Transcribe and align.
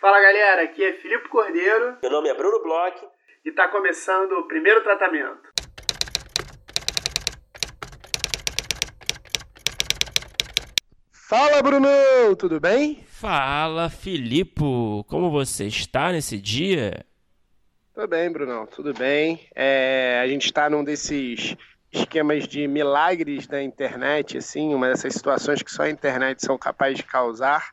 Fala 0.00 0.18
galera, 0.18 0.62
aqui 0.62 0.82
é 0.82 0.94
Filipe 0.94 1.28
Cordeiro. 1.28 1.98
Meu 2.00 2.10
nome 2.10 2.30
é 2.30 2.34
Bruno 2.34 2.62
Bloch. 2.62 2.96
E 3.44 3.50
está 3.50 3.68
começando 3.68 4.32
o 4.32 4.48
primeiro 4.48 4.82
tratamento. 4.82 5.50
Fala 11.12 11.60
Bruno, 11.62 11.86
tudo 12.38 12.58
bem? 12.58 13.04
Fala 13.08 13.90
Filipe, 13.90 14.62
como 15.06 15.30
você 15.30 15.66
está 15.66 16.10
nesse 16.12 16.40
dia? 16.40 17.04
Tudo 17.92 18.08
bem, 18.08 18.32
Brunão, 18.32 18.64
tudo 18.64 18.94
bem. 18.94 19.46
É, 19.54 20.18
a 20.24 20.26
gente 20.26 20.46
está 20.46 20.70
num 20.70 20.82
desses 20.82 21.54
esquemas 21.92 22.48
de 22.48 22.66
milagres 22.66 23.46
da 23.46 23.62
internet, 23.62 24.38
assim, 24.38 24.74
uma 24.74 24.88
dessas 24.88 25.12
situações 25.12 25.62
que 25.62 25.70
só 25.70 25.82
a 25.82 25.90
internet 25.90 26.42
são 26.42 26.56
capazes 26.56 26.96
de 26.96 27.04
causar 27.04 27.70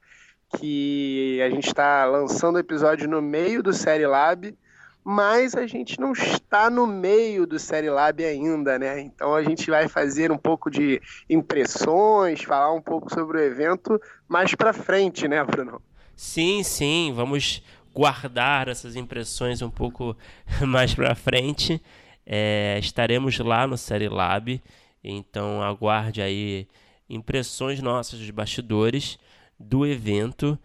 que 0.56 1.42
a 1.42 1.50
gente 1.50 1.68
está 1.68 2.06
lançando 2.06 2.56
o 2.56 2.60
episódio 2.60 3.10
no 3.10 3.22
meio 3.22 3.62
do 3.62 3.74
Série 3.74 4.08
Lab, 4.08 4.56
mas 5.04 5.56
a 5.56 5.66
gente 5.66 6.00
não 6.00 6.12
está 6.12 6.70
no 6.70 6.86
meio 6.86 7.48
do 7.48 7.58
Série 7.58 7.90
Lab 7.90 8.24
ainda, 8.24 8.78
né? 8.78 9.00
Então 9.00 9.34
a 9.34 9.44
gente 9.44 9.70
vai 9.70 9.88
fazer 9.88 10.32
um 10.32 10.38
pouco 10.38 10.70
de 10.70 11.02
impressões, 11.30 12.44
falar 12.44 12.74
um 12.74 12.82
pouco 12.82 13.14
sobre 13.14 13.38
o 13.38 13.42
evento 13.42 14.02
mais 14.28 14.54
para 14.54 14.74
frente, 14.74 15.28
né, 15.28 15.44
Bruno? 15.44 15.82
Sim, 16.16 16.64
sim, 16.64 17.14
vamos 17.16 17.64
guardar 17.94 18.68
essas 18.68 18.96
impressões 18.96 19.62
um 19.62 19.70
pouco 19.70 20.16
mais 20.68 20.94
para 20.94 21.16
frente. 21.16 21.82
É, 22.26 22.78
estaremos 22.80 23.40
lá 23.40 23.66
no 23.66 23.78
Série 23.78 24.10
Lab, 24.10 24.62
então 25.04 25.64
aguarde 25.64 26.22
aí 26.22 26.68
impressões 27.10 27.82
nossas 27.82 28.20
dos 28.20 28.30
bastidores 28.30 29.18
do 29.60 29.86
evento. 29.86 30.58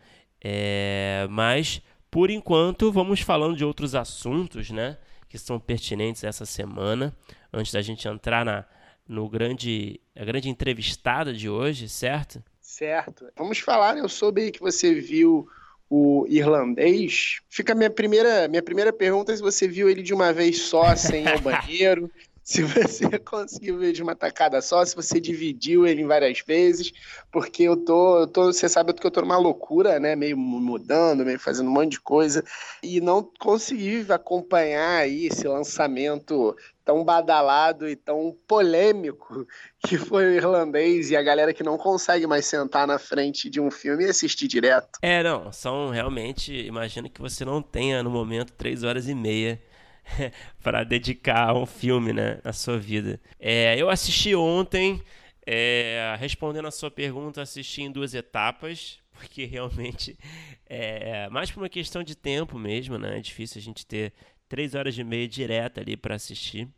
É, 0.43 1.27
mas, 1.31 1.81
por 2.11 2.31
enquanto, 2.31 2.91
vamos 2.91 3.21
falando 3.21 3.57
de 3.57 3.65
outros 3.65 3.95
assuntos 3.95 4.71
né, 4.71 4.99
que 5.29 5.39
são 5.39 5.59
pertinentes 5.59 6.25
essa 6.25 6.45
semana, 6.45 7.15
antes 7.53 7.73
da 7.73 7.81
gente 7.81 8.07
entrar 8.09 8.45
na 8.45 8.65
no 9.09 9.29
grande, 9.29 10.01
a 10.17 10.25
grande 10.25 10.49
entrevistada 10.49 11.33
de 11.33 11.49
hoje, 11.49 11.89
certo? 11.89 12.43
Certo. 12.61 13.27
Vamos 13.37 13.59
falar, 13.59 13.99
eu 13.99 14.09
soube 14.09 14.51
que 14.51 14.61
você 14.61 14.95
viu 14.95 15.47
o 15.91 16.25
irlandês. 16.29 17.41
Fica 17.51 17.73
a 17.73 17.77
minha 17.77 17.91
primeira, 17.91 18.49
minha 18.49 18.63
primeira 18.63 18.93
pergunta 18.93 19.37
se 19.37 19.43
você 19.43 19.69
viu 19.69 19.91
ele 19.91 20.03
de 20.03 20.15
uma 20.15 20.33
vez 20.33 20.63
só, 20.63 20.97
sem 20.97 21.25
ir 21.25 21.29
ao 21.29 21.41
banheiro 21.43 22.11
se 22.43 22.63
você 22.63 23.19
conseguiu 23.21 23.79
ver 23.79 23.93
de 23.93 24.03
uma 24.03 24.17
tacada 24.17 24.61
só, 24.61 24.85
se 24.85 24.97
você 24.97 25.21
dividiu 25.21 25.87
ele 25.87 26.03
em 26.03 26.07
várias 26.07 26.41
vezes, 26.41 26.93
porque 27.31 27.63
eu 27.63 27.77
tô, 27.77 28.21
eu 28.21 28.27
tô 28.27 28.53
você 28.53 28.69
sabe 28.69 28.93
que 28.93 29.07
eu 29.07 29.11
tô 29.11 29.21
numa 29.21 29.39
loucura, 29.39 30.01
né, 30.01 30.17
meio 30.17 30.37
mudando, 30.37 31.25
meio 31.25 31.39
fazendo 31.39 31.69
um 31.69 31.73
monte 31.73 31.93
de 31.93 32.01
coisa, 32.01 32.45
e 32.83 33.01
não 33.01 33.23
consegui 33.39 34.05
acompanhar 34.11 35.03
aí 35.03 35.27
esse 35.27 35.47
lançamento 35.47 36.57
tão 36.85 37.05
badalado 37.05 37.89
e 37.89 37.95
tão 37.95 38.37
polêmico 38.47 39.47
que 39.87 39.97
foi 39.97 40.27
o 40.27 40.33
irlandês 40.33 41.11
e 41.11 41.17
a 41.17 41.23
galera 41.23 41.55
que 41.55 41.63
não 41.63 41.79
consegue 41.79 42.27
mais 42.27 42.45
sentar 42.45 42.87
na 42.89 42.99
frente 42.99 43.49
de 43.49 43.61
um 43.61 43.71
filme 43.71 44.05
e 44.05 44.09
assistir 44.09 44.49
direto. 44.49 44.99
É, 45.01 45.23
não, 45.23 45.53
são 45.53 45.91
realmente, 45.91 46.53
imagino 46.53 47.09
que 47.09 47.21
você 47.21 47.45
não 47.45 47.63
tenha 47.63 48.03
no 48.03 48.11
momento 48.11 48.53
três 48.53 48.83
horas 48.83 49.09
e 49.09 49.15
meia 49.15 49.61
para 50.63 50.85
dedicar 50.85 51.55
um 51.55 51.67
filme, 51.67 52.13
né, 52.13 52.41
na 52.45 52.53
sua 52.53 52.79
vida. 52.79 53.21
É, 53.39 53.77
eu 53.77 53.89
assisti 53.89 54.35
ontem, 54.35 55.03
é, 55.47 56.17
respondendo 56.19 56.69
a 56.69 56.71
sua 56.71 56.91
pergunta, 56.91 57.43
assisti 57.43 57.83
em 57.83 57.91
duas 57.91 58.15
etapas, 58.15 58.99
porque 59.13 59.45
realmente 59.47 60.19
é 60.67 61.29
mais 61.31 61.51
por 61.51 61.63
uma 61.63 61.69
questão 61.69 62.03
de 62.03 62.15
tempo 62.15 62.59
mesmo, 62.59 62.99
né? 62.99 63.19
É 63.19 63.21
difícil 63.21 63.59
a 63.59 63.63
gente 63.63 63.85
ter 63.87 64.13
três 64.49 64.75
horas 64.75 64.97
e 64.97 65.05
meia 65.05 65.29
direta 65.29 65.81
ali 65.81 65.97
para 65.97 66.15
assistir. 66.15 66.69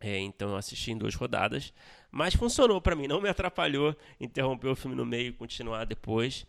É, 0.00 0.18
então 0.18 0.50
eu 0.50 0.56
assisti 0.56 0.92
em 0.92 0.98
duas 0.98 1.14
rodadas, 1.16 1.72
mas 2.10 2.34
funcionou 2.34 2.80
para 2.80 2.94
mim, 2.94 3.08
não 3.08 3.20
me 3.20 3.28
atrapalhou 3.28 3.96
interromper 4.20 4.68
o 4.68 4.76
filme 4.76 4.96
no 4.96 5.04
meio 5.04 5.30
e 5.30 5.32
continuar 5.32 5.84
depois. 5.84 6.46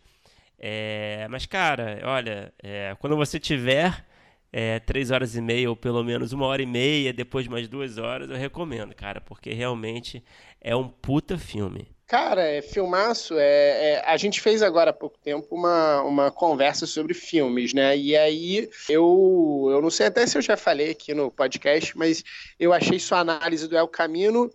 É, 0.56 1.26
mas 1.28 1.46
cara, 1.46 2.00
olha, 2.04 2.52
é, 2.62 2.94
quando 3.00 3.16
você 3.16 3.40
tiver 3.40 4.06
é, 4.52 4.78
três 4.80 5.10
horas 5.10 5.36
e 5.36 5.40
meia 5.40 5.68
ou 5.70 5.76
pelo 5.76 6.02
menos 6.02 6.32
uma 6.32 6.46
hora 6.46 6.62
e 6.62 6.66
meia, 6.66 7.12
depois 7.12 7.46
mais 7.46 7.68
duas 7.68 7.98
horas, 7.98 8.28
eu 8.30 8.36
recomendo, 8.36 8.94
cara, 8.94 9.20
porque 9.20 9.52
realmente 9.52 10.24
é 10.60 10.74
um 10.74 10.88
puta 10.88 11.38
filme. 11.38 11.88
Cara, 12.10 12.42
é 12.42 12.60
filmaço. 12.60 13.38
É, 13.38 13.92
é, 13.92 14.04
a 14.04 14.16
gente 14.16 14.40
fez 14.40 14.62
agora 14.62 14.90
há 14.90 14.92
pouco 14.92 15.16
tempo 15.22 15.46
uma, 15.54 16.02
uma 16.02 16.30
conversa 16.32 16.84
sobre 16.84 17.14
filmes, 17.14 17.72
né? 17.72 17.96
E 17.96 18.16
aí 18.16 18.68
eu, 18.88 19.68
eu 19.70 19.80
não 19.80 19.90
sei 19.90 20.06
até 20.06 20.26
se 20.26 20.36
eu 20.36 20.42
já 20.42 20.56
falei 20.56 20.90
aqui 20.90 21.14
no 21.14 21.30
podcast, 21.30 21.96
mas 21.96 22.24
eu 22.58 22.72
achei 22.72 22.98
sua 22.98 23.20
análise 23.20 23.68
do 23.68 23.78
El 23.78 23.86
Camino 23.86 24.50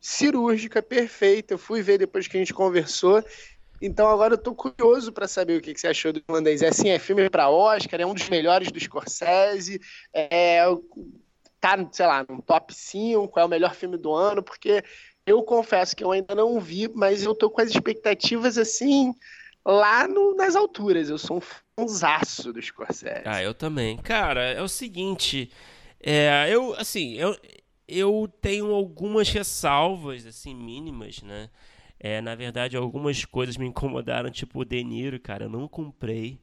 cirúrgica, 0.00 0.80
perfeita. 0.80 1.54
Eu 1.54 1.58
fui 1.58 1.82
ver 1.82 1.98
depois 1.98 2.28
que 2.28 2.36
a 2.36 2.40
gente 2.40 2.54
conversou 2.54 3.20
então 3.80 4.08
agora 4.08 4.34
eu 4.34 4.38
tô 4.38 4.54
curioso 4.54 5.12
para 5.12 5.28
saber 5.28 5.58
o 5.58 5.60
que, 5.60 5.74
que, 5.74 5.80
você 5.80 5.88
achou 5.88 6.12
do 6.12 6.22
irlandês. 6.28 6.62
É 6.62 6.68
assim, 6.68 6.88
é 6.88 6.98
filme 6.98 7.28
para 7.28 7.50
Oscar, 7.50 8.00
é 8.00 8.06
um 8.06 8.14
dos 8.14 8.28
melhores 8.28 8.70
do 8.70 8.80
Scorsese, 8.80 9.80
é, 10.12 10.62
tá, 11.60 11.76
sei 11.92 12.06
lá, 12.06 12.24
no 12.28 12.42
top 12.42 12.74
5, 12.74 13.38
é 13.38 13.44
o 13.44 13.48
melhor 13.48 13.74
filme 13.74 13.96
do 13.96 14.12
ano, 14.12 14.42
porque 14.42 14.82
eu 15.26 15.42
confesso 15.42 15.96
que 15.96 16.04
eu 16.04 16.12
ainda 16.12 16.34
não 16.34 16.60
vi, 16.60 16.88
mas 16.94 17.24
eu 17.24 17.34
tô 17.34 17.50
com 17.50 17.60
as 17.60 17.70
expectativas 17.70 18.56
assim 18.56 19.12
lá 19.64 20.06
no, 20.06 20.34
nas 20.36 20.54
alturas. 20.54 21.10
Eu 21.10 21.18
sou 21.18 21.38
um 21.38 21.40
fãzaço 21.40 22.52
do 22.52 22.62
Scorsese. 22.62 23.22
Ah, 23.24 23.42
eu 23.42 23.52
também. 23.52 23.96
Cara, 23.96 24.52
é 24.52 24.62
o 24.62 24.68
seguinte, 24.68 25.50
é, 26.00 26.46
eu 26.48 26.74
assim, 26.74 27.14
eu, 27.14 27.36
eu 27.88 28.32
tenho 28.40 28.72
algumas 28.72 29.28
ressalvas 29.28 30.24
assim 30.24 30.54
mínimas, 30.54 31.22
né? 31.22 31.50
É, 31.98 32.20
na 32.20 32.34
verdade, 32.34 32.76
algumas 32.76 33.24
coisas 33.24 33.56
me 33.56 33.66
incomodaram, 33.66 34.30
tipo 34.30 34.60
o 34.60 34.64
De 34.64 34.82
Niro, 34.84 35.18
cara, 35.20 35.44
eu 35.44 35.50
não 35.50 35.66
comprei. 35.68 36.38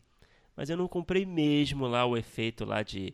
Mas 0.55 0.69
eu 0.69 0.77
não 0.77 0.87
comprei 0.87 1.25
mesmo 1.25 1.87
lá 1.87 2.05
o 2.05 2.17
efeito 2.17 2.65
lá 2.65 2.83
de 2.83 3.13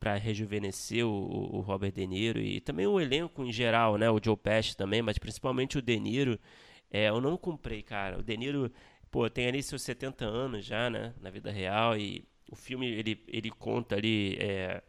para 0.00 0.16
rejuvenescer 0.16 1.04
o, 1.06 1.56
o, 1.56 1.60
Robert 1.60 1.92
De 1.92 2.06
Niro 2.06 2.40
e 2.40 2.60
também 2.60 2.86
o 2.86 2.98
elenco 2.98 3.44
em 3.44 3.52
geral, 3.52 3.98
né? 3.98 4.10
O 4.10 4.18
Joe 4.22 4.36
Pesci 4.36 4.76
também, 4.76 5.02
mas 5.02 5.18
principalmente 5.18 5.78
o 5.78 5.82
De 5.82 5.98
Niro. 5.98 6.38
É, 6.90 7.08
eu 7.08 7.20
não 7.20 7.36
comprei, 7.36 7.82
cara. 7.82 8.18
O 8.18 8.22
De 8.22 8.36
Niro, 8.36 8.72
pô, 9.10 9.28
tem 9.28 9.46
ali 9.46 9.62
seus 9.62 9.82
70 9.82 10.24
anos 10.24 10.64
já, 10.64 10.88
né? 10.88 11.12
Na 11.20 11.30
vida 11.30 11.50
real 11.50 11.98
e 11.98 12.24
o 12.50 12.56
filme 12.56 12.86
ele, 12.86 13.22
ele 13.28 13.50
conta 13.50 13.96
ali 13.96 14.36
é, 14.40 14.82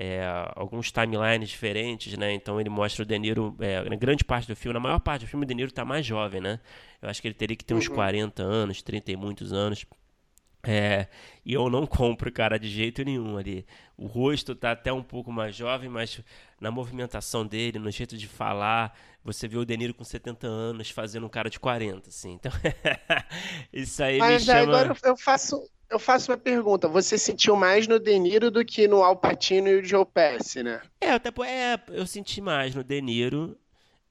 é, 0.00 0.22
alguns 0.54 0.92
timelines 0.92 1.48
diferentes, 1.48 2.16
né? 2.16 2.32
Então 2.32 2.60
ele 2.60 2.70
mostra 2.70 3.02
o 3.02 3.04
De 3.04 3.18
Niro, 3.18 3.56
é, 3.58 3.82
na 3.82 3.96
grande 3.96 4.22
parte 4.22 4.46
do 4.46 4.54
filme, 4.54 4.74
na 4.74 4.80
maior 4.80 5.00
parte 5.00 5.24
do 5.24 5.28
filme, 5.28 5.44
o 5.44 5.48
De 5.48 5.54
Niro 5.54 5.70
está 5.70 5.84
mais 5.84 6.06
jovem, 6.06 6.40
né? 6.40 6.60
Eu 7.02 7.10
acho 7.10 7.20
que 7.20 7.26
ele 7.26 7.34
teria 7.34 7.56
que 7.56 7.64
ter 7.64 7.74
uns 7.74 7.88
uhum. 7.88 7.96
40 7.96 8.40
anos, 8.40 8.80
30 8.80 9.10
e 9.10 9.16
muitos 9.16 9.52
anos. 9.52 9.84
É, 10.62 11.08
e 11.44 11.54
eu 11.54 11.68
não 11.68 11.84
compro, 11.84 12.30
cara, 12.30 12.58
de 12.58 12.68
jeito 12.68 13.02
nenhum 13.02 13.36
ali. 13.36 13.66
O 13.96 14.06
rosto 14.06 14.54
tá 14.54 14.70
até 14.70 14.92
um 14.92 15.02
pouco 15.02 15.32
mais 15.32 15.56
jovem, 15.56 15.88
mas 15.88 16.20
na 16.60 16.70
movimentação 16.70 17.44
dele, 17.44 17.80
no 17.80 17.90
jeito 17.90 18.16
de 18.16 18.28
falar, 18.28 18.96
você 19.24 19.48
vê 19.48 19.56
o 19.56 19.64
De 19.64 19.76
Niro 19.76 19.94
com 19.94 20.04
70 20.04 20.46
anos 20.46 20.90
fazendo 20.90 21.26
um 21.26 21.28
cara 21.28 21.50
de 21.50 21.58
40, 21.58 22.08
assim. 22.08 22.34
Então, 22.34 22.52
isso 23.72 24.00
aí 24.00 24.18
mas 24.18 24.46
me 24.46 24.52
chama... 24.52 24.78
agora 24.78 24.96
eu 25.04 25.16
faço, 25.16 25.68
eu 25.90 25.98
faço 25.98 26.30
uma 26.30 26.38
pergunta. 26.38 26.88
Você 26.88 27.16
sentiu 27.16 27.56
mais 27.56 27.86
no 27.86 27.98
De 27.98 28.18
Niro 28.18 28.50
do 28.50 28.64
que 28.64 28.86
no 28.86 29.02
Al 29.02 29.16
Pacino 29.16 29.68
e 29.68 29.80
o 29.80 29.84
Joe 29.84 30.04
Pesci, 30.04 30.62
né? 30.62 30.82
É, 31.00 31.10
até 31.10 31.30
é, 31.46 31.80
eu 31.88 32.06
senti 32.06 32.40
mais 32.40 32.74
no 32.74 32.84
De 32.84 33.00
Niro. 33.00 33.56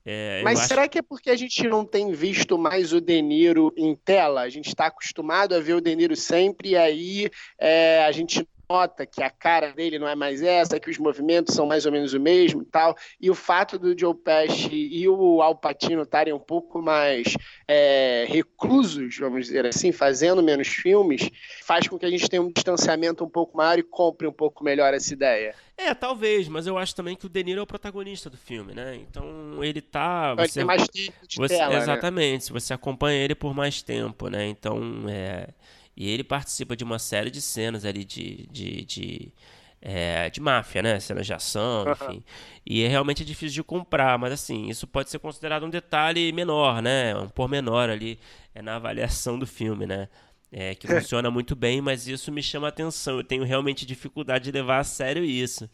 É, 0.09 0.41
Mas 0.41 0.59
será 0.59 0.83
acho... 0.83 0.91
que 0.91 0.99
é 0.99 1.01
porque 1.01 1.29
a 1.29 1.35
gente 1.35 1.67
não 1.67 1.83
tem 1.83 2.13
visto 2.13 2.57
mais 2.57 2.93
o 2.93 3.01
De 3.01 3.21
Niro 3.21 3.73
em 3.75 3.93
tela? 3.93 4.41
A 4.41 4.49
gente 4.49 4.69
está 4.69 4.85
acostumado 4.85 5.53
a 5.53 5.59
ver 5.59 5.73
o 5.73 5.81
De 5.81 5.93
Niro 5.95 6.15
sempre 6.15 6.69
e 6.69 6.77
aí 6.77 7.29
é, 7.59 8.05
a 8.05 8.11
gente 8.13 8.47
nota 8.69 9.05
que 9.05 9.23
a 9.23 9.29
cara 9.29 9.71
dele 9.71 9.97
não 9.97 10.07
é 10.07 10.15
mais 10.15 10.41
essa, 10.41 10.79
que 10.79 10.89
os 10.89 10.97
movimentos 10.97 11.55
são 11.55 11.65
mais 11.65 11.85
ou 11.85 11.91
menos 11.91 12.13
o 12.13 12.19
mesmo 12.19 12.61
e 12.61 12.65
tal. 12.65 12.95
E 13.19 13.29
o 13.29 13.35
fato 13.35 13.79
do 13.79 13.97
Joe 13.97 14.13
Pesci 14.13 14.89
e 14.91 15.07
o 15.07 15.41
Al 15.41 15.55
Pacino 15.55 16.01
estarem 16.01 16.33
um 16.33 16.39
pouco 16.39 16.81
mais 16.81 17.35
é, 17.67 18.25
reclusos, 18.27 19.17
vamos 19.17 19.45
dizer 19.45 19.65
assim, 19.65 19.91
fazendo 19.91 20.43
menos 20.43 20.67
filmes, 20.67 21.29
faz 21.63 21.87
com 21.87 21.97
que 21.97 22.05
a 22.05 22.09
gente 22.09 22.29
tenha 22.29 22.41
um 22.41 22.51
distanciamento 22.51 23.23
um 23.23 23.29
pouco 23.29 23.57
maior 23.57 23.79
e 23.79 23.83
compre 23.83 24.27
um 24.27 24.33
pouco 24.33 24.63
melhor 24.63 24.93
essa 24.93 25.13
ideia. 25.13 25.55
É, 25.77 25.93
talvez, 25.93 26.47
mas 26.47 26.65
eu 26.65 26.77
acho 26.77 26.95
também 26.95 27.15
que 27.15 27.27
o 27.27 27.29
De 27.29 27.43
Niro 27.43 27.59
é 27.59 27.63
o 27.63 27.67
protagonista 27.67 28.31
do 28.31 28.37
filme, 28.37 28.73
né? 28.73 28.95
Então 28.95 29.63
ele 29.63 29.79
tá. 29.79 30.33
Você, 30.33 30.61
ter 30.61 30.65
mais 30.65 30.87
tempo 30.87 31.27
de 31.27 31.37
você, 31.37 31.55
tela, 31.55 31.69
né? 31.69 31.77
Exatamente, 31.77 32.51
né? 32.51 32.59
você 32.59 32.73
acompanha 32.73 33.23
ele 33.23 33.35
por 33.35 33.53
mais 33.53 33.83
tempo, 33.83 34.27
né? 34.27 34.47
Então 34.47 35.05
é. 35.07 35.49
E 35.97 36.07
ele 36.07 36.23
participa 36.23 36.75
de 36.75 36.83
uma 36.83 36.99
série 36.99 37.31
de 37.31 37.41
cenas 37.41 37.83
ali 37.83 38.05
de, 38.05 38.47
de, 38.51 38.85
de, 38.85 39.33
é, 39.81 40.29
de 40.29 40.39
máfia, 40.39 40.83
né? 40.83 40.99
Cenas 40.99 41.25
de 41.25 41.33
ação, 41.33 41.85
enfim. 41.91 42.23
E 42.63 42.83
é 42.83 42.87
realmente 42.87 43.25
difícil 43.25 43.55
de 43.55 43.63
comprar, 43.63 44.17
mas 44.19 44.31
assim, 44.31 44.69
isso 44.69 44.85
pode 44.85 45.09
ser 45.09 45.17
considerado 45.17 45.65
um 45.65 45.69
detalhe 45.71 46.31
menor, 46.31 46.83
né? 46.83 47.15
Um 47.17 47.27
pormenor 47.27 47.89
ali 47.89 48.19
é, 48.53 48.61
na 48.61 48.75
avaliação 48.75 49.39
do 49.39 49.47
filme, 49.47 49.87
né? 49.87 50.07
É, 50.51 50.75
que 50.75 50.87
funciona 50.87 51.31
muito 51.31 51.55
bem, 51.55 51.81
mas 51.81 52.07
isso 52.07 52.31
me 52.31 52.43
chama 52.43 52.67
atenção. 52.67 53.17
Eu 53.17 53.23
tenho 53.23 53.43
realmente 53.43 53.83
dificuldade 53.83 54.45
de 54.45 54.51
levar 54.51 54.79
a 54.79 54.83
sério 54.83 55.23
isso. 55.23 55.67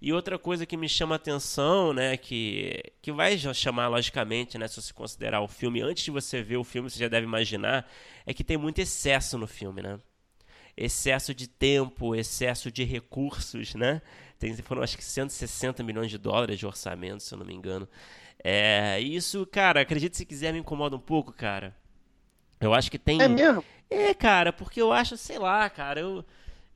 E 0.00 0.12
outra 0.12 0.38
coisa 0.38 0.66
que 0.66 0.76
me 0.76 0.88
chama 0.88 1.14
atenção, 1.14 1.92
né, 1.92 2.16
que, 2.16 2.82
que 3.00 3.10
vai 3.12 3.36
chamar 3.38 3.88
logicamente, 3.88 4.58
né, 4.58 4.68
se 4.68 4.80
você 4.80 4.92
considerar 4.92 5.40
o 5.40 5.48
filme, 5.48 5.80
antes 5.80 6.04
de 6.04 6.10
você 6.10 6.42
ver 6.42 6.56
o 6.58 6.64
filme, 6.64 6.90
você 6.90 6.98
já 6.98 7.08
deve 7.08 7.26
imaginar, 7.26 7.90
é 8.26 8.34
que 8.34 8.44
tem 8.44 8.56
muito 8.56 8.78
excesso 8.78 9.38
no 9.38 9.46
filme, 9.46 9.82
né? 9.82 9.98
Excesso 10.76 11.34
de 11.34 11.48
tempo, 11.48 12.14
excesso 12.14 12.70
de 12.70 12.84
recursos, 12.84 13.74
né? 13.74 14.02
Tem, 14.38 14.54
foram 14.56 14.82
acho 14.82 14.96
que 14.98 15.04
160 15.04 15.82
milhões 15.82 16.10
de 16.10 16.18
dólares 16.18 16.58
de 16.58 16.66
orçamento, 16.66 17.22
se 17.22 17.32
eu 17.32 17.38
não 17.38 17.46
me 17.46 17.54
engano. 17.54 17.88
É, 18.44 19.00
isso, 19.00 19.46
cara, 19.46 19.80
acredite 19.80 20.16
se 20.16 20.26
quiser, 20.26 20.52
me 20.52 20.58
incomoda 20.58 20.94
um 20.94 21.00
pouco, 21.00 21.32
cara. 21.32 21.74
Eu 22.60 22.74
acho 22.74 22.90
que 22.90 22.98
tem. 22.98 23.20
É 23.20 23.28
mesmo? 23.28 23.64
É, 23.88 24.12
cara, 24.14 24.52
porque 24.52 24.80
eu 24.80 24.92
acho, 24.92 25.16
sei 25.16 25.38
lá, 25.38 25.68
cara, 25.70 26.00
eu. 26.00 26.24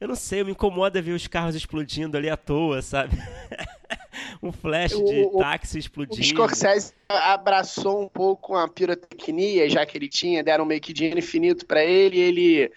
Eu 0.01 0.09
não 0.09 0.17
sei, 0.17 0.43
me 0.43 0.53
incomoda 0.53 1.03
ver 1.03 1.13
os 1.13 1.27
carros 1.27 1.55
explodindo 1.55 2.17
ali 2.17 2.31
à 2.31 2.37
toa, 2.37 2.81
sabe? 2.81 3.17
um 4.43 4.51
flash 4.51 4.93
de 4.93 5.23
o, 5.25 5.39
táxi 5.39 5.79
explodindo. 5.79 6.23
O 6.23 6.25
Scorsese 6.25 6.95
abraçou 7.09 8.03
um 8.03 8.09
pouco 8.09 8.57
a 8.57 8.67
pirotecnia, 8.67 9.69
já 9.69 9.85
que 9.85 9.99
ele 9.99 10.09
tinha, 10.09 10.43
deram 10.43 10.65
meio 10.65 10.81
que 10.81 10.95
dinheiro 10.95 11.19
infinito 11.19 11.67
para 11.67 11.85
ele, 11.85 12.19
ele 12.19 12.73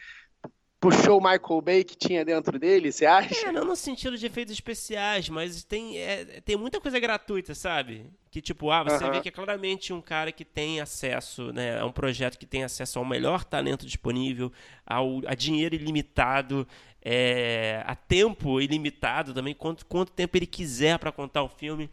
puxou 0.84 1.18
o 1.18 1.24
Michael 1.24 1.62
Bay 1.62 1.84
que 1.86 1.96
tinha 1.96 2.26
dentro 2.26 2.60
dele, 2.60 2.92
você 2.92 3.06
acha? 3.06 3.48
É, 3.48 3.52
não 3.54 3.64
no 3.64 3.76
sentido 3.76 4.18
de 4.18 4.26
efeitos 4.26 4.54
especiais, 4.54 5.30
mas 5.30 5.64
tem, 5.64 5.98
é, 5.98 6.42
tem 6.44 6.58
muita 6.58 6.82
coisa 6.82 7.00
gratuita, 7.00 7.56
sabe? 7.56 8.06
Que 8.30 8.42
tipo, 8.42 8.70
ah, 8.70 8.84
você 8.84 8.96
uh 8.96 9.08
-huh. 9.08 9.12
vê 9.14 9.22
que 9.22 9.30
é 9.30 9.32
claramente 9.32 9.94
um 9.94 10.02
cara 10.02 10.30
que 10.30 10.44
tem 10.44 10.82
acesso, 10.82 11.54
né? 11.54 11.80
É 11.80 11.84
um 11.86 11.92
projeto 11.92 12.38
que 12.38 12.46
tem 12.46 12.66
acesso 12.66 13.00
ao 13.00 13.06
melhor 13.06 13.46
talento 13.46 13.86
disponível, 13.86 14.52
ao, 14.86 15.22
a 15.26 15.34
dinheiro 15.34 15.74
ilimitado, 15.74 16.68
é, 17.04 17.84
a 17.86 17.96
tempo 17.96 18.62
ilimitado 18.62 19.34
também, 19.34 19.54
quanto, 19.54 19.86
quanto 19.86 20.12
tempo 20.12 20.38
ele 20.38 20.48
quiser 20.48 20.98
para 20.98 21.12
contar 21.12 21.44
o 21.44 21.50
filme. 21.50 21.90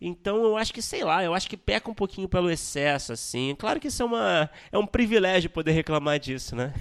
Então 0.00 0.44
eu 0.44 0.56
acho 0.56 0.72
que, 0.72 0.80
sei 0.82 1.02
lá, 1.02 1.24
eu 1.24 1.34
acho 1.34 1.48
que 1.48 1.56
peca 1.56 1.90
um 1.90 1.94
pouquinho 1.94 2.28
pelo 2.28 2.50
excesso, 2.50 3.12
assim. 3.12 3.54
Claro 3.58 3.80
que 3.80 3.88
isso 3.88 4.02
é, 4.02 4.06
uma, 4.06 4.50
é 4.70 4.78
um 4.78 4.86
privilégio 4.86 5.50
poder 5.50 5.72
reclamar 5.72 6.18
disso, 6.18 6.54
né? 6.54 6.72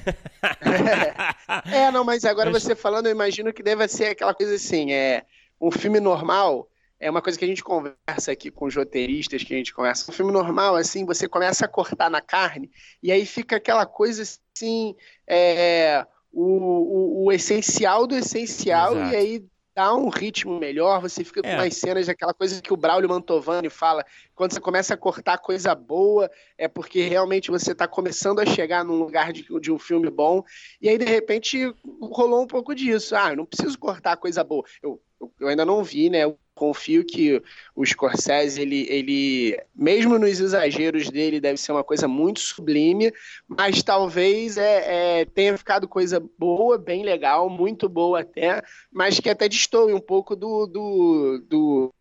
é, 1.71 1.91
não, 1.91 2.03
mas 2.03 2.25
agora 2.25 2.51
você 2.51 2.75
falando, 2.75 3.07
eu 3.07 3.11
imagino 3.11 3.53
que 3.53 3.63
deve 3.63 3.87
ser 3.87 4.07
aquela 4.07 4.33
coisa 4.33 4.55
assim, 4.55 4.91
é 4.91 5.25
um 5.59 5.71
filme 5.71 5.99
normal, 5.99 6.69
é 6.99 7.09
uma 7.09 7.21
coisa 7.21 7.37
que 7.37 7.45
a 7.45 7.47
gente 7.47 7.63
conversa 7.63 8.31
aqui 8.31 8.51
com 8.51 8.65
os 8.65 8.75
roteiristas, 8.75 9.43
que 9.43 9.53
a 9.53 9.57
gente 9.57 9.73
conversa. 9.73 10.11
Um 10.11 10.13
filme 10.13 10.31
normal, 10.31 10.75
assim, 10.75 11.03
você 11.03 11.27
começa 11.27 11.65
a 11.65 11.67
cortar 11.67 12.11
na 12.11 12.21
carne, 12.21 12.69
e 13.01 13.11
aí 13.11 13.25
fica 13.25 13.55
aquela 13.55 13.85
coisa 13.87 14.21
assim, 14.21 14.95
é, 15.27 16.05
o, 16.31 16.43
o, 16.43 17.25
o 17.25 17.31
essencial 17.31 18.05
do 18.05 18.15
essencial, 18.15 18.93
Exato. 18.93 19.13
e 19.13 19.15
aí 19.15 19.45
dá 19.77 19.95
um 19.95 20.09
ritmo 20.09 20.59
melhor, 20.59 20.99
você 20.99 21.23
fica 21.23 21.43
com 21.43 21.47
é. 21.47 21.55
mais 21.55 21.77
cenas 21.77 22.07
daquela 22.07 22.33
coisa 22.33 22.59
que 22.59 22.73
o 22.73 22.77
Braulio 22.77 23.07
Mantovani 23.07 23.69
fala, 23.69 24.03
quando 24.33 24.51
você 24.51 24.59
começa 24.59 24.95
a 24.95 24.97
cortar 24.97 25.37
coisa 25.37 25.75
boa, 25.75 26.31
é 26.57 26.67
porque 26.67 27.07
realmente 27.07 27.51
você 27.51 27.73
está 27.73 27.87
começando 27.87 28.39
a 28.39 28.45
chegar 28.45 28.83
num 28.83 28.97
lugar 28.97 29.31
de, 29.31 29.45
de, 29.59 29.71
um 29.71 29.77
filme 29.77 30.09
bom, 30.09 30.43
e 30.81 30.89
aí 30.89 30.97
de 30.97 31.05
repente 31.05 31.71
rolou 32.01 32.41
um 32.41 32.47
pouco 32.47 32.73
disso, 32.73 33.15
ah, 33.15 33.29
eu 33.29 33.35
não 33.35 33.45
preciso 33.45 33.77
cortar 33.77 34.17
coisa 34.17 34.43
boa, 34.43 34.63
eu, 34.81 34.99
eu 35.39 35.47
ainda 35.47 35.63
não 35.63 35.83
vi, 35.83 36.09
né, 36.09 36.23
confio 36.57 37.05
que 37.05 37.41
o 37.75 37.85
Scorsese, 37.85 38.59
ele, 38.59 38.87
ele, 38.89 39.61
mesmo 39.75 40.17
nos 40.17 40.39
exageros 40.39 41.09
dele, 41.09 41.39
deve 41.39 41.57
ser 41.57 41.71
uma 41.71 41.83
coisa 41.83 42.07
muito 42.07 42.39
sublime, 42.39 43.13
mas 43.47 43.83
talvez 43.83 44.57
é, 44.57 45.21
é, 45.21 45.25
tenha 45.25 45.57
ficado 45.57 45.87
coisa 45.87 46.19
boa, 46.37 46.77
bem 46.77 47.03
legal, 47.03 47.49
muito 47.49 47.87
boa 47.87 48.21
até, 48.21 48.61
mas 48.91 49.19
que 49.19 49.29
até 49.29 49.47
destoe 49.47 49.93
um 49.93 49.99
pouco 49.99 50.35
do, 50.35 50.65
do, 50.65 51.43
do 51.47 51.93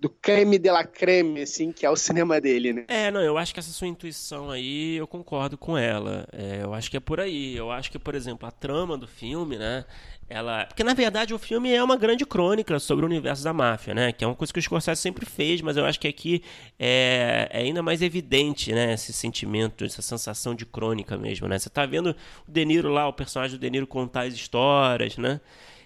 do 0.00 0.08
creme 0.08 0.58
de 0.58 0.70
la 0.70 0.84
creme, 0.84 1.42
assim, 1.42 1.72
que 1.72 1.84
é 1.84 1.90
o 1.90 1.96
cinema 1.96 2.40
dele, 2.40 2.72
né? 2.72 2.84
É, 2.86 3.10
não, 3.10 3.20
eu 3.20 3.36
acho 3.36 3.52
que 3.52 3.58
essa 3.58 3.72
sua 3.72 3.88
intuição 3.88 4.48
aí, 4.48 4.96
eu 4.96 5.08
concordo 5.08 5.58
com 5.58 5.76
ela. 5.76 6.26
É, 6.32 6.60
eu 6.62 6.72
acho 6.72 6.88
que 6.88 6.96
é 6.96 7.00
por 7.00 7.18
aí. 7.18 7.56
Eu 7.56 7.70
acho 7.72 7.90
que, 7.90 7.98
por 7.98 8.14
exemplo, 8.14 8.46
a 8.46 8.52
trama 8.52 8.96
do 8.96 9.08
filme, 9.08 9.58
né? 9.58 9.84
Ela... 10.30 10.66
Porque, 10.66 10.84
na 10.84 10.92
verdade, 10.92 11.32
o 11.32 11.38
filme 11.38 11.72
é 11.72 11.82
uma 11.82 11.96
grande 11.96 12.26
crônica 12.26 12.78
sobre 12.78 13.04
o 13.04 13.08
universo 13.08 13.42
da 13.42 13.52
máfia, 13.52 13.94
né? 13.94 14.12
Que 14.12 14.24
é 14.24 14.26
uma 14.26 14.34
coisa 14.34 14.52
que 14.52 14.58
o 14.58 14.62
Scorsese 14.62 15.00
sempre 15.00 15.24
fez, 15.24 15.62
mas 15.62 15.76
eu 15.76 15.86
acho 15.86 15.98
que 15.98 16.06
aqui 16.06 16.42
é, 16.78 17.48
é 17.50 17.60
ainda 17.60 17.82
mais 17.82 18.02
evidente, 18.02 18.72
né? 18.72 18.92
Esse 18.92 19.12
sentimento, 19.12 19.84
essa 19.84 20.02
sensação 20.02 20.54
de 20.54 20.66
crônica 20.66 21.16
mesmo, 21.16 21.48
né? 21.48 21.58
Você 21.58 21.70
tá 21.70 21.86
vendo 21.86 22.14
o 22.46 22.50
De 22.50 22.64
Niro 22.64 22.90
lá, 22.90 23.08
o 23.08 23.12
personagem 23.12 23.56
do 23.56 23.60
De 23.60 23.70
Niro 23.70 23.86
contar 23.86 24.22
as 24.22 24.34
histórias, 24.34 25.16
né? 25.16 25.40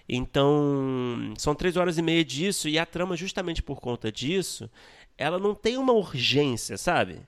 Então, 0.07 1.33
são 1.37 1.55
três 1.55 1.77
horas 1.77 1.97
e 1.97 2.01
meia 2.01 2.25
disso, 2.25 2.67
e 2.67 2.77
a 2.77 2.85
trama, 2.85 3.15
justamente 3.15 3.63
por 3.63 3.79
conta 3.79 4.11
disso, 4.11 4.69
ela 5.17 5.39
não 5.39 5.55
tem 5.55 5.77
uma 5.77 5.93
urgência, 5.93 6.77
sabe? 6.77 7.21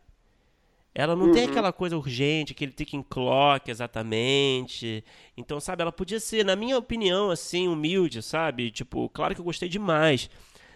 Ela 0.98 1.14
não 1.14 1.26
uhum. 1.26 1.34
tem 1.34 1.44
aquela 1.44 1.74
coisa 1.74 1.98
urgente, 1.98 2.54
aquele 2.54 2.72
ticking 2.72 3.04
clock 3.04 3.70
exatamente. 3.70 5.04
Então, 5.36 5.60
sabe, 5.60 5.82
ela 5.82 5.92
podia 5.92 6.22
ser, 6.22 6.46
na 6.46 6.56
minha 6.56 6.78
opinião, 6.78 7.30
assim, 7.30 7.68
humilde, 7.68 8.22
sabe? 8.24 8.72
Tipo, 8.72 9.10
claro 9.10 9.36
que 9.36 9.42
eu 9.42 9.46
gostei 9.46 9.68
demais. 9.68 10.30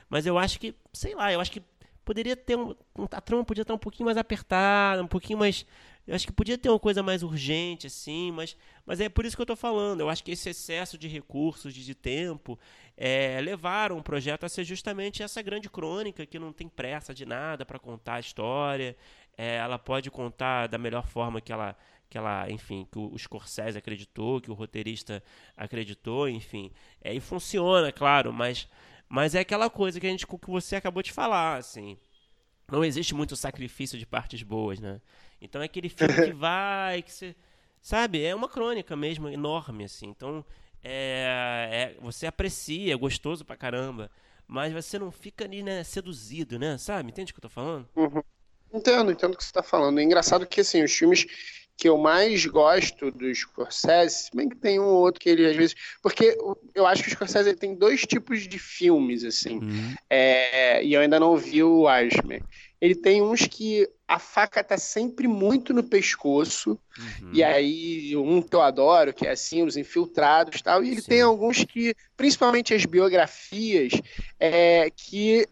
Mas 0.10 0.26
eu 0.26 0.38
acho 0.38 0.60
que, 0.60 0.76
sei 0.92 1.16
lá, 1.16 1.32
eu 1.32 1.40
acho 1.40 1.52
que 1.52 1.64
poderia 2.04 2.36
ter 2.36 2.58
um. 2.58 2.76
A 3.12 3.22
trama 3.22 3.46
podia 3.46 3.62
estar 3.62 3.74
um 3.74 3.78
pouquinho 3.78 4.08
mais 4.08 4.18
apertada, 4.18 5.02
um 5.02 5.08
pouquinho 5.08 5.40
mais 5.40 5.66
eu 6.10 6.16
acho 6.16 6.26
que 6.26 6.34
podia 6.34 6.58
ter 6.58 6.70
uma 6.70 6.80
coisa 6.80 7.04
mais 7.04 7.22
urgente, 7.22 7.86
assim, 7.86 8.32
mas, 8.32 8.58
mas 8.84 9.00
é 9.00 9.08
por 9.08 9.26
isso 9.26 9.36
que 9.36 9.42
eu 9.42 9.44
estou 9.44 9.56
falando. 9.56 10.00
Eu 10.02 10.10
acho 10.10 10.24
que 10.24 10.32
esse 10.32 10.50
excesso 10.50 10.98
de 10.98 11.08
recursos, 11.08 11.72
de, 11.72 11.86
de 11.86 11.94
tempo, 11.94 12.58
é, 12.98 13.40
levaram 13.42 13.96
o 13.96 14.02
projeto 14.02 14.44
a 14.44 14.50
ser 14.50 14.64
justamente 14.64 15.22
essa 15.22 15.40
grande 15.44 15.70
crônica 15.70 16.26
que 16.26 16.40
não 16.40 16.52
tem 16.52 16.68
pressa 16.68 17.14
de 17.14 17.28
nada 17.28 17.64
para 17.64 17.78
contar 17.78 18.16
a 18.16 18.20
história. 18.20 18.98
É, 19.42 19.56
ela 19.56 19.80
pode 19.80 20.12
contar 20.12 20.68
da 20.68 20.78
melhor 20.78 21.08
forma 21.08 21.40
que 21.40 21.54
ela, 21.54 21.74
que 22.10 22.18
ela, 22.18 22.52
enfim, 22.52 22.86
que 22.92 23.00
o 23.00 23.18
Scorsese 23.18 23.78
acreditou, 23.78 24.42
que 24.42 24.52
o 24.52 24.54
roteirista 24.54 25.24
acreditou, 25.56 26.28
enfim. 26.28 26.74
É, 27.02 27.14
e 27.14 27.22
funciona, 27.22 27.90
claro, 27.90 28.34
mas, 28.34 28.68
mas 29.08 29.36
é 29.36 29.40
aquela 29.40 29.70
coisa 29.70 29.98
que 29.98 30.06
a 30.06 30.10
gente 30.10 30.28
que 30.28 30.38
você 30.46 30.76
acabou 30.76 31.02
de 31.02 31.14
falar, 31.14 31.56
assim. 31.56 31.98
Não 32.70 32.84
existe 32.84 33.16
muito 33.16 33.34
sacrifício 33.38 33.98
de 33.98 34.06
partes 34.06 34.44
boas, 34.44 34.78
né? 34.82 35.00
Então 35.40 35.62
é 35.62 35.66
aquele 35.66 35.88
filme 35.88 36.14
que 36.14 36.34
vai, 36.36 37.02
que 37.02 37.10
você. 37.14 37.34
Sabe? 37.82 38.22
É 38.22 38.36
uma 38.36 38.50
crônica 38.50 38.94
mesmo, 38.94 39.30
enorme, 39.30 39.86
assim. 39.86 40.08
Então, 40.08 40.46
é, 40.84 41.96
é, 41.96 42.02
você 42.02 42.28
aprecia, 42.28 42.94
é 42.94 42.98
gostoso 42.98 43.46
pra 43.46 43.56
caramba. 43.56 44.12
Mas 44.46 44.74
você 44.74 45.00
não 45.00 45.12
fica 45.12 45.46
ali, 45.46 45.64
né, 45.64 45.82
seduzido, 45.86 46.60
né? 46.60 46.78
Sabe? 46.78 47.10
Entende 47.10 47.32
o 47.32 47.34
que 47.34 47.40
eu 47.40 47.44
tô 47.44 47.50
falando? 47.50 47.88
Uhum. 47.96 48.22
Entendo, 48.74 49.12
entendo 49.12 49.34
o 49.34 49.38
que 49.38 49.44
você 49.44 49.52
tá 49.52 49.64
falando. 49.64 50.00
É 50.00 50.04
engraçado 50.04 50.46
que, 50.46 50.62
assim, 50.62 50.84
os 50.84 50.92
filmes 50.92 51.26
que 51.76 51.88
eu 51.88 51.98
mais 51.98 52.46
gosto 52.46 53.10
do 53.10 53.34
Scorsese, 53.34 54.24
se 54.24 54.36
bem 54.36 54.50
que 54.50 54.56
tem 54.56 54.80
um 54.80 54.86
ou 54.86 55.00
outro 55.00 55.22
que 55.22 55.30
ele 55.30 55.46
às 55.46 55.56
vezes. 55.56 55.76
Porque 56.02 56.38
eu 56.76 56.86
acho 56.86 57.02
que 57.02 57.10
o 57.10 57.12
Scorsese 57.12 57.56
tem 57.56 57.74
dois 57.74 58.02
tipos 58.02 58.48
de 58.48 58.60
filmes, 58.60 59.24
assim. 59.24 59.60
Uhum. 59.60 59.96
É, 60.10 60.84
e 60.84 60.94
eu 60.94 61.02
ainda 61.02 61.20
não 61.20 61.38
vi 61.38 61.64
o 61.64 61.88
Ashman 61.88 62.42
ele 62.82 62.96
tem 62.96 63.22
uns 63.22 63.46
que 63.46 63.88
a 64.08 64.18
faca 64.18 64.64
tá 64.64 64.78
sempre 64.78 65.28
muito 65.28 65.74
no 65.74 65.84
pescoço, 65.84 66.80
uhum. 66.98 67.30
e 67.34 67.44
aí 67.44 68.16
um 68.16 68.42
que 68.42 68.56
eu 68.56 68.62
adoro, 68.62 69.14
que 69.14 69.28
é 69.28 69.32
assim, 69.32 69.64
os 69.64 69.76
infiltrados 69.76 70.60
e 70.60 70.64
tal, 70.64 70.84
e 70.84 70.92
ele 70.92 71.02
Sim. 71.02 71.10
tem 71.10 71.22
alguns 71.22 71.64
que, 71.64 71.94
principalmente 72.16 72.74
as 72.74 72.86
biografias, 72.86 73.92
é, 74.40 74.90
que 74.96 75.46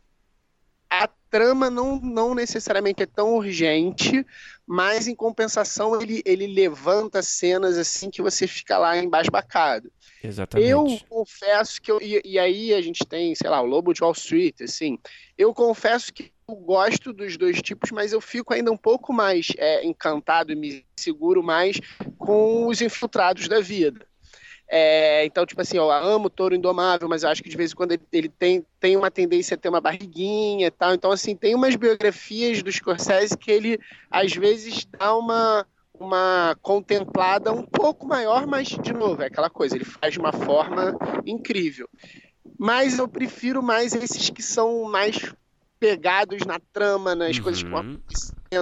trama 1.29 1.69
não, 1.69 1.99
não 1.99 2.33
necessariamente 2.33 3.03
é 3.03 3.05
tão 3.05 3.35
urgente, 3.35 4.25
mas 4.65 5.07
em 5.07 5.15
compensação 5.15 5.99
ele, 6.01 6.21
ele 6.25 6.47
levanta 6.47 7.21
cenas 7.21 7.77
assim 7.77 8.09
que 8.09 8.21
você 8.21 8.47
fica 8.47 8.77
lá 8.77 8.97
embasbacado. 8.97 9.91
Exatamente. 10.23 10.69
Eu 10.69 10.85
confesso 11.07 11.81
que 11.81 11.91
eu, 11.91 12.01
e, 12.01 12.21
e 12.25 12.39
aí 12.39 12.73
a 12.73 12.81
gente 12.81 13.05
tem, 13.05 13.33
sei 13.35 13.49
lá, 13.49 13.61
o 13.61 13.65
Lobo 13.65 13.93
de 13.93 14.01
Wall 14.01 14.13
Street, 14.13 14.61
assim, 14.61 14.97
eu 15.37 15.53
confesso 15.53 16.13
que 16.13 16.31
eu 16.49 16.55
gosto 16.55 17.11
dos 17.11 17.35
dois 17.35 17.61
tipos, 17.61 17.91
mas 17.91 18.13
eu 18.13 18.21
fico 18.21 18.53
ainda 18.53 18.71
um 18.71 18.77
pouco 18.77 19.11
mais 19.11 19.47
é, 19.57 19.85
encantado 19.85 20.51
e 20.51 20.55
me 20.55 20.85
seguro 20.95 21.43
mais 21.43 21.79
com 22.17 22.67
os 22.67 22.81
infiltrados 22.81 23.47
da 23.49 23.59
vida. 23.59 24.06
É, 24.69 25.25
então, 25.25 25.45
tipo 25.45 25.61
assim, 25.61 25.77
eu 25.77 25.89
amo 25.89 26.29
Touro 26.29 26.53
Indomável, 26.53 27.07
mas 27.07 27.23
eu 27.23 27.29
acho 27.29 27.41
que 27.41 27.49
de 27.49 27.55
vez 27.55 27.71
em 27.71 27.75
quando 27.75 27.93
ele, 27.93 28.03
ele, 28.11 28.29
tem, 28.29 28.65
tem 28.79 28.97
uma 28.97 29.09
tendência 29.09 29.55
a 29.55 29.57
ter 29.57 29.69
uma 29.69 29.79
barriguinha 29.79 30.67
e 30.67 30.71
tal. 30.71 30.93
Então, 30.93 31.11
assim, 31.11 31.35
tem 31.35 31.55
umas 31.55 31.75
biografias 31.75 32.61
do 32.61 32.71
Scorsese 32.71 33.37
que 33.37 33.49
ele, 33.49 33.79
às 34.11 34.33
vezes, 34.33 34.85
dá 34.85 35.15
uma, 35.15 35.65
uma 35.97 36.55
contemplada 36.61 37.53
um 37.53 37.63
pouco 37.63 38.05
maior, 38.05 38.45
mas, 38.45 38.67
de 38.67 38.91
novo, 38.91 39.21
é 39.21 39.27
aquela 39.27 39.49
coisa, 39.49 39.75
ele 39.75 39.85
faz 39.85 40.13
de 40.13 40.19
uma 40.19 40.33
forma 40.33 40.97
incrível. 41.25 41.87
Mas 42.59 42.97
eu 42.97 43.07
prefiro 43.07 43.63
mais 43.63 43.93
esses 43.93 44.29
que 44.29 44.41
são 44.41 44.83
mais 44.83 45.33
pegados 45.79 46.45
na 46.45 46.59
trama, 46.73 47.15
nas 47.15 47.37
uhum. 47.37 47.43
coisas 47.43 47.63
que 47.63 47.69
acompanhando 47.69 48.01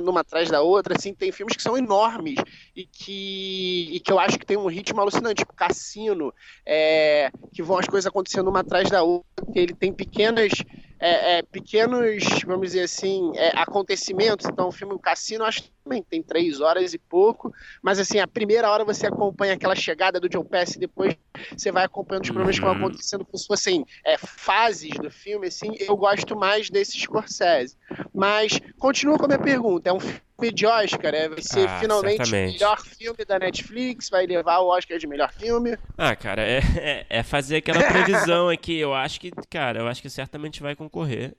uma 0.03 0.21
atrás 0.21 0.49
da 0.49 0.61
outra, 0.61 0.95
assim, 0.97 1.13
tem 1.13 1.31
filmes 1.31 1.55
que 1.55 1.63
são 1.63 1.77
enormes 1.77 2.35
e 2.75 2.85
que, 2.85 3.89
e 3.91 3.99
que 3.99 4.11
eu 4.11 4.19
acho 4.19 4.37
que 4.39 4.45
tem 4.45 4.57
um 4.57 4.67
ritmo 4.67 5.01
alucinante, 5.01 5.39
tipo 5.39 5.53
Cassino, 5.53 6.33
é, 6.65 7.31
que 7.53 7.63
vão 7.63 7.77
as 7.77 7.87
coisas 7.87 8.07
acontecendo 8.07 8.49
uma 8.49 8.61
atrás 8.61 8.89
da 8.89 9.03
outra, 9.03 9.25
ele 9.53 9.73
tem 9.73 9.93
pequenas 9.93 10.51
é, 10.99 11.37
é, 11.37 11.41
pequenos, 11.43 12.23
vamos 12.45 12.67
dizer 12.67 12.83
assim, 12.83 13.31
é, 13.35 13.51
acontecimentos. 13.59 14.45
Então, 14.45 14.67
o 14.67 14.71
filme 14.71 14.97
Cassino, 14.99 15.43
acho 15.43 15.63
que 15.63 15.71
também 15.83 16.01
tem 16.01 16.23
três 16.23 16.59
horas 16.61 16.93
e 16.93 16.97
pouco, 16.97 17.53
mas 17.81 17.99
assim, 17.99 18.19
a 18.19 18.27
primeira 18.27 18.69
hora 18.71 18.83
você 18.83 19.05
acompanha 19.05 19.53
aquela 19.53 19.75
chegada 19.75 20.19
do 20.19 20.27
Joe 20.31 20.43
Pesci, 20.43 20.79
depois 20.79 21.15
você 21.55 21.71
vai 21.71 21.85
acompanhando 21.85 22.23
os 22.23 22.29
problemas 22.29 22.55
que 22.55 22.65
vão 22.65 22.73
uhum. 22.73 22.85
acontecendo 22.87 23.23
como 23.23 23.37
se 23.37 23.45
fossem 23.45 23.85
é, 24.03 24.17
fases 24.17 24.91
do 24.97 25.11
filme, 25.11 25.47
assim, 25.47 25.75
eu 25.79 25.95
gosto 25.95 26.35
mais 26.35 26.71
desse 26.71 26.97
Scorsese. 26.99 27.77
Mas, 28.13 28.59
continua 28.79 29.17
com 29.17 29.25
a 29.25 29.27
minha 29.27 29.39
pergunta, 29.39 29.74
é 29.83 29.93
um 29.93 29.99
filme 29.99 30.53
de 30.53 30.65
Oscar, 30.65 31.13
é, 31.13 31.29
vai 31.29 31.41
ser 31.41 31.67
ah, 31.67 31.79
finalmente 31.79 32.29
o 32.29 32.31
melhor 32.31 32.79
filme 32.81 33.25
da 33.25 33.39
Netflix, 33.39 34.09
vai 34.09 34.25
levar 34.25 34.59
o 34.59 34.67
Oscar 34.67 34.97
de 34.97 35.07
melhor 35.07 35.31
filme? 35.33 35.77
Ah, 35.97 36.15
cara, 36.15 36.41
é, 36.41 36.59
é, 36.77 37.05
é 37.09 37.23
fazer 37.23 37.57
aquela 37.57 37.83
previsão 37.83 38.47
aqui, 38.49 38.77
eu 38.77 38.93
acho 38.93 39.19
que, 39.19 39.31
cara, 39.49 39.79
eu 39.79 39.87
acho 39.87 40.01
que 40.01 40.09
certamente 40.09 40.61
vai 40.61 40.75
concorrer. 40.75 41.35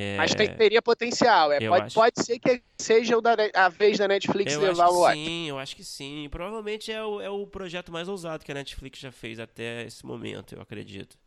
É... 0.00 0.16
Mas 0.16 0.32
tem, 0.32 0.54
teria 0.54 0.80
potencial. 0.80 1.50
É, 1.50 1.58
pode, 1.66 1.86
acho... 1.86 1.94
pode 1.96 2.24
ser 2.24 2.38
que 2.38 2.62
seja 2.78 3.20
da, 3.20 3.34
a 3.52 3.68
vez 3.68 3.98
da 3.98 4.06
Netflix 4.06 4.52
eu 4.52 4.60
levar 4.60 4.90
o 4.90 5.00
Oscar. 5.00 5.14
Sim, 5.16 5.48
eu 5.48 5.58
acho 5.58 5.74
que 5.74 5.82
sim. 5.82 6.28
Provavelmente 6.30 6.92
é 6.92 7.02
o, 7.04 7.20
é 7.20 7.28
o 7.28 7.44
projeto 7.48 7.90
mais 7.90 8.08
ousado 8.08 8.44
que 8.44 8.52
a 8.52 8.54
Netflix 8.54 9.00
já 9.00 9.10
fez 9.10 9.40
até 9.40 9.82
esse 9.82 10.06
momento, 10.06 10.54
eu 10.54 10.62
acredito. 10.62 11.18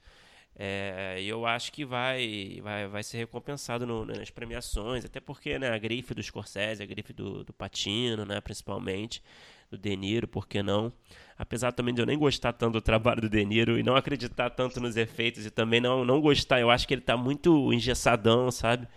É, 0.64 1.20
eu 1.24 1.44
acho 1.48 1.72
que 1.72 1.84
vai, 1.84 2.60
vai, 2.62 2.88
vai 2.88 3.02
ser 3.02 3.18
recompensado 3.18 3.84
no, 3.88 4.06
nas 4.06 4.30
premiações, 4.30 5.04
até 5.04 5.20
porque 5.20 5.58
né, 5.58 5.72
a 5.72 5.78
grife 5.80 6.14
do 6.14 6.22
Scorsese, 6.22 6.84
a 6.84 6.86
grife 6.86 7.12
do, 7.14 7.44
do 7.44 7.52
Patino, 7.52 8.26
né, 8.26 8.40
principalmente, 8.40 9.24
do 9.72 9.78
De 9.78 9.96
Niro, 9.96 10.28
por 10.28 10.48
que 10.48 10.62
não? 10.62 10.94
Apesar 11.36 11.72
também 11.72 11.96
de 11.96 12.00
eu 12.04 12.06
nem 12.06 12.16
gostar 12.16 12.54
tanto 12.54 12.74
do 12.74 12.82
trabalho 12.82 13.22
do 13.22 13.28
De 13.28 13.44
Niro 13.44 13.80
e 13.80 13.82
não 13.82 13.96
acreditar 13.96 14.52
tanto 14.52 14.80
nos 14.80 14.96
efeitos 14.96 15.48
e 15.48 15.50
também 15.50 15.82
não, 15.82 16.06
não 16.06 16.22
gostar, 16.22 16.60
eu 16.60 16.70
acho 16.70 16.88
que 16.88 16.94
ele 16.94 17.02
está 17.02 17.18
muito 17.18 17.74
engessadão, 17.74 18.52
sabe? 18.52 18.88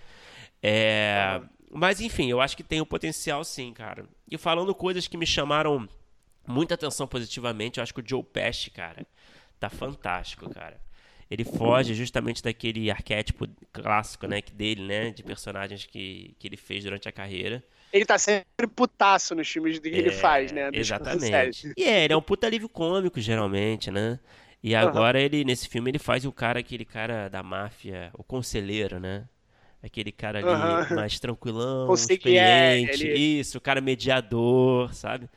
É, 0.63 1.41
mas 1.73 1.99
enfim, 1.99 2.29
eu 2.29 2.43
acho 2.43 2.59
que 2.59 2.63
tem 2.63 2.83
o 2.83 2.87
potencial 2.87 3.43
sim, 3.43 3.73
cara. 3.73 4.05
E 4.31 4.37
falando 4.37 4.75
coisas 4.75 5.09
que 5.09 5.17
me 5.17 5.27
chamaram 5.27 5.89
muita 6.47 6.75
atenção 6.75 7.07
positivamente, 7.07 7.79
eu 7.79 7.83
acho 7.83 7.95
que 7.95 8.03
o 8.03 8.05
Joe 8.07 8.23
Pesci, 8.23 8.71
cara, 8.71 9.07
tá 9.59 9.71
fantástico, 9.71 10.51
cara 10.51 10.79
ele 11.31 11.45
foge 11.45 11.95
justamente 11.95 12.43
daquele 12.43 12.91
arquétipo 12.91 13.49
clássico, 13.73 14.27
né, 14.27 14.43
dele, 14.53 14.83
né, 14.83 15.11
de 15.11 15.23
personagens 15.23 15.87
que, 15.87 16.35
que 16.39 16.49
ele 16.49 16.57
fez 16.57 16.85
durante 16.85 17.09
a 17.09 17.13
carreira. 17.13 17.63
Ele 17.93 18.05
tá 18.05 18.19
sempre 18.19 18.67
putaço 18.75 19.35
nos 19.35 19.49
filmes 19.49 19.79
que 19.79 19.89
é, 19.89 19.93
ele 19.93 20.11
faz, 20.11 20.51
né? 20.51 20.69
Exatamente. 20.73 21.73
E 21.77 21.85
é, 21.85 22.05
ele 22.05 22.13
é 22.13 22.17
um 22.17 22.23
puta 22.23 22.47
alívio 22.47 22.69
cômico, 22.69 23.21
geralmente, 23.21 23.89
né? 23.91 24.19
E 24.61 24.75
agora 24.75 25.19
uhum. 25.19 25.25
ele, 25.25 25.45
nesse 25.45 25.69
filme, 25.69 25.91
ele 25.91 25.99
faz 25.99 26.25
o 26.25 26.33
cara, 26.33 26.59
aquele 26.59 26.85
cara 26.85 27.29
da 27.29 27.43
máfia, 27.43 28.11
o 28.15 28.25
conselheiro, 28.25 28.99
né? 28.99 29.29
Aquele 29.83 30.11
cara 30.11 30.39
ali 30.39 30.49
uhum. 30.49 30.97
mais 30.97 31.21
tranquilão, 31.21 31.93
experiente. 31.95 33.07
Ele... 33.07 33.41
Isso, 33.41 33.59
o 33.59 33.61
cara 33.61 33.81
mediador, 33.81 34.93
sabe? 34.95 35.29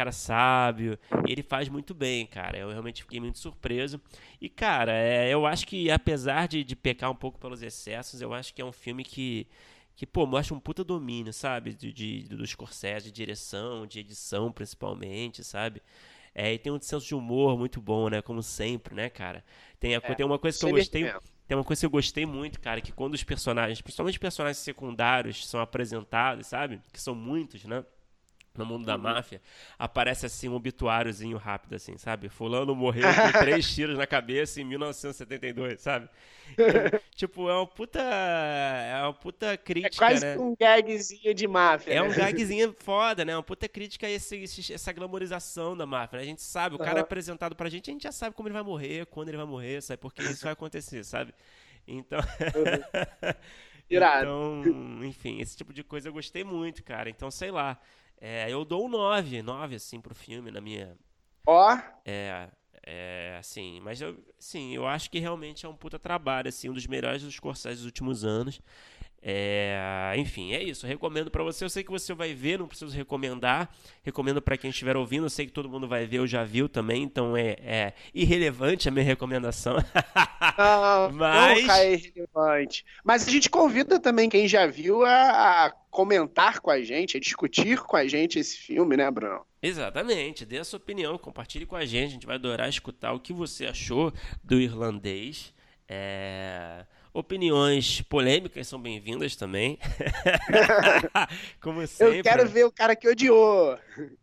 Cara 0.00 0.12
sábio. 0.12 0.98
Ele 1.28 1.42
faz 1.42 1.68
muito 1.68 1.94
bem, 1.94 2.26
cara. 2.26 2.56
Eu 2.56 2.70
realmente 2.70 3.02
fiquei 3.02 3.20
muito 3.20 3.38
surpreso. 3.38 4.00
E, 4.40 4.48
cara, 4.48 4.92
é, 4.92 5.28
eu 5.28 5.44
acho 5.46 5.66
que 5.66 5.90
apesar 5.90 6.48
de, 6.48 6.64
de 6.64 6.74
pecar 6.74 7.10
um 7.10 7.14
pouco 7.14 7.38
pelos 7.38 7.62
excessos, 7.62 8.22
eu 8.22 8.32
acho 8.32 8.54
que 8.54 8.62
é 8.62 8.64
um 8.64 8.72
filme 8.72 9.04
que 9.04 9.46
que, 9.96 10.06
pô, 10.06 10.24
mostra 10.24 10.54
um 10.54 10.60
puta 10.60 10.82
domínio, 10.82 11.30
sabe? 11.30 11.74
De, 11.74 11.92
de, 11.92 12.22
do 12.22 12.46
Scorsese, 12.46 13.06
de 13.06 13.12
direção, 13.12 13.86
de 13.86 13.98
edição, 13.98 14.50
principalmente, 14.50 15.44
sabe? 15.44 15.82
É, 16.34 16.54
e 16.54 16.58
tem 16.58 16.72
um 16.72 16.80
senso 16.80 17.06
de 17.06 17.14
humor 17.14 17.58
muito 17.58 17.82
bom, 17.82 18.08
né? 18.08 18.22
Como 18.22 18.42
sempre, 18.42 18.94
né, 18.94 19.10
cara? 19.10 19.44
Tem, 19.78 19.94
a, 19.94 19.98
é, 20.02 20.14
tem 20.14 20.24
uma 20.24 20.38
coisa 20.38 20.58
que 20.58 20.64
eu 20.64 20.70
gostei. 20.70 21.12
Tem 21.46 21.56
uma 21.56 21.64
coisa 21.64 21.80
que 21.80 21.86
eu 21.86 21.90
gostei 21.90 22.24
muito, 22.24 22.60
cara, 22.60 22.80
que 22.80 22.92
quando 22.92 23.12
os 23.12 23.24
personagens, 23.24 23.82
principalmente 23.82 24.14
os 24.14 24.18
personagens 24.18 24.58
secundários, 24.58 25.46
são 25.46 25.60
apresentados, 25.60 26.46
sabe? 26.46 26.80
Que 26.92 27.00
são 27.00 27.14
muitos, 27.14 27.64
né? 27.64 27.84
No 28.56 28.66
mundo 28.66 28.84
da 28.84 28.96
uhum. 28.96 29.02
máfia, 29.02 29.40
aparece 29.78 30.26
assim 30.26 30.48
um 30.48 30.54
obituáriozinho 30.54 31.36
rápido, 31.36 31.74
assim, 31.74 31.96
sabe? 31.96 32.28
Fulano 32.28 32.74
morreu 32.74 33.04
com 33.04 33.38
três 33.38 33.72
tiros 33.72 33.96
na 33.96 34.06
cabeça 34.06 34.60
em 34.60 34.64
1972, 34.64 35.80
sabe? 35.80 36.08
Então, 36.52 37.00
tipo, 37.14 37.48
é 37.48 37.54
uma 37.54 37.66
puta. 37.66 38.00
É 38.00 39.02
uma 39.02 39.12
puta 39.12 39.56
crítica. 39.56 40.04
É 40.04 40.08
quase 40.08 40.26
né? 40.26 40.38
um 40.38 40.54
gagzinho 40.58 41.32
de 41.32 41.46
máfia. 41.46 41.92
É 41.92 41.94
né? 41.94 42.02
um 42.02 42.12
gagzinho 42.12 42.74
foda, 42.78 43.24
né? 43.24 43.36
Uma 43.36 43.42
puta 43.42 43.68
crítica 43.68 44.06
a 44.06 44.10
esse, 44.10 44.72
essa 44.72 44.92
glamorização 44.92 45.76
da 45.76 45.86
máfia. 45.86 46.18
Né? 46.18 46.24
A 46.24 46.26
gente 46.26 46.42
sabe, 46.42 46.74
o 46.74 46.78
cara 46.78 46.98
é 46.98 47.02
apresentado 47.02 47.54
pra 47.54 47.68
gente, 47.68 47.90
a 47.90 47.92
gente 47.92 48.02
já 48.02 48.12
sabe 48.12 48.34
como 48.34 48.48
ele 48.48 48.54
vai 48.54 48.62
morrer, 48.62 49.06
quando 49.06 49.28
ele 49.28 49.36
vai 49.36 49.46
morrer, 49.46 49.80
sabe? 49.80 50.00
Porque 50.00 50.22
isso 50.22 50.42
vai 50.42 50.52
acontecer, 50.52 51.04
sabe? 51.04 51.32
Então. 51.86 52.20
Uhum. 52.20 53.34
então, 53.88 55.04
enfim, 55.04 55.40
esse 55.40 55.56
tipo 55.56 55.72
de 55.72 55.84
coisa 55.84 56.08
eu 56.08 56.12
gostei 56.12 56.44
muito, 56.44 56.82
cara. 56.82 57.08
Então, 57.08 57.30
sei 57.30 57.50
lá. 57.50 57.78
É, 58.20 58.50
eu 58.50 58.64
dou 58.64 58.86
um 58.86 58.88
9, 58.88 59.42
9 59.42 59.76
assim 59.76 60.00
pro 60.00 60.14
filme 60.14 60.50
na 60.50 60.60
minha. 60.60 60.96
Ó. 61.46 61.74
Oh. 61.74 61.78
É, 62.04 62.48
é, 62.82 63.36
assim, 63.38 63.80
mas 63.80 64.00
eu, 64.00 64.16
sim, 64.38 64.74
eu 64.74 64.86
acho 64.86 65.10
que 65.10 65.18
realmente 65.18 65.64
é 65.64 65.68
um 65.68 65.76
puta 65.76 65.98
trabalho, 65.98 66.48
assim, 66.48 66.68
um 66.68 66.74
dos 66.74 66.86
melhores 66.86 67.22
dos 67.22 67.38
Corsais 67.38 67.78
dos 67.78 67.86
últimos 67.86 68.24
anos. 68.24 68.60
É, 69.22 70.14
enfim, 70.16 70.52
é 70.52 70.62
isso. 70.62 70.86
Recomendo 70.86 71.30
para 71.30 71.42
você. 71.42 71.64
Eu 71.64 71.68
sei 71.68 71.84
que 71.84 71.90
você 71.90 72.14
vai 72.14 72.32
ver, 72.32 72.58
não 72.58 72.66
preciso 72.66 72.96
recomendar. 72.96 73.68
Recomendo 74.02 74.40
para 74.40 74.56
quem 74.56 74.70
estiver 74.70 74.96
ouvindo. 74.96 75.26
Eu 75.26 75.30
sei 75.30 75.46
que 75.46 75.52
todo 75.52 75.68
mundo 75.68 75.86
vai 75.86 76.06
ver, 76.06 76.18
eu 76.18 76.26
já 76.26 76.42
viu 76.42 76.68
também, 76.68 77.02
então 77.02 77.36
é, 77.36 77.56
é 77.60 77.92
irrelevante 78.14 78.88
a 78.88 78.92
minha 78.92 79.04
recomendação. 79.04 79.76
Não, 80.56 81.12
Mas... 81.12 81.66
Não 81.66 81.74
é 81.74 81.92
irrelevante. 81.92 82.84
Mas 83.04 83.28
a 83.28 83.30
gente 83.30 83.50
convida 83.50 84.00
também 84.00 84.28
quem 84.28 84.48
já 84.48 84.66
viu 84.66 85.04
a, 85.04 85.66
a 85.66 85.70
comentar 85.90 86.60
com 86.60 86.70
a 86.70 86.80
gente, 86.80 87.16
a 87.16 87.20
discutir 87.20 87.78
com 87.80 87.96
a 87.96 88.06
gente 88.06 88.38
esse 88.38 88.56
filme, 88.56 88.96
né, 88.96 89.10
Bruno? 89.10 89.44
Exatamente. 89.62 90.46
Dê 90.46 90.58
a 90.58 90.64
sua 90.64 90.78
opinião, 90.78 91.18
compartilhe 91.18 91.66
com 91.66 91.76
a 91.76 91.84
gente. 91.84 92.08
A 92.08 92.12
gente 92.12 92.26
vai 92.26 92.36
adorar 92.36 92.68
escutar 92.68 93.12
o 93.12 93.20
que 93.20 93.34
você 93.34 93.66
achou 93.66 94.12
do 94.42 94.58
irlandês. 94.58 95.52
É 95.86 96.86
Opiniões 97.12 98.02
polêmicas 98.02 98.68
são 98.68 98.80
bem-vindas 98.80 99.34
também. 99.34 99.78
Como 101.60 101.84
sempre. 101.86 102.18
Eu 102.18 102.22
quero 102.22 102.48
ver 102.48 102.64
o 102.64 102.72
cara 102.72 102.94
que 102.94 103.08
odiou. 103.08 103.76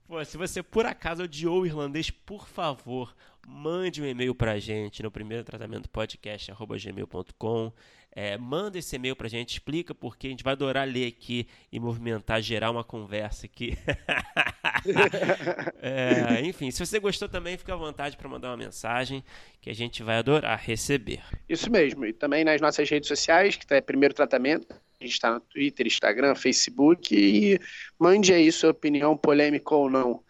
Pô, 0.07 0.23
se 0.23 0.37
você 0.37 0.63
por 0.63 0.85
acaso 0.85 1.23
odiou 1.23 1.61
o 1.61 1.65
irlandês, 1.65 2.09
por 2.09 2.47
favor, 2.47 3.13
mande 3.45 4.01
um 4.01 4.05
e-mail 4.05 4.33
pra 4.33 4.57
gente 4.57 5.03
no 5.03 5.11
primeiro 5.11 5.43
tratamento 5.43 5.89
podcast@gmail.com. 5.89 7.73
É, 8.19 8.35
manda 8.35 8.79
esse 8.79 8.95
e-mail 8.95 9.15
pra 9.15 9.27
gente, 9.27 9.51
explica 9.51 9.93
porque 9.93 10.25
a 10.25 10.29
gente 10.31 10.43
vai 10.43 10.53
adorar 10.53 10.87
ler 10.87 11.05
aqui 11.05 11.47
e 11.71 11.79
movimentar, 11.79 12.41
gerar 12.41 12.71
uma 12.71 12.83
conversa 12.83 13.45
aqui. 13.45 13.77
é, 15.79 16.41
enfim, 16.41 16.71
se 16.71 16.83
você 16.83 16.97
gostou 16.97 17.29
também, 17.29 17.59
fica 17.59 17.75
à 17.75 17.77
vontade 17.77 18.17
para 18.17 18.27
mandar 18.27 18.49
uma 18.49 18.57
mensagem 18.57 19.23
que 19.61 19.69
a 19.69 19.75
gente 19.75 20.01
vai 20.01 20.17
adorar 20.17 20.59
receber. 20.59 21.21
Isso 21.47 21.71
mesmo, 21.71 22.07
e 22.07 22.11
também 22.11 22.43
nas 22.43 22.59
nossas 22.59 22.89
redes 22.89 23.07
sociais, 23.07 23.55
que 23.55 23.71
é 23.71 23.81
Primeiro 23.81 24.15
Tratamento, 24.15 24.73
a 24.99 25.03
gente 25.03 25.13
está 25.13 25.35
no 25.35 25.39
Twitter, 25.39 25.85
Instagram, 25.85 26.33
Facebook, 26.33 27.15
e 27.15 27.59
mande 27.99 28.33
aí 28.33 28.51
sua 28.51 28.71
opinião 28.71 29.15
polêmica 29.15 29.75
ou 29.75 29.91
não. 29.91 30.23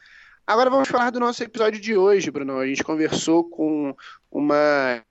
Agora 0.46 0.70
vamos 0.70 0.90
falar 0.90 1.10
do 1.10 1.22
nosso 1.22 1.42
episódio 1.42 1.80
de 1.80 1.96
hoje, 1.96 2.30
Bruno. 2.32 2.58
A 2.58 2.68
gente 2.68 2.84
conversou 2.84 3.46
com 3.46 3.96
uma 4.30 5.02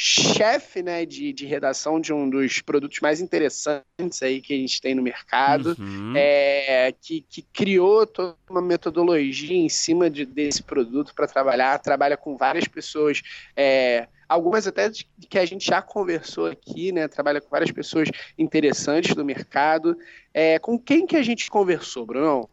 chefe 0.00 0.80
né, 0.80 1.04
de, 1.04 1.32
de 1.32 1.44
redação 1.44 2.00
de 2.00 2.12
um 2.12 2.30
dos 2.30 2.60
produtos 2.60 3.00
mais 3.00 3.20
interessantes 3.20 4.22
aí 4.22 4.40
que 4.40 4.54
a 4.54 4.56
gente 4.56 4.80
tem 4.80 4.94
no 4.94 5.02
mercado, 5.02 5.74
uhum. 5.76 6.12
é, 6.14 6.94
que, 7.02 7.20
que 7.28 7.42
criou 7.42 8.06
toda 8.06 8.36
uma 8.48 8.62
metodologia 8.62 9.56
em 9.56 9.68
cima 9.68 10.08
de, 10.08 10.24
desse 10.24 10.62
produto 10.62 11.12
para 11.16 11.26
trabalhar, 11.26 11.76
trabalha 11.80 12.16
com 12.16 12.36
várias 12.36 12.68
pessoas, 12.68 13.22
é, 13.56 14.06
algumas 14.28 14.68
até 14.68 14.88
que 15.28 15.36
a 15.36 15.44
gente 15.44 15.66
já 15.66 15.82
conversou 15.82 16.46
aqui, 16.46 16.92
né, 16.92 17.08
trabalha 17.08 17.40
com 17.40 17.50
várias 17.50 17.72
pessoas 17.72 18.08
interessantes 18.38 19.16
do 19.16 19.24
mercado. 19.24 19.98
É, 20.32 20.60
com 20.60 20.78
quem 20.78 21.08
que 21.08 21.16
a 21.16 21.22
gente 21.22 21.50
conversou, 21.50 22.06
Bruno? 22.06 22.48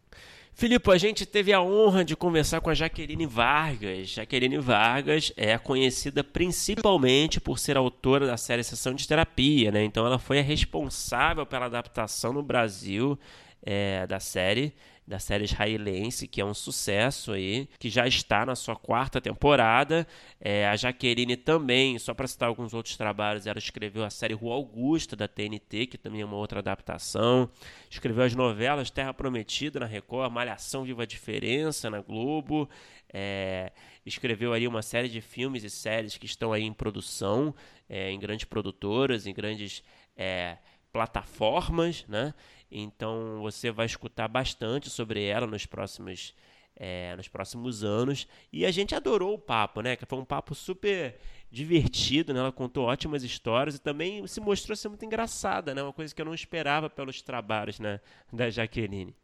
Filipe, 0.58 0.90
a 0.90 0.98
gente 0.98 1.26
teve 1.26 1.52
a 1.52 1.62
honra 1.62 2.06
de 2.06 2.16
conversar 2.16 2.62
com 2.62 2.70
a 2.70 2.74
Jaqueline 2.74 3.26
Vargas. 3.26 4.08
Jaqueline 4.08 4.58
Vargas 4.58 5.34
é 5.36 5.58
conhecida 5.58 6.24
principalmente 6.24 7.42
por 7.42 7.60
ser 7.60 7.76
autora 7.76 8.26
da 8.26 8.38
série 8.38 8.64
Sessão 8.64 8.94
de 8.94 9.06
Terapia, 9.06 9.70
né? 9.70 9.84
Então 9.84 10.06
ela 10.06 10.18
foi 10.18 10.40
a 10.40 10.42
responsável 10.42 11.46
pela 11.46 11.66
adaptação 11.66 12.32
no 12.32 12.42
Brasil 12.42 13.20
é, 13.62 14.08
da 14.08 14.22
série. 14.22 14.74
Da 15.08 15.20
série 15.20 15.44
israelense, 15.44 16.28
que 16.28 16.42
é 16.42 16.46
um 16.46 16.54
sucesso 16.54 17.32
aí, 17.32 17.70
que 17.80 17.90
já 17.90 18.08
está 18.08 18.46
na 18.46 18.56
sua 18.56 18.76
quarta 18.76 19.22
temporada. 19.22 20.08
É, 20.40 20.68
a 20.68 20.76
Jaqueline 20.76 21.38
também, 21.38 22.00
só 22.00 22.14
para 22.14 22.28
citar 22.28 22.50
alguns 22.50 22.74
outros 22.74 22.98
trabalhos, 22.98 23.46
ela 23.46 23.60
escreveu 23.60 24.04
a 24.04 24.10
série 24.10 24.34
Rua 24.34 24.56
Augusta 24.56 25.16
da 25.16 25.28
TNT, 25.28 25.88
que 25.88 25.98
também 25.98 26.22
é 26.22 26.26
uma 26.26 26.38
outra 26.38 26.60
adaptação. 26.60 27.50
Escreveu 27.90 28.24
as 28.24 28.34
novelas 28.34 28.90
Terra 28.90 29.14
Prometida 29.14 29.80
na 29.80 29.86
Record, 29.86 30.32
Malhação 30.32 30.84
Viva 30.84 31.04
a 31.04 31.06
Diferença 31.06 31.90
na 31.90 32.02
Globo. 32.02 32.68
É, 33.14 33.72
escreveu 34.06 34.54
ali 34.54 34.68
uma 34.68 34.82
série 34.82 35.08
de 35.08 35.22
filmes 35.22 35.64
e 35.64 35.70
séries 35.70 36.18
que 36.18 36.26
estão 36.26 36.52
aí 36.52 36.64
em 36.64 36.74
produção, 36.74 37.54
é, 37.88 38.10
em 38.10 38.20
grandes 38.20 38.46
produtoras, 38.46 39.28
em 39.28 39.34
grandes 39.34 39.84
é, 40.18 40.58
plataformas, 40.92 42.06
né? 42.08 42.34
Então 42.78 43.40
você 43.42 43.72
vai 43.72 43.86
escutar 43.86 44.28
bastante 44.28 44.90
sobre 44.90 45.24
ela 45.24 45.48
nos 45.48 45.66
próximos 45.66 46.34
é, 46.76 47.16
nos 47.16 47.28
próximos 47.28 47.84
anos. 47.84 48.28
E 48.52 48.66
a 48.66 48.72
gente 48.72 48.94
adorou 48.94 49.36
o 49.36 49.40
papo, 49.40 49.82
né? 49.82 49.96
Que 49.96 50.06
foi 50.06 50.20
um 50.20 50.26
papo 50.26 50.54
super 50.54 51.18
divertido, 51.50 52.34
né? 52.34 52.40
Ela 52.40 52.52
contou 52.52 52.86
ótimas 52.86 53.24
histórias 53.24 53.76
e 53.76 53.80
também 53.80 54.26
se 54.28 54.42
mostrou 54.42 54.76
ser 54.76 54.90
muito 54.90 55.06
engraçada, 55.06 55.74
né? 55.74 55.82
Uma 55.82 55.94
coisa 55.94 56.14
que 56.14 56.22
eu 56.22 56.26
não 56.26 56.34
esperava 56.34 56.90
pelos 56.90 57.22
trabalhos, 57.22 57.80
né? 57.80 58.02
Da 58.32 58.50
Jaqueline. 58.50 59.16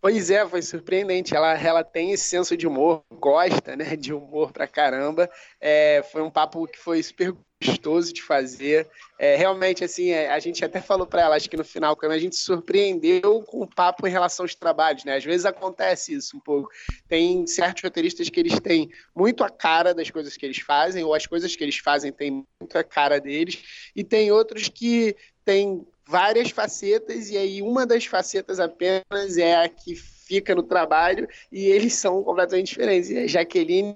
Pois 0.00 0.30
é, 0.30 0.46
foi 0.46 0.62
surpreendente. 0.62 1.34
Ela, 1.34 1.58
ela 1.58 1.82
tem 1.84 2.12
esse 2.12 2.24
senso 2.24 2.56
de 2.56 2.66
humor, 2.66 3.02
gosta 3.14 3.74
né, 3.76 3.96
de 3.96 4.12
humor 4.12 4.52
pra 4.52 4.66
caramba. 4.66 5.28
É, 5.60 6.02
foi 6.12 6.22
um 6.22 6.30
papo 6.30 6.66
que 6.66 6.78
foi 6.78 7.02
super 7.02 7.34
gostoso 7.62 8.12
de 8.12 8.22
fazer. 8.22 8.88
É, 9.18 9.34
realmente, 9.36 9.82
assim, 9.82 10.10
é, 10.10 10.30
a 10.30 10.38
gente 10.38 10.64
até 10.64 10.80
falou 10.80 11.06
para 11.06 11.22
ela, 11.22 11.36
acho 11.36 11.48
que 11.48 11.56
no 11.56 11.64
final, 11.64 11.96
quando 11.96 12.12
a 12.12 12.18
gente 12.18 12.36
surpreendeu 12.36 13.42
com 13.44 13.62
o 13.62 13.66
papo 13.66 14.06
em 14.06 14.10
relação 14.10 14.44
aos 14.44 14.54
trabalhos, 14.54 15.04
né? 15.04 15.16
Às 15.16 15.24
vezes 15.24 15.46
acontece 15.46 16.14
isso 16.14 16.36
um 16.36 16.40
pouco. 16.40 16.68
Tem 17.08 17.46
certos 17.46 17.82
roteiristas 17.82 18.28
que 18.28 18.38
eles 18.38 18.60
têm 18.60 18.90
muito 19.14 19.42
a 19.42 19.48
cara 19.50 19.94
das 19.94 20.10
coisas 20.10 20.36
que 20.36 20.44
eles 20.44 20.58
fazem, 20.58 21.02
ou 21.02 21.14
as 21.14 21.26
coisas 21.26 21.56
que 21.56 21.64
eles 21.64 21.78
fazem 21.78 22.12
têm 22.12 22.46
muito 22.60 22.78
a 22.78 22.84
cara 22.84 23.18
deles, 23.18 23.90
e 23.94 24.04
tem 24.04 24.30
outros 24.30 24.68
que 24.68 25.16
têm 25.44 25.86
várias 26.06 26.50
facetas, 26.50 27.30
e 27.30 27.36
aí 27.36 27.62
uma 27.62 27.84
das 27.84 28.04
facetas 28.04 28.60
apenas 28.60 29.36
é 29.36 29.56
a 29.56 29.68
que 29.68 29.94
fica 29.94 30.54
no 30.54 30.62
trabalho 30.62 31.28
e 31.50 31.66
eles 31.66 31.94
são 31.94 32.22
completamente 32.22 32.68
diferentes. 32.68 33.10
E 33.10 33.18
a 33.18 33.26
Jaqueline 33.26 33.94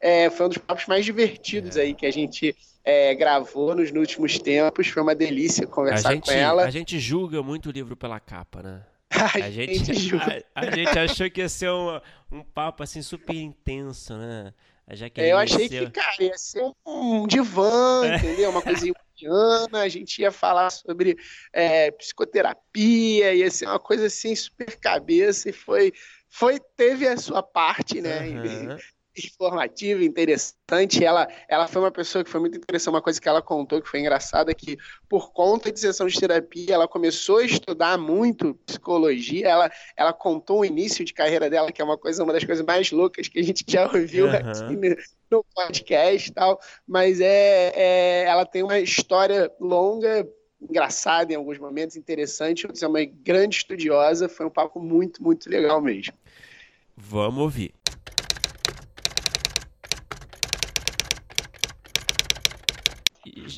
é, 0.00 0.30
foi 0.30 0.46
um 0.46 0.48
dos 0.48 0.58
papos 0.58 0.86
mais 0.86 1.04
divertidos 1.04 1.76
é. 1.76 1.82
aí 1.82 1.94
que 1.94 2.06
a 2.06 2.10
gente 2.10 2.54
é, 2.84 3.14
gravou 3.14 3.74
nos 3.74 3.90
últimos 3.90 4.38
tempos. 4.38 4.88
Foi 4.88 5.02
uma 5.02 5.14
delícia 5.14 5.66
conversar 5.66 6.14
gente, 6.14 6.26
com 6.26 6.32
ela. 6.32 6.64
A 6.64 6.70
gente 6.70 6.98
julga 6.98 7.42
muito 7.42 7.68
o 7.68 7.72
livro 7.72 7.96
pela 7.96 8.20
capa, 8.20 8.62
né? 8.62 8.82
A, 9.12 9.44
a 9.44 9.50
gente, 9.50 9.94
gente 9.94 10.16
a, 10.16 10.42
a, 10.54 10.70
gente 10.70 10.98
achou 10.98 11.30
que 11.30 11.42
ia 11.42 11.48
ser 11.48 11.70
um, 11.70 12.00
um 12.30 12.42
papo 12.42 12.82
assim 12.82 13.02
super 13.02 13.36
intenso, 13.36 14.16
né? 14.16 14.54
É, 15.16 15.32
eu 15.32 15.38
achei 15.38 15.68
ser... 15.68 15.86
que, 15.86 15.90
cara, 15.90 16.22
ia 16.22 16.36
ser 16.36 16.70
um 16.84 17.26
divã, 17.26 18.04
é. 18.04 18.16
entendeu? 18.16 18.50
Uma 18.50 18.60
coisinha 18.60 18.92
a 19.28 19.88
gente 19.88 20.20
ia 20.20 20.30
falar 20.30 20.70
sobre 20.70 21.16
é, 21.52 21.90
psicoterapia, 21.90 23.34
ia 23.34 23.50
ser 23.50 23.66
uma 23.66 23.78
coisa 23.78 24.06
assim 24.06 24.34
super 24.34 24.78
cabeça 24.78 25.50
e 25.50 25.52
foi, 25.52 25.92
foi 26.28 26.58
teve 26.76 27.06
a 27.06 27.16
sua 27.16 27.42
parte, 27.42 28.00
né? 28.00 28.28
Uhum. 28.28 28.76
Informativa, 29.16 30.02
interessante. 30.02 31.04
Ela, 31.04 31.28
ela 31.46 31.68
foi 31.68 31.82
uma 31.82 31.90
pessoa 31.90 32.24
que 32.24 32.30
foi 32.30 32.40
muito 32.40 32.56
interessante. 32.56 32.94
Uma 32.94 33.02
coisa 33.02 33.20
que 33.20 33.28
ela 33.28 33.42
contou 33.42 33.82
que 33.82 33.88
foi 33.88 34.00
engraçada 34.00 34.54
que 34.54 34.78
por 35.08 35.32
conta 35.32 35.70
de 35.70 35.78
sessão 35.78 36.06
de 36.06 36.18
terapia, 36.18 36.74
ela 36.74 36.88
começou 36.88 37.38
a 37.38 37.44
estudar 37.44 37.98
muito 37.98 38.54
psicologia. 38.66 39.48
Ela, 39.48 39.70
ela 39.96 40.12
contou 40.12 40.60
o 40.60 40.64
início 40.64 41.04
de 41.04 41.12
carreira 41.12 41.50
dela, 41.50 41.70
que 41.70 41.82
é 41.82 41.84
uma 41.84 41.98
coisa, 41.98 42.24
uma 42.24 42.32
das 42.32 42.44
coisas 42.44 42.64
mais 42.64 42.90
loucas 42.90 43.28
que 43.28 43.38
a 43.38 43.42
gente 43.42 43.64
já 43.68 43.84
ouviu 43.84 44.26
uhum. 44.26 44.32
aqui 44.32 44.96
no 45.30 45.44
podcast 45.54 46.28
e 46.28 46.32
tal, 46.32 46.60
mas 46.86 47.20
é, 47.20 47.72
é, 47.74 48.24
ela 48.24 48.44
tem 48.44 48.62
uma 48.62 48.78
história 48.78 49.50
longa, 49.58 50.28
engraçada 50.60 51.32
em 51.32 51.36
alguns 51.36 51.58
momentos, 51.58 51.96
interessante, 51.96 52.66
é 52.80 52.86
uma 52.86 53.04
grande 53.04 53.56
estudiosa, 53.56 54.28
foi 54.28 54.46
um 54.46 54.50
papo 54.50 54.78
muito, 54.78 55.22
muito 55.22 55.48
legal 55.48 55.80
mesmo. 55.80 56.14
Vamos 56.96 57.42
ouvir. 57.42 57.74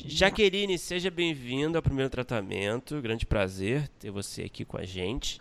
Jaqueline, 0.05 0.77
seja 0.77 1.09
bem-vindo 1.09 1.77
ao 1.77 1.81
primeiro 1.81 2.09
tratamento. 2.09 3.01
Grande 3.01 3.25
prazer 3.25 3.87
ter 3.99 4.11
você 4.11 4.43
aqui 4.43 4.65
com 4.65 4.77
a 4.77 4.83
gente. 4.83 5.39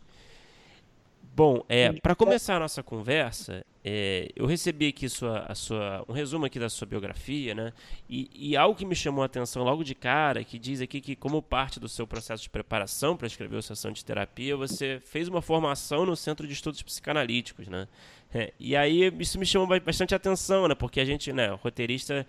Bom, 1.34 1.64
é, 1.68 1.92
para 1.94 2.14
começar 2.14 2.54
a 2.56 2.60
nossa 2.60 2.80
conversa, 2.80 3.66
é, 3.84 4.28
eu 4.36 4.46
recebi 4.46 4.86
aqui 4.86 5.08
sua, 5.08 5.40
a 5.40 5.54
sua, 5.54 6.04
um 6.08 6.12
resumo 6.12 6.46
aqui 6.46 6.60
da 6.60 6.68
sua 6.68 6.86
biografia, 6.86 7.54
né? 7.56 7.72
E, 8.08 8.30
e, 8.32 8.56
algo 8.56 8.78
que 8.78 8.86
me 8.86 8.94
chamou 8.94 9.22
a 9.22 9.26
atenção 9.26 9.64
logo 9.64 9.82
de 9.82 9.96
cara, 9.96 10.44
que 10.44 10.60
diz 10.60 10.80
aqui 10.80 11.00
que 11.00 11.16
como 11.16 11.42
parte 11.42 11.80
do 11.80 11.88
seu 11.88 12.06
processo 12.06 12.44
de 12.44 12.50
preparação 12.50 13.16
para 13.16 13.26
escrever 13.26 13.56
a 13.56 13.62
sessão 13.62 13.90
de 13.90 14.04
terapia, 14.04 14.56
você 14.56 15.02
fez 15.04 15.26
uma 15.26 15.42
formação 15.42 16.06
no 16.06 16.14
Centro 16.14 16.46
de 16.46 16.52
Estudos 16.52 16.80
Psicanalíticos, 16.82 17.66
né? 17.66 17.88
É, 18.32 18.52
e 18.58 18.76
aí 18.76 19.12
isso 19.18 19.38
me 19.38 19.44
chamou 19.44 19.66
bastante 19.80 20.14
atenção, 20.14 20.68
né? 20.68 20.74
Porque 20.76 21.00
a 21.00 21.04
gente, 21.04 21.32
né, 21.32 21.48
roteirista, 21.48 22.24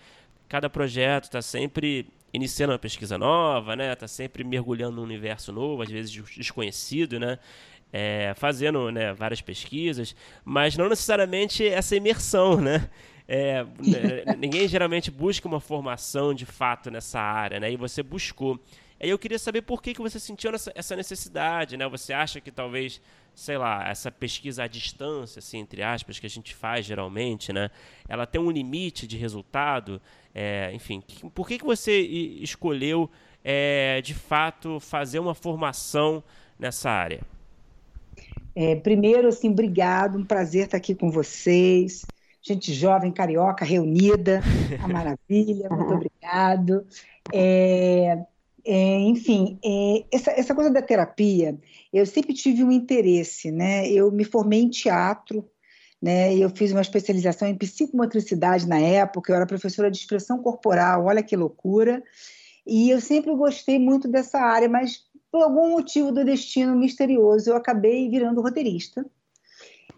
cada 0.47 0.69
projeto 0.69 1.25
está 1.25 1.41
sempre 1.41 2.07
iniciando 2.33 2.73
uma 2.73 2.79
pesquisa 2.79 3.17
nova, 3.17 3.75
né? 3.75 3.95
Tá 3.95 4.07
sempre 4.07 4.43
mergulhando 4.43 4.97
num 4.97 5.03
universo 5.03 5.51
novo, 5.51 5.81
às 5.81 5.89
vezes 5.89 6.11
desconhecido, 6.11 7.19
né? 7.19 7.39
é, 7.97 8.33
fazendo 8.35 8.91
né, 8.91 9.13
várias 9.13 9.39
pesquisas, 9.39 10.13
mas 10.43 10.75
não 10.75 10.89
necessariamente 10.89 11.65
essa 11.65 11.95
imersão, 11.95 12.59
né? 12.59 12.89
É, 13.25 13.63
né, 13.63 14.35
ninguém 14.37 14.67
geralmente 14.67 15.09
busca 15.09 15.47
uma 15.47 15.61
formação 15.61 16.33
de 16.33 16.45
fato 16.45 16.91
nessa 16.91 17.21
área, 17.21 17.57
né? 17.57 17.71
E 17.71 17.77
você 17.77 18.03
buscou. 18.03 18.59
Aí 18.99 19.09
eu 19.09 19.17
queria 19.17 19.39
saber 19.39 19.61
por 19.61 19.81
que, 19.81 19.93
que 19.93 20.01
você 20.01 20.19
sentiu 20.19 20.53
essa, 20.53 20.73
essa 20.75 20.93
necessidade, 20.93 21.77
né? 21.77 21.87
Você 21.87 22.11
acha 22.11 22.41
que 22.41 22.51
talvez, 22.51 23.01
sei 23.33 23.57
lá, 23.57 23.87
essa 23.87 24.11
pesquisa 24.11 24.63
à 24.63 24.67
distância, 24.67 25.39
assim, 25.39 25.59
entre 25.59 25.81
aspas, 25.81 26.19
que 26.19 26.25
a 26.25 26.29
gente 26.29 26.53
faz 26.53 26.85
geralmente, 26.85 27.53
né? 27.53 27.71
Ela 28.09 28.25
tem 28.25 28.41
um 28.41 28.51
limite 28.51 29.07
de 29.07 29.15
resultado, 29.15 30.01
é, 30.35 30.69
enfim. 30.73 31.01
Por 31.33 31.47
que, 31.47 31.57
que 31.57 31.65
você 31.65 31.97
escolheu, 31.97 33.09
é, 33.41 34.01
de 34.01 34.13
fato, 34.13 34.81
fazer 34.81 35.19
uma 35.19 35.33
formação 35.33 36.21
nessa 36.59 36.91
área? 36.91 37.21
É, 38.53 38.75
primeiro, 38.75 39.29
assim, 39.29 39.49
obrigado, 39.49 40.17
um 40.17 40.25
prazer 40.25 40.65
estar 40.65 40.77
aqui 40.77 40.93
com 40.93 41.09
vocês. 41.09 42.05
Gente 42.41 42.73
jovem, 42.73 43.11
carioca, 43.11 43.63
reunida, 43.63 44.41
a 44.83 44.87
maravilha, 44.89 45.69
muito 45.69 45.93
obrigado. 45.93 46.85
É, 47.33 48.19
é, 48.65 48.99
enfim, 48.99 49.57
é, 49.63 50.05
essa, 50.11 50.31
essa 50.31 50.53
coisa 50.53 50.69
da 50.69 50.81
terapia, 50.81 51.57
eu 51.93 52.05
sempre 52.05 52.33
tive 52.33 52.63
um 52.63 52.71
interesse, 52.71 53.51
né? 53.51 53.89
Eu 53.89 54.11
me 54.11 54.25
formei 54.25 54.61
em 54.61 54.69
teatro, 54.69 55.49
né? 56.05 56.35
Eu 56.35 56.51
fiz 56.51 56.71
uma 56.71 56.81
especialização 56.81 57.47
em 57.47 57.57
psicomotricidade 57.57 58.67
na 58.67 58.77
época, 58.77 59.31
eu 59.31 59.35
era 59.35 59.47
professora 59.47 59.89
de 59.89 59.97
expressão 59.97 60.37
corporal, 60.37 61.05
olha 61.05 61.23
que 61.23 61.35
loucura. 61.35 62.03
E 62.63 62.91
eu 62.91 63.01
sempre 63.01 63.33
gostei 63.35 63.79
muito 63.79 64.07
dessa 64.07 64.37
área, 64.37 64.69
mas 64.69 64.99
por 65.31 65.41
algum 65.41 65.71
motivo 65.71 66.11
do 66.11 66.23
destino 66.23 66.75
misterioso, 66.75 67.49
eu 67.49 67.55
acabei 67.55 68.07
virando 68.07 68.39
roteirista 68.39 69.03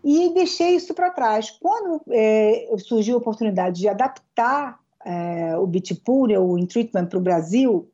e 0.01 0.33
deixei 0.33 0.77
isso 0.77 0.93
para 0.93 1.11
trás. 1.11 1.51
Quando 1.51 2.01
é, 2.09 2.69
surgiu 2.77 3.15
a 3.15 3.17
oportunidade 3.19 3.81
de 3.81 3.89
adaptar 3.89 4.79
é, 5.03 5.57
o 5.57 5.67
Bitpool, 5.67 6.27
né, 6.27 6.39
o 6.39 6.57
In 6.57 6.67
Treatment, 6.67 7.07
para 7.07 7.19
o 7.19 7.21
Brasil, 7.21 7.91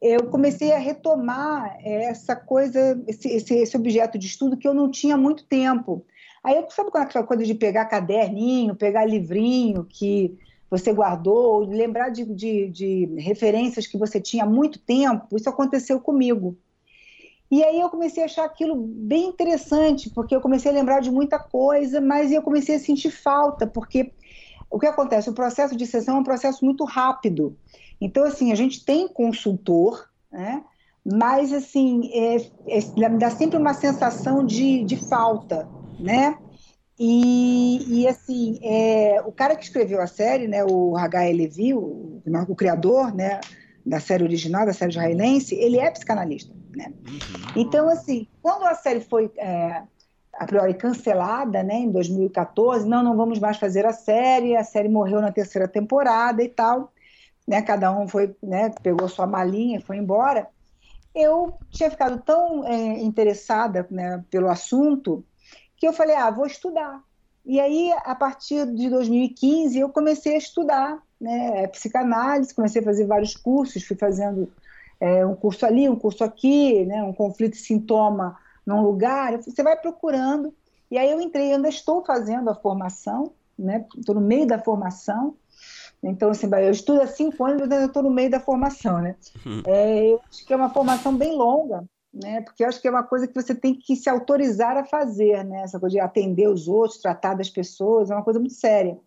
eu 0.00 0.26
comecei 0.30 0.72
a 0.72 0.78
retomar 0.78 1.76
essa 1.84 2.34
coisa, 2.34 2.98
esse, 3.06 3.28
esse, 3.28 3.54
esse, 3.56 3.76
objeto 3.76 4.18
de 4.18 4.26
estudo 4.26 4.56
que 4.56 4.66
eu 4.66 4.72
não 4.72 4.90
tinha 4.90 5.18
muito 5.18 5.44
tempo. 5.44 6.06
Aí, 6.42 6.64
sabe 6.70 6.90
aquela 6.94 7.24
coisa 7.24 7.44
de 7.44 7.54
pegar 7.54 7.84
caderninho, 7.84 8.74
pegar 8.74 9.04
livrinho 9.04 9.84
que 9.84 10.36
você 10.68 10.92
guardou, 10.92 11.60
lembrar 11.60 12.08
de, 12.08 12.24
de, 12.24 12.68
de 12.68 13.06
referências 13.18 13.86
que 13.86 13.98
você 13.98 14.20
tinha 14.20 14.44
há 14.44 14.46
muito 14.46 14.78
tempo? 14.78 15.36
Isso 15.36 15.48
aconteceu 15.48 16.00
comigo. 16.00 16.56
E 17.50 17.62
aí 17.62 17.78
eu 17.78 17.90
comecei 17.90 18.22
a 18.22 18.26
achar 18.26 18.46
aquilo 18.46 18.74
bem 18.74 19.26
interessante, 19.26 20.08
porque 20.08 20.34
eu 20.34 20.40
comecei 20.40 20.70
a 20.70 20.74
lembrar 20.74 21.00
de 21.00 21.10
muita 21.10 21.38
coisa, 21.38 22.00
mas 22.00 22.32
eu 22.32 22.40
comecei 22.40 22.76
a 22.76 22.80
sentir 22.80 23.10
falta, 23.10 23.66
porque 23.66 24.12
o 24.70 24.80
que 24.80 24.86
acontece? 24.86 25.28
O 25.28 25.34
processo 25.34 25.76
de 25.76 25.86
sessão 25.86 26.16
é 26.16 26.20
um 26.20 26.24
processo 26.24 26.64
muito 26.64 26.84
rápido. 26.84 27.54
Então, 28.00 28.24
assim, 28.24 28.50
a 28.50 28.54
gente 28.54 28.82
tem 28.82 29.06
consultor, 29.06 30.08
né? 30.30 30.64
mas, 31.04 31.52
assim, 31.52 32.10
é, 32.14 32.36
é, 32.68 33.08
dá 33.18 33.30
sempre 33.30 33.58
uma 33.58 33.74
sensação 33.74 34.42
de, 34.42 34.82
de 34.84 34.96
falta, 34.96 35.68
né? 36.02 36.36
E, 36.98 38.02
e 38.02 38.08
assim, 38.08 38.58
é, 38.62 39.22
o 39.24 39.32
cara 39.32 39.56
que 39.56 39.64
escreveu 39.64 40.00
a 40.00 40.06
série, 40.06 40.46
né, 40.46 40.64
o 40.64 40.96
H.L. 40.96 41.36
Levi, 41.36 41.74
o, 41.74 42.22
o 42.48 42.54
criador, 42.54 43.14
né, 43.14 43.40
da 43.84 43.98
série 43.98 44.22
original, 44.22 44.66
da 44.66 44.72
série 44.72 44.90
israelense, 44.90 45.54
ele 45.54 45.78
é 45.78 45.90
psicanalista. 45.90 46.54
Né? 46.76 46.92
Uhum. 47.06 47.62
Então, 47.62 47.88
assim, 47.88 48.28
quando 48.40 48.64
a 48.64 48.74
série 48.74 49.00
foi 49.00 49.30
é, 49.36 49.82
a 50.34 50.46
priori 50.46 50.74
cancelada, 50.74 51.62
né, 51.62 51.74
em 51.74 51.90
2014. 51.90 52.88
Não, 52.88 53.02
não 53.02 53.16
vamos 53.16 53.38
mais 53.38 53.58
fazer 53.58 53.84
a 53.86 53.92
série. 53.92 54.56
A 54.56 54.64
série 54.64 54.88
morreu 54.88 55.20
na 55.20 55.30
terceira 55.30 55.68
temporada 55.68 56.42
e 56.42 56.48
tal. 56.48 56.92
Né, 57.46 57.60
cada 57.62 57.96
um 57.96 58.08
foi, 58.08 58.34
né, 58.42 58.70
pegou 58.82 59.08
sua 59.08 59.26
malinha 59.26 59.78
e 59.78 59.82
foi 59.82 59.96
embora. 59.96 60.48
Eu 61.14 61.54
tinha 61.70 61.90
ficado 61.90 62.22
tão 62.22 62.66
é, 62.66 63.00
interessada 63.00 63.86
né, 63.90 64.24
pelo 64.30 64.48
assunto 64.48 65.24
que 65.82 65.88
eu 65.88 65.92
falei, 65.92 66.14
ah, 66.14 66.30
vou 66.30 66.46
estudar. 66.46 67.02
E 67.44 67.58
aí, 67.58 67.92
a 68.04 68.14
partir 68.14 68.64
de 68.72 68.88
2015, 68.88 69.80
eu 69.80 69.88
comecei 69.88 70.36
a 70.36 70.38
estudar 70.38 71.02
né, 71.20 71.66
psicanálise, 71.66 72.54
comecei 72.54 72.80
a 72.80 72.84
fazer 72.84 73.04
vários 73.04 73.36
cursos, 73.36 73.82
fui 73.82 73.96
fazendo 73.96 74.48
é, 75.00 75.26
um 75.26 75.34
curso 75.34 75.66
ali, 75.66 75.88
um 75.88 75.96
curso 75.96 76.22
aqui, 76.22 76.84
né, 76.84 77.02
um 77.02 77.12
conflito 77.12 77.56
sintoma 77.56 78.38
num 78.64 78.80
lugar, 78.80 79.36
você 79.38 79.60
vai 79.60 79.74
procurando. 79.74 80.54
E 80.88 80.96
aí 80.96 81.10
eu 81.10 81.20
entrei, 81.20 81.52
ainda 81.52 81.68
estou 81.68 82.04
fazendo 82.04 82.48
a 82.48 82.54
formação, 82.54 83.32
né, 83.58 83.84
estou 83.98 84.14
no 84.14 84.20
meio 84.20 84.46
da 84.46 84.60
formação. 84.60 85.34
Então, 86.00 86.30
assim, 86.30 86.48
eu 86.48 86.70
estudo 86.70 87.00
há 87.00 87.08
cinco 87.08 87.44
anos, 87.44 87.66
mas 87.66 87.80
eu 87.80 87.88
estou 87.88 88.04
no 88.04 88.10
meio 88.10 88.30
da 88.30 88.38
formação, 88.38 89.00
né? 89.00 89.16
Uhum. 89.44 89.62
É, 89.66 90.12
eu 90.12 90.20
acho 90.30 90.46
que 90.46 90.52
é 90.52 90.56
uma 90.56 90.70
formação 90.70 91.16
bem 91.16 91.36
longa, 91.36 91.84
né? 92.12 92.42
Porque 92.42 92.62
eu 92.62 92.68
acho 92.68 92.80
que 92.80 92.88
é 92.88 92.90
uma 92.90 93.02
coisa 93.02 93.26
que 93.26 93.34
você 93.34 93.54
tem 93.54 93.74
que 93.74 93.96
se 93.96 94.08
autorizar 94.08 94.76
a 94.76 94.84
fazer, 94.84 95.44
né? 95.44 95.62
Essa 95.62 95.80
coisa 95.80 95.94
de 95.94 96.00
atender 96.00 96.48
os 96.48 96.68
outros, 96.68 97.00
tratar 97.00 97.34
das 97.34 97.48
pessoas, 97.48 98.10
é 98.10 98.14
uma 98.14 98.24
coisa 98.24 98.38
muito 98.38 98.54
séria. 98.54 98.98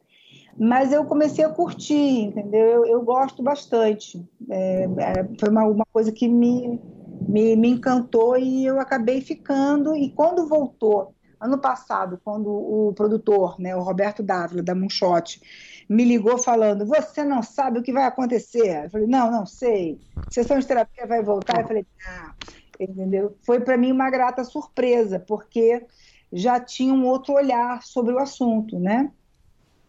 Mas 0.58 0.94
eu 0.94 1.06
comecei 1.06 1.44
a 1.44 1.50
curtir, 1.50 2.24
entendeu? 2.24 2.66
Eu, 2.66 2.86
eu 2.86 3.02
gosto 3.02 3.44
bastante. 3.44 4.26
É, 4.50 4.84
é, 4.84 5.28
foi 5.40 5.50
uma, 5.50 5.66
uma 5.66 5.86
coisa 5.92 6.12
que 6.12 6.28
me, 6.28 6.80
me, 7.28 7.56
me 7.56 7.70
encantou 7.70 8.38
e 8.38 8.66
eu 8.66 8.80
acabei 8.80 9.22
ficando. 9.22 9.96
E 9.96 10.10
quando 10.12 10.48
voltou, 10.48 11.14
ano 11.40 11.58
passado, 11.58 12.20
quando 12.24 12.50
o 12.50 12.94
produtor, 12.94 13.60
né, 13.60 13.76
o 13.76 13.82
Roberto 13.82 14.24
Dávila, 14.24 14.64
da 14.64 14.74
Moonshot, 14.74 15.42
me 15.90 16.06
ligou 16.06 16.38
falando: 16.38 16.86
Você 16.86 17.24
não 17.24 17.44
sabe 17.44 17.80
o 17.80 17.84
que 17.84 17.94
vai 17.94 18.06
acontecer? 18.06 18.86
Eu 18.86 18.90
falei: 18.90 19.08
Não, 19.08 19.30
não 19.30 19.46
sei. 19.46 20.00
Sessão 20.30 20.58
de 20.58 20.66
terapia 20.66 21.06
vai 21.06 21.22
voltar? 21.22 21.62
Eu 21.62 21.68
falei: 21.68 21.86
Ah, 22.08 22.34
entendeu? 22.80 23.36
Foi 23.44 23.60
para 23.60 23.78
mim 23.78 23.92
uma 23.92 24.10
grata 24.10 24.44
surpresa, 24.44 25.20
porque 25.20 25.86
já 26.32 26.60
tinha 26.60 26.94
um 26.94 27.06
outro 27.06 27.34
olhar 27.34 27.82
sobre 27.84 28.14
o 28.14 28.20
assunto, 28.20 28.80
né? 28.80 29.12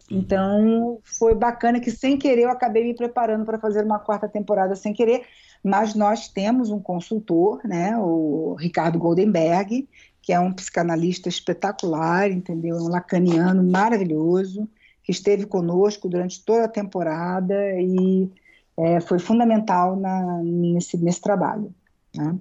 Então 0.09 0.99
foi 1.03 1.35
bacana 1.35 1.79
que 1.79 1.91
sem 1.91 2.17
querer 2.17 2.43
eu 2.43 2.49
acabei 2.49 2.83
me 2.83 2.95
preparando 2.95 3.45
para 3.45 3.59
fazer 3.59 3.83
uma 3.83 3.99
quarta 3.99 4.27
temporada 4.27 4.75
sem 4.75 4.93
querer, 4.93 5.25
mas 5.61 5.93
nós 5.95 6.29
temos 6.29 6.69
um 6.69 6.79
consultor, 6.79 7.59
né, 7.65 7.97
o 7.97 8.55
Ricardo 8.57 8.97
Goldenberg, 8.97 9.87
que 10.21 10.31
é 10.31 10.39
um 10.39 10.53
psicanalista 10.53 11.27
espetacular, 11.27 12.29
entendeu? 12.31 12.77
Um 12.77 12.89
lacaniano 12.89 13.63
maravilhoso, 13.63 14.67
que 15.03 15.11
esteve 15.11 15.45
conosco 15.45 16.09
durante 16.09 16.43
toda 16.43 16.65
a 16.65 16.69
temporada 16.69 17.55
e 17.79 18.29
é, 18.77 18.99
foi 18.99 19.19
fundamental 19.19 19.95
na, 19.95 20.41
nesse, 20.43 20.97
nesse 20.97 21.21
trabalho. 21.21 21.73
Né? 22.15 22.37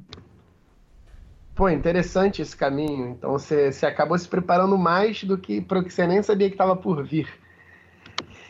Pô, 1.56 1.70
interessante 1.70 2.42
esse 2.42 2.54
caminho. 2.54 3.08
Então 3.08 3.32
você, 3.32 3.72
você 3.72 3.86
acabou 3.86 4.16
se 4.18 4.28
preparando 4.28 4.76
mais 4.76 5.24
do 5.24 5.38
que 5.38 5.62
para 5.62 5.78
o 5.78 5.82
que 5.82 5.90
você 5.90 6.06
nem 6.06 6.22
sabia 6.22 6.48
que 6.48 6.54
estava 6.54 6.76
por 6.76 7.02
vir. 7.02 7.26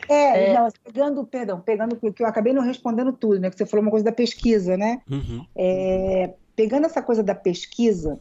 É, 0.09 0.51
é... 0.51 0.53
Não, 0.53 0.67
pegando, 0.83 1.25
perdão, 1.25 1.61
pegando 1.61 1.95
que 1.95 2.21
eu 2.21 2.27
acabei 2.27 2.51
não 2.51 2.61
respondendo 2.61 3.13
tudo, 3.13 3.39
né? 3.39 3.49
Que 3.49 3.57
você 3.57 3.65
falou 3.65 3.83
uma 3.83 3.91
coisa 3.91 4.03
da 4.03 4.11
pesquisa, 4.11 4.75
né? 4.75 5.01
Uhum. 5.09 5.45
É, 5.55 6.33
pegando 6.53 6.85
essa 6.85 7.01
coisa 7.01 7.23
da 7.23 7.33
pesquisa, 7.33 8.19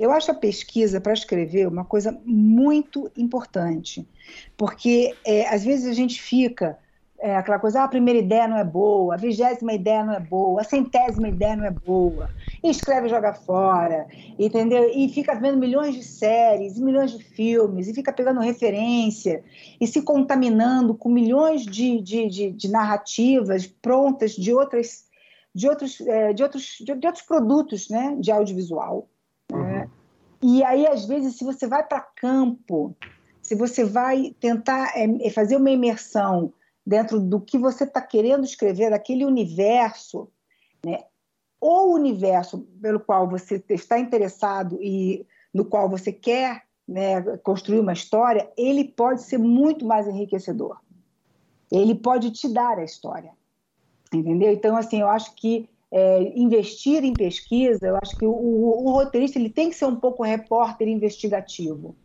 eu 0.00 0.10
acho 0.10 0.30
a 0.30 0.34
pesquisa 0.34 1.02
para 1.02 1.12
escrever 1.12 1.68
uma 1.68 1.84
coisa 1.84 2.18
muito 2.24 3.10
importante, 3.14 4.08
porque 4.56 5.14
é, 5.22 5.46
às 5.54 5.62
vezes 5.62 5.86
a 5.86 5.92
gente 5.92 6.20
fica 6.20 6.78
é, 7.24 7.36
aquela 7.36 7.58
coisa, 7.58 7.80
ah, 7.80 7.84
a 7.84 7.88
primeira 7.88 8.18
ideia 8.18 8.46
não 8.46 8.58
é 8.58 8.64
boa, 8.64 9.14
a 9.14 9.16
vigésima 9.16 9.72
ideia 9.72 10.04
não 10.04 10.12
é 10.12 10.20
boa, 10.20 10.60
a 10.60 10.64
centésima 10.64 11.26
ideia 11.26 11.56
não 11.56 11.64
é 11.64 11.70
boa, 11.70 12.28
e 12.62 12.68
escreve 12.68 13.06
e 13.06 13.08
joga 13.08 13.32
fora, 13.32 14.06
entendeu? 14.38 14.90
E 14.94 15.08
fica 15.08 15.34
vendo 15.34 15.56
milhões 15.56 15.94
de 15.94 16.04
séries, 16.04 16.78
milhões 16.78 17.12
de 17.12 17.24
filmes, 17.24 17.88
e 17.88 17.94
fica 17.94 18.12
pegando 18.12 18.40
referência, 18.40 19.42
e 19.80 19.86
se 19.86 20.02
contaminando 20.02 20.94
com 20.94 21.08
milhões 21.08 21.62
de, 21.62 21.98
de, 22.02 22.28
de, 22.28 22.50
de 22.52 22.70
narrativas 22.70 23.66
prontas 23.66 24.32
de 24.32 24.52
outras 24.52 25.04
de 25.54 25.66
outros, 25.66 26.00
é, 26.02 26.34
de 26.34 26.42
outros, 26.42 26.76
de, 26.78 26.92
outros 26.92 27.22
produtos 27.22 27.88
né, 27.88 28.16
de 28.20 28.30
audiovisual. 28.30 29.08
Né? 29.50 29.56
Uhum. 29.56 29.64
Né? 29.64 29.90
E 30.42 30.62
aí, 30.62 30.86
às 30.86 31.06
vezes, 31.06 31.38
se 31.38 31.44
você 31.44 31.66
vai 31.66 31.82
para 31.82 32.00
campo, 32.00 32.94
se 33.40 33.54
você 33.54 33.82
vai 33.82 34.34
tentar 34.38 34.92
é, 34.94 35.30
fazer 35.30 35.56
uma 35.56 35.70
imersão 35.70 36.52
dentro 36.86 37.20
do 37.20 37.40
que 37.40 37.58
você 37.58 37.84
está 37.84 38.00
querendo 38.00 38.44
escrever, 38.44 38.90
daquele 38.90 39.24
universo, 39.24 40.30
né? 40.84 41.04
ou 41.60 41.94
universo 41.94 42.58
pelo 42.80 43.00
qual 43.00 43.28
você 43.28 43.62
está 43.70 43.98
interessado 43.98 44.78
e 44.82 45.26
no 45.52 45.64
qual 45.64 45.88
você 45.88 46.12
quer 46.12 46.62
né, 46.86 47.22
construir 47.38 47.80
uma 47.80 47.94
história, 47.94 48.50
ele 48.56 48.84
pode 48.84 49.22
ser 49.22 49.38
muito 49.38 49.86
mais 49.86 50.06
enriquecedor. 50.06 50.78
Ele 51.72 51.94
pode 51.94 52.30
te 52.32 52.52
dar 52.52 52.78
a 52.78 52.84
história, 52.84 53.32
entendeu? 54.12 54.52
Então, 54.52 54.76
assim, 54.76 55.00
eu 55.00 55.08
acho 55.08 55.34
que 55.34 55.68
é, 55.90 56.38
investir 56.38 57.02
em 57.02 57.14
pesquisa, 57.14 57.86
eu 57.86 57.96
acho 58.02 58.16
que 58.16 58.26
o, 58.26 58.32
o, 58.32 58.84
o, 58.84 58.90
roteirista 58.90 59.38
ele 59.38 59.48
tem 59.48 59.70
que 59.70 59.76
ser 59.76 59.86
um 59.86 59.96
pouco 59.96 60.22
repórter 60.22 60.88
investigativo. 60.88 61.96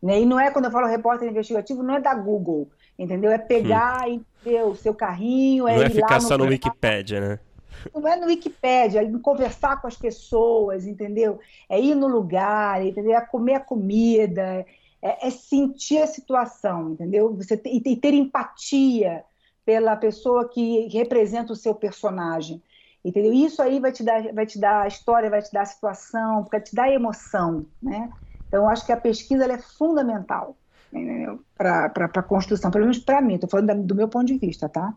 Né? 0.00 0.20
E 0.20 0.26
não 0.26 0.38
é, 0.38 0.50
quando 0.50 0.66
eu 0.66 0.70
falo 0.70 0.86
repórter 0.86 1.28
investigativo, 1.28 1.82
não 1.82 1.96
é 1.96 2.00
da 2.00 2.14
Google, 2.14 2.70
entendeu? 3.00 3.32
É 3.32 3.38
pegar 3.38 4.06
hum. 4.06 4.14
e 4.14 4.44
ter 4.44 4.62
o 4.62 4.76
seu 4.76 4.94
carrinho. 4.94 5.66
É 5.66 5.76
não 5.76 5.82
é, 5.82 5.90
ficar 5.90 6.20
só 6.20 6.36
no 6.36 6.44
Wikipedia, 6.44 7.20
né? 7.20 7.38
Não 7.94 8.06
é 8.06 8.14
no 8.16 8.26
Wikipedia, 8.26 9.02
é 9.02 9.18
conversar 9.20 9.80
com 9.80 9.88
as 9.88 9.96
pessoas, 9.96 10.86
entendeu? 10.86 11.40
É 11.66 11.80
ir 11.80 11.94
no 11.94 12.06
lugar, 12.06 12.84
entendeu? 12.84 13.12
É 13.12 13.20
comer 13.22 13.54
a 13.54 13.60
comida, 13.60 14.66
é, 15.00 15.28
é 15.28 15.30
sentir 15.30 16.02
a 16.02 16.06
situação, 16.06 16.90
entendeu? 16.90 17.34
Você 17.36 17.56
ter, 17.56 17.70
e 17.70 17.96
ter 17.96 18.12
empatia 18.12 19.24
pela 19.64 19.96
pessoa 19.96 20.46
que 20.46 20.88
representa 20.88 21.54
o 21.54 21.56
seu 21.56 21.74
personagem. 21.74 22.62
Entendeu? 23.02 23.32
Isso 23.32 23.62
aí 23.62 23.80
vai 23.80 23.92
te 23.92 24.02
dar, 24.02 24.30
vai 24.34 24.44
te 24.44 24.58
dar 24.58 24.82
a 24.82 24.86
história, 24.86 25.30
vai 25.30 25.40
te 25.40 25.50
dar 25.50 25.62
a 25.62 25.66
situação, 25.66 26.46
vai 26.52 26.60
te 26.60 26.74
dar 26.74 26.84
a 26.84 26.92
emoção, 26.92 27.64
né? 27.82 28.10
Então, 28.46 28.64
eu 28.64 28.68
acho 28.68 28.84
que 28.84 28.92
a 28.92 28.96
pesquisa 28.96 29.50
é 29.50 29.56
fundamental 29.56 30.54
para 31.56 31.92
a 31.96 32.22
construção, 32.22 32.70
pelo 32.70 32.84
menos 32.84 32.98
para 32.98 33.20
mim, 33.20 33.34
estou 33.34 33.48
falando 33.48 33.82
do 33.84 33.94
meu 33.94 34.08
ponto 34.08 34.26
de 34.26 34.38
vista, 34.38 34.68
tá? 34.68 34.94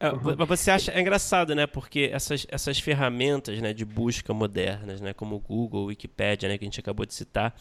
É, 0.00 0.10
mas 0.36 0.48
você 0.48 0.70
acha 0.70 0.92
é 0.92 1.00
engraçado, 1.00 1.54
né? 1.54 1.66
Porque 1.66 2.10
essas, 2.12 2.46
essas 2.50 2.78
ferramentas 2.78 3.60
né, 3.60 3.72
de 3.72 3.84
busca 3.84 4.34
modernas, 4.34 5.00
né, 5.00 5.12
como 5.12 5.36
o 5.36 5.40
Google, 5.40 5.86
Wikipedia, 5.86 6.48
né, 6.48 6.58
que 6.58 6.64
a 6.64 6.66
gente 6.66 6.80
acabou 6.80 7.06
de 7.06 7.14
citar, 7.14 7.54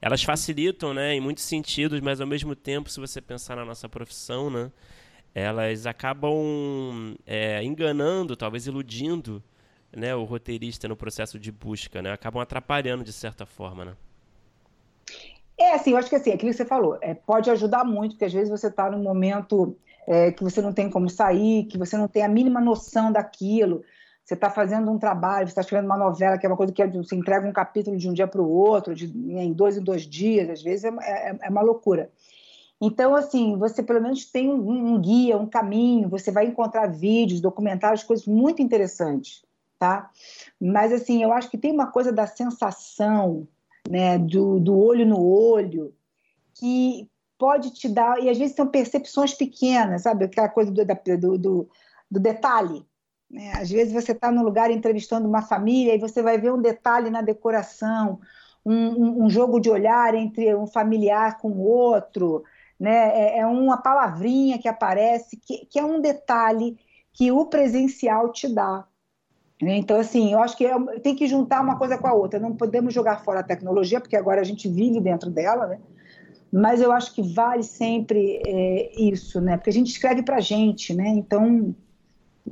elas 0.00 0.22
facilitam, 0.22 0.92
né, 0.92 1.14
em 1.14 1.20
muitos 1.20 1.44
sentidos, 1.44 2.00
mas 2.00 2.20
ao 2.20 2.26
mesmo 2.26 2.54
tempo, 2.54 2.90
se 2.90 3.00
você 3.00 3.20
pensar 3.20 3.56
na 3.56 3.64
nossa 3.64 3.88
profissão, 3.88 4.50
né, 4.50 4.70
elas 5.34 5.86
acabam 5.86 7.16
é, 7.26 7.62
enganando, 7.62 8.36
talvez 8.36 8.66
iludindo, 8.66 9.42
né, 9.94 10.14
o 10.14 10.24
roteirista 10.24 10.88
no 10.88 10.96
processo 10.96 11.38
de 11.38 11.50
busca, 11.50 12.02
né, 12.02 12.12
acabam 12.12 12.42
atrapalhando 12.42 13.04
de 13.04 13.12
certa 13.12 13.46
forma, 13.46 13.84
né? 13.84 13.96
É, 15.58 15.74
assim, 15.74 15.90
eu 15.90 15.96
acho 15.96 16.08
que 16.08 16.16
assim, 16.16 16.30
aquilo 16.30 16.52
que 16.52 16.56
você 16.56 16.64
falou, 16.64 16.98
é, 17.00 17.14
pode 17.14 17.50
ajudar 17.50 17.84
muito, 17.84 18.12
porque 18.12 18.26
às 18.26 18.32
vezes 18.32 18.48
você 18.48 18.68
está 18.68 18.88
num 18.90 19.02
momento 19.02 19.76
é, 20.06 20.30
que 20.30 20.42
você 20.42 20.62
não 20.62 20.72
tem 20.72 20.88
como 20.88 21.08
sair, 21.10 21.64
que 21.64 21.76
você 21.76 21.96
não 21.96 22.06
tem 22.06 22.22
a 22.22 22.28
mínima 22.28 22.60
noção 22.60 23.10
daquilo. 23.10 23.82
Você 24.24 24.34
está 24.34 24.50
fazendo 24.50 24.90
um 24.90 24.98
trabalho, 24.98 25.46
você 25.46 25.52
está 25.52 25.62
escrevendo 25.62 25.86
uma 25.86 25.96
novela, 25.96 26.36
que 26.38 26.46
é 26.46 26.48
uma 26.48 26.56
coisa 26.56 26.72
que 26.72 26.82
é 26.82 26.86
você 26.86 27.16
entrega 27.16 27.48
um 27.48 27.52
capítulo 27.52 27.96
de 27.96 28.08
um 28.08 28.12
dia 28.12 28.26
para 28.26 28.42
o 28.42 28.48
outro, 28.48 28.94
de, 28.94 29.06
em 29.06 29.52
dois 29.52 29.76
em 29.76 29.82
dois 29.82 30.02
dias, 30.02 30.50
às 30.50 30.62
vezes 30.62 30.84
é, 30.84 30.88
é, 30.88 31.38
é 31.42 31.50
uma 31.50 31.62
loucura. 31.62 32.10
Então, 32.80 33.16
assim, 33.16 33.56
você 33.56 33.82
pelo 33.82 34.00
menos 34.00 34.24
tem 34.24 34.48
um, 34.48 34.94
um, 34.94 35.00
guia, 35.00 35.36
um 35.36 35.46
caminho, 35.46 36.08
você 36.08 36.30
vai 36.30 36.46
encontrar 36.46 36.86
vídeos, 36.86 37.40
documentários, 37.40 38.04
coisas 38.04 38.26
muito 38.26 38.62
interessantes, 38.62 39.42
tá? 39.78 40.10
Mas, 40.60 40.92
assim, 40.92 41.22
eu 41.22 41.32
acho 41.32 41.50
que 41.50 41.58
tem 41.58 41.72
uma 41.72 41.90
coisa 41.90 42.12
da 42.12 42.26
sensação, 42.26 43.48
né, 43.88 44.18
do, 44.18 44.60
do 44.60 44.78
olho 44.78 45.06
no 45.06 45.20
olho, 45.20 45.94
que 46.54 47.08
pode 47.38 47.72
te 47.72 47.88
dar, 47.88 48.22
e 48.22 48.28
às 48.28 48.36
vezes 48.36 48.54
são 48.54 48.66
percepções 48.66 49.32
pequenas, 49.32 50.02
sabe? 50.02 50.24
Aquela 50.24 50.48
coisa 50.48 50.70
do, 50.70 50.84
do, 50.84 51.38
do, 51.38 51.68
do 52.10 52.20
detalhe. 52.20 52.84
Né? 53.30 53.52
Às 53.54 53.70
vezes 53.70 53.92
você 53.92 54.12
está 54.12 54.30
num 54.30 54.42
lugar 54.42 54.70
entrevistando 54.70 55.28
uma 55.28 55.42
família 55.42 55.94
e 55.94 56.00
você 56.00 56.22
vai 56.22 56.38
ver 56.38 56.52
um 56.52 56.60
detalhe 56.60 57.10
na 57.10 57.22
decoração, 57.22 58.20
um, 58.64 58.74
um, 58.74 59.24
um 59.24 59.30
jogo 59.30 59.60
de 59.60 59.70
olhar 59.70 60.14
entre 60.14 60.54
um 60.54 60.66
familiar 60.66 61.38
com 61.38 61.50
o 61.50 61.62
outro, 61.62 62.44
né? 62.78 63.08
É, 63.14 63.38
é, 63.38 63.46
uma 63.46 63.78
palavrinha 63.78 64.58
que 64.58 64.68
aparece, 64.68 65.36
que, 65.36 65.66
que 65.66 65.78
é 65.78 65.84
um 65.84 66.00
detalhe 66.00 66.78
que 67.12 67.32
o 67.32 67.46
presencial 67.46 68.30
te 68.32 68.52
dá. 68.52 68.86
Então, 69.60 69.98
assim, 69.98 70.32
eu 70.32 70.40
acho 70.40 70.56
que 70.56 70.64
é, 70.64 70.78
tem 71.00 71.16
que 71.16 71.26
juntar 71.26 71.60
uma 71.60 71.76
coisa 71.76 71.98
com 71.98 72.06
a 72.06 72.12
outra. 72.12 72.38
Não 72.38 72.54
podemos 72.54 72.94
jogar 72.94 73.24
fora 73.24 73.40
a 73.40 73.44
tecnologia, 73.44 74.00
porque 74.00 74.16
agora 74.16 74.40
a 74.40 74.44
gente 74.44 74.68
vive 74.68 75.00
dentro 75.00 75.30
dela, 75.30 75.66
né? 75.66 75.78
Mas 76.52 76.80
eu 76.80 76.92
acho 76.92 77.14
que 77.14 77.22
vale 77.22 77.62
sempre 77.62 78.40
é, 78.46 78.92
isso, 79.00 79.40
né? 79.40 79.56
Porque 79.56 79.70
a 79.70 79.72
gente 79.72 79.90
escreve 79.90 80.22
para 80.22 80.36
a 80.36 80.40
gente, 80.40 80.94
né? 80.94 81.08
Então, 81.08 81.74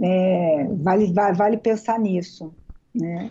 é, 0.03 0.66
vale, 0.73 1.12
vale, 1.12 1.37
vale 1.37 1.57
pensar 1.57 1.99
nisso, 1.99 2.53
né? 2.95 3.31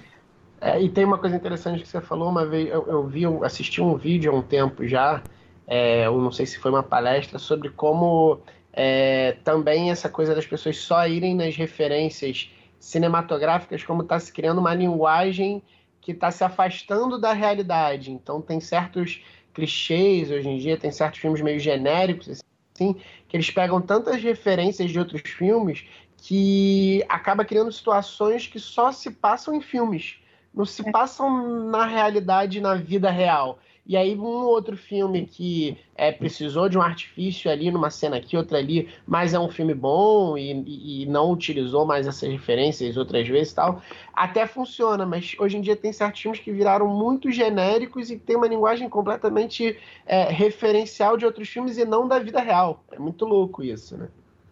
É, 0.62 0.82
e 0.82 0.90
tem 0.90 1.04
uma 1.04 1.18
coisa 1.18 1.36
interessante 1.36 1.84
que 1.84 1.88
você 1.88 2.02
falou 2.02 2.30
uma 2.30 2.46
vez, 2.46 2.70
eu, 2.70 2.88
eu 2.88 3.06
vi, 3.06 3.24
eu 3.24 3.44
assisti 3.44 3.82
um 3.82 3.96
vídeo 3.96 4.32
há 4.32 4.36
um 4.36 4.42
tempo 4.42 4.88
já, 4.88 5.22
é, 5.68 6.08
eu 6.08 6.20
não 6.20 6.32
sei 6.32 6.46
se 6.46 6.58
foi 6.58 6.72
uma 6.72 6.82
palestra, 6.82 7.38
sobre 7.38 7.70
como 7.70 8.40
é, 8.74 9.36
também 9.44 9.92
essa 9.92 10.10
coisa 10.10 10.34
das 10.34 10.48
pessoas 10.48 10.78
só 10.78 11.06
irem 11.08 11.36
nas 11.36 11.56
referências 11.56 12.50
cinematográficas, 12.86 13.84
como 13.84 14.04
está 14.04 14.20
se 14.20 14.32
criando 14.32 14.60
uma 14.60 14.74
linguagem 14.74 15.64
que 16.00 16.12
está 16.12 16.30
se 16.30 16.44
afastando 16.44 17.20
da 17.20 17.34
realidade. 17.34 18.12
Então 18.12 18.40
tem 18.40 18.60
certos 18.60 19.24
clichês 19.54 20.30
hoje 20.30 20.48
em 20.48 20.58
dia, 20.60 20.78
tem 20.78 20.92
certos 20.92 21.20
filmes 21.20 21.42
meio 21.42 21.60
genéricos, 21.60 22.30
assim, 22.30 22.96
que 23.28 23.36
eles 23.36 23.50
pegam 23.50 23.82
tantas 23.82 24.22
referências 24.22 24.92
de 24.92 25.00
outros 25.00 25.22
filmes 25.26 25.86
que 26.18 27.04
acaba 27.10 27.44
criando 27.44 27.72
situações 27.72 28.46
que 28.46 28.60
só 28.60 28.92
se 28.92 29.10
passam 29.10 29.56
em 29.56 29.62
filmes 29.62 30.20
não 30.56 30.66
se 30.66 30.88
é. 30.88 30.92
passam 30.92 31.68
na 31.70 31.86
realidade, 31.86 32.62
na 32.62 32.76
vida 32.76 33.12
real. 33.12 33.60
E 33.88 33.96
aí 33.96 34.18
um 34.18 34.24
outro 34.24 34.76
filme 34.76 35.28
que 35.28 35.78
é, 35.96 36.12
precisou 36.12 36.68
de 36.68 36.76
um 36.76 36.82
artifício 36.82 37.52
ali, 37.52 37.70
numa 37.70 37.92
cena 37.92 38.18
aqui, 38.18 38.36
outra 38.36 38.58
ali, 38.58 38.90
mas 39.06 39.34
é 39.34 39.40
um 39.40 39.48
filme 39.48 39.76
bom 39.76 40.36
e, 40.36 41.04
e 41.04 41.06
não 41.06 41.32
utilizou 41.32 41.86
mais 41.86 42.08
essas 42.08 42.30
referências 42.30 42.98
outras 42.98 43.28
vezes 43.28 43.54
e 43.54 43.56
tal, 43.56 43.82
até 44.12 44.48
funciona, 44.48 45.06
mas 45.06 45.36
hoje 45.38 45.58
em 45.58 45.62
dia 45.62 45.76
tem 45.76 45.94
certos 45.94 46.20
filmes 46.20 46.40
que 46.40 46.52
viraram 46.52 46.88
muito 46.88 47.32
genéricos 47.32 48.10
e 48.10 48.18
tem 48.18 48.36
uma 48.36 48.48
linguagem 48.48 48.90
completamente 48.90 49.78
é, 50.08 50.24
referencial 50.24 51.16
de 51.16 51.26
outros 51.26 51.48
filmes 51.48 51.78
e 51.78 51.86
não 51.86 52.08
da 52.08 52.18
vida 52.18 52.42
real. 52.42 52.84
É 52.92 52.98
muito 52.98 53.24
louco 53.24 53.64
isso, 53.64 53.96
né? 53.96 54.08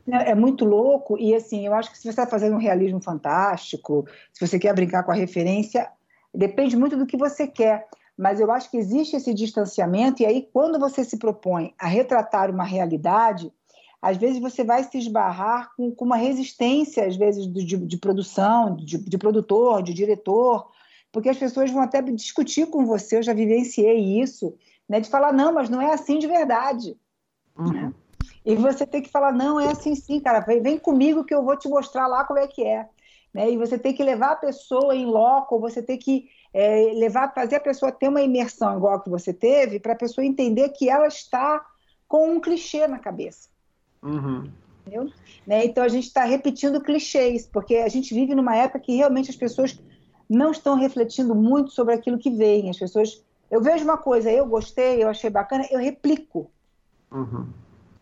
É 0.05 0.35
muito 0.35 0.65
louco, 0.65 1.17
e 1.17 1.33
assim, 1.33 1.65
eu 1.65 1.73
acho 1.73 1.89
que 1.89 1.97
se 1.97 2.03
você 2.03 2.09
está 2.09 2.27
fazendo 2.27 2.55
um 2.55 2.59
realismo 2.59 3.01
fantástico, 3.01 4.05
se 4.33 4.45
você 4.45 4.59
quer 4.59 4.75
brincar 4.75 5.03
com 5.03 5.13
a 5.13 5.15
referência, 5.15 5.89
depende 6.35 6.75
muito 6.75 6.97
do 6.97 7.05
que 7.05 7.15
você 7.15 7.47
quer. 7.47 7.87
Mas 8.17 8.39
eu 8.39 8.51
acho 8.51 8.69
que 8.69 8.77
existe 8.77 9.15
esse 9.15 9.33
distanciamento, 9.33 10.21
e 10.21 10.25
aí, 10.25 10.47
quando 10.53 10.79
você 10.79 11.03
se 11.03 11.17
propõe 11.17 11.73
a 11.79 11.87
retratar 11.87 12.51
uma 12.51 12.63
realidade, 12.63 13.51
às 14.01 14.17
vezes 14.17 14.39
você 14.39 14.63
vai 14.63 14.83
se 14.83 14.97
esbarrar 14.97 15.71
com, 15.75 15.89
com 15.95 16.05
uma 16.05 16.17
resistência, 16.17 17.07
às 17.07 17.15
vezes, 17.15 17.47
de, 17.47 17.77
de 17.77 17.97
produção, 17.97 18.75
de, 18.75 18.97
de, 18.97 19.17
produtor, 19.17 19.81
de 19.81 19.93
diretor, 19.93 20.69
porque 21.11 21.29
as 21.29 21.37
pessoas 21.37 21.71
vão 21.71 21.81
até 21.81 22.01
discutir 22.01 22.67
com 22.67 22.85
você, 22.85 23.17
eu 23.17 23.23
já 23.23 23.33
vivenciei 23.33 24.19
isso, 24.21 24.55
né, 24.89 24.99
de 24.99 25.09
falar, 25.09 25.31
não, 25.31 25.53
mas 25.53 25.69
não 25.69 25.81
é 25.81 25.93
assim 25.93 26.19
de 26.19 26.27
verdade. 26.27 26.97
Uhum. 27.57 27.71
Né? 27.71 27.93
E 28.45 28.55
você 28.55 28.85
tem 28.85 29.01
que 29.01 29.09
falar, 29.09 29.31
não, 29.31 29.59
é 29.59 29.71
assim 29.71 29.95
sim, 29.95 30.19
cara, 30.19 30.41
vem, 30.41 30.61
vem 30.61 30.77
comigo 30.77 31.23
que 31.23 31.33
eu 31.33 31.43
vou 31.43 31.57
te 31.57 31.69
mostrar 31.69 32.07
lá 32.07 32.25
como 32.25 32.39
é 32.39 32.47
que 32.47 32.63
é. 32.63 32.89
Né? 33.33 33.51
E 33.51 33.57
você 33.57 33.77
tem 33.77 33.93
que 33.93 34.03
levar 34.03 34.31
a 34.31 34.35
pessoa 34.35 34.95
em 34.95 35.05
loco, 35.05 35.59
você 35.59 35.81
tem 35.81 35.97
que 35.97 36.27
é, 36.53 36.91
levar, 36.93 37.33
fazer 37.33 37.55
a 37.55 37.59
pessoa 37.59 37.91
ter 37.91 38.07
uma 38.07 38.21
imersão 38.21 38.77
igual 38.77 38.95
a 38.95 39.01
que 39.01 39.09
você 39.09 39.33
teve, 39.33 39.79
para 39.79 39.93
a 39.93 39.97
pessoa 39.97 40.25
entender 40.25 40.69
que 40.69 40.89
ela 40.89 41.07
está 41.07 41.65
com 42.07 42.29
um 42.29 42.39
clichê 42.39 42.87
na 42.87 42.99
cabeça. 42.99 43.49
Uhum. 44.01 44.49
Né? 45.47 45.65
Então 45.65 45.83
a 45.83 45.87
gente 45.87 46.07
está 46.07 46.25
repetindo 46.25 46.81
clichês, 46.81 47.47
porque 47.47 47.77
a 47.77 47.89
gente 47.89 48.13
vive 48.13 48.35
numa 48.35 48.55
época 48.55 48.79
que 48.79 48.95
realmente 48.95 49.29
as 49.29 49.35
pessoas 49.35 49.81
não 50.29 50.51
estão 50.51 50.75
refletindo 50.75 51.33
muito 51.33 51.71
sobre 51.71 51.93
aquilo 51.93 52.19
que 52.19 52.29
vem. 52.29 52.69
As 52.69 52.77
pessoas. 52.77 53.23
Eu 53.49 53.61
vejo 53.61 53.83
uma 53.83 53.97
coisa, 53.97 54.31
eu 54.31 54.45
gostei, 54.45 55.01
eu 55.01 55.07
achei 55.07 55.29
bacana, 55.29 55.65
eu 55.71 55.79
replico. 55.79 56.51
Uhum 57.11 57.47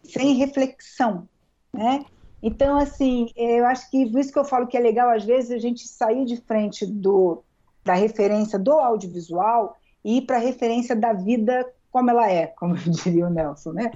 sem 0.04 0.36
reflexão, 0.36 1.28
né? 1.74 2.06
Então, 2.44 2.78
assim, 2.78 3.30
eu 3.36 3.66
acho 3.68 3.90
que 3.90 4.10
por 4.10 4.20
isso 4.20 4.34
que 4.34 4.40
eu 4.40 4.46
falo 4.46 4.68
que 4.68 4.76
é 4.76 4.80
legal, 4.80 5.10
às 5.10 5.24
vezes, 5.24 5.52
a 5.52 5.58
gente 5.58 5.88
sair 5.88 6.26
de 6.26 6.38
frente 6.38 6.86
do, 6.86 7.44
da 7.84 7.94
referência 7.94 8.58
do 8.58 8.72
audiovisual 8.72 9.76
e 10.04 10.22
para 10.22 10.38
a 10.38 10.40
referência 10.40 10.96
da 10.96 11.14
vida 11.14 11.66
como 11.92 12.10
ela 12.10 12.32
é, 12.32 12.48
como 12.58 12.76
diria 12.76 13.28
o 13.28 13.30
Nelson, 13.30 13.74
né? 13.74 13.92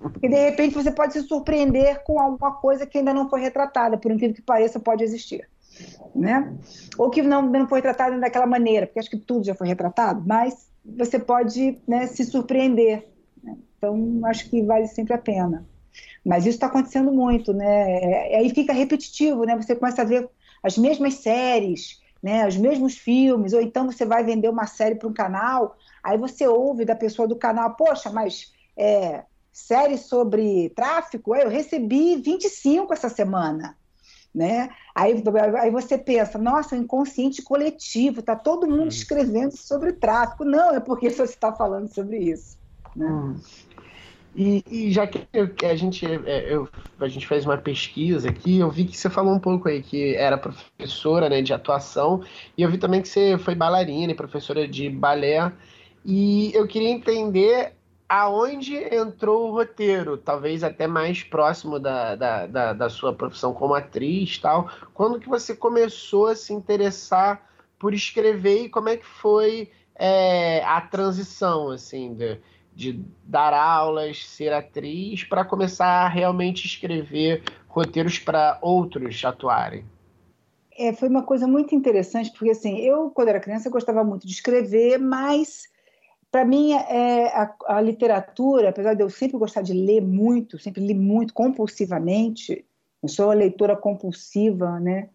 Porque, 0.00 0.28
de 0.28 0.36
repente, 0.36 0.74
você 0.74 0.90
pode 0.90 1.12
se 1.12 1.22
surpreender 1.22 2.02
com 2.02 2.20
alguma 2.20 2.52
coisa 2.54 2.86
que 2.86 2.98
ainda 2.98 3.14
não 3.14 3.30
foi 3.30 3.40
retratada, 3.40 3.96
por 3.96 4.10
incrível 4.10 4.34
que 4.34 4.42
pareça, 4.42 4.80
pode 4.80 5.04
existir, 5.04 5.48
né? 6.14 6.52
Ou 6.98 7.08
que 7.08 7.22
não, 7.22 7.42
não 7.42 7.68
foi 7.68 7.80
tratada 7.80 8.18
daquela 8.18 8.46
maneira, 8.46 8.86
porque 8.86 8.98
acho 8.98 9.10
que 9.10 9.18
tudo 9.18 9.44
já 9.44 9.54
foi 9.54 9.68
retratado, 9.68 10.22
mas 10.26 10.68
você 10.84 11.18
pode 11.18 11.78
né, 11.86 12.06
se 12.06 12.24
surpreender 12.24 13.04
então, 13.78 14.20
acho 14.24 14.48
que 14.48 14.62
vale 14.62 14.86
sempre 14.88 15.14
a 15.14 15.18
pena. 15.18 15.66
Mas 16.24 16.44
isso 16.44 16.56
está 16.56 16.66
acontecendo 16.66 17.12
muito, 17.12 17.52
né? 17.52 18.32
É, 18.32 18.38
aí 18.38 18.50
fica 18.50 18.72
repetitivo, 18.72 19.44
né? 19.44 19.56
Você 19.56 19.76
começa 19.76 20.02
a 20.02 20.04
ver 20.04 20.28
as 20.62 20.76
mesmas 20.76 21.14
séries, 21.14 22.00
né? 22.22 22.46
Os 22.46 22.56
mesmos 22.56 22.96
filmes, 22.96 23.52
ou 23.52 23.60
então 23.60 23.90
você 23.90 24.04
vai 24.04 24.24
vender 24.24 24.48
uma 24.48 24.66
série 24.66 24.94
para 24.94 25.08
um 25.08 25.12
canal, 25.12 25.76
aí 26.02 26.16
você 26.18 26.46
ouve 26.46 26.84
da 26.84 26.96
pessoa 26.96 27.28
do 27.28 27.36
canal, 27.36 27.74
poxa, 27.74 28.10
mas 28.10 28.52
é, 28.76 29.24
série 29.52 29.96
sobre 29.96 30.70
tráfico, 30.70 31.34
eu 31.34 31.48
recebi 31.48 32.16
25 32.16 32.92
essa 32.92 33.08
semana. 33.08 33.76
Né? 34.34 34.68
Aí, 34.94 35.24
aí 35.58 35.70
você 35.70 35.96
pensa, 35.96 36.36
nossa, 36.36 36.76
inconsciente 36.76 37.40
coletivo, 37.40 38.20
tá 38.20 38.36
todo 38.36 38.68
mundo 38.68 38.88
escrevendo 38.88 39.56
sobre 39.56 39.94
tráfico. 39.94 40.44
Não, 40.44 40.74
é 40.74 40.80
porque 40.80 41.08
você 41.08 41.22
está 41.22 41.54
falando 41.54 41.88
sobre 41.88 42.18
isso. 42.18 42.58
Né? 42.94 43.06
Hum. 43.06 43.36
E, 44.36 44.62
e, 44.70 44.92
já 44.92 45.06
que 45.06 45.26
a 45.64 45.74
gente, 45.74 46.04
é, 46.04 46.52
eu, 46.52 46.68
a 47.00 47.08
gente 47.08 47.26
fez 47.26 47.46
uma 47.46 47.56
pesquisa 47.56 48.28
aqui, 48.28 48.58
eu 48.58 48.70
vi 48.70 48.84
que 48.84 48.94
você 48.94 49.08
falou 49.08 49.34
um 49.34 49.40
pouco 49.40 49.66
aí 49.66 49.82
que 49.82 50.14
era 50.14 50.36
professora 50.36 51.30
né, 51.30 51.40
de 51.40 51.54
atuação, 51.54 52.22
e 52.56 52.60
eu 52.60 52.70
vi 52.70 52.76
também 52.76 53.00
que 53.00 53.08
você 53.08 53.38
foi 53.38 53.54
bailarina 53.54 54.12
e 54.12 54.14
professora 54.14 54.68
de 54.68 54.90
balé, 54.90 55.50
e 56.04 56.52
eu 56.54 56.66
queria 56.68 56.90
entender 56.90 57.72
aonde 58.06 58.76
entrou 58.94 59.48
o 59.48 59.52
roteiro, 59.52 60.18
talvez 60.18 60.62
até 60.62 60.86
mais 60.86 61.22
próximo 61.22 61.80
da, 61.80 62.14
da, 62.14 62.46
da, 62.46 62.72
da 62.74 62.88
sua 62.90 63.14
profissão 63.14 63.54
como 63.54 63.74
atriz 63.74 64.38
tal. 64.38 64.70
Quando 64.92 65.18
que 65.18 65.28
você 65.28 65.56
começou 65.56 66.26
a 66.26 66.36
se 66.36 66.52
interessar 66.52 67.44
por 67.78 67.94
escrever 67.94 68.64
e 68.64 68.68
como 68.68 68.90
é 68.90 68.96
que 68.98 69.06
foi 69.06 69.70
é, 69.94 70.62
a 70.64 70.80
transição, 70.80 71.70
assim, 71.70 72.14
de 72.14 72.38
de 72.76 73.02
dar 73.24 73.54
aulas, 73.54 74.28
ser 74.28 74.52
atriz, 74.52 75.24
para 75.24 75.46
começar 75.46 76.04
a 76.04 76.08
realmente 76.08 76.66
escrever 76.66 77.42
roteiros 77.66 78.18
para 78.18 78.58
outros 78.60 79.24
atuarem? 79.24 79.82
É, 80.78 80.92
foi 80.92 81.08
uma 81.08 81.22
coisa 81.22 81.46
muito 81.46 81.74
interessante, 81.74 82.30
porque 82.32 82.50
assim, 82.50 82.76
eu, 82.80 83.10
quando 83.10 83.28
era 83.28 83.40
criança, 83.40 83.70
gostava 83.70 84.04
muito 84.04 84.26
de 84.26 84.32
escrever, 84.34 84.98
mas 84.98 85.64
para 86.30 86.44
mim 86.44 86.74
é, 86.74 87.28
a, 87.28 87.54
a, 87.66 87.80
literatura, 87.80 88.68
apesar 88.68 88.92
de 88.92 89.02
eu 89.02 89.08
sempre 89.08 89.38
gostar 89.38 89.62
de 89.62 89.72
ler 89.72 90.02
muito, 90.02 90.58
sempre 90.58 90.86
li 90.86 90.92
muito 90.92 91.32
compulsivamente, 91.32 92.62
eu 93.02 93.08
sou 93.08 93.30
leitora 93.30 93.74
compulsiva, 93.74 94.78
né? 94.78 95.08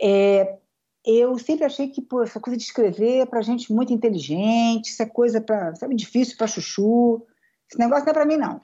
É, 0.00 0.56
eu 1.04 1.38
sempre 1.38 1.64
achei 1.64 1.88
que 1.88 2.00
pô, 2.00 2.22
essa 2.22 2.40
coisa 2.40 2.56
de 2.56 2.62
escrever 2.62 3.18
é 3.18 3.26
para 3.26 3.42
gente 3.42 3.72
muito 3.72 3.92
inteligente, 3.92 4.90
isso 4.90 5.02
é 5.02 5.06
coisa 5.06 5.40
para, 5.40 5.74
sabe, 5.74 5.94
difícil 5.94 6.36
para 6.36 6.46
chuchu. 6.46 7.26
Esse 7.68 7.78
negócio 7.78 8.04
não 8.04 8.10
é 8.10 8.14
para 8.14 8.26
mim, 8.26 8.36
não. 8.36 8.60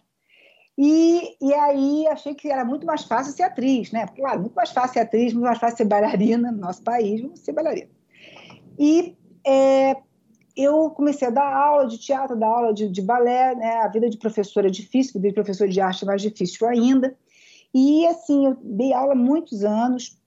E, 0.77 1.37
e 1.41 1.53
aí 1.53 2.07
achei 2.07 2.35
que 2.35 2.49
era 2.49 2.65
muito 2.65 2.87
mais 2.87 3.03
fácil 3.03 3.33
ser 3.33 3.43
atriz, 3.43 3.91
né? 3.91 4.07
Claro, 4.15 4.41
muito 4.41 4.55
mais 4.55 4.71
fácil 4.71 4.93
ser 4.93 5.01
atriz, 5.01 5.33
muito 5.33 5.47
mais 5.47 5.59
fácil 5.59 5.79
ser 5.79 5.85
bailarina 5.87 6.53
no 6.53 6.59
nosso 6.59 6.83
país, 6.83 7.21
ser 7.41 7.53
bailarina. 7.53 7.91
E 8.79 9.17
é, 9.45 9.97
eu 10.57 10.91
comecei 10.91 11.27
a 11.27 11.33
dar 11.33 11.53
aula 11.53 11.89
de 11.89 11.99
teatro, 11.99 12.39
dar 12.39 12.47
aula 12.47 12.73
de, 12.73 12.89
de 12.89 13.03
balé, 13.03 13.57
né? 13.57 13.79
A 13.79 13.89
vida 13.89 14.09
de 14.09 14.19
professora 14.19 14.69
é 14.69 14.71
difícil, 14.71 15.13
a 15.15 15.19
vida 15.19 15.29
de 15.29 15.35
professor 15.35 15.67
de 15.67 15.81
arte 15.81 16.05
é 16.05 16.07
mais 16.07 16.23
difícil 16.23 16.67
ainda. 16.69 17.17
E 17.75 18.07
assim, 18.07 18.47
eu 18.47 18.57
dei 18.63 18.93
aula 18.93 19.15
muitos 19.15 19.65
anos, 19.65 20.18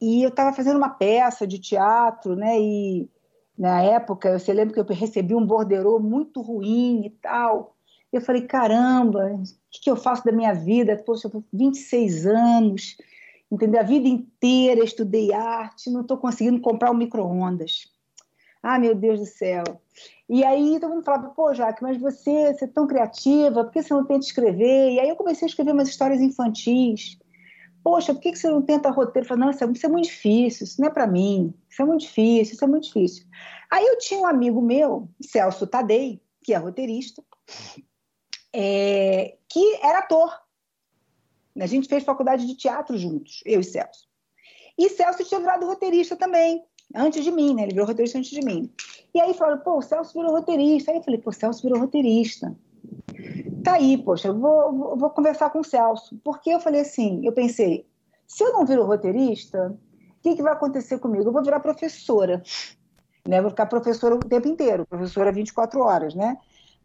e 0.00 0.22
eu 0.22 0.28
estava 0.28 0.54
fazendo 0.54 0.76
uma 0.76 0.90
peça 0.90 1.46
de 1.46 1.58
teatro, 1.58 2.36
né? 2.36 2.58
E 2.60 3.08
na 3.56 3.82
época, 3.82 4.36
eu 4.46 4.54
lembro 4.54 4.72
que 4.72 4.80
eu 4.80 4.96
recebi 4.96 5.34
um 5.34 5.44
borderô 5.44 5.98
muito 5.98 6.40
ruim 6.40 7.06
e 7.06 7.10
tal. 7.10 7.76
Eu 8.12 8.20
falei, 8.20 8.42
caramba, 8.42 9.34
o 9.34 9.42
que, 9.70 9.80
que 9.82 9.90
eu 9.90 9.96
faço 9.96 10.24
da 10.24 10.32
minha 10.32 10.54
vida? 10.54 10.96
Poxa, 11.04 11.30
eu 11.32 11.44
26 11.52 12.26
anos, 12.26 12.96
entendeu? 13.50 13.80
A 13.80 13.84
vida 13.84 14.08
inteira 14.08 14.84
estudei 14.84 15.32
arte, 15.32 15.90
não 15.90 16.02
estou 16.02 16.16
conseguindo 16.16 16.60
comprar 16.60 16.90
um 16.90 16.96
micro-ondas. 16.96 17.92
Ah, 18.62 18.78
meu 18.78 18.94
Deus 18.94 19.20
do 19.20 19.26
céu. 19.26 19.64
E 20.28 20.44
aí 20.44 20.78
todo 20.80 20.92
mundo 20.92 21.04
falava, 21.04 21.28
pô, 21.30 21.52
Jaque, 21.52 21.82
mas 21.82 21.98
você, 21.98 22.52
você 22.52 22.64
é 22.64 22.68
tão 22.68 22.86
criativa, 22.86 23.64
por 23.64 23.72
que 23.72 23.82
você 23.82 23.92
não 23.92 24.04
tenta 24.04 24.24
escrever? 24.24 24.92
E 24.92 25.00
aí 25.00 25.08
eu 25.08 25.16
comecei 25.16 25.46
a 25.46 25.48
escrever 25.48 25.72
umas 25.72 25.88
histórias 25.88 26.20
infantis 26.20 27.18
Poxa, 27.82 28.12
por 28.12 28.20
que 28.20 28.34
você 28.34 28.48
não 28.48 28.62
tenta 28.62 28.90
roteiro? 28.90 29.26
Eu 29.30 29.36
não, 29.36 29.50
isso 29.50 29.64
é 29.64 29.88
muito 29.88 30.04
difícil, 30.04 30.64
isso 30.64 30.80
não 30.80 30.88
é 30.88 30.90
para 30.90 31.06
mim, 31.06 31.54
isso 31.68 31.80
é 31.80 31.84
muito 31.84 32.00
difícil, 32.02 32.54
isso 32.54 32.64
é 32.64 32.68
muito 32.68 32.84
difícil. 32.84 33.24
Aí 33.70 33.86
eu 33.86 33.98
tinha 33.98 34.20
um 34.20 34.26
amigo 34.26 34.60
meu, 34.60 35.08
Celso 35.20 35.66
Tadei, 35.66 36.20
que 36.42 36.52
é 36.52 36.56
roteirista, 36.56 37.22
é, 38.52 39.36
que 39.48 39.78
era 39.82 40.00
ator. 40.00 40.38
A 41.58 41.66
gente 41.66 41.88
fez 41.88 42.04
faculdade 42.04 42.46
de 42.46 42.54
teatro 42.54 42.96
juntos, 42.96 43.42
eu 43.44 43.60
e 43.60 43.64
Celso. 43.64 44.08
E 44.78 44.88
Celso 44.90 45.24
tinha 45.24 45.40
virado 45.40 45.66
roteirista 45.66 46.16
também, 46.16 46.64
antes 46.94 47.24
de 47.24 47.30
mim, 47.30 47.54
né? 47.54 47.62
Ele 47.62 47.72
virou 47.72 47.86
roteirista 47.86 48.18
antes 48.18 48.30
de 48.30 48.44
mim. 48.44 48.72
E 49.12 49.20
aí 49.20 49.34
falaram, 49.34 49.60
pô, 49.60 49.78
o 49.78 49.82
Celso 49.82 50.12
virou 50.14 50.32
roteirista. 50.32 50.90
Aí 50.90 50.98
eu 50.98 51.02
falei, 51.02 51.20
pô, 51.20 51.30
o 51.30 51.32
Celso 51.32 51.62
virou 51.62 51.80
roteirista. 51.80 52.56
Tá 53.62 53.74
aí, 53.74 53.98
poxa, 53.98 54.28
eu 54.28 54.38
vou, 54.38 54.72
vou, 54.72 54.96
vou 54.96 55.10
conversar 55.10 55.50
com 55.50 55.60
o 55.60 55.64
Celso. 55.64 56.18
Porque 56.24 56.50
eu 56.50 56.60
falei 56.60 56.80
assim, 56.80 57.24
eu 57.24 57.32
pensei, 57.32 57.86
se 58.26 58.44
eu 58.44 58.52
não 58.52 58.64
viro 58.64 58.84
roteirista, 58.84 59.68
o 59.68 60.22
que, 60.22 60.36
que 60.36 60.42
vai 60.42 60.52
acontecer 60.52 60.98
comigo? 60.98 61.28
Eu 61.28 61.32
vou 61.32 61.42
virar 61.42 61.60
professora. 61.60 62.42
Né? 63.26 63.40
Vou 63.40 63.50
ficar 63.50 63.66
professora 63.66 64.14
o 64.14 64.20
tempo 64.20 64.48
inteiro, 64.48 64.86
professora 64.86 65.32
24 65.32 65.80
horas, 65.80 66.14
né? 66.14 66.36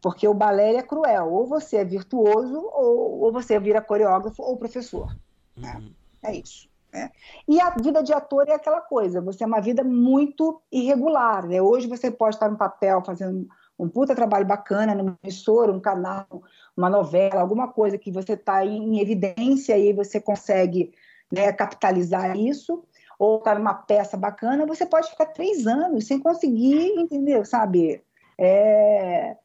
Porque 0.01 0.27
o 0.27 0.33
balé 0.33 0.75
é 0.75 0.83
cruel. 0.83 1.31
Ou 1.31 1.47
você 1.47 1.77
é 1.77 1.85
virtuoso, 1.85 2.57
ou, 2.73 3.21
ou 3.21 3.31
você 3.31 3.59
vira 3.59 3.81
coreógrafo 3.81 4.41
ou 4.41 4.57
professor. 4.57 5.15
Né? 5.55 5.73
Uhum. 5.77 5.93
É 6.23 6.35
isso. 6.35 6.67
Né? 6.91 7.09
E 7.47 7.59
a 7.59 7.71
vida 7.71 8.03
de 8.03 8.13
ator 8.13 8.47
é 8.47 8.53
aquela 8.53 8.81
coisa, 8.81 9.21
você 9.21 9.43
é 9.43 9.47
uma 9.47 9.61
vida 9.61 9.83
muito 9.83 10.61
irregular. 10.71 11.47
Né? 11.47 11.61
Hoje 11.61 11.87
você 11.87 12.11
pode 12.11 12.35
estar 12.35 12.49
no 12.49 12.57
papel 12.57 13.01
fazendo 13.05 13.47
um 13.77 13.89
puta 13.89 14.15
trabalho 14.15 14.45
bacana 14.45 14.95
numa 14.95 15.17
emissora, 15.23 15.71
um 15.71 15.79
canal, 15.79 16.27
uma 16.75 16.89
novela, 16.89 17.41
alguma 17.41 17.67
coisa 17.67 17.97
que 17.97 18.11
você 18.11 18.33
está 18.33 18.65
em 18.65 18.99
evidência 18.99 19.77
e 19.77 19.93
você 19.93 20.19
consegue 20.19 20.93
né, 21.31 21.51
capitalizar 21.51 22.37
isso, 22.37 22.83
ou 23.17 23.37
está 23.37 23.55
numa 23.55 23.73
peça 23.73 24.15
bacana, 24.15 24.65
você 24.65 24.85
pode 24.85 25.09
ficar 25.09 25.27
três 25.27 25.65
anos 25.65 26.05
sem 26.07 26.19
conseguir, 26.19 26.93
entendeu? 26.99 27.43
Sabe? 27.45 28.03
É, 28.37 29.37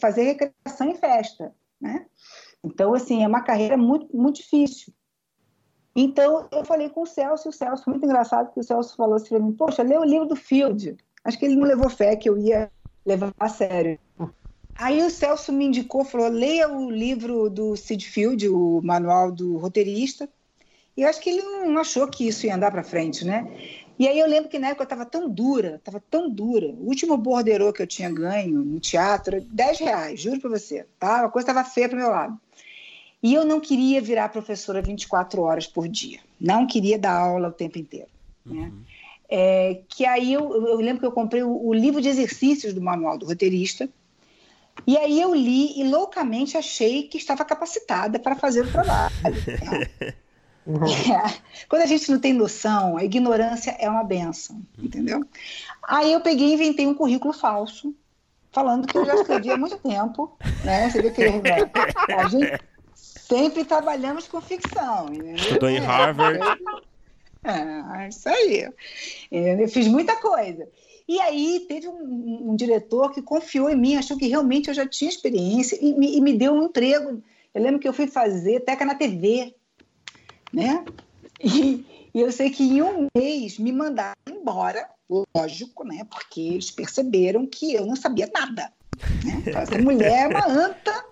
fazer 0.00 0.22
recreação 0.24 0.88
em 0.88 0.94
festa, 0.94 1.54
né? 1.80 2.06
Então, 2.62 2.94
assim, 2.94 3.22
é 3.22 3.28
uma 3.28 3.42
carreira 3.42 3.76
muito, 3.76 4.14
muito 4.16 4.36
difícil. 4.36 4.92
Então, 5.94 6.48
eu 6.50 6.64
falei 6.64 6.88
com 6.88 7.02
o 7.02 7.06
Celso, 7.06 7.48
e 7.48 7.50
o 7.50 7.52
Celso, 7.52 7.88
muito 7.88 8.04
engraçado, 8.04 8.52
que 8.52 8.58
o 8.58 8.64
Celso 8.64 8.96
falou 8.96 9.14
assim 9.14 9.28
para 9.28 9.38
mim, 9.38 9.52
poxa, 9.52 9.82
lê 9.82 9.96
o 9.96 10.04
livro 10.04 10.26
do 10.26 10.34
Field. 10.34 10.96
Acho 11.22 11.38
que 11.38 11.44
ele 11.44 11.56
não 11.56 11.66
levou 11.66 11.88
fé 11.88 12.16
que 12.16 12.28
eu 12.28 12.36
ia 12.36 12.70
levar 13.04 13.32
a 13.38 13.48
sério. 13.48 13.98
Aí 14.76 15.02
o 15.02 15.10
Celso 15.10 15.52
me 15.52 15.66
indicou, 15.66 16.04
falou, 16.04 16.28
leia 16.28 16.68
o 16.68 16.90
livro 16.90 17.48
do 17.48 17.76
Sid 17.76 18.04
Field, 18.08 18.48
o 18.48 18.80
manual 18.82 19.30
do 19.30 19.56
roteirista. 19.56 20.28
E 20.96 21.02
eu 21.02 21.08
acho 21.08 21.20
que 21.20 21.30
ele 21.30 21.42
não 21.42 21.78
achou 21.78 22.08
que 22.08 22.26
isso 22.26 22.46
ia 22.46 22.54
andar 22.54 22.70
para 22.70 22.82
frente, 22.82 23.24
né? 23.24 23.46
E 23.98 24.08
aí 24.08 24.18
eu 24.18 24.26
lembro 24.26 24.48
que 24.48 24.58
na 24.58 24.68
época 24.68 24.82
eu 24.82 24.86
estava 24.86 25.06
tão 25.06 25.28
dura, 25.28 25.76
estava 25.76 26.02
tão 26.10 26.28
dura. 26.28 26.66
O 26.66 26.88
último 26.88 27.16
borderô 27.16 27.72
que 27.72 27.82
eu 27.82 27.86
tinha 27.86 28.10
ganho 28.10 28.64
no 28.64 28.80
teatro, 28.80 29.40
10 29.40 29.78
reais, 29.78 30.20
juro 30.20 30.40
para 30.40 30.50
você. 30.50 30.86
Tá? 30.98 31.24
A 31.24 31.28
coisa 31.28 31.48
estava 31.48 31.68
feia 31.68 31.88
para 31.88 31.98
meu 31.98 32.10
lado. 32.10 32.38
E 33.22 33.32
eu 33.32 33.44
não 33.44 33.60
queria 33.60 34.00
virar 34.00 34.28
professora 34.28 34.82
24 34.82 35.40
horas 35.40 35.66
por 35.66 35.88
dia. 35.88 36.18
Não 36.40 36.66
queria 36.66 36.98
dar 36.98 37.16
aula 37.16 37.48
o 37.48 37.52
tempo 37.52 37.78
inteiro. 37.78 38.08
Né? 38.44 38.64
Uhum. 38.64 38.82
É, 39.36 39.80
que 39.88 40.06
aí 40.06 40.32
eu, 40.32 40.68
eu, 40.68 40.76
lembro 40.76 41.00
que 41.00 41.06
eu 41.06 41.10
comprei 41.10 41.42
o, 41.42 41.66
o, 41.66 41.74
livro 41.74 42.00
de 42.00 42.08
exercícios 42.08 42.72
do 42.72 42.80
manual 42.80 43.18
do 43.18 43.26
roteirista. 43.26 43.88
E 44.86 44.96
aí 44.96 45.20
eu 45.20 45.34
li 45.34 45.76
e 45.76 45.82
loucamente 45.82 46.56
achei 46.56 47.08
que 47.08 47.18
estava 47.18 47.44
capacitada 47.44 48.16
para 48.20 48.36
fazer 48.36 48.60
o 48.60 48.70
trabalho. 48.70 49.12
Né? 49.24 50.14
É. 50.68 51.40
Quando 51.68 51.82
a 51.82 51.86
gente 51.86 52.08
não 52.12 52.20
tem 52.20 52.32
noção, 52.32 52.96
a 52.96 53.02
ignorância 53.02 53.76
é 53.80 53.90
uma 53.90 54.04
benção, 54.04 54.62
entendeu? 54.78 55.20
Aí 55.82 56.12
eu 56.12 56.20
peguei 56.20 56.50
e 56.50 56.54
inventei 56.54 56.86
um 56.86 56.94
currículo 56.94 57.34
falso, 57.34 57.92
falando 58.52 58.86
que 58.86 58.96
eu 58.96 59.04
já 59.04 59.16
escrevi 59.16 59.50
há 59.50 59.56
muito 59.56 59.78
tempo, 59.78 60.38
né? 60.62 60.90
Você 60.90 61.02
vê 61.02 61.10
que 61.10 61.24
a 62.14 62.28
gente 62.28 62.62
sempre 62.94 63.64
trabalhamos 63.64 64.28
com 64.28 64.40
ficção. 64.40 65.08
Estudou 65.34 65.68
em 65.68 65.80
Harvard. 65.80 66.38
É, 67.44 68.08
isso 68.08 68.28
aí. 68.28 68.68
Eu 69.30 69.68
fiz 69.68 69.86
muita 69.86 70.16
coisa. 70.16 70.68
E 71.06 71.20
aí 71.20 71.66
teve 71.68 71.86
um, 71.86 72.50
um, 72.50 72.56
diretor 72.56 73.12
que 73.12 73.20
confiou 73.20 73.68
em 73.68 73.76
mim, 73.76 73.96
achou 73.96 74.16
que 74.16 74.26
realmente 74.26 74.68
eu 74.68 74.74
já 74.74 74.88
tinha 74.88 75.10
experiência 75.10 75.78
e 75.80 75.92
me, 75.92 76.16
e 76.16 76.20
me 76.20 76.32
deu 76.32 76.54
um 76.54 76.64
emprego. 76.64 77.22
Eu 77.54 77.62
lembro 77.62 77.78
que 77.78 77.86
eu 77.86 77.92
fui 77.92 78.06
fazer 78.06 78.60
Teca 78.60 78.86
na 78.86 78.94
TV 78.94 79.54
né? 80.54 80.84
E, 81.42 81.84
e 82.14 82.20
eu 82.20 82.30
sei 82.30 82.48
que 82.48 82.62
em 82.62 82.80
um 82.80 83.08
mês 83.14 83.58
me 83.58 83.72
mandaram 83.72 84.14
embora, 84.28 84.88
lógico, 85.34 85.84
né? 85.84 86.06
Porque 86.08 86.40
eles 86.40 86.70
perceberam 86.70 87.44
que 87.44 87.74
eu 87.74 87.84
não 87.84 87.96
sabia 87.96 88.30
nada. 88.32 88.72
Né? 89.24 89.42
Então, 89.44 89.60
essa 89.60 89.78
mulher 89.78 90.24
é 90.24 90.28
uma 90.28 90.46
anta, 90.46 91.04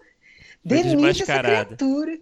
demite 0.64 1.22
essa 1.22 1.38
criatura. 1.40 2.18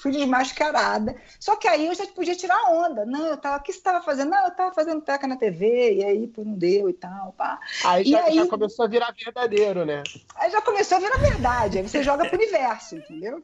Fui 0.00 0.12
desmascarada. 0.12 1.14
Só 1.38 1.56
que 1.56 1.68
aí 1.68 1.86
eu 1.86 1.94
já 1.94 2.06
podia 2.06 2.34
tirar 2.34 2.70
onda. 2.70 3.04
Não, 3.04 3.26
eu 3.26 3.36
tava. 3.36 3.58
O 3.58 3.62
que 3.62 3.72
você 3.72 3.78
estava 3.78 4.02
fazendo? 4.02 4.30
Não, 4.30 4.42
eu 4.44 4.48
estava 4.48 4.74
fazendo 4.74 5.02
teca 5.02 5.26
na 5.26 5.36
TV, 5.36 5.96
e 5.96 6.04
aí 6.04 6.26
pô, 6.26 6.42
não 6.42 6.54
deu 6.54 6.88
e 6.88 6.92
tal. 6.94 7.32
Pá. 7.32 7.60
Aí, 7.84 8.04
já, 8.04 8.24
aí 8.24 8.34
já 8.34 8.46
começou 8.46 8.86
a 8.86 8.88
virar 8.88 9.12
verdadeiro, 9.12 9.84
né? 9.84 10.02
Aí 10.36 10.50
já 10.50 10.62
começou 10.62 10.96
a 10.96 11.00
virar 11.00 11.18
verdade. 11.18 11.78
Aí 11.78 11.88
você 11.88 12.02
joga 12.02 12.24
pro 12.24 12.36
universo, 12.36 12.96
entendeu? 12.96 13.42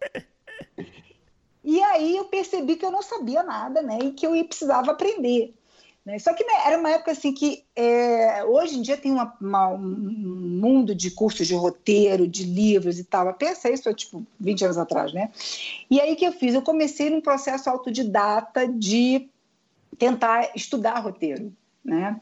E 1.62 1.82
aí 1.82 2.16
eu 2.16 2.24
percebi 2.26 2.76
que 2.76 2.86
eu 2.86 2.92
não 2.92 3.02
sabia 3.02 3.42
nada, 3.42 3.82
né? 3.82 3.98
E 4.00 4.12
que 4.12 4.26
eu 4.26 4.32
precisava 4.44 4.92
aprender. 4.92 5.52
Né? 6.06 6.20
Só 6.20 6.32
que 6.32 6.44
né, 6.44 6.52
era 6.64 6.78
uma 6.78 6.90
época 6.90 7.10
assim 7.10 7.32
que 7.32 7.64
é, 7.74 8.44
hoje 8.44 8.78
em 8.78 8.82
dia 8.82 8.96
tem 8.96 9.10
uma, 9.10 9.36
uma, 9.40 9.68
um 9.70 9.80
mundo 9.80 10.94
de 10.94 11.10
cursos 11.10 11.48
de 11.48 11.54
roteiro, 11.54 12.28
de 12.28 12.44
livros 12.44 13.00
e 13.00 13.04
tal. 13.04 13.34
Pensa 13.34 13.68
isso, 13.68 13.92
tipo, 13.92 14.24
20 14.38 14.64
anos 14.64 14.78
atrás, 14.78 15.12
né? 15.12 15.30
E 15.90 16.00
aí 16.00 16.14
que 16.14 16.24
eu 16.24 16.32
fiz? 16.32 16.54
Eu 16.54 16.62
comecei 16.62 17.10
num 17.10 17.20
processo 17.20 17.68
autodidata 17.68 18.68
de 18.68 19.28
tentar 19.98 20.52
estudar 20.54 21.00
roteiro, 21.00 21.52
né? 21.84 22.20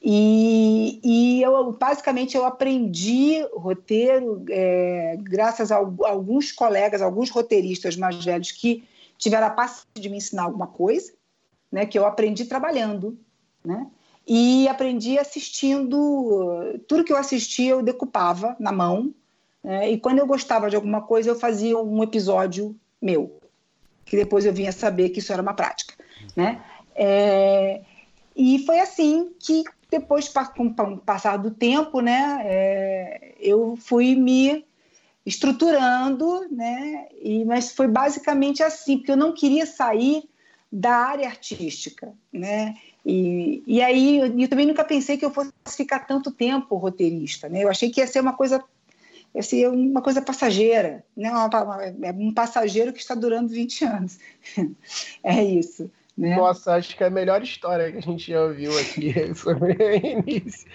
E, 0.00 1.00
e 1.02 1.42
eu 1.42 1.72
basicamente 1.72 2.36
eu 2.36 2.46
aprendi 2.46 3.44
roteiro 3.52 4.44
é, 4.48 5.18
graças 5.20 5.72
a, 5.72 5.78
a, 5.78 6.08
alguns 6.08 6.52
colegas, 6.52 7.02
alguns 7.02 7.30
roteiristas 7.30 7.96
mais 7.96 8.24
velhos 8.24 8.52
que 8.52 8.84
tiveram 9.18 9.48
a 9.48 9.50
paciência 9.50 9.88
de 9.96 10.08
me 10.08 10.16
ensinar 10.16 10.44
alguma 10.44 10.68
coisa, 10.68 11.12
né, 11.70 11.86
que 11.86 11.98
eu 11.98 12.06
aprendi 12.06 12.44
trabalhando, 12.44 13.18
né? 13.64 13.86
E 14.26 14.68
aprendi 14.68 15.18
assistindo 15.18 16.78
tudo 16.86 17.02
que 17.04 17.12
eu 17.12 17.16
assistia 17.16 17.70
eu 17.70 17.82
decupava 17.82 18.54
na 18.60 18.70
mão, 18.70 19.14
né, 19.64 19.90
e 19.90 19.98
quando 19.98 20.18
eu 20.18 20.26
gostava 20.26 20.68
de 20.68 20.76
alguma 20.76 21.00
coisa 21.02 21.30
eu 21.30 21.38
fazia 21.38 21.78
um 21.78 22.02
episódio 22.02 22.76
meu, 23.00 23.40
que 24.04 24.16
depois 24.16 24.44
eu 24.44 24.52
vinha 24.52 24.72
saber 24.72 25.10
que 25.10 25.20
isso 25.20 25.32
era 25.32 25.42
uma 25.42 25.54
prática, 25.54 25.94
né? 26.36 26.62
É, 26.94 27.82
e 28.36 28.64
foi 28.66 28.80
assim 28.80 29.32
que 29.38 29.64
depois, 29.90 30.28
com 30.54 30.66
o 30.66 30.98
passar 30.98 31.38
do 31.38 31.50
tempo, 31.50 32.00
né, 32.00 32.42
é, 32.44 33.34
eu 33.40 33.76
fui 33.76 34.14
me 34.14 34.64
estruturando, 35.24 36.46
né, 36.50 37.08
e, 37.22 37.44
mas 37.44 37.72
foi 37.72 37.88
basicamente 37.88 38.62
assim, 38.62 38.98
porque 38.98 39.12
eu 39.12 39.16
não 39.16 39.32
queria 39.32 39.64
sair 39.64 40.28
da 40.70 40.94
área 40.94 41.26
artística, 41.26 42.12
né, 42.32 42.74
e, 43.04 43.62
e 43.66 43.80
aí 43.80 44.18
eu, 44.18 44.48
também 44.48 44.66
nunca 44.66 44.84
pensei 44.84 45.16
que 45.16 45.24
eu 45.24 45.30
fosse 45.30 45.52
ficar 45.76 46.00
tanto 46.00 46.30
tempo 46.30 46.76
roteirista, 46.76 47.48
né, 47.48 47.64
eu 47.64 47.70
achei 47.70 47.90
que 47.90 48.00
ia 48.00 48.06
ser 48.06 48.20
uma 48.20 48.34
coisa 48.34 48.62
ia 49.34 49.42
ser 49.42 49.68
uma 49.68 50.00
coisa 50.00 50.22
passageira, 50.22 51.04
né? 51.14 51.30
É 52.02 52.12
um 52.12 52.32
passageiro 52.32 52.94
que 52.94 52.98
está 52.98 53.14
durando 53.14 53.50
20 53.50 53.84
anos. 53.84 54.18
é 55.22 55.44
isso. 55.44 55.90
Né? 56.18 56.34
Nossa, 56.34 56.74
acho 56.74 56.96
que 56.96 57.04
é 57.04 57.06
a 57.06 57.10
melhor 57.10 57.40
história 57.44 57.92
que 57.92 57.98
a 57.98 58.00
gente 58.00 58.32
já 58.32 58.42
ouviu 58.42 58.76
aqui 58.76 59.14
sobre 59.36 59.72
o. 59.72 60.66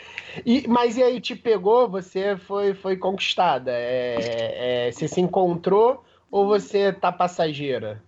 E, 0.46 0.66
mas 0.70 0.96
e 0.96 1.04
aí, 1.04 1.20
te 1.20 1.36
pegou? 1.36 1.90
Você 1.90 2.38
foi, 2.38 2.74
foi 2.74 2.96
conquistada? 2.96 3.72
É, 3.74 4.88
é, 4.88 4.92
você 4.92 5.06
se 5.06 5.20
encontrou 5.20 6.02
ou 6.32 6.48
você 6.48 6.94
tá 6.94 7.12
passageira? 7.12 8.02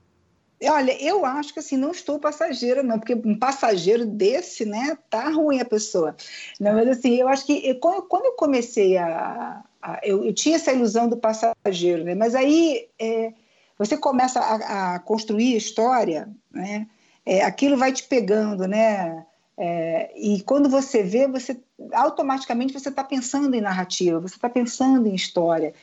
Olha, 0.63 1.03
eu 1.03 1.25
acho 1.25 1.53
que 1.53 1.59
assim, 1.59 1.77
não 1.77 1.91
estou 1.91 2.19
passageira, 2.19 2.81
não, 2.81 2.97
porque 2.97 3.13
um 3.13 3.37
passageiro 3.37 4.05
desse, 4.05 4.65
né, 4.65 4.97
tá 5.09 5.29
ruim 5.29 5.59
a 5.59 5.65
pessoa. 5.65 6.15
Não, 6.59 6.73
mas 6.73 6.87
assim, 6.87 7.15
eu 7.15 7.27
acho 7.27 7.45
que 7.45 7.61
eu, 7.67 7.79
quando 7.79 8.25
eu 8.25 8.33
comecei 8.33 8.97
a. 8.97 9.63
a 9.81 9.99
eu, 10.03 10.23
eu, 10.23 10.33
tinha 10.33 10.55
essa 10.55 10.71
ilusão 10.71 11.09
do 11.09 11.17
passageiro, 11.17 12.03
né? 12.03 12.15
Mas 12.15 12.35
aí 12.35 12.87
é, 12.99 13.33
você 13.77 13.97
começa 13.97 14.39
a, 14.39 14.95
a 14.95 14.99
construir 14.99 15.55
história, 15.55 16.29
né? 16.51 16.87
é, 17.25 17.43
aquilo 17.43 17.75
vai 17.75 17.91
te 17.91 18.03
pegando, 18.03 18.67
né? 18.67 19.25
É, 19.57 20.11
e 20.15 20.41
quando 20.41 20.69
você 20.69 21.01
vê, 21.01 21.27
você 21.27 21.59
automaticamente 21.93 22.73
você 22.73 22.89
está 22.89 23.03
pensando 23.03 23.55
em 23.55 23.61
narrativa, 23.61 24.19
você 24.19 24.35
está 24.35 24.49
pensando 24.49 25.07
em 25.07 25.15
história. 25.15 25.73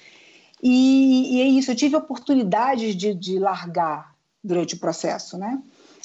E, 0.62 1.37
e, 1.37 1.43
é 1.43 1.47
isso, 1.47 1.73
eu 1.73 1.77
tive 1.77 1.97
oportunidades 1.97 2.95
de, 2.95 3.12
de 3.14 3.39
largar, 3.39 4.12
durante 4.43 4.74
o 4.74 4.78
processo, 4.78 5.38
né? 5.38 5.61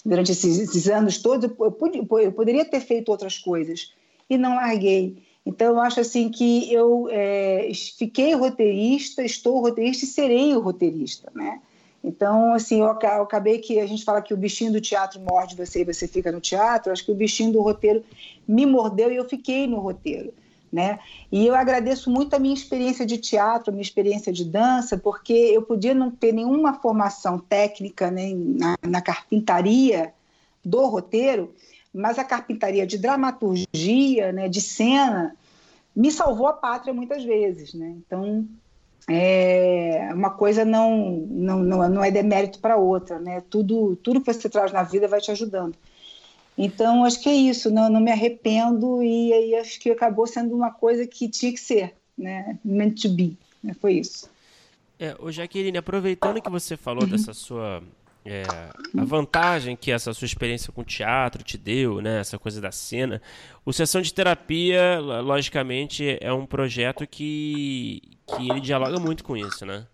Durante 0.06 0.32
esses, 0.32 0.60
esses 0.60 0.88
anos 0.88 1.18
todos, 1.22 1.50
eu, 1.60 1.72
pude, 1.72 1.98
eu, 1.98 2.32
poderia 2.32 2.64
ter 2.64 2.80
feito 2.80 3.10
outras 3.10 3.38
coisas 3.38 3.94
e 4.30 4.38
não 4.38 4.56
larguei. 4.56 5.18
Então, 5.46 5.68
eu 5.68 5.80
acho 5.80 6.00
assim 6.00 6.30
que 6.30 6.72
eu 6.72 7.08
é, 7.10 7.70
fiquei 7.98 8.34
roteirista, 8.34 9.24
estou 9.24 9.62
roteirista 9.62 10.06
e 10.06 10.08
serei 10.08 10.54
o 10.54 10.60
roteirista, 10.60 11.32
né? 11.34 11.62
Então, 12.04 12.54
assim, 12.54 12.80
eu 12.80 12.88
acabei 12.88 13.58
que 13.58 13.80
a 13.80 13.86
gente 13.86 14.04
fala 14.04 14.22
que 14.22 14.34
o 14.34 14.38
bichinho 14.38 14.72
do 14.72 14.80
teatro 14.80 15.20
morde 15.20 15.56
você 15.56 15.82
e 15.82 15.86
você 15.86 16.08
fica 16.08 16.32
no 16.32 16.40
teatro. 16.40 16.92
Acho 16.92 17.04
que 17.04 17.12
o 17.12 17.16
bichinho 17.16 17.52
do 17.52 17.62
roteiro 17.62 18.04
me 18.48 18.66
mordeu 18.66 19.12
e 19.12 19.16
eu 19.16 19.28
fiquei 19.28 19.68
no 19.68 19.80
roteiro. 19.80 20.34
Né? 20.72 21.00
E 21.32 21.48
eu 21.48 21.56
agradeço 21.56 22.10
muito 22.10 22.36
a 22.36 22.40
minha 22.40 22.54
experiência 22.54 23.06
de 23.06 23.18
teatro, 23.18 23.70
a 23.70 23.74
minha 23.74 23.82
experiência 23.82 24.34
de 24.34 24.44
dança, 24.44 24.98
porque 24.98 25.34
eu 25.34 25.62
podia 25.62 25.94
não 25.94 26.12
ter 26.12 26.34
nenhuma 26.34 26.74
formação 26.74 27.40
técnica 27.40 28.12
né, 28.12 28.34
na, 28.34 28.76
na 28.86 29.02
carpintaria 29.02 30.14
do 30.64 30.86
roteiro, 30.88 31.54
mas 31.94 32.20
a 32.20 32.24
carpintaria 32.24 32.86
de 32.86 32.98
dramaturgia, 32.98 34.32
né, 34.34 34.50
de 34.50 34.60
cena, 34.60 35.36
me 35.96 36.12
salvou 36.12 36.48
a 36.48 36.54
pátria 36.54 36.94
muitas 36.94 37.24
vezes. 37.24 37.74
Né? 37.74 37.96
Então, 38.06 38.46
é, 39.10 40.10
uma 40.14 40.32
coisa 40.32 40.66
não, 40.66 41.26
não, 41.30 41.60
não, 41.60 41.90
não 41.90 42.04
é 42.04 42.12
demérito 42.12 42.60
para 42.60 42.76
outra, 42.76 43.20
né? 43.20 43.42
Tudo, 43.50 43.96
tudo 43.98 44.20
que 44.20 44.34
você 44.34 44.50
traz 44.50 44.74
na 44.74 44.84
vida 44.84 45.08
vai 45.08 45.22
te 45.22 45.32
ajudando. 45.32 45.78
Então, 46.58 47.06
acho 47.06 47.22
que 47.22 47.30
é 47.30 47.36
isso, 47.36 47.70
não, 47.70 47.90
não 47.90 48.00
me 48.00 48.12
arrependo 48.12 49.04
e 49.04 49.32
aí 49.32 49.56
acho 49.56 49.80
que 49.80 49.92
acabou 49.92 50.26
sendo 50.26 50.56
uma 50.56 50.72
coisa 50.72 51.06
que 51.06 51.30
tinha 51.30 51.54
que 51.54 51.60
ser, 51.60 51.94
né? 52.18 52.58
Meant 52.66 53.02
to 53.02 53.10
be, 53.10 53.38
né? 53.64 53.76
foi 53.80 53.94
isso. 53.94 54.30
É, 55.00 55.16
ô 55.20 55.32
Jaqueline, 55.32 55.78
aproveitando 55.78 56.42
que 56.42 56.50
você 56.50 56.76
falou 56.76 57.04
uhum. 57.04 57.10
dessa 57.10 57.32
sua 57.32 57.84
é, 58.30 58.44
a 58.98 59.06
vantagem 59.06 59.78
que 59.78 59.90
essa 59.90 60.14
sua 60.14 60.26
experiência 60.26 60.74
com 60.74 60.84
teatro 60.84 61.42
te 61.44 61.58
deu, 61.58 62.02
né, 62.02 62.20
essa 62.20 62.38
coisa 62.38 62.60
da 62.60 62.74
cena, 62.74 63.22
o 63.66 63.72
Sessão 63.72 64.02
de 64.02 64.14
Terapia, 64.14 65.00
logicamente, 65.00 66.18
é 66.20 66.34
um 66.34 66.46
projeto 66.46 67.08
que, 67.08 68.02
que 68.28 68.50
ele 68.50 68.60
dialoga 68.60 69.00
muito 69.00 69.24
com 69.24 69.38
isso, 69.38 69.66
né? 69.66 69.88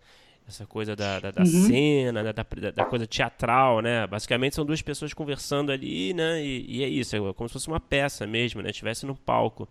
Essa 0.47 0.65
coisa 0.65 0.95
da, 0.95 1.19
da, 1.19 1.31
da 1.31 1.41
uhum. 1.41 1.67
cena, 1.67 2.23
da, 2.23 2.31
da, 2.31 2.71
da, 2.71 2.85
coisa 2.85 3.07
teatral, 3.07 3.81
né? 3.81 4.05
Basicamente 4.07 4.55
são 4.55 4.65
duas 4.65 4.81
pessoas 4.81 5.13
conversando 5.13 5.71
ali, 5.71 6.13
né? 6.13 6.43
E, 6.43 6.79
e, 6.79 6.83
é 6.83 6.87
isso, 6.87 7.15
é 7.15 7.33
como 7.33 7.47
se 7.47 7.53
fosse 7.53 7.67
uma 7.67 7.79
peça 7.79 8.27
mesmo, 8.27 8.61
né? 8.61 8.69
Estivesse 8.69 9.05
no 9.05 9.15
palco. 9.15 9.67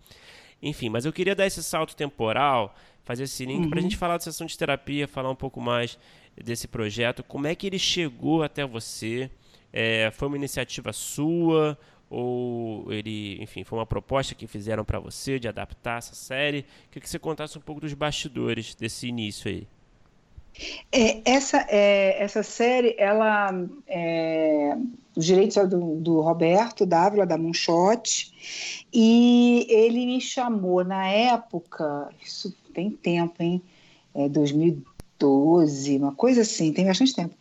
Enfim, 0.63 0.89
mas 0.89 1.05
eu 1.05 1.13
queria 1.13 1.35
dar 1.35 1.47
esse 1.47 1.63
salto 1.63 1.95
temporal, 1.95 2.75
fazer 3.05 3.25
esse 3.25 3.45
link 3.45 3.65
uhum. 3.65 3.71
para 3.71 3.79
a 3.81 3.83
gente 3.83 3.97
falar 3.97 4.17
de 4.17 4.25
sessão 4.25 4.47
de 4.47 4.57
terapia, 4.57 5.07
falar 5.07 5.31
um 5.31 5.37
pouco 5.37 5.61
mais 5.61 5.99
desse 6.37 6.67
projeto. 6.67 7.23
Como 7.23 7.47
é 7.47 7.55
que 7.55 7.67
ele 7.67 7.79
chegou 7.79 8.43
até 8.43 8.65
você? 8.65 9.31
É, 9.73 10.11
foi 10.13 10.29
uma 10.29 10.37
iniciativa 10.37 10.93
sua? 10.93 11.79
Ou 12.09 12.93
ele, 12.93 13.43
enfim, 13.43 13.65
foi 13.65 13.79
uma 13.79 13.87
proposta 13.87 14.35
que 14.35 14.47
fizeram 14.47 14.85
para 14.85 14.99
você 14.99 15.39
de 15.39 15.49
adaptar 15.49 15.99
essa 15.99 16.15
série? 16.15 16.63
Queria 16.91 17.03
que 17.03 17.09
você 17.09 17.19
contasse 17.19 17.57
um 17.57 17.61
pouco 17.61 17.81
dos 17.81 17.95
bastidores 17.95 18.75
desse 18.75 19.09
início 19.09 19.51
aí. 19.51 19.67
É, 20.91 21.23
essa, 21.25 21.67
é, 21.69 22.23
essa 22.23 22.43
série, 22.43 22.95
ela, 22.99 23.51
é, 23.87 24.77
os 25.17 25.25
direitos 25.25 25.55
são 25.55 25.69
do, 25.69 25.97
do 25.97 26.21
Roberto 26.21 26.85
Dávila, 26.85 27.27
da 27.27 27.39
Moonshot, 27.39 28.33
e 28.93 29.67
ele 29.69 30.07
me 30.07 30.21
chamou 30.21 30.85
na 30.85 31.09
época, 31.09 32.11
isso 32.23 32.55
tem 32.75 32.91
tempo, 32.91 33.43
hein? 33.43 33.63
É 34.15 34.29
2012, 34.29 35.97
uma 35.97 36.15
coisa 36.15 36.43
assim, 36.43 36.73
tem 36.73 36.87
bastante 36.87 37.15
tempo. 37.15 37.35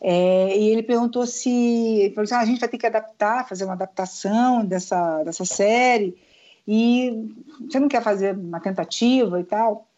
É, 0.00 0.56
e 0.56 0.68
ele 0.68 0.82
perguntou 0.82 1.26
se. 1.26 1.50
Ele 1.50 2.14
falou 2.14 2.24
assim: 2.24 2.34
ah, 2.34 2.40
a 2.40 2.44
gente 2.44 2.60
vai 2.60 2.68
ter 2.68 2.78
que 2.78 2.86
adaptar, 2.86 3.48
fazer 3.48 3.64
uma 3.64 3.72
adaptação 3.72 4.64
dessa, 4.64 5.24
dessa 5.24 5.44
série, 5.44 6.16
e 6.66 7.32
você 7.60 7.80
não 7.80 7.88
quer 7.88 8.02
fazer 8.02 8.36
uma 8.36 8.60
tentativa 8.60 9.40
e 9.40 9.44
tal? 9.44 9.88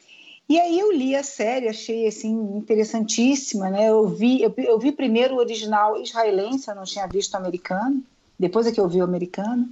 E 0.50 0.58
aí 0.58 0.80
eu 0.80 0.90
li 0.90 1.14
a 1.14 1.22
série, 1.22 1.68
achei 1.68 2.08
assim 2.08 2.32
interessantíssima, 2.56 3.70
né? 3.70 3.88
Eu 3.88 4.08
vi, 4.08 4.42
eu, 4.42 4.52
eu 4.56 4.80
vi 4.80 4.90
primeiro 4.90 5.36
o 5.36 5.38
original 5.38 5.96
israelense, 6.02 6.68
eu 6.68 6.74
não 6.74 6.82
tinha 6.82 7.06
visto 7.06 7.34
o 7.34 7.36
americano. 7.36 8.02
Depois 8.36 8.66
é 8.66 8.72
que 8.72 8.80
eu 8.80 8.88
vi 8.88 9.00
o 9.00 9.04
americano. 9.04 9.70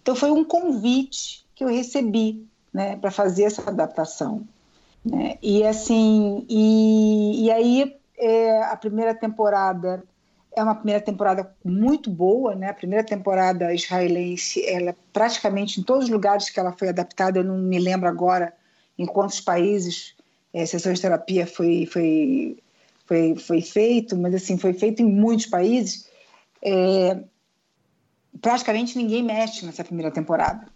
Então 0.00 0.14
foi 0.14 0.30
um 0.30 0.44
convite 0.44 1.44
que 1.52 1.64
eu 1.64 1.68
recebi, 1.68 2.46
né, 2.72 2.96
para 2.96 3.10
fazer 3.10 3.42
essa 3.42 3.68
adaptação. 3.68 4.46
Né? 5.04 5.36
E 5.42 5.64
assim, 5.66 6.46
e, 6.48 7.46
e 7.46 7.50
aí 7.50 7.96
é, 8.16 8.62
a 8.66 8.76
primeira 8.76 9.16
temporada 9.16 10.04
é 10.54 10.62
uma 10.62 10.76
primeira 10.76 11.00
temporada 11.00 11.52
muito 11.64 12.08
boa, 12.08 12.54
né? 12.54 12.70
A 12.70 12.74
primeira 12.74 13.04
temporada 13.04 13.74
israelense, 13.74 14.64
ela 14.64 14.94
praticamente 15.12 15.80
em 15.80 15.82
todos 15.82 16.04
os 16.04 16.10
lugares 16.10 16.50
que 16.50 16.60
ela 16.60 16.70
foi 16.70 16.90
adaptada, 16.90 17.40
eu 17.40 17.44
não 17.44 17.58
me 17.58 17.80
lembro 17.80 18.08
agora 18.08 18.54
em 18.98 19.06
quantos 19.06 19.40
países 19.40 20.14
é, 20.52 20.64
sessões 20.64 20.98
de 20.98 21.02
terapia 21.02 21.46
foi, 21.46 21.86
foi, 21.86 22.56
foi, 23.06 23.36
foi 23.36 23.60
feito, 23.60 24.16
mas 24.16 24.34
assim, 24.34 24.56
foi 24.56 24.72
feito 24.72 25.02
em 25.02 25.06
muitos 25.06 25.46
países, 25.46 26.08
é, 26.62 27.18
praticamente 28.40 28.96
ninguém 28.96 29.22
mexe 29.22 29.66
nessa 29.66 29.84
primeira 29.84 30.10
temporada. 30.10 30.66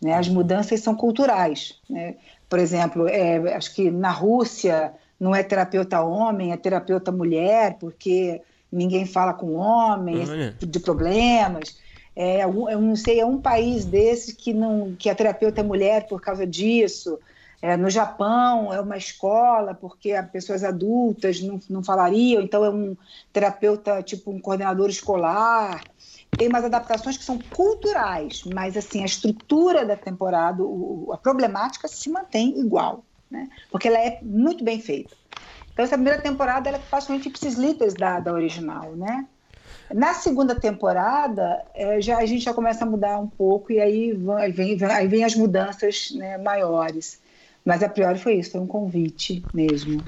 Né? 0.00 0.14
As 0.14 0.28
mudanças 0.28 0.80
são 0.80 0.94
culturais. 0.94 1.78
Né? 1.88 2.16
Por 2.48 2.58
exemplo, 2.58 3.08
é, 3.08 3.54
acho 3.54 3.74
que 3.74 3.90
na 3.90 4.10
Rússia 4.10 4.92
não 5.18 5.34
é 5.34 5.42
terapeuta 5.42 6.02
homem, 6.02 6.52
é 6.52 6.56
terapeuta 6.56 7.12
mulher, 7.12 7.76
porque 7.78 8.40
ninguém 8.72 9.04
fala 9.04 9.34
com 9.34 9.54
homem, 9.54 10.22
esse 10.22 10.52
tipo 10.52 10.66
de 10.66 10.80
problemas. 10.80 11.78
É, 12.14 12.42
eu 12.44 12.80
não 12.80 12.96
sei, 12.96 13.20
é 13.20 13.26
um 13.26 13.40
país 13.40 13.84
desse 13.84 14.34
que, 14.34 14.52
não, 14.52 14.94
que 14.98 15.08
a 15.08 15.14
terapeuta 15.14 15.60
é 15.60 15.64
mulher 15.64 16.06
por 16.08 16.20
causa 16.20 16.46
disso. 16.46 17.18
É, 17.62 17.76
no 17.76 17.90
Japão 17.90 18.72
é 18.72 18.80
uma 18.80 18.96
escola 18.96 19.74
porque 19.74 20.10
pessoas 20.32 20.64
adultas 20.64 21.40
não, 21.40 21.60
não 21.68 21.84
falariam, 21.84 22.42
então 22.42 22.64
é 22.64 22.70
um 22.70 22.96
terapeuta, 23.32 24.02
tipo 24.02 24.30
um 24.30 24.40
coordenador 24.40 24.88
escolar. 24.88 25.86
Tem 26.36 26.48
umas 26.48 26.64
adaptações 26.64 27.18
que 27.18 27.24
são 27.24 27.38
culturais, 27.38 28.44
mas 28.46 28.76
assim 28.76 29.02
a 29.02 29.06
estrutura 29.06 29.84
da 29.84 29.96
temporada, 29.96 30.62
o, 30.62 31.10
a 31.12 31.18
problemática 31.18 31.86
se 31.86 32.08
mantém 32.08 32.58
igual, 32.58 33.04
né? 33.30 33.48
porque 33.70 33.88
ela 33.88 33.98
é 33.98 34.18
muito 34.22 34.64
bem 34.64 34.80
feita. 34.80 35.14
Então 35.72 35.84
essa 35.84 35.96
primeira 35.96 36.20
temporada 36.20 36.68
ela 36.68 36.78
é 36.78 36.80
praticamente 36.80 37.28
ipsis 37.28 37.54
literis 37.56 37.94
da, 37.94 38.20
da 38.20 38.32
original, 38.32 38.96
né? 38.96 39.28
Na 39.94 40.14
segunda 40.14 40.54
temporada, 40.54 41.64
é, 41.74 42.00
já, 42.00 42.18
a 42.18 42.26
gente 42.26 42.44
já 42.44 42.54
começa 42.54 42.84
a 42.84 42.88
mudar 42.88 43.18
um 43.18 43.26
pouco 43.26 43.72
e 43.72 43.80
aí 43.80 44.12
vem, 44.52 44.76
vem, 44.76 44.90
aí 44.90 45.08
vem 45.08 45.24
as 45.24 45.34
mudanças 45.34 46.12
né, 46.12 46.38
maiores. 46.38 47.20
Mas 47.64 47.82
a 47.82 47.88
priori 47.88 48.18
foi 48.18 48.34
isso, 48.34 48.52
foi 48.52 48.60
um 48.60 48.66
convite 48.66 49.42
mesmo. 49.52 50.02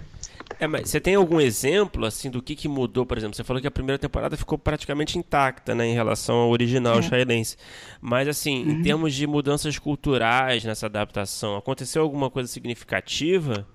É, 0.58 0.66
mas 0.66 0.90
você 0.90 1.00
tem 1.00 1.14
algum 1.14 1.40
exemplo 1.40 2.04
assim 2.06 2.30
do 2.30 2.42
que, 2.42 2.54
que 2.54 2.68
mudou, 2.68 3.04
por 3.04 3.18
exemplo? 3.18 3.34
Você 3.34 3.44
falou 3.44 3.60
que 3.60 3.66
a 3.66 3.70
primeira 3.70 3.98
temporada 3.98 4.36
ficou 4.36 4.56
praticamente 4.56 5.18
intacta, 5.18 5.74
né, 5.74 5.86
em 5.86 5.94
relação 5.94 6.36
ao 6.36 6.50
original 6.50 6.96
é. 6.96 6.98
israelense. 7.00 7.56
Mas 8.00 8.28
assim, 8.28 8.64
uhum. 8.64 8.70
em 8.70 8.82
termos 8.82 9.14
de 9.14 9.26
mudanças 9.26 9.78
culturais 9.78 10.64
nessa 10.64 10.86
adaptação, 10.86 11.56
aconteceu 11.56 12.02
alguma 12.02 12.30
coisa 12.30 12.48
significativa? 12.48 13.66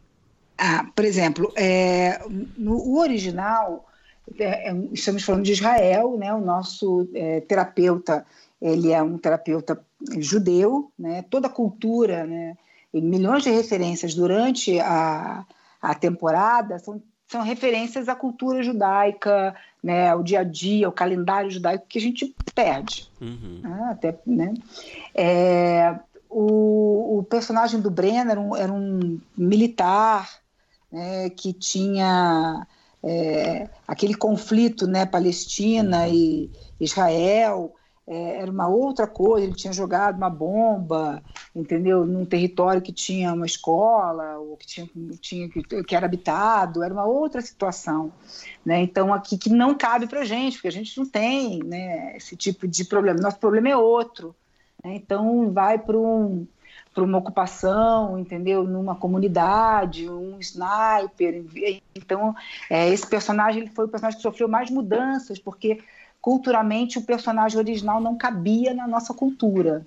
Ah, 0.57 0.85
por 0.95 1.05
exemplo, 1.05 1.51
é, 1.55 2.19
no 2.57 2.97
original, 2.97 3.86
é, 3.86 3.86
é, 3.86 3.86
estamos 4.91 5.23
falando 5.23 5.43
de 5.43 5.53
Israel, 5.53 6.17
né? 6.17 6.33
O 6.33 6.41
nosso 6.41 7.07
é, 7.13 7.41
terapeuta, 7.41 8.25
ele 8.61 8.91
é 8.91 9.01
um 9.01 9.17
terapeuta 9.17 9.79
judeu, 10.19 10.91
né? 10.97 11.23
Toda 11.29 11.47
a 11.47 11.51
cultura, 11.51 12.25
né? 12.25 12.55
milhões 12.93 13.43
de 13.43 13.49
referências 13.49 14.13
durante 14.13 14.79
a, 14.79 15.45
a 15.81 15.95
temporada 15.95 16.79
são, 16.79 17.01
são 17.27 17.41
referências 17.41 18.07
à 18.07 18.15
cultura 18.15 18.63
judaica, 18.63 19.55
né, 19.83 20.09
ao 20.09 20.23
dia 20.23 20.39
a 20.39 20.43
dia, 20.43 20.87
ao 20.87 20.91
calendário 20.91 21.51
judaico 21.51 21.85
que 21.87 21.99
a 21.99 22.01
gente 22.01 22.35
perde. 22.55 23.09
Uhum. 23.21 23.61
Né, 23.63 23.89
até, 23.91 24.17
né? 24.25 24.53
É, 25.13 25.99
o, 26.29 27.19
o, 27.19 27.23
personagem 27.23 27.79
do 27.79 27.89
Brenner 27.89 28.31
era 28.31 28.39
um, 28.39 28.55
era 28.55 28.73
um 28.73 29.19
militar 29.37 30.29
né, 30.91 31.29
que 31.29 31.53
tinha 31.53 32.67
é, 33.03 33.69
aquele 33.87 34.13
conflito 34.13 34.87
né, 34.87 35.05
Palestina 35.05 36.05
uhum. 36.05 36.13
e 36.13 36.51
Israel 36.79 37.73
é, 38.07 38.37
era 38.41 38.49
uma 38.49 38.69
outra 38.69 39.05
coisa, 39.05 39.45
ele 39.45 39.55
tinha 39.55 39.73
jogado 39.73 40.15
uma 40.15 40.29
bomba, 40.29 41.21
entendeu? 41.53 42.05
Num 42.05 42.25
território 42.25 42.81
que 42.81 42.93
tinha 42.93 43.33
uma 43.33 43.45
escola, 43.45 44.37
ou 44.37 44.55
que, 44.55 44.65
tinha, 44.65 44.87
tinha, 45.19 45.49
que 45.49 45.93
era 45.93 46.05
habitado, 46.05 46.83
era 46.83 46.93
uma 46.93 47.05
outra 47.05 47.41
situação. 47.41 48.13
Né? 48.65 48.81
Então, 48.81 49.13
aqui 49.13 49.37
que 49.37 49.49
não 49.49 49.75
cabe 49.75 50.07
para 50.07 50.21
a 50.21 50.25
gente, 50.25 50.53
porque 50.53 50.69
a 50.69 50.71
gente 50.71 50.97
não 50.97 51.05
tem 51.05 51.59
né, 51.63 52.15
esse 52.15 52.37
tipo 52.37 52.65
de 52.65 52.85
problema. 52.85 53.19
Nosso 53.19 53.39
problema 53.39 53.67
é 53.67 53.75
outro. 53.75 54.33
Né? 54.81 54.95
Então, 54.95 55.51
vai 55.51 55.77
para 55.77 55.97
um, 55.97 56.47
para 56.97 57.03
uma 57.03 57.19
ocupação, 57.19 58.17
entendeu? 58.17 58.63
Numa 58.63 58.95
comunidade, 58.95 60.09
um 60.09 60.39
sniper. 60.39 61.45
Então, 61.95 62.35
é, 62.71 62.89
esse 62.89 63.05
personagem 63.05 63.61
ele 63.61 63.69
foi 63.69 63.85
o 63.85 63.87
personagem 63.87 64.17
que 64.17 64.23
sofreu 64.23 64.47
mais 64.47 64.71
mudanças, 64.71 65.37
porque 65.37 65.83
culturalmente 66.19 66.97
o 66.97 67.03
personagem 67.03 67.59
original 67.59 68.01
não 68.01 68.17
cabia 68.17 68.73
na 68.73 68.87
nossa 68.87 69.13
cultura, 69.13 69.85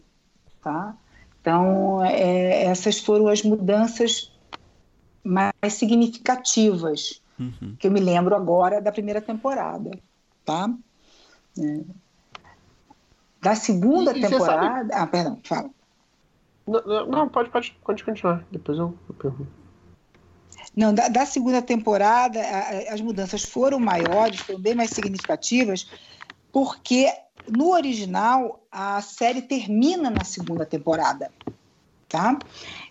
tá? 0.63 0.95
Então, 1.41 2.01
é, 2.05 2.67
essas 2.67 3.01
foram 3.01 3.27
as 3.27 3.43
mudanças 3.43 4.33
mais 5.25 5.53
significativas 5.71 7.21
uhum. 7.37 7.75
que 7.77 7.89
eu 7.89 7.91
me 7.91 7.99
lembro 7.99 8.37
agora 8.37 8.81
da 8.81 8.93
primeira 8.93 9.21
temporada, 9.21 9.91
tá? 10.45 10.73
É. 11.59 11.81
Da 13.43 13.57
segunda 13.57 14.17
e, 14.17 14.19
e 14.19 14.21
temporada. 14.21 14.95
Ah, 14.95 15.09
perdão, 15.09 15.41
fala. 15.43 15.71
Não, 16.67 17.07
não, 17.07 17.29
pode, 17.29 17.51
pode, 17.51 17.77
pode 17.85 18.05
continuar. 18.05 18.45
Depois 18.51 18.79
eu, 18.79 18.95
eu 19.09 19.15
pergunto. 19.15 19.61
Não, 20.77 20.95
da, 20.95 21.09
da, 21.09 21.27
segunda 21.27 21.61
temporada, 21.61 22.41
a, 22.41 22.95
as 22.95 23.01
mudanças 23.01 23.43
foram 23.43 23.81
maiores, 23.81 24.41
foram 24.41 24.61
bem 24.61 24.75
mais 24.75 24.91
significativas, 24.91 25.89
porque 26.53 27.13
no 27.49 27.73
original 27.73 28.65
a 28.71 29.01
série 29.01 29.43
termina 29.43 30.11
na 30.11 30.25
segunda 30.25 30.65
temporada. 30.65 31.31
Tá? 32.09 32.37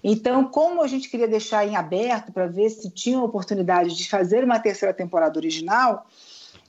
Então, 0.01 0.45
como 0.45 0.81
a 0.81 0.87
gente 0.87 1.09
queria 1.09 1.27
deixar 1.27 1.67
em 1.67 1.75
aberto 1.75 2.31
para 2.31 2.47
ver 2.47 2.69
se 2.69 2.89
tinha 2.89 3.21
oportunidade 3.21 3.93
de 3.93 4.09
fazer 4.09 4.45
uma 4.45 4.59
terceira 4.59 4.93
temporada 4.93 5.37
original, 5.37 6.07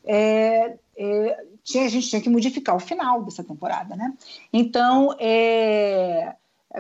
é, 0.05 0.75
é, 0.97 1.45
tinha, 1.63 1.85
a 1.85 1.89
gente 1.89 2.09
tinha 2.09 2.21
que 2.21 2.29
modificar 2.29 2.75
o 2.75 2.81
final 2.81 3.23
dessa 3.23 3.45
temporada, 3.45 3.95
né? 3.95 4.13
Então, 4.53 5.15
é, 5.21 6.35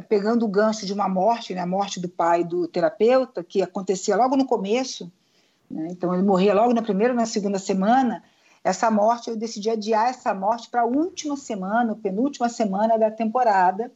pegando 0.08 0.44
o 0.44 0.48
gancho 0.48 0.86
de 0.86 0.92
uma 0.92 1.08
morte, 1.08 1.54
né, 1.54 1.60
a 1.60 1.66
morte 1.66 1.98
do 1.98 2.08
pai 2.08 2.44
do 2.44 2.68
terapeuta, 2.68 3.42
que 3.42 3.60
acontecia 3.60 4.16
logo 4.16 4.36
no 4.36 4.46
começo, 4.46 5.10
né, 5.70 5.88
então 5.90 6.14
ele 6.14 6.22
morria 6.22 6.54
logo 6.54 6.72
na 6.72 6.82
primeira 6.82 7.12
ou 7.12 7.18
na 7.18 7.26
segunda 7.26 7.58
semana, 7.58 8.22
essa 8.62 8.90
morte, 8.90 9.30
eu 9.30 9.36
decidi 9.36 9.70
adiar 9.70 10.10
essa 10.10 10.34
morte 10.34 10.68
para 10.68 10.82
a 10.82 10.86
última 10.86 11.36
semana, 11.36 11.96
penúltima 11.96 12.48
semana 12.48 12.98
da 12.98 13.10
temporada, 13.10 13.90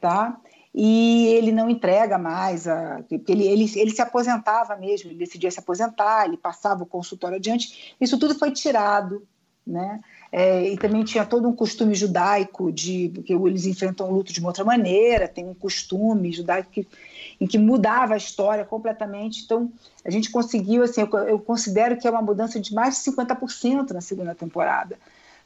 tá? 0.00 0.40
E 0.72 1.26
ele 1.26 1.50
não 1.50 1.68
entrega 1.68 2.16
mais, 2.16 2.68
a, 2.68 3.02
ele, 3.10 3.46
ele, 3.46 3.72
ele 3.74 3.90
se 3.90 4.00
aposentava 4.00 4.76
mesmo, 4.76 5.10
ele 5.10 5.18
decidia 5.18 5.50
se 5.50 5.58
aposentar, 5.58 6.26
ele 6.26 6.36
passava 6.36 6.84
o 6.84 6.86
consultório 6.86 7.36
adiante, 7.36 7.96
isso 8.00 8.18
tudo 8.18 8.38
foi 8.38 8.52
tirado, 8.52 9.26
né? 9.66 10.00
É, 10.30 10.68
e 10.68 10.76
também 10.76 11.04
tinha 11.04 11.24
todo 11.24 11.48
um 11.48 11.54
costume 11.54 11.94
judaico 11.94 12.70
de 12.70 13.08
que 13.24 13.32
eles 13.32 13.64
enfrentam 13.64 14.08
o 14.08 14.12
luto 14.12 14.32
de 14.32 14.40
uma 14.40 14.50
outra 14.50 14.64
maneira, 14.64 15.26
tem 15.26 15.46
um 15.46 15.54
costume 15.54 16.30
judaico 16.32 16.70
que, 16.70 16.86
em 17.40 17.46
que 17.46 17.56
mudava 17.56 18.14
a 18.14 18.18
história 18.18 18.64
completamente. 18.64 19.42
Então, 19.44 19.72
a 20.04 20.10
gente 20.10 20.30
conseguiu, 20.30 20.82
assim, 20.82 21.00
eu, 21.00 21.18
eu 21.20 21.38
considero 21.38 21.96
que 21.96 22.06
é 22.06 22.10
uma 22.10 22.20
mudança 22.20 22.60
de 22.60 22.74
mais 22.74 23.02
de 23.02 23.10
50% 23.10 23.92
na 23.92 24.02
segunda 24.02 24.34
temporada, 24.34 24.98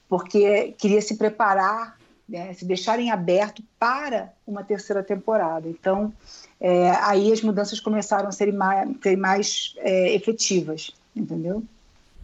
porque 0.08 0.74
queria 0.76 1.00
se 1.00 1.16
preparar, 1.16 1.96
né, 2.28 2.52
se 2.54 2.64
deixarem 2.64 3.10
aberto 3.10 3.62
para 3.78 4.32
uma 4.44 4.64
terceira 4.64 5.02
temporada. 5.02 5.68
Então, 5.68 6.12
é, 6.60 6.90
aí 7.02 7.32
as 7.32 7.40
mudanças 7.40 7.78
começaram 7.78 8.28
a 8.28 8.32
ser 8.32 8.52
mais, 8.52 8.88
ser 9.00 9.16
mais 9.16 9.74
é, 9.78 10.12
efetivas, 10.12 10.90
entendeu? 11.14 11.62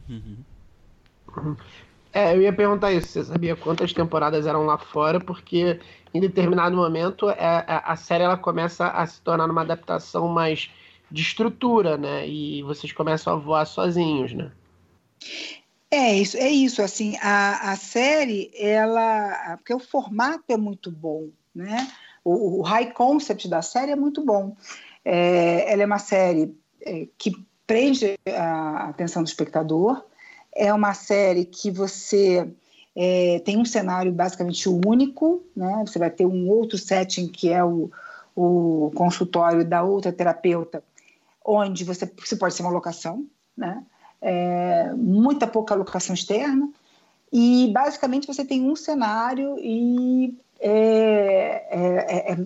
Uhum. 0.09 1.57
É, 2.13 2.35
eu 2.35 2.43
ia 2.43 2.53
perguntar 2.53 2.93
isso. 2.93 3.09
Você 3.09 3.25
sabia 3.25 3.57
quantas 3.57 3.93
temporadas 3.93 4.47
eram 4.47 4.65
lá 4.65 4.79
fora? 4.79 5.21
Porque 5.21 5.79
em 6.13 6.21
determinado 6.21 6.77
momento 6.77 7.29
é, 7.31 7.35
é, 7.37 7.83
a 7.85 7.97
série 7.97 8.25
ela 8.25 8.37
começa 8.37 8.89
a 8.89 9.07
se 9.07 9.21
tornar 9.21 9.51
uma 9.51 9.63
adaptação 9.63 10.29
mais 10.29 10.71
de 11.11 11.23
estrutura, 11.23 11.97
né? 11.97 12.27
E 12.29 12.63
vocês 12.63 12.93
começam 12.93 13.33
a 13.33 13.37
voar 13.37 13.67
sozinhos, 13.67 14.33
né? 14.33 14.51
É 15.91 16.15
isso, 16.15 16.37
é 16.37 16.51
isso. 16.51 16.83
Assim, 16.83 17.17
a, 17.21 17.73
a 17.73 17.77
série, 17.77 18.51
ela, 18.55 19.57
porque 19.57 19.75
o 19.75 19.79
formato 19.79 20.45
é 20.49 20.57
muito 20.57 20.91
bom, 20.91 21.29
né? 21.55 21.89
O, 22.25 22.61
o 22.61 22.63
high 22.63 22.93
concept 22.93 23.49
da 23.49 23.63
série 23.63 23.93
é 23.93 23.97
muito 23.97 24.25
bom. 24.25 24.55
É, 25.05 25.73
ela 25.73 25.83
é 25.83 25.87
uma 25.87 25.99
série 25.99 26.55
é, 26.83 27.09
que 27.17 27.33
prende 27.67 28.19
a 28.27 28.89
atenção 28.89 29.23
do 29.23 29.27
espectador 29.27 30.05
é 30.59 30.75
uma 30.75 30.93
série 30.93 31.45
que 31.45 31.71
você 31.71 32.51
é, 32.95 33.41
tem 33.45 33.57
um 33.57 33.65
cenário 33.65 34.11
basicamente 34.11 34.69
único, 34.69 35.41
né? 35.57 35.85
Você 35.87 36.01
vai 36.01 36.11
ter 36.11 36.27
um 36.27 36.49
outro 36.51 36.77
setting 36.77 37.29
que 37.29 37.51
é 37.51 37.65
o, 37.65 37.89
o 38.35 38.91
consultório 38.95 39.65
da 39.65 39.85
outra 39.85 40.13
terapeuta, 40.13 40.83
onde 41.45 41.85
você, 41.85 42.11
você 42.19 42.35
pode 42.35 42.55
ser 42.55 42.63
uma 42.63 42.73
locação, 42.73 43.25
né? 43.57 43.85
É, 44.21 44.93
muita 44.97 45.47
pouca 45.47 45.77
locação 45.77 46.13
externa 46.13 46.69
e 47.33 47.71
basicamente 47.73 48.27
você 48.27 48.45
tem 48.45 48.69
um 48.69 48.75
cenário 48.75 49.57
e 49.61 50.37
é, 50.59 51.69
é, 51.71 52.33
é, 52.33 52.39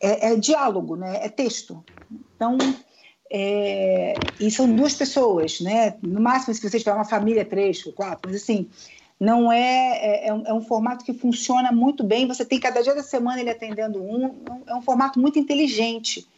é, 0.00 0.32
é 0.32 0.36
diálogo, 0.36 0.94
né? 0.94 1.24
É 1.24 1.28
texto. 1.28 1.84
Então 2.36 2.56
é, 3.34 4.12
e 4.38 4.50
são 4.50 4.70
duas 4.76 4.94
pessoas, 4.94 5.58
né? 5.60 5.96
No 6.02 6.20
máximo, 6.20 6.54
se 6.54 6.60
você 6.60 6.78
tiver 6.78 6.92
uma 6.92 7.06
família, 7.06 7.46
três 7.46 7.82
quatro, 7.82 8.20
mas 8.26 8.36
assim, 8.36 8.68
não 9.18 9.50
é, 9.50 9.96
é, 9.96 10.26
é, 10.28 10.34
um, 10.34 10.46
é, 10.46 10.52
um, 10.52 10.60
formato 10.60 11.02
que 11.02 11.14
funciona 11.14 11.72
muito 11.72 12.04
bem. 12.04 12.28
Você 12.28 12.44
tem 12.44 12.60
cada 12.60 12.82
dia 12.82 12.94
da 12.94 13.02
semana 13.02 13.40
ele 13.40 13.48
atendendo 13.48 14.02
um, 14.02 14.44
é 14.66 14.74
um 14.74 14.82
formato 14.82 15.18
muito 15.18 15.38
inteligente. 15.38 16.28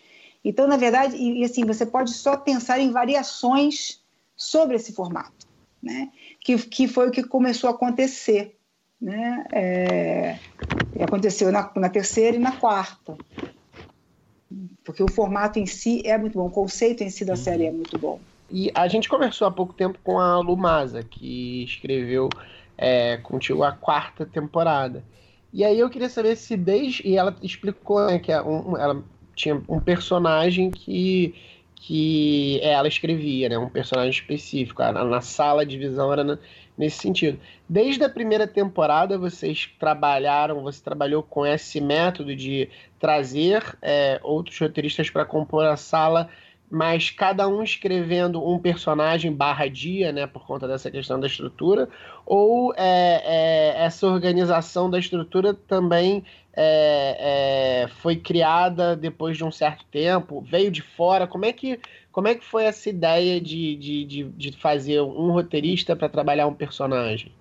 Então, 0.44 0.68
na 0.68 0.76
verdade, 0.76 1.16
e, 1.16 1.40
e 1.40 1.44
assim, 1.44 1.66
você 1.66 1.84
pode 1.84 2.12
só 2.12 2.36
pensar 2.36 2.78
em 2.78 2.92
variações 2.92 4.00
sobre 4.36 4.76
esse 4.76 4.92
formato, 4.92 5.48
né? 5.82 6.12
Que, 6.38 6.56
que 6.58 6.86
foi 6.86 7.08
o 7.08 7.10
que 7.10 7.24
começou 7.24 7.68
a 7.68 7.72
acontecer, 7.72 8.56
né? 9.00 9.44
É, 9.50 10.38
aconteceu 11.02 11.50
na, 11.50 11.72
na 11.74 11.88
terceira 11.88 12.36
e 12.36 12.40
na 12.40 12.52
quarta 12.52 13.18
porque 14.84 15.02
o 15.02 15.10
formato 15.10 15.58
em 15.58 15.66
si 15.66 16.02
é 16.04 16.16
muito 16.18 16.38
bom, 16.38 16.46
o 16.46 16.50
conceito 16.50 17.02
em 17.02 17.10
si 17.10 17.24
da 17.24 17.36
série 17.36 17.64
é 17.64 17.70
uhum. 17.70 17.76
muito 17.76 17.98
bom. 17.98 18.20
E 18.50 18.70
a 18.74 18.86
gente 18.86 19.08
conversou 19.08 19.48
há 19.48 19.50
pouco 19.50 19.72
tempo 19.72 19.98
com 20.04 20.20
a 20.20 20.38
Lumasa, 20.38 21.02
que 21.02 21.64
escreveu 21.64 22.28
é, 22.76 23.16
contigo 23.16 23.62
a 23.62 23.72
quarta 23.72 24.26
temporada. 24.26 25.02
E 25.52 25.64
aí 25.64 25.78
eu 25.78 25.88
queria 25.88 26.08
saber 26.08 26.36
se 26.36 26.56
desde. 26.56 27.06
E 27.06 27.16
ela 27.16 27.34
explicou 27.42 28.06
né, 28.06 28.18
que 28.18 28.30
é 28.30 28.36
ela 28.36 29.02
tinha 29.34 29.60
um 29.68 29.80
personagem 29.80 30.70
que, 30.70 31.34
que 31.76 32.60
ela 32.62 32.86
escrevia, 32.86 33.48
né? 33.48 33.58
Um 33.58 33.68
personagem 33.68 34.10
específico. 34.10 34.82
Na 34.82 35.20
sala 35.20 35.64
de 35.64 35.78
visão 35.78 36.12
era 36.12 36.22
na, 36.22 36.38
nesse 36.76 36.98
sentido. 36.98 37.38
Desde 37.68 38.04
a 38.04 38.08
primeira 38.08 38.46
temporada, 38.46 39.16
vocês 39.16 39.70
trabalharam, 39.78 40.62
você 40.62 40.82
trabalhou 40.82 41.22
com 41.22 41.46
esse 41.46 41.80
método 41.80 42.34
de 42.34 42.68
trazer 42.98 43.76
é, 43.80 44.20
outros 44.22 44.58
roteiristas 44.58 45.08
para 45.10 45.24
compor 45.24 45.64
a 45.64 45.76
sala, 45.76 46.28
mas 46.70 47.10
cada 47.10 47.46
um 47.46 47.62
escrevendo 47.62 48.44
um 48.44 48.58
personagem 48.58 49.32
barra 49.32 49.68
dia, 49.68 50.10
né, 50.10 50.26
por 50.26 50.44
conta 50.46 50.66
dessa 50.66 50.90
questão 50.90 51.20
da 51.20 51.26
estrutura, 51.26 51.88
ou 52.26 52.74
é, 52.76 53.22
é, 53.24 53.84
essa 53.84 54.06
organização 54.06 54.90
da 54.90 54.98
estrutura 54.98 55.54
também 55.54 56.24
é, 56.56 57.84
é, 57.84 57.88
foi 57.88 58.16
criada 58.16 58.96
depois 58.96 59.36
de 59.36 59.44
um 59.44 59.52
certo 59.52 59.84
tempo, 59.90 60.40
veio 60.40 60.70
de 60.70 60.82
fora, 60.82 61.26
como 61.26 61.44
é 61.44 61.52
que 61.52 61.78
como 62.14 62.28
é 62.28 62.36
que 62.36 62.44
foi 62.44 62.62
essa 62.62 62.88
ideia 62.88 63.40
de, 63.40 63.74
de, 63.74 64.04
de, 64.04 64.24
de 64.24 64.52
fazer 64.52 65.00
um 65.00 65.32
roteirista 65.32 65.96
para 65.96 66.08
trabalhar 66.08 66.46
um 66.46 66.54
personagem? 66.54 67.32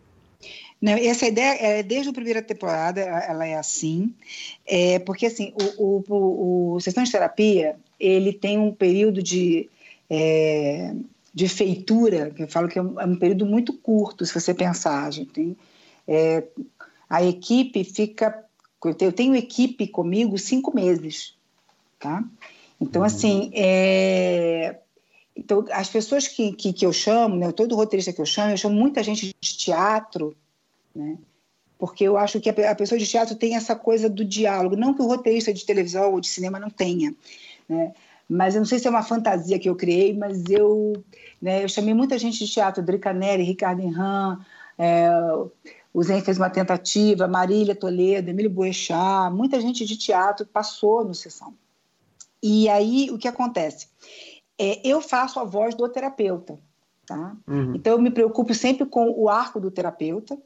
Não, 0.81 0.93
essa 0.93 1.27
ideia, 1.27 1.55
é, 1.61 1.83
desde 1.83 2.09
a 2.09 2.13
primeira 2.13 2.41
temporada, 2.41 2.99
ela 2.99 3.45
é 3.45 3.53
assim, 3.55 4.11
é, 4.65 4.97
porque 4.97 5.27
assim, 5.27 5.53
o, 5.77 6.03
o, 6.09 6.73
o, 6.73 6.79
Sessão 6.79 7.03
de 7.03 7.11
Terapia, 7.11 7.75
ele 7.99 8.33
tem 8.33 8.57
um 8.57 8.73
período 8.73 9.21
de, 9.21 9.69
é, 10.09 10.95
de 11.31 11.47
feitura, 11.47 12.31
que 12.31 12.41
eu 12.41 12.47
falo 12.47 12.67
que 12.67 12.79
é 12.79 12.81
um, 12.81 12.99
é 12.99 13.05
um, 13.05 13.15
período 13.15 13.45
muito 13.45 13.73
curto, 13.73 14.25
se 14.25 14.33
você 14.33 14.55
pensar, 14.55 15.05
a 15.05 15.11
gente 15.11 15.29
tem, 15.29 15.55
é, 16.07 16.43
a 17.07 17.23
equipe 17.23 17.83
fica, 17.83 18.43
eu 18.83 19.13
tenho 19.13 19.35
equipe 19.35 19.85
comigo 19.85 20.35
cinco 20.39 20.75
meses, 20.75 21.35
tá? 21.99 22.23
Então, 22.83 23.01
uhum. 23.01 23.05
assim, 23.05 23.49
é... 23.55 24.77
então, 25.35 25.65
as 25.71 25.87
pessoas 25.89 26.27
que, 26.27 26.51
que, 26.51 26.73
que, 26.73 26.85
eu 26.85 26.91
chamo, 26.91 27.37
né, 27.37 27.51
todo 27.53 27.75
roteirista 27.75 28.11
que 28.11 28.19
eu 28.19 28.25
chamo, 28.25 28.51
eu 28.51 28.57
chamo 28.57 28.75
muita 28.75 29.01
gente 29.01 29.33
de 29.39 29.57
teatro, 29.57 30.35
né? 30.93 31.17
porque 31.79 32.03
eu 32.03 32.17
acho 32.17 32.39
que 32.41 32.49
a, 32.49 32.71
a 32.71 32.75
pessoa 32.75 32.99
de 32.99 33.07
teatro 33.07 33.35
tem 33.35 33.55
essa 33.55 33.75
coisa 33.75 34.09
do 34.09 34.25
diálogo, 34.25 34.75
não 34.75 34.93
que 34.93 35.01
o 35.01 35.07
roteirista 35.07 35.53
de 35.53 35.65
televisão 35.65 36.11
ou 36.11 36.19
de 36.19 36.27
cinema 36.27 36.59
não 36.59 36.69
tenha, 36.69 37.15
né? 37.69 37.93
mas 38.29 38.53
eu 38.53 38.59
não 38.59 38.65
sei 38.65 38.79
se 38.79 38.87
é 38.87 38.89
uma 38.89 39.03
fantasia 39.03 39.57
que 39.57 39.69
eu 39.69 39.75
criei, 39.75 40.13
mas 40.13 40.49
eu, 40.49 40.93
né, 41.41 41.63
eu 41.63 41.69
chamei 41.69 41.93
muita 41.93 42.17
gente 42.17 42.37
de 42.37 42.51
teatro, 42.51 42.83
Drica 42.83 43.13
Neri, 43.13 43.43
Ricardo 43.43 43.81
Inhan, 43.81 44.39
é, 44.77 45.09
o 45.93 46.03
Zen 46.03 46.21
fez 46.21 46.37
uma 46.37 46.49
tentativa, 46.49 47.27
Marília 47.27 47.75
Toledo, 47.75 48.29
Emílio 48.29 48.49
Boechat, 48.49 49.33
muita 49.33 49.61
gente 49.61 49.85
de 49.85 49.95
teatro 49.95 50.45
passou 50.45 51.05
no 51.05 51.13
Sessão. 51.13 51.53
E 52.43 52.67
aí, 52.67 53.09
o 53.09 53.17
que 53.17 53.29
acontece? 53.29 53.87
É, 54.59 54.85
eu 54.85 54.99
faço 54.99 55.39
a 55.39 55.45
voz 55.45 55.73
do 55.75 55.87
terapeuta, 55.87 56.59
tá? 57.05 57.37
Uhum. 57.47 57.73
Então, 57.73 57.93
eu 57.93 58.01
me 58.01 58.11
preocupo 58.11 58.53
sempre 58.53 58.85
com 58.85 59.09
o 59.17 59.29
arco 59.29 59.61
do 59.61 59.71
terapeuta, 59.71 60.37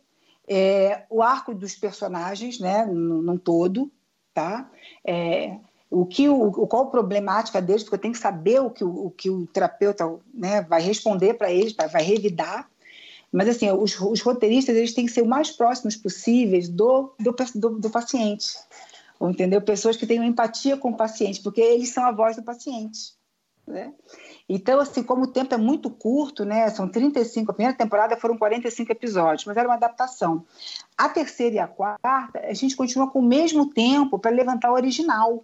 é, 0.48 1.06
o 1.10 1.24
arco 1.24 1.56
dos 1.56 1.76
personagens, 1.76 2.60
né, 2.60 2.86
num 2.86 3.36
todo, 3.36 3.92
tá? 4.32 4.70
É, 5.04 5.58
o 5.90 6.06
que 6.06 6.30
o, 6.30 6.52
qual 6.68 6.84
a 6.84 6.92
problemática 6.92 7.60
deles, 7.60 7.82
porque 7.82 7.96
eu 7.96 8.02
tenho 8.02 8.14
que 8.14 8.20
saber 8.20 8.62
o 8.62 8.70
que 8.70 8.84
o, 8.84 9.08
o 9.08 9.12
que 9.12 9.32
o 9.32 9.48
terapeuta 9.48 10.06
né, 10.32 10.62
vai 10.62 10.82
responder 10.82 11.34
para 11.34 11.52
eles, 11.52 11.74
vai, 11.74 11.88
vai 11.88 12.04
revidar. 12.04 12.70
Mas, 13.32 13.50
assim, 13.50 13.70
os, 13.72 14.00
os, 14.00 14.22
roteiristas 14.22 14.76
eles 14.76 14.94
têm 14.94 15.06
que 15.06 15.12
ser 15.12 15.22
o 15.22 15.28
mais 15.28 15.52
próximos 15.52 15.96
possíveis 15.96 16.70
do, 16.70 17.14
do, 17.20 17.36
do, 17.56 17.80
do 17.80 17.90
paciente. 17.90 18.56
Entendeu? 19.20 19.62
Pessoas 19.62 19.98
que 19.98 20.06
tenham 20.06 20.24
empatia 20.24 20.78
com 20.78 20.90
o 20.90 20.98
paciente, 20.98 21.42
porque 21.42 21.62
eles 21.62 21.90
são 21.90 22.06
a 22.06 22.12
voz 22.12 22.36
do 22.36 22.44
paciente. 22.44 23.18
Né? 23.68 23.94
Então, 24.48 24.80
assim, 24.80 25.04
como 25.04 25.24
o 25.24 25.32
tempo 25.32 25.54
é 25.54 25.58
muito 25.58 25.90
curto, 25.90 26.46
né? 26.46 26.70
São 26.70 26.88
35, 26.88 27.52
a 27.52 27.54
primeira 27.54 27.78
temporada 27.78 28.16
foram 28.16 28.38
45 28.38 28.92
episódios, 28.92 29.46
mas 29.46 29.58
era 29.58 29.68
uma 29.68 29.76
adaptação. 29.76 30.46
A 30.98 31.10
terceira 31.10 31.56
e 31.56 31.60
a 31.60 31.68
quarta, 31.68 32.40
a 32.40 32.54
gente 32.54 32.76
continua 32.76 33.10
com 33.10 33.20
o 33.20 33.28
mesmo 33.28 33.70
tempo 33.70 34.18
para 34.18 34.32
levantar 34.32 34.72
o 34.72 34.76
original. 34.76 35.44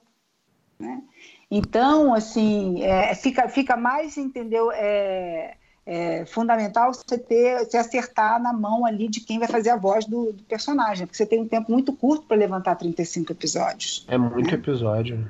Né? 0.80 1.04
Então, 1.52 2.14
assim, 2.14 2.82
é, 2.82 3.14
fica, 3.14 3.50
fica 3.50 3.76
mais, 3.76 4.18
entendeu? 4.18 4.72
É, 4.72 5.58
é 5.86 6.26
fundamental 6.26 6.94
você 6.94 7.18
ter, 7.18 7.66
se 7.66 7.78
acertar 7.78 8.42
na 8.42 8.54
mão 8.54 8.86
ali 8.86 9.08
de 9.08 9.20
quem 9.20 9.40
vai 9.40 9.48
fazer 9.48 9.70
a 9.70 9.78
voz 9.78 10.06
do, 10.06 10.32
do 10.32 10.44
personagem, 10.44 11.06
porque 11.06 11.18
você 11.18 11.26
tem 11.26 11.42
um 11.42 11.48
tempo 11.48 11.72
muito 11.72 11.94
curto 11.94 12.26
para 12.26 12.38
levantar 12.38 12.76
35 12.76 13.32
episódios. 13.32 14.06
É 14.08 14.18
muito 14.18 14.50
né? 14.50 14.54
episódio. 14.54 15.30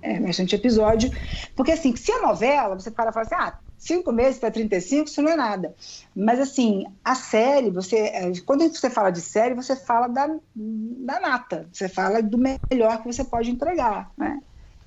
É 0.00 0.18
bastante 0.18 0.56
episódio. 0.56 1.10
Porque, 1.54 1.72
assim, 1.72 1.94
se 1.94 2.10
a 2.10 2.22
novela, 2.22 2.74
você 2.74 2.90
para 2.90 3.10
e 3.10 3.12
fala 3.12 3.26
assim, 3.26 3.34
ah, 3.36 3.58
cinco 3.78 4.10
meses 4.12 4.40
para 4.40 4.50
35, 4.50 5.08
isso 5.08 5.22
não 5.22 5.30
é 5.30 5.36
nada. 5.36 5.74
Mas, 6.14 6.40
assim, 6.40 6.84
a 7.04 7.14
série, 7.14 7.70
você, 7.70 7.98
é, 7.98 8.32
quando 8.44 8.68
você 8.68 8.90
fala 8.90 9.10
de 9.10 9.20
série, 9.20 9.54
você 9.54 9.76
fala 9.76 10.08
da, 10.08 10.26
da 10.54 11.20
nata, 11.20 11.68
você 11.72 11.88
fala 11.88 12.20
do 12.20 12.36
melhor 12.38 13.00
que 13.00 13.12
você 13.12 13.24
pode 13.24 13.50
entregar, 13.50 14.10
né? 14.16 14.40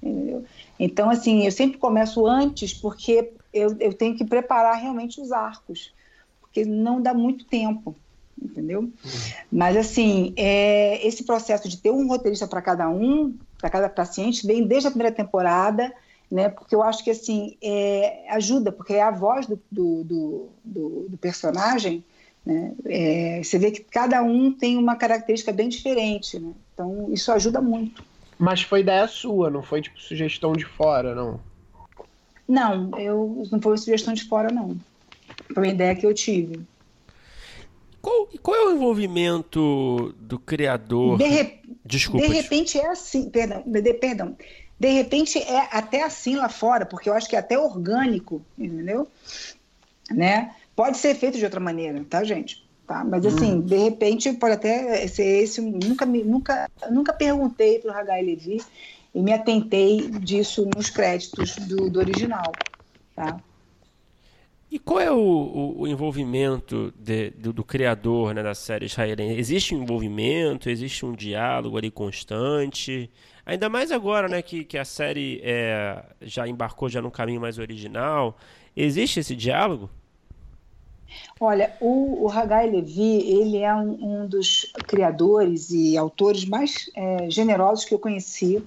Entendeu? 0.03 0.43
Então, 0.77 1.09
assim, 1.09 1.45
eu 1.45 1.51
sempre 1.51 1.77
começo 1.77 2.27
antes 2.27 2.73
porque 2.73 3.33
eu, 3.55 3.75
eu 3.79 3.93
tenho 3.93 4.15
que 4.15 4.25
preparar 4.25 4.75
realmente 4.75 5.21
os 5.21 5.31
arcos, 5.31 5.93
porque 6.41 6.65
não 6.65 7.01
dá 7.01 7.13
muito 7.13 7.45
tempo, 7.45 7.95
entendeu? 8.39 8.81
Uhum. 8.81 8.91
Mas, 9.51 9.77
assim, 9.77 10.33
é, 10.35 11.05
esse 11.07 11.23
processo 11.23 11.69
de 11.69 11.77
ter 11.77 11.89
um 11.89 12.07
roteirista 12.07 12.45
para 12.45 12.61
cada 12.61 12.89
um, 12.89 13.33
para 13.57 13.69
cada 13.69 13.89
paciente, 13.89 14.45
vem 14.45 14.67
desde 14.67 14.87
a 14.87 14.91
primeira 14.91 15.15
temporada, 15.15 15.93
né? 16.29 16.49
Porque 16.49 16.75
eu 16.75 16.83
acho 16.83 17.03
que, 17.03 17.09
assim, 17.09 17.55
é, 17.63 18.25
ajuda, 18.31 18.71
porque 18.71 18.93
é 18.93 19.01
a 19.01 19.11
voz 19.11 19.47
do, 19.47 19.59
do, 19.71 20.03
do, 20.03 20.49
do, 20.63 21.05
do 21.09 21.17
personagem, 21.17 22.03
né? 22.45 22.73
É, 22.85 23.41
você 23.41 23.57
vê 23.57 23.71
que 23.71 23.81
cada 23.81 24.21
um 24.21 24.51
tem 24.51 24.77
uma 24.77 24.97
característica 24.97 25.53
bem 25.53 25.69
diferente, 25.69 26.37
né? 26.37 26.51
Então, 26.73 27.07
isso 27.09 27.31
ajuda 27.31 27.61
muito. 27.61 28.03
Mas 28.37 28.61
foi 28.61 28.81
ideia 28.81 29.07
sua, 29.07 29.49
não 29.49 29.63
foi 29.63 29.81
tipo 29.81 29.99
sugestão 29.99 30.51
de 30.51 30.65
fora, 30.65 31.15
não? 31.15 31.39
Não, 32.47 32.91
eu 32.99 33.43
não 33.51 33.61
foi 33.61 33.77
sugestão 33.77 34.13
de 34.13 34.23
fora, 34.25 34.51
não. 34.51 34.77
Foi 35.53 35.63
uma 35.63 35.73
ideia 35.73 35.95
que 35.95 36.05
eu 36.05 36.13
tive. 36.13 36.61
Qual, 38.01 38.27
qual 38.41 38.55
é 38.55 38.65
o 38.65 38.75
envolvimento 38.75 40.13
do 40.19 40.37
criador? 40.37 41.17
De, 41.17 41.25
re... 41.25 41.59
Desculpa, 41.83 42.27
de 42.27 42.33
repente 42.33 42.79
é 42.79 42.87
assim, 42.87 43.29
perdão, 43.29 43.63
de, 43.65 43.93
perdão. 43.95 44.37
De 44.79 44.89
repente 44.89 45.39
é 45.39 45.67
até 45.71 46.03
assim 46.03 46.35
lá 46.35 46.47
fora, 46.47 46.85
porque 46.85 47.09
eu 47.09 47.13
acho 47.13 47.27
que 47.27 47.35
é 47.35 47.39
até 47.39 47.57
orgânico, 47.57 48.43
entendeu? 48.57 49.07
Né? 50.11 50.53
Pode 50.75 50.97
ser 50.97 51.15
feito 51.15 51.37
de 51.37 51.45
outra 51.45 51.59
maneira, 51.59 52.05
tá, 52.07 52.23
gente? 52.23 52.63
Tá? 52.85 53.03
Mas 53.03 53.25
assim, 53.25 53.55
hum. 53.55 53.61
de 53.61 53.77
repente 53.77 54.31
pode 54.33 54.53
até 54.53 55.07
ser 55.07 55.43
esse. 55.43 55.59
Nunca, 55.59 56.05
nunca, 56.05 56.69
nunca 56.91 57.11
perguntei 57.11 57.79
para 57.79 57.91
o 57.91 57.97
Hagai 57.97 58.21
Levi 58.21 58.61
e 59.15 59.21
me 59.21 59.31
atentei 59.31 60.09
disso 60.09 60.69
nos 60.75 60.89
créditos 60.89 61.55
do, 61.55 61.89
do 61.89 61.99
original. 61.99 62.51
Tá? 63.15 63.39
E 64.69 64.77
qual 64.77 64.99
é 64.99 65.09
o, 65.09 65.17
o, 65.17 65.81
o 65.83 65.87
envolvimento 65.87 66.93
de, 66.99 67.29
do, 67.29 67.53
do, 67.53 67.63
criador 67.63 68.33
né, 68.33 68.43
da 68.43 68.53
série 68.53 68.87
israelense? 68.87 69.39
Existe 69.39 69.73
um 69.73 69.83
envolvimento? 69.83 70.69
Existe 70.69 71.05
um 71.05 71.13
diálogo 71.13 71.77
ali 71.77 71.89
constante? 71.89 73.09
Ainda 73.45 73.69
mais 73.69 73.89
agora 73.89 74.27
né, 74.27 74.41
que, 74.41 74.65
que 74.65 74.77
a 74.77 74.83
série 74.83 75.39
é, 75.45 76.03
já 76.21 76.45
embarcou 76.45 76.89
já 76.89 77.01
no 77.01 77.09
caminho 77.09 77.39
mais 77.39 77.57
original. 77.57 78.35
Existe 78.75 79.21
esse 79.21 79.33
diálogo? 79.33 79.89
Olha, 81.39 81.73
o, 81.79 82.25
o 82.25 82.29
Hagai 82.29 82.69
Levi, 82.69 83.21
ele 83.29 83.59
é 83.59 83.73
um, 83.73 84.23
um 84.23 84.27
dos 84.27 84.73
criadores 84.85 85.69
e 85.69 85.95
autores 85.95 86.43
mais 86.43 86.89
é, 86.93 87.29
generosos 87.29 87.85
que 87.85 87.93
eu 87.93 87.99
conheci 87.99 88.61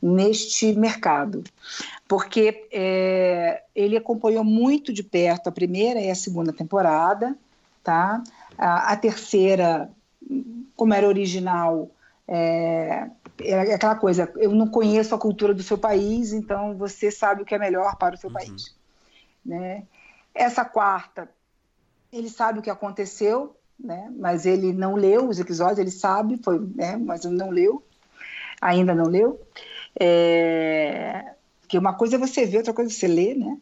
neste 0.00 0.72
mercado, 0.74 1.44
porque 2.08 2.68
é, 2.72 3.62
ele 3.74 3.96
acompanhou 3.96 4.42
muito 4.42 4.92
de 4.92 5.02
perto 5.02 5.48
a 5.48 5.52
primeira 5.52 6.00
e 6.00 6.10
a 6.10 6.14
segunda 6.14 6.52
temporada, 6.52 7.36
tá? 7.84 8.22
A, 8.56 8.92
a 8.92 8.96
terceira, 8.96 9.90
como 10.74 10.94
era 10.94 11.06
original, 11.06 11.90
é, 12.26 13.10
é, 13.40 13.74
aquela 13.74 13.96
coisa, 13.96 14.32
eu 14.36 14.52
não 14.52 14.68
conheço 14.68 15.14
a 15.14 15.18
cultura 15.18 15.52
do 15.52 15.62
seu 15.62 15.76
país, 15.76 16.32
então 16.32 16.76
você 16.76 17.10
sabe 17.10 17.42
o 17.42 17.44
que 17.44 17.54
é 17.54 17.58
melhor 17.58 17.96
para 17.96 18.14
o 18.14 18.18
seu 18.18 18.28
uhum. 18.30 18.34
país, 18.34 18.74
né? 19.44 19.84
Essa 20.34 20.64
quarta 20.64 21.28
ele 22.12 22.28
sabe 22.28 22.58
o 22.58 22.62
que 22.62 22.70
aconteceu, 22.70 23.56
né? 23.78 24.12
mas 24.16 24.44
ele 24.44 24.72
não 24.72 24.94
leu 24.94 25.28
os 25.28 25.38
episódios, 25.38 25.78
ele 25.78 25.90
sabe, 25.90 26.40
foi, 26.42 26.58
né? 26.74 26.96
mas 26.96 27.24
não 27.24 27.50
leu, 27.50 27.82
ainda 28.60 28.94
não 28.94 29.06
leu. 29.06 29.40
É... 29.98 31.32
Que 31.68 31.78
uma 31.78 31.94
coisa 31.94 32.16
é 32.16 32.18
você 32.18 32.44
ver, 32.44 32.58
outra 32.58 32.72
coisa 32.72 32.90
é 32.90 32.94
você 32.94 33.06
ler, 33.06 33.36
né? 33.36 33.56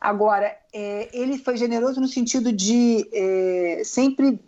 Agora, 0.00 0.54
é, 0.72 1.08
ele 1.12 1.38
foi 1.38 1.56
generoso 1.56 2.00
no 2.00 2.06
sentido 2.06 2.52
de 2.52 3.08
é, 3.12 3.82
sempre 3.82 4.38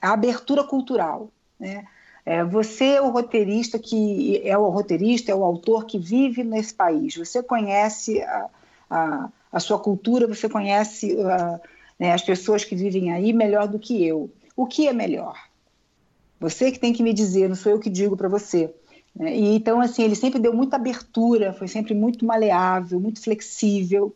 a 0.00 0.12
abertura 0.12 0.62
cultural, 0.62 1.30
né? 1.58 1.86
É, 2.26 2.42
você 2.42 2.84
é 2.94 3.00
o 3.00 3.10
roteirista 3.10 3.78
que 3.78 4.42
é 4.44 4.58
o 4.58 4.68
roteirista, 4.68 5.30
é 5.30 5.34
o 5.34 5.44
autor 5.44 5.86
que 5.86 5.96
vive 5.96 6.42
nesse 6.42 6.74
país. 6.74 7.14
Você 7.16 7.40
conhece 7.40 8.20
a, 8.20 8.50
a, 8.90 9.28
a 9.52 9.60
sua 9.60 9.78
cultura, 9.78 10.26
você 10.26 10.48
conhece 10.48 11.16
a, 11.20 11.60
né, 11.96 12.12
as 12.12 12.22
pessoas 12.22 12.64
que 12.64 12.74
vivem 12.74 13.12
aí 13.12 13.32
melhor 13.32 13.68
do 13.68 13.78
que 13.78 14.04
eu. 14.04 14.28
O 14.56 14.66
que 14.66 14.88
é 14.88 14.92
melhor? 14.92 15.40
Você 16.40 16.72
que 16.72 16.80
tem 16.80 16.92
que 16.92 17.02
me 17.02 17.12
dizer, 17.12 17.48
não 17.48 17.54
sou 17.54 17.70
eu 17.70 17.78
que 17.78 17.88
digo 17.88 18.16
para 18.16 18.28
você. 18.28 18.74
Né? 19.16 19.36
E 19.36 19.56
então, 19.56 19.80
assim, 19.80 20.02
ele 20.02 20.14
sempre 20.14 20.38
deu 20.38 20.52
muita 20.52 20.76
abertura, 20.76 21.52
foi 21.52 21.68
sempre 21.68 21.94
muito 21.94 22.24
maleável, 22.24 23.00
muito 23.00 23.20
flexível, 23.20 24.14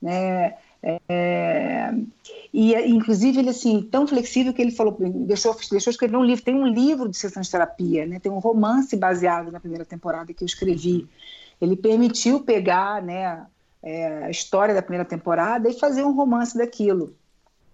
né? 0.00 0.54
É, 0.82 1.92
e 2.54 2.74
inclusive 2.88 3.38
ele 3.38 3.50
assim 3.50 3.82
tão 3.82 4.06
flexível 4.06 4.54
que 4.54 4.62
ele 4.62 4.70
falou 4.70 4.96
deixou 4.98 5.54
deixou 5.70 5.90
escrever 5.90 6.16
um 6.16 6.24
livro 6.24 6.42
tem 6.42 6.54
um 6.54 6.66
livro 6.66 7.06
de 7.06 7.18
sessão 7.18 7.42
de 7.42 7.50
terapia 7.50 8.06
né 8.06 8.18
tem 8.18 8.32
um 8.32 8.38
romance 8.38 8.96
baseado 8.96 9.52
na 9.52 9.60
primeira 9.60 9.84
temporada 9.84 10.32
que 10.32 10.42
eu 10.42 10.46
escrevi 10.46 11.06
ele 11.60 11.76
permitiu 11.76 12.40
pegar 12.40 13.02
né 13.02 13.44
é, 13.82 14.24
a 14.24 14.30
história 14.30 14.74
da 14.74 14.80
primeira 14.80 15.04
temporada 15.04 15.68
e 15.68 15.78
fazer 15.78 16.02
um 16.02 16.14
romance 16.14 16.56
daquilo 16.56 17.14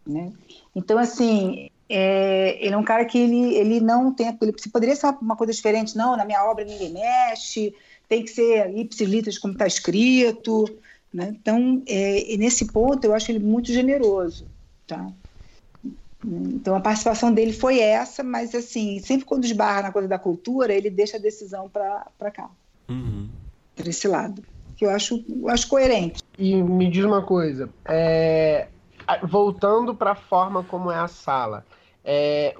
né? 0.06 0.32
Então, 0.74 0.98
assim, 0.98 1.68
é, 1.88 2.58
ele 2.60 2.74
é 2.74 2.76
um 2.76 2.84
cara 2.84 3.04
que 3.04 3.18
ele, 3.18 3.54
ele 3.54 3.80
não 3.80 4.12
tem. 4.12 4.36
Ele 4.40 4.52
poderia 4.72 4.96
ser 4.96 5.06
uma 5.20 5.36
coisa 5.36 5.52
diferente, 5.52 5.96
não, 5.96 6.16
na 6.16 6.24
minha 6.24 6.44
obra 6.44 6.64
ninguém 6.64 6.92
mexe, 6.92 7.74
tem 8.08 8.24
que 8.24 8.30
ser 8.30 8.76
ipsilitras 8.76 9.38
como 9.38 9.52
está 9.52 9.66
escrito. 9.66 10.64
Né? 11.12 11.34
Então, 11.40 11.82
é, 11.86 12.36
nesse 12.36 12.66
ponto, 12.66 13.04
eu 13.04 13.14
acho 13.14 13.30
ele 13.30 13.38
muito 13.38 13.72
generoso. 13.72 14.46
Tá? 14.86 15.08
Então, 16.24 16.74
a 16.74 16.80
participação 16.80 17.32
dele 17.32 17.52
foi 17.52 17.78
essa, 17.78 18.22
mas, 18.22 18.54
assim, 18.54 18.98
sempre 18.98 19.24
quando 19.24 19.44
esbarra 19.44 19.82
na 19.82 19.92
coisa 19.92 20.08
da 20.08 20.18
cultura, 20.18 20.74
ele 20.74 20.90
deixa 20.90 21.16
a 21.16 21.20
decisão 21.20 21.68
para 21.68 22.30
cá, 22.32 22.50
uhum. 22.88 23.28
para 23.76 23.88
esse 23.88 24.08
lado, 24.08 24.42
que 24.76 24.84
eu 24.84 24.90
acho, 24.90 25.24
eu 25.28 25.48
acho 25.48 25.68
coerente. 25.68 26.22
E 26.36 26.60
me 26.60 26.90
diz 26.90 27.04
uma 27.04 27.22
coisa, 27.22 27.70
é, 27.84 28.66
voltando 29.22 29.94
para 29.94 30.12
a 30.12 30.16
forma 30.16 30.62
como 30.64 30.90
é 30.90 30.96
a 30.96 31.08
sala, 31.08 31.64
é, 32.04 32.54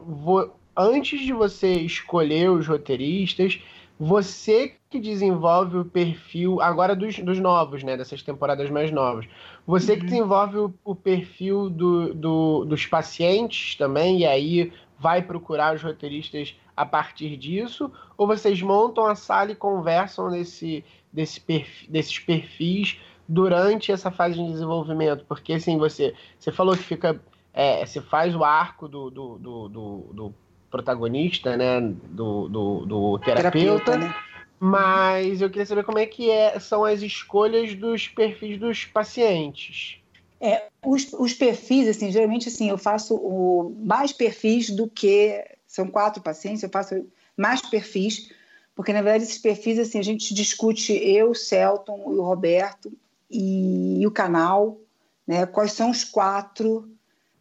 antes 0.77 1.21
de 1.21 1.33
você 1.33 1.73
escolher 1.75 2.51
os 2.51 2.67
roteiristas, 2.67 3.61
você 3.99 4.75
que 4.91 5.01
desenvolve 5.01 5.79
o 5.79 5.85
perfil, 5.85 6.61
agora 6.61 6.95
dos, 6.95 7.19
dos 7.19 7.39
novos, 7.39 7.83
né, 7.83 7.97
dessas 7.97 8.23
temporadas 8.23 8.71
mais 8.71 8.91
novas, 8.91 9.27
você 9.67 9.93
uhum. 9.93 9.99
que 10.01 10.05
desenvolve 10.05 10.59
o, 10.59 10.75
o 10.85 10.95
perfil 10.95 11.71
do, 11.71 12.15
do, 12.15 12.65
dos 12.65 12.87
pacientes 12.87 13.75
também, 13.77 14.21
e 14.21 14.27
aí 14.27 14.73
vai 14.99 15.23
procurar 15.23 15.75
os 15.75 15.83
roteiristas 15.83 16.55
a 16.77 16.85
partir 16.85 17.37
disso? 17.37 17.91
Ou 18.19 18.27
vocês 18.27 18.61
montam 18.61 19.07
a 19.07 19.15
sala 19.15 19.53
e 19.53 19.57
conversam 19.57 20.31
nesse, 20.31 20.85
desse 21.13 21.41
perfil, 21.41 21.91
desses 21.91 22.19
perfis 22.19 22.99
durante 23.29 23.93
essa 23.93 24.11
fase 24.11 24.35
de 24.35 24.53
desenvolvimento? 24.53 25.25
Porque 25.27 25.55
assim, 25.55 25.79
você, 25.79 26.15
você 26.39 26.53
falou 26.53 26.77
que 26.77 26.83
fica. 26.83 27.21
É, 27.53 27.85
você 27.85 28.01
faz 28.03 28.35
o 28.35 28.45
arco 28.45 28.87
do, 28.87 29.11
do, 29.11 29.39
do, 29.39 29.69
do, 29.69 29.99
do 30.13 30.35
protagonista, 30.71 31.57
né? 31.57 31.81
Do, 31.81 32.49
do, 32.49 32.87
do 32.87 33.19
terapeuta. 33.19 33.85
terapeuta 33.85 33.97
né? 33.97 34.15
Mas 34.59 35.41
eu 35.41 35.51
queria 35.51 35.67
saber 35.67 35.85
como 35.85 35.99
é 35.99 36.07
que 36.07 36.31
é, 36.31 36.59
são 36.59 36.85
as 36.85 37.03
escolhas 37.03 37.75
dos 37.75 38.09
perfis 38.09 38.59
dos 38.59 38.85
pacientes. 38.85 39.99
É, 40.41 40.69
os, 40.85 41.13
os 41.15 41.33
perfis, 41.33 41.89
assim, 41.89 42.11
geralmente 42.11 42.49
assim, 42.49 42.69
eu 42.69 42.79
faço 42.79 43.15
o, 43.17 43.75
mais 43.85 44.13
perfis 44.13 44.71
do 44.71 44.89
que. 44.89 45.45
São 45.67 45.89
quatro 45.89 46.23
pacientes, 46.23 46.63
eu 46.63 46.71
faço 46.71 47.07
mais 47.37 47.61
perfis, 47.61 48.31
porque 48.75 48.93
na 48.93 49.03
verdade 49.03 49.25
esses 49.25 49.37
perfis, 49.37 49.79
assim, 49.79 49.99
a 49.99 50.03
gente 50.03 50.33
discute 50.33 50.93
eu, 50.93 51.35
Celton 51.35 52.13
e 52.13 52.17
o 52.17 52.23
Roberto 52.23 52.91
e, 53.31 54.01
e 54.01 54.07
o 54.07 54.11
canal, 54.11 54.79
né? 55.27 55.47
Quais 55.47 55.73
são 55.73 55.91
os 55.91 56.05
quatro, 56.05 56.89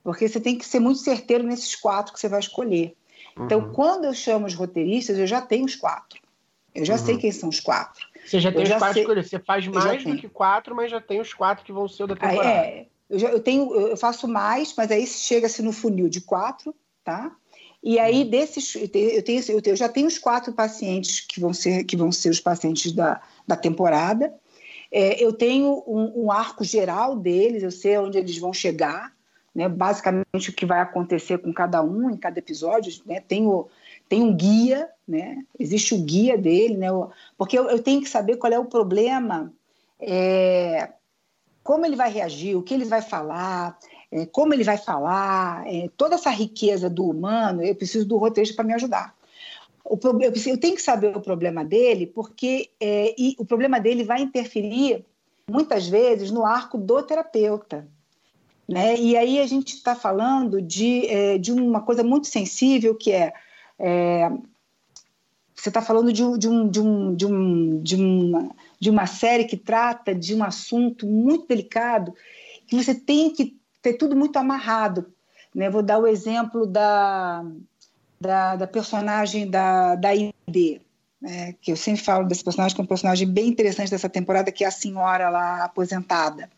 porque 0.03 0.27
você 0.27 0.39
tem 0.39 0.57
que 0.57 0.65
ser 0.65 0.79
muito 0.79 0.99
certeiro 0.99 1.43
nesses 1.43 1.75
quatro 1.75 2.13
que 2.13 2.19
você 2.19 2.27
vai 2.27 2.39
escolher. 2.39 2.95
Então, 3.37 3.59
uhum. 3.59 3.73
quando 3.73 4.05
eu 4.05 4.13
chamo 4.13 4.45
os 4.45 4.53
roteiristas, 4.53 5.17
eu 5.17 5.27
já 5.27 5.41
tenho 5.41 5.65
os 5.65 5.75
quatro. 5.75 6.19
Eu 6.73 6.85
já 6.85 6.93
uhum. 6.93 7.05
sei 7.05 7.17
quem 7.17 7.31
são 7.31 7.49
os 7.49 7.59
quatro. 7.59 8.05
Você 8.25 8.39
já 8.39 8.51
tem 8.51 8.61
eu 8.61 8.73
os 8.73 8.77
quatro 8.77 8.93
sei... 8.93 9.01
escolhidos. 9.03 9.29
Você 9.29 9.39
faz 9.39 9.67
mais 9.67 10.03
do 10.03 10.17
que 10.17 10.29
quatro, 10.29 10.75
mas 10.75 10.91
já 10.91 11.01
tem 11.01 11.19
os 11.19 11.33
quatro 11.33 11.63
que 11.65 11.71
vão 11.71 11.87
ser 11.87 12.03
o 12.03 12.07
da 12.07 12.15
temporada. 12.15 12.49
é, 12.49 12.87
eu, 13.09 13.19
já, 13.19 13.29
eu, 13.29 13.39
tenho, 13.39 13.73
eu 13.73 13.97
faço 13.97 14.27
mais, 14.27 14.73
mas 14.75 14.91
aí 14.91 15.05
chega-se 15.05 15.61
no 15.61 15.71
funil 15.71 16.09
de 16.09 16.21
quatro, 16.21 16.73
tá? 17.03 17.35
E 17.83 17.99
aí, 17.99 18.23
uhum. 18.23 18.29
desses, 18.29 18.75
eu, 18.75 18.89
tenho, 18.89 19.09
eu, 19.11 19.21
tenho, 19.21 19.61
eu 19.65 19.75
já 19.75 19.87
tenho 19.87 20.07
os 20.07 20.17
quatro 20.17 20.51
pacientes 20.53 21.21
que 21.21 21.39
vão 21.39 21.53
ser, 21.53 21.83
que 21.83 21.95
vão 21.95 22.11
ser 22.11 22.29
os 22.29 22.39
pacientes 22.39 22.91
da, 22.91 23.21
da 23.47 23.55
temporada. 23.55 24.33
É, 24.97 25.21
eu 25.21 25.33
tenho 25.33 25.83
um, 25.85 26.23
um, 26.23 26.31
arco 26.31 26.63
geral 26.63 27.17
deles, 27.17 27.63
eu 27.63 27.69
sei 27.69 27.97
onde 27.97 28.17
eles 28.17 28.37
vão 28.37 28.53
chegar, 28.53 29.11
né? 29.53 29.67
basicamente 29.67 30.49
o 30.49 30.53
que 30.53 30.65
vai 30.65 30.79
acontecer 30.79 31.37
com 31.37 31.53
cada 31.53 31.83
um 31.83 32.09
em 32.09 32.15
cada 32.15 32.39
episódio. 32.39 33.01
Né? 33.05 33.19
Tenho, 33.19 33.67
tem 34.07 34.23
um 34.23 34.33
guia, 34.33 34.89
né? 35.05 35.43
Existe 35.59 35.93
o 35.93 35.97
guia 35.97 36.37
dele, 36.37 36.77
né? 36.77 36.87
Porque 37.37 37.59
eu, 37.59 37.69
eu 37.69 37.83
tenho 37.83 37.99
que 37.99 38.07
saber 38.07 38.37
qual 38.37 38.53
é 38.53 38.57
o 38.57 38.63
problema, 38.63 39.51
é, 39.99 40.93
como 41.61 41.85
ele 41.85 41.97
vai 41.97 42.09
reagir, 42.09 42.55
o 42.55 42.63
que 42.63 42.73
ele 42.73 42.85
vai 42.85 43.01
falar, 43.01 43.77
é, 44.09 44.25
como 44.25 44.53
ele 44.53 44.63
vai 44.63 44.77
falar, 44.77 45.67
é, 45.67 45.89
toda 45.97 46.15
essa 46.15 46.29
riqueza 46.29 46.89
do 46.89 47.09
humano, 47.09 47.61
eu 47.61 47.75
preciso 47.75 48.07
do 48.07 48.15
roteiro 48.15 48.55
para 48.55 48.63
me 48.63 48.73
ajudar. 48.73 49.13
O, 49.85 49.99
eu, 50.03 50.19
eu, 50.21 50.57
tenho 50.57 50.75
que 50.75 50.81
saber 50.81 51.15
o 51.15 51.21
problema 51.21 51.63
dele, 51.63 52.07
porque 52.07 52.71
é, 52.81 53.15
o 53.37 53.45
problema 53.45 53.79
dele 53.79 54.03
vai 54.03 54.21
interferir 54.21 55.05
muitas 55.47 55.87
vezes 55.87 56.31
no 56.31 56.45
arco 56.45 56.77
do 56.77 57.03
terapeuta. 57.03 57.87
Né? 58.67 58.97
E 58.97 59.15
aí 59.15 59.39
a 59.39 59.45
gente 59.45 59.75
está 59.75 59.95
falando 59.95 60.59
de, 60.59 61.05
é, 61.07 61.37
de 61.37 61.51
uma 61.51 61.81
coisa 61.81 62.03
muito 62.03 62.27
sensível 62.27 62.95
que 62.95 63.11
é 63.11 63.31
é, 63.79 64.29
você 65.55 65.69
está 65.69 65.81
falando 65.81 66.11
de, 66.11 66.21
de, 66.37 66.49
um, 66.49 66.69
de, 66.69 66.79
um, 66.79 67.15
de, 67.15 67.25
um, 67.25 67.81
de, 67.81 67.95
uma, 67.95 68.55
de 68.79 68.89
uma 68.89 69.05
série 69.05 69.45
que 69.45 69.57
trata 69.57 70.13
de 70.13 70.35
um 70.35 70.43
assunto 70.43 71.05
muito 71.05 71.47
delicado, 71.47 72.13
que 72.67 72.75
você 72.75 72.93
tem 72.93 73.31
que 73.31 73.57
ter 73.81 73.93
tudo 73.93 74.15
muito 74.15 74.37
amarrado. 74.37 75.13
Né? 75.53 75.69
Vou 75.69 75.81
dar 75.81 75.99
o 75.99 76.07
exemplo 76.07 76.65
da, 76.65 77.45
da, 78.19 78.55
da 78.55 78.67
personagem 78.67 79.49
da, 79.49 79.95
da 79.95 80.15
ID, 80.15 80.81
né? 81.21 81.55
que 81.61 81.71
eu 81.71 81.75
sempre 81.75 82.01
falo 82.01 82.27
desse 82.27 82.43
personagem, 82.43 82.75
que 82.75 82.81
é 82.81 82.83
um 82.83 82.87
personagem 82.87 83.27
bem 83.27 83.47
interessante 83.47 83.91
dessa 83.91 84.09
temporada, 84.09 84.51
que 84.51 84.63
é 84.63 84.67
a 84.67 84.71
senhora 84.71 85.29
lá 85.29 85.63
aposentada. 85.63 86.49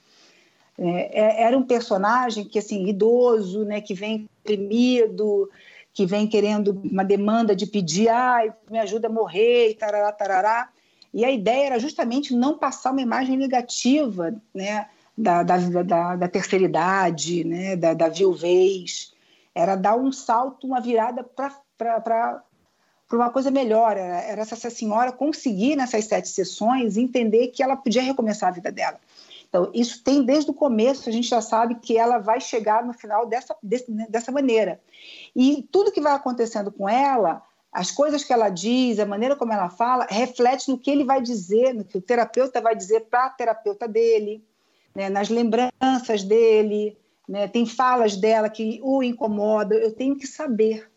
É, 0.78 1.20
é 1.20 1.43
era 1.43 1.58
um 1.58 1.64
personagem 1.64 2.45
que, 2.45 2.60
assim, 2.60 2.88
idoso, 2.88 3.66
né, 3.66 3.82
que 3.82 3.93
vem 3.93 4.30
deprimido, 4.43 5.49
que 5.93 6.05
vem 6.05 6.28
querendo 6.28 6.80
uma 6.84 7.03
demanda 7.03 7.55
de 7.55 7.66
pedir, 7.66 8.10
ah, 8.10 8.53
me 8.70 8.78
ajuda 8.78 9.08
a 9.08 9.12
morrer, 9.12 9.72
e 9.72 9.74
tarará, 9.74 10.12
tarará. 10.12 10.70
E 11.14 11.26
a 11.26 11.32
ideia 11.32 11.68
era 11.68 11.80
justamente 11.80 12.36
não 12.36 12.58
passar 12.58 12.91
uma 12.91 13.01
imagem 13.01 13.36
negativa 13.36 14.36
né, 14.53 14.88
da, 15.18 15.41
da, 15.41 15.58
da, 15.58 16.16
da 16.16 16.28
terceira 16.28 16.66
idade, 16.66 17.43
né, 17.43 17.76
da, 17.76 17.95
da 17.95 18.10
viuvez. 18.10 19.12
Era 19.58 19.76
dar 19.76 19.95
um 19.97 20.12
salto, 20.12 20.68
uma 20.68 20.80
virada 20.80 21.24
para 21.24 22.43
uma 23.12 23.32
coisa 23.32 23.49
melhor. 23.49 23.97
Era, 23.97 24.22
era 24.22 24.41
essa 24.43 24.70
senhora 24.70 25.12
conseguir, 25.12 25.76
nessas 25.76 26.05
sete 26.05 26.30
sessões, 26.30 26.95
entender 26.95 27.47
que 27.47 27.64
ela 27.64 27.76
podia 27.76 28.03
recomeçar 28.03 28.49
a 28.49 28.51
vida 28.51 28.72
dela. 28.72 28.99
Então, 29.49 29.72
isso 29.74 30.03
tem 30.03 30.24
desde 30.24 30.51
o 30.51 30.53
começo, 30.53 31.10
a 31.10 31.12
gente 31.12 31.28
já 31.28 31.41
sabe 31.41 31.76
que 31.76 31.97
ela 31.97 32.20
vai 32.20 32.39
chegar 32.39 32.86
no 32.86 32.93
final 32.93 33.26
dessa, 33.26 33.55
dessa 33.64 34.32
maneira. 34.32 34.80
E 35.36 35.68
tudo 35.72 35.91
que 35.91 36.01
vai 36.01 36.14
acontecendo 36.14 36.72
com 36.72 36.88
ela, 36.88 37.41
as 37.72 37.89
coisas 37.89 38.24
que 38.24 38.34
ela 38.34 38.49
diz, 38.49 38.99
a 38.99 39.05
maneira 39.05 39.36
como 39.36 39.53
ela 39.53 39.70
fala, 39.70 40.05
reflete 40.08 40.70
no 40.70 40.78
que 40.78 40.91
ele 40.91 41.03
vai 41.03 41.20
dizer, 41.20 41.74
no 41.74 41.84
que 41.84 41.97
o 41.97 42.01
terapeuta 42.01 42.62
vai 42.62 42.76
dizer 42.76 43.08
para 43.10 43.26
a 43.26 43.30
terapeuta 43.30 43.88
dele, 43.88 44.45
né, 44.93 45.10
nas 45.10 45.30
lembranças 45.30 46.24
dele, 46.24 46.95
né, 47.28 47.47
tem 47.47 47.65
falas 47.65 48.15
dela 48.15 48.49
que 48.49 48.80
o 48.84 49.03
incomodam. 49.03 49.78
Eu 49.78 49.93
tenho 49.93 50.15
que 50.15 50.28
saber. 50.28 50.89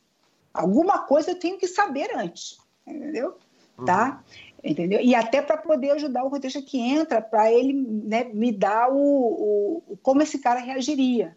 Alguma 0.53 1.01
coisa 1.01 1.31
eu 1.31 1.39
tenho 1.39 1.59
que 1.59 1.67
saber 1.67 2.11
antes, 2.17 2.59
entendeu? 2.87 3.37
Uhum. 3.79 3.85
Tá? 3.85 4.23
entendeu? 4.63 5.01
E 5.01 5.15
até 5.15 5.41
para 5.41 5.57
poder 5.57 5.91
ajudar 5.93 6.23
o 6.25 6.29
roteirista 6.29 6.63
que 6.63 6.79
entra, 6.79 7.21
para 7.21 7.51
ele 7.51 7.73
né, 7.73 8.25
me 8.25 8.53
dar 8.53 8.91
o, 8.93 9.83
o, 9.89 9.99
como 10.03 10.23
esse 10.23 10.39
cara 10.39 10.61
reagiria, 10.61 11.37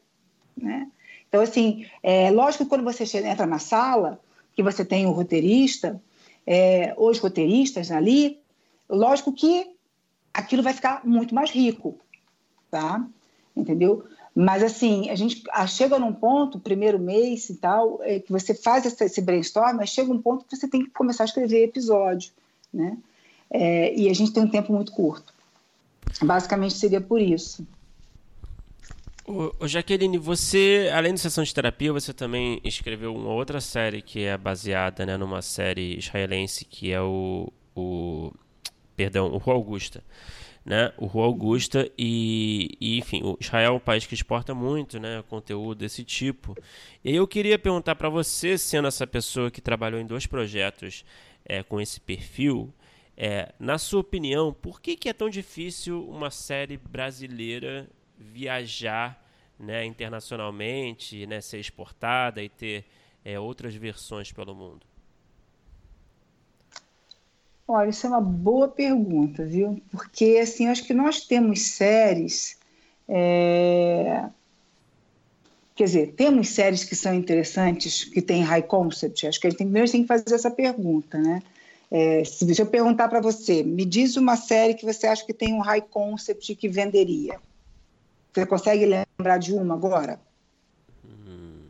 né? 0.57 0.89
Então, 1.27 1.41
assim, 1.41 1.87
é 2.03 2.29
lógico 2.29 2.63
que 2.63 2.69
quando 2.69 2.83
você 2.83 3.05
entra 3.17 3.47
na 3.47 3.57
sala, 3.57 4.19
que 4.55 4.61
você 4.61 4.85
tem 4.85 5.07
o 5.07 5.11
roteirista, 5.11 5.99
é, 6.45 6.93
os 6.95 7.17
roteiristas 7.17 7.89
ali, 7.89 8.39
lógico 8.87 9.33
que 9.33 9.75
aquilo 10.31 10.61
vai 10.61 10.73
ficar 10.73 11.03
muito 11.03 11.33
mais 11.33 11.49
rico, 11.49 11.97
tá? 12.69 13.03
Entendeu? 13.55 14.05
Mas, 14.35 14.63
assim, 14.63 15.09
a 15.09 15.15
gente 15.15 15.43
chega 15.67 15.99
num 15.99 16.13
ponto, 16.13 16.59
primeiro 16.59 16.97
mês 16.97 17.49
e 17.49 17.55
tal, 17.55 17.99
é, 18.01 18.19
que 18.19 18.31
você 18.31 18.55
faz 18.55 18.85
esse 18.85 19.21
brainstorm, 19.21 19.77
mas 19.77 19.89
chega 19.89 20.11
um 20.11 20.21
ponto 20.21 20.45
que 20.45 20.55
você 20.55 20.67
tem 20.67 20.83
que 20.83 20.89
começar 20.89 21.23
a 21.23 21.25
escrever 21.25 21.63
episódio, 21.63 22.31
né? 22.73 22.97
é, 23.53 23.93
e 23.95 24.09
a 24.09 24.13
gente 24.13 24.33
tem 24.33 24.43
um 24.43 24.47
tempo 24.47 24.73
muito 24.73 24.91
curto. 24.91 25.31
Basicamente 26.21 26.73
seria 26.73 26.99
por 26.99 27.21
isso. 27.21 27.65
Ô, 29.25 29.67
Jaqueline, 29.67 30.17
você, 30.17 30.91
além 30.93 31.13
de 31.13 31.19
sessão 31.19 31.43
de 31.43 31.53
terapia, 31.53 31.93
você 31.93 32.11
também 32.11 32.59
escreveu 32.63 33.15
uma 33.15 33.29
outra 33.29 33.61
série 33.61 34.01
que 34.01 34.23
é 34.23 34.37
baseada 34.37 35.05
né, 35.05 35.15
numa 35.15 35.41
série 35.41 35.97
israelense 35.97 36.65
que 36.65 36.91
é 36.91 37.01
o, 37.01 37.47
o 37.75 38.33
perdão, 38.97 39.27
o 39.27 39.37
Rua 39.37 39.55
Augusta. 39.55 40.03
Né? 40.65 40.93
O 40.97 41.07
Rua 41.07 41.25
Augusta 41.25 41.91
e, 41.97 42.77
e, 42.79 42.97
enfim, 42.97 43.21
o 43.21 43.37
Israel 43.39 43.73
é 43.73 43.75
um 43.75 43.79
país 43.79 44.05
que 44.05 44.13
exporta 44.13 44.55
muito, 44.55 44.97
né, 44.97 45.21
conteúdo 45.29 45.79
desse 45.79 46.05
tipo. 46.05 46.55
E 47.03 47.09
aí 47.09 47.15
eu 47.15 47.27
queria 47.27 47.59
perguntar 47.59 47.95
para 47.95 48.07
você, 48.07 48.57
sendo 48.57 48.87
essa 48.87 49.05
pessoa 49.05 49.51
que 49.51 49.59
trabalhou 49.59 49.99
em 49.99 50.05
dois 50.05 50.25
projetos 50.25 51.03
é, 51.43 51.61
com 51.63 51.81
esse 51.81 51.99
perfil, 51.99 52.73
é, 53.15 53.53
na 53.59 53.77
sua 53.77 53.99
opinião, 54.01 54.53
por 54.53 54.81
que, 54.81 54.95
que 54.95 55.09
é 55.09 55.13
tão 55.13 55.29
difícil 55.29 56.07
uma 56.09 56.31
série 56.31 56.77
brasileira 56.77 57.87
viajar 58.17 59.21
né, 59.59 59.85
internacionalmente, 59.85 61.27
né, 61.27 61.41
ser 61.41 61.59
exportada 61.59 62.41
e 62.41 62.49
ter 62.49 62.85
é, 63.23 63.39
outras 63.39 63.75
versões 63.75 64.31
pelo 64.31 64.55
mundo? 64.55 64.92
Olha, 67.67 67.89
isso 67.89 68.05
é 68.05 68.09
uma 68.09 68.21
boa 68.21 68.67
pergunta, 68.67 69.45
viu? 69.45 69.81
Porque, 69.89 70.39
assim, 70.41 70.67
acho 70.67 70.83
que 70.85 70.93
nós 70.93 71.21
temos 71.21 71.61
séries. 71.61 72.57
É... 73.07 74.25
Quer 75.75 75.85
dizer, 75.85 76.13
temos 76.13 76.49
séries 76.49 76.83
que 76.83 76.95
são 76.95 77.13
interessantes, 77.13 78.03
que 78.03 78.21
têm 78.21 78.43
high 78.43 78.61
concept. 78.61 79.25
Acho 79.25 79.39
que 79.39 79.47
a 79.47 79.49
gente 79.49 79.57
tem, 79.57 79.67
primeiro 79.67 79.91
tem 79.91 80.01
que 80.01 80.07
fazer 80.07 80.35
essa 80.35 80.51
pergunta, 80.51 81.17
né? 81.17 81.41
É, 81.89 82.23
se 82.23 82.59
eu 82.59 82.65
perguntar 82.65 83.07
para 83.07 83.21
você, 83.21 83.63
me 83.63 83.85
diz 83.85 84.15
uma 84.15 84.35
série 84.35 84.73
que 84.73 84.83
você 84.83 85.05
acha 85.05 85.23
que 85.23 85.33
tem 85.33 85.53
um 85.53 85.61
high 85.61 85.81
concept 85.81 86.55
que 86.55 86.67
venderia. 86.67 87.39
Você 88.33 88.45
consegue 88.47 88.85
lembrar 88.85 89.37
de 89.37 89.53
uma 89.53 89.75
agora? 89.75 90.19
Hum. 91.05 91.67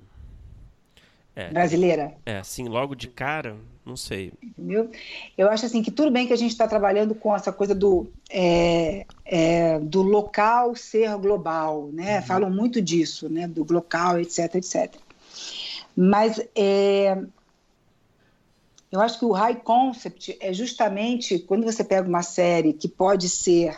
É, 1.36 1.50
Brasileira? 1.50 2.16
É, 2.26 2.38
assim, 2.38 2.70
logo 2.70 2.96
de 2.96 3.10
cara, 3.10 3.58
não 3.86 3.98
sei. 3.98 4.32
Entendeu? 4.42 4.90
Eu 5.38 5.50
acho 5.50 5.66
assim 5.66 5.82
que 5.84 5.92
tudo 5.92 6.10
bem 6.10 6.26
que 6.26 6.34
a 6.34 6.38
gente 6.38 6.52
está 6.52 6.68
trabalhando 6.68 7.14
com 7.14 7.36
essa 7.36 7.52
coisa 7.52 7.76
do, 7.76 8.08
é, 8.30 9.06
é, 9.26 9.80
do 9.80 10.02
local 10.02 10.76
ser 10.76 11.16
global, 11.18 11.90
né? 11.92 12.20
Uhum. 12.20 12.26
Falam 12.26 12.50
muito 12.50 12.82
disso, 12.82 13.28
né? 13.30 13.48
Do 13.48 13.66
local, 13.70 14.20
etc, 14.20 14.56
etc. 14.56 14.94
Mas 15.96 16.42
é, 16.56 17.18
eu 18.92 19.02
acho 19.02 19.20
que 19.20 19.26
o 19.26 19.32
high 19.32 19.56
concept 19.56 20.38
é 20.40 20.54
justamente 20.54 21.40
quando 21.40 21.64
você 21.64 21.84
pega 21.84 22.08
uma 22.08 22.24
série 22.24 22.74
que 22.74 22.88
pode 22.88 23.28
ser 23.28 23.78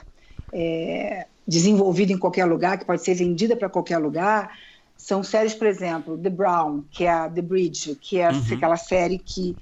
é, 0.53 1.25
desenvolvida 1.47 2.13
em 2.13 2.17
qualquer 2.17 2.45
lugar, 2.45 2.77
que 2.77 2.85
pode 2.85 3.03
ser 3.03 3.15
vendida 3.15 3.55
para 3.55 3.69
qualquer 3.69 3.97
lugar. 3.97 4.55
São 4.95 5.23
séries, 5.23 5.53
por 5.53 5.67
exemplo, 5.67 6.17
The 6.17 6.29
Brown, 6.29 6.83
que 6.91 7.05
é 7.05 7.11
a 7.11 7.29
The 7.29 7.41
Bridge, 7.41 7.95
que 7.95 8.19
é 8.19 8.29
uhum. 8.29 8.41
aquela 8.53 8.77
série 8.77 9.17
que 9.17 9.55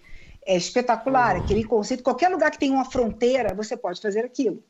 é 0.45 0.55
espetacular, 0.55 1.35
uhum. 1.35 1.43
aquele 1.43 1.63
conceito. 1.63 2.03
Qualquer 2.03 2.29
lugar 2.29 2.51
que 2.51 2.59
tem 2.59 2.71
uma 2.71 2.85
fronteira, 2.85 3.53
você 3.53 3.75
pode 3.75 4.01
fazer 4.01 4.25
aquilo. 4.25 4.63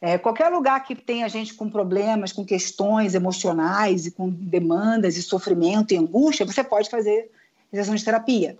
É, 0.00 0.18
qualquer 0.18 0.48
lugar 0.48 0.84
que 0.84 0.96
tenha 0.96 1.28
gente 1.28 1.54
com 1.54 1.70
problemas, 1.70 2.32
com 2.32 2.44
questões 2.44 3.14
emocionais 3.14 4.06
e 4.06 4.10
com 4.10 4.28
demandas 4.28 5.16
e 5.16 5.22
sofrimento 5.22 5.94
e 5.94 5.96
angústia, 5.96 6.44
você 6.44 6.64
pode 6.64 6.90
fazer 6.90 7.30
sessão 7.72 7.94
de 7.94 8.04
terapia. 8.04 8.58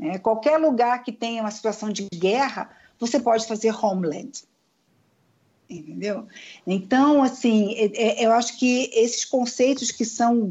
É, 0.00 0.18
qualquer 0.18 0.56
lugar 0.56 1.02
que 1.04 1.12
tenha 1.12 1.42
uma 1.42 1.50
situação 1.50 1.90
de 1.90 2.08
guerra, 2.14 2.70
você 2.98 3.20
pode 3.20 3.46
fazer 3.46 3.74
homeland 3.84 4.44
entendeu? 5.78 6.26
Então, 6.66 7.22
assim, 7.22 7.74
é, 7.74 8.22
é, 8.22 8.26
eu 8.26 8.32
acho 8.32 8.58
que 8.58 8.90
esses 8.92 9.24
conceitos 9.24 9.90
que 9.90 10.04
são 10.04 10.48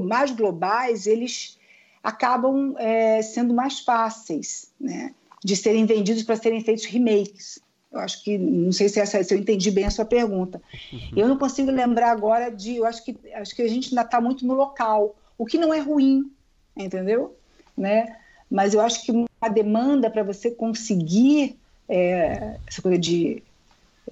mais 0.00 0.30
globais, 0.30 1.06
eles 1.06 1.57
acabam 2.02 2.74
é, 2.78 3.22
sendo 3.22 3.54
mais 3.54 3.80
fáceis, 3.80 4.70
né, 4.80 5.14
de 5.44 5.56
serem 5.56 5.86
vendidos 5.86 6.22
para 6.22 6.36
serem 6.36 6.62
feitos 6.62 6.84
remakes. 6.84 7.58
Eu 7.90 8.00
acho 8.00 8.22
que, 8.22 8.36
não 8.36 8.70
sei 8.70 8.88
se, 8.88 9.00
essa, 9.00 9.22
se 9.22 9.34
eu 9.34 9.38
entendi 9.38 9.70
bem 9.70 9.86
a 9.86 9.90
sua 9.90 10.04
pergunta. 10.04 10.60
Uhum. 10.92 11.10
Eu 11.16 11.28
não 11.28 11.38
consigo 11.38 11.70
lembrar 11.70 12.10
agora 12.10 12.50
de, 12.50 12.76
eu 12.76 12.84
acho 12.84 13.02
que, 13.04 13.16
acho 13.34 13.56
que 13.56 13.62
a 13.62 13.68
gente 13.68 13.88
ainda 13.88 14.02
está 14.02 14.20
muito 14.20 14.46
no 14.46 14.54
local, 14.54 15.16
o 15.38 15.46
que 15.46 15.56
não 15.56 15.72
é 15.72 15.78
ruim, 15.78 16.30
entendeu? 16.76 17.34
Né? 17.76 18.16
Mas 18.50 18.74
eu 18.74 18.80
acho 18.80 19.04
que 19.04 19.10
uma 19.10 19.48
demanda 19.48 20.10
para 20.10 20.22
você 20.22 20.50
conseguir 20.50 21.56
é, 21.88 22.56
essa 22.66 22.82
coisa 22.82 22.98
de 22.98 23.42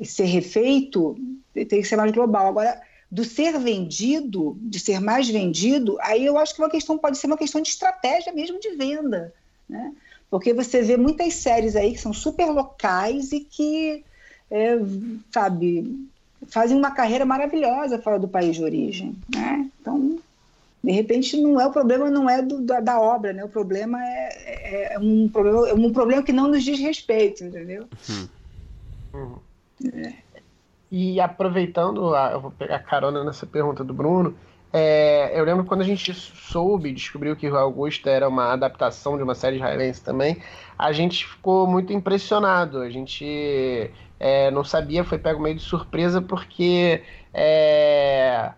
ser 0.02 0.24
refeito 0.24 1.16
tem 1.54 1.66
que 1.66 1.84
ser 1.84 1.96
mais 1.96 2.12
global. 2.12 2.46
Agora, 2.46 2.80
do 3.10 3.24
ser 3.24 3.58
vendido, 3.58 4.56
de 4.60 4.80
ser 4.80 5.00
mais 5.00 5.28
vendido, 5.28 5.96
aí 6.00 6.26
eu 6.26 6.36
acho 6.38 6.54
que 6.54 6.60
uma 6.60 6.70
questão 6.70 6.98
pode 6.98 7.18
ser 7.18 7.26
uma 7.26 7.36
questão 7.36 7.60
de 7.60 7.68
estratégia 7.68 8.32
mesmo 8.32 8.58
de 8.60 8.70
venda, 8.70 9.32
né? 9.68 9.92
Porque 10.28 10.52
você 10.52 10.82
vê 10.82 10.96
muitas 10.96 11.34
séries 11.34 11.76
aí 11.76 11.92
que 11.92 12.00
são 12.00 12.12
super 12.12 12.46
locais 12.46 13.32
e 13.32 13.40
que, 13.40 14.04
é, 14.50 14.76
sabe, 15.32 16.08
fazem 16.48 16.76
uma 16.76 16.90
carreira 16.90 17.24
maravilhosa 17.24 18.00
fora 18.00 18.18
do 18.18 18.28
país 18.28 18.56
de 18.56 18.64
origem, 18.64 19.16
né? 19.32 19.70
Então, 19.80 20.18
de 20.82 20.92
repente, 20.92 21.40
não 21.40 21.60
é 21.60 21.66
o 21.66 21.72
problema, 21.72 22.10
não 22.10 22.28
é 22.28 22.42
do, 22.42 22.60
da, 22.60 22.80
da, 22.80 23.00
obra, 23.00 23.32
né? 23.32 23.44
O 23.44 23.48
problema 23.48 24.02
é, 24.04 24.28
é, 24.44 24.94
é, 24.94 24.98
um 24.98 25.28
problema, 25.28 25.68
é 25.68 25.74
um 25.74 25.92
problema 25.92 26.22
que 26.22 26.32
não 26.32 26.48
nos 26.48 26.64
diz 26.64 26.78
respeito, 26.78 27.44
entendeu? 27.44 27.86
Hum. 28.10 28.28
Uhum. 29.14 29.38
E 30.90 31.20
aproveitando, 31.20 32.14
a, 32.14 32.32
eu 32.32 32.40
vou 32.40 32.50
pegar 32.50 32.78
carona 32.80 33.24
nessa 33.24 33.46
pergunta 33.46 33.82
do 33.82 33.92
Bruno. 33.92 34.36
É, 34.72 35.38
eu 35.38 35.44
lembro 35.44 35.64
quando 35.64 35.80
a 35.80 35.84
gente 35.84 36.12
soube, 36.12 36.92
descobriu 36.92 37.34
que 37.34 37.48
o 37.48 37.56
Augusta 37.56 38.10
era 38.10 38.28
uma 38.28 38.52
adaptação 38.52 39.16
de 39.16 39.22
uma 39.22 39.34
série 39.34 39.56
israelense 39.56 40.02
também, 40.02 40.42
a 40.78 40.92
gente 40.92 41.26
ficou 41.26 41.66
muito 41.66 41.92
impressionado. 41.92 42.80
A 42.80 42.90
gente 42.90 43.90
é, 44.20 44.50
não 44.50 44.64
sabia, 44.64 45.04
foi 45.04 45.18
pego 45.18 45.40
meio 45.40 45.56
de 45.56 45.62
surpresa, 45.62 46.20
porque 46.20 47.02
é, 47.32 48.52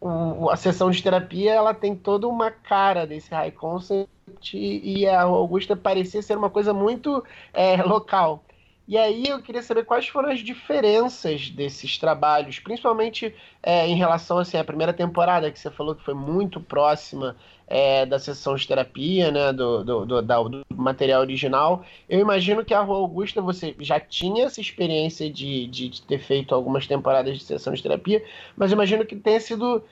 o, 0.00 0.50
a 0.50 0.56
sessão 0.56 0.90
de 0.90 1.02
terapia 1.02 1.54
ela 1.54 1.74
tem 1.74 1.94
toda 1.94 2.28
uma 2.28 2.50
cara 2.50 3.06
desse 3.06 3.30
high 3.34 3.50
concept 3.50 4.08
e 4.54 5.06
a 5.06 5.22
Augusta 5.22 5.76
parecia 5.76 6.22
ser 6.22 6.36
uma 6.36 6.50
coisa 6.50 6.72
muito 6.72 7.22
é, 7.52 7.82
local. 7.82 8.44
E 8.88 8.96
aí 8.96 9.24
eu 9.26 9.42
queria 9.42 9.62
saber 9.62 9.84
quais 9.84 10.06
foram 10.06 10.30
as 10.30 10.40
diferenças 10.40 11.50
desses 11.50 11.98
trabalhos, 11.98 12.60
principalmente 12.60 13.34
é, 13.60 13.86
em 13.88 13.96
relação 13.96 14.38
assim, 14.38 14.56
à 14.56 14.64
primeira 14.64 14.92
temporada, 14.92 15.50
que 15.50 15.58
você 15.58 15.70
falou 15.70 15.94
que 15.94 16.04
foi 16.04 16.14
muito 16.14 16.60
próxima 16.60 17.36
é, 17.66 18.06
da 18.06 18.18
sessão 18.18 18.54
de 18.54 18.66
terapia, 18.66 19.32
né, 19.32 19.52
do, 19.52 19.82
do, 19.82 20.06
do, 20.06 20.22
do, 20.22 20.66
material 20.72 21.20
original. 21.20 21.84
Eu 22.08 22.20
imagino 22.20 22.64
que 22.64 22.72
a 22.72 22.80
Rua 22.80 22.98
Augusta 22.98 23.42
você 23.42 23.74
já 23.80 23.98
tinha 23.98 24.44
essa 24.44 24.60
experiência 24.60 25.28
de, 25.28 25.66
de 25.66 26.02
ter 26.02 26.20
feito 26.20 26.54
algumas 26.54 26.86
temporadas 26.86 27.36
de 27.36 27.44
sessão 27.44 27.74
de 27.74 27.82
terapia, 27.82 28.24
mas 28.56 28.70
imagino 28.70 29.04
que 29.04 29.16
tenha 29.16 29.40
sido 29.40 29.82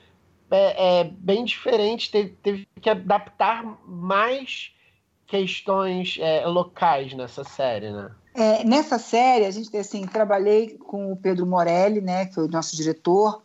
é, 0.49 0.99
é 0.99 1.03
bem 1.03 1.43
diferente, 1.43 2.09
teve, 2.09 2.29
teve 2.41 2.67
que 2.79 2.89
adaptar 2.89 3.65
mais 3.85 4.71
questões 5.27 6.17
é, 6.19 6.45
locais 6.45 7.13
nessa 7.13 7.43
série, 7.43 7.91
né? 7.91 8.11
É, 8.33 8.63
nessa 8.63 8.99
série, 8.99 9.45
a 9.45 9.51
gente 9.51 9.75
assim, 9.77 10.05
trabalhei 10.05 10.77
com 10.77 11.11
o 11.11 11.15
Pedro 11.15 11.45
Morelli, 11.45 12.01
né, 12.01 12.25
que 12.25 12.35
foi 12.35 12.45
o 12.45 12.51
nosso 12.51 12.75
diretor 12.75 13.41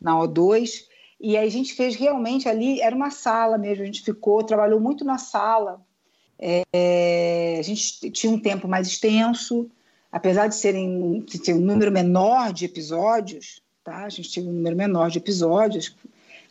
na 0.00 0.14
O2, 0.16 0.84
e 1.20 1.36
a 1.36 1.48
gente 1.48 1.74
fez 1.74 1.94
realmente 1.94 2.48
ali, 2.48 2.80
era 2.80 2.94
uma 2.94 3.10
sala 3.10 3.56
mesmo, 3.56 3.84
a 3.84 3.86
gente 3.86 4.02
ficou, 4.02 4.42
trabalhou 4.42 4.80
muito 4.80 5.04
na 5.04 5.16
sala. 5.16 5.80
É, 6.36 7.56
a 7.60 7.62
gente 7.62 8.10
tinha 8.10 8.32
um 8.32 8.38
tempo 8.40 8.66
mais 8.66 8.88
extenso, 8.88 9.70
apesar 10.10 10.48
de 10.48 10.56
serem 10.56 11.20
de 11.20 11.38
ter 11.38 11.54
um 11.54 11.60
número 11.60 11.92
menor 11.92 12.52
de 12.52 12.64
episódios, 12.64 13.62
tá? 13.84 14.04
A 14.04 14.08
gente 14.08 14.28
tinha 14.28 14.44
um 14.44 14.52
número 14.52 14.74
menor 14.74 15.08
de 15.08 15.18
episódios. 15.18 15.94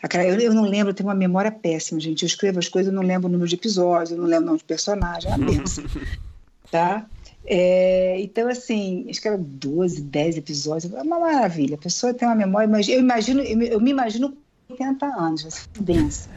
Eu, 0.04 0.40
eu 0.40 0.54
não 0.54 0.64
lembro, 0.64 0.90
eu 0.90 0.94
tenho 0.94 1.10
uma 1.10 1.16
memória 1.16 1.52
péssima, 1.52 2.00
gente. 2.00 2.24
Eu 2.24 2.28
escrevo 2.28 2.60
as 2.60 2.68
coisas, 2.68 2.92
eu 2.92 2.96
não 2.96 3.06
lembro 3.06 3.28
o 3.28 3.32
número 3.32 3.48
de 3.48 3.56
episódios, 3.56 4.12
eu 4.12 4.18
não 4.18 4.26
lembro 4.26 4.44
o 4.44 4.48
nome 4.48 4.58
de 4.58 4.64
personagem, 4.64 5.32
é 5.32 5.36
uma 5.36 5.46
benção. 5.46 5.84
tá? 6.72 7.06
É, 7.46 8.20
então, 8.20 8.48
assim, 8.48 9.06
acho 9.10 9.22
que 9.22 9.28
eram 9.28 9.42
12, 9.42 10.02
10 10.02 10.38
episódios, 10.38 10.94
é 10.94 11.02
uma 11.02 11.20
maravilha. 11.20 11.76
A 11.76 11.78
pessoa 11.78 12.14
tem 12.14 12.28
uma 12.28 12.36
memória, 12.36 12.68
mas 12.68 12.88
eu 12.88 13.00
imagino, 13.00 13.42
eu 13.42 13.80
me 13.80 13.92
imagino 13.92 14.36
80 14.70 15.06
anos, 15.06 15.42
vai 15.44 15.52
ser 15.52 15.68
densa. 15.80 16.30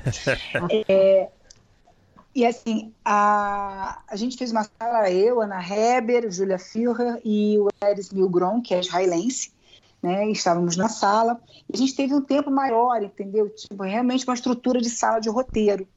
é, 0.88 1.28
e 2.34 2.44
assim, 2.44 2.92
a, 3.04 4.02
a 4.08 4.16
gente 4.16 4.36
fez 4.36 4.50
uma 4.50 4.64
sala, 4.64 5.10
eu, 5.10 5.40
Ana 5.40 5.62
Heber, 5.62 6.30
Julia 6.30 6.58
Führer 6.58 7.20
e 7.24 7.58
o 7.58 7.68
Eris 7.86 8.10
Milgrom, 8.10 8.60
que 8.60 8.74
é 8.74 8.80
israelense, 8.80 9.52
né? 10.04 10.30
Estávamos 10.30 10.76
na 10.76 10.86
sala. 10.86 11.40
A 11.72 11.76
gente 11.76 11.96
teve 11.96 12.14
um 12.14 12.20
tempo 12.20 12.50
maior, 12.50 13.02
entendeu? 13.02 13.48
Tipo, 13.48 13.82
realmente 13.84 14.26
uma 14.26 14.34
estrutura 14.34 14.78
de 14.78 14.90
sala 14.90 15.18
de 15.18 15.30
roteiro. 15.30 15.88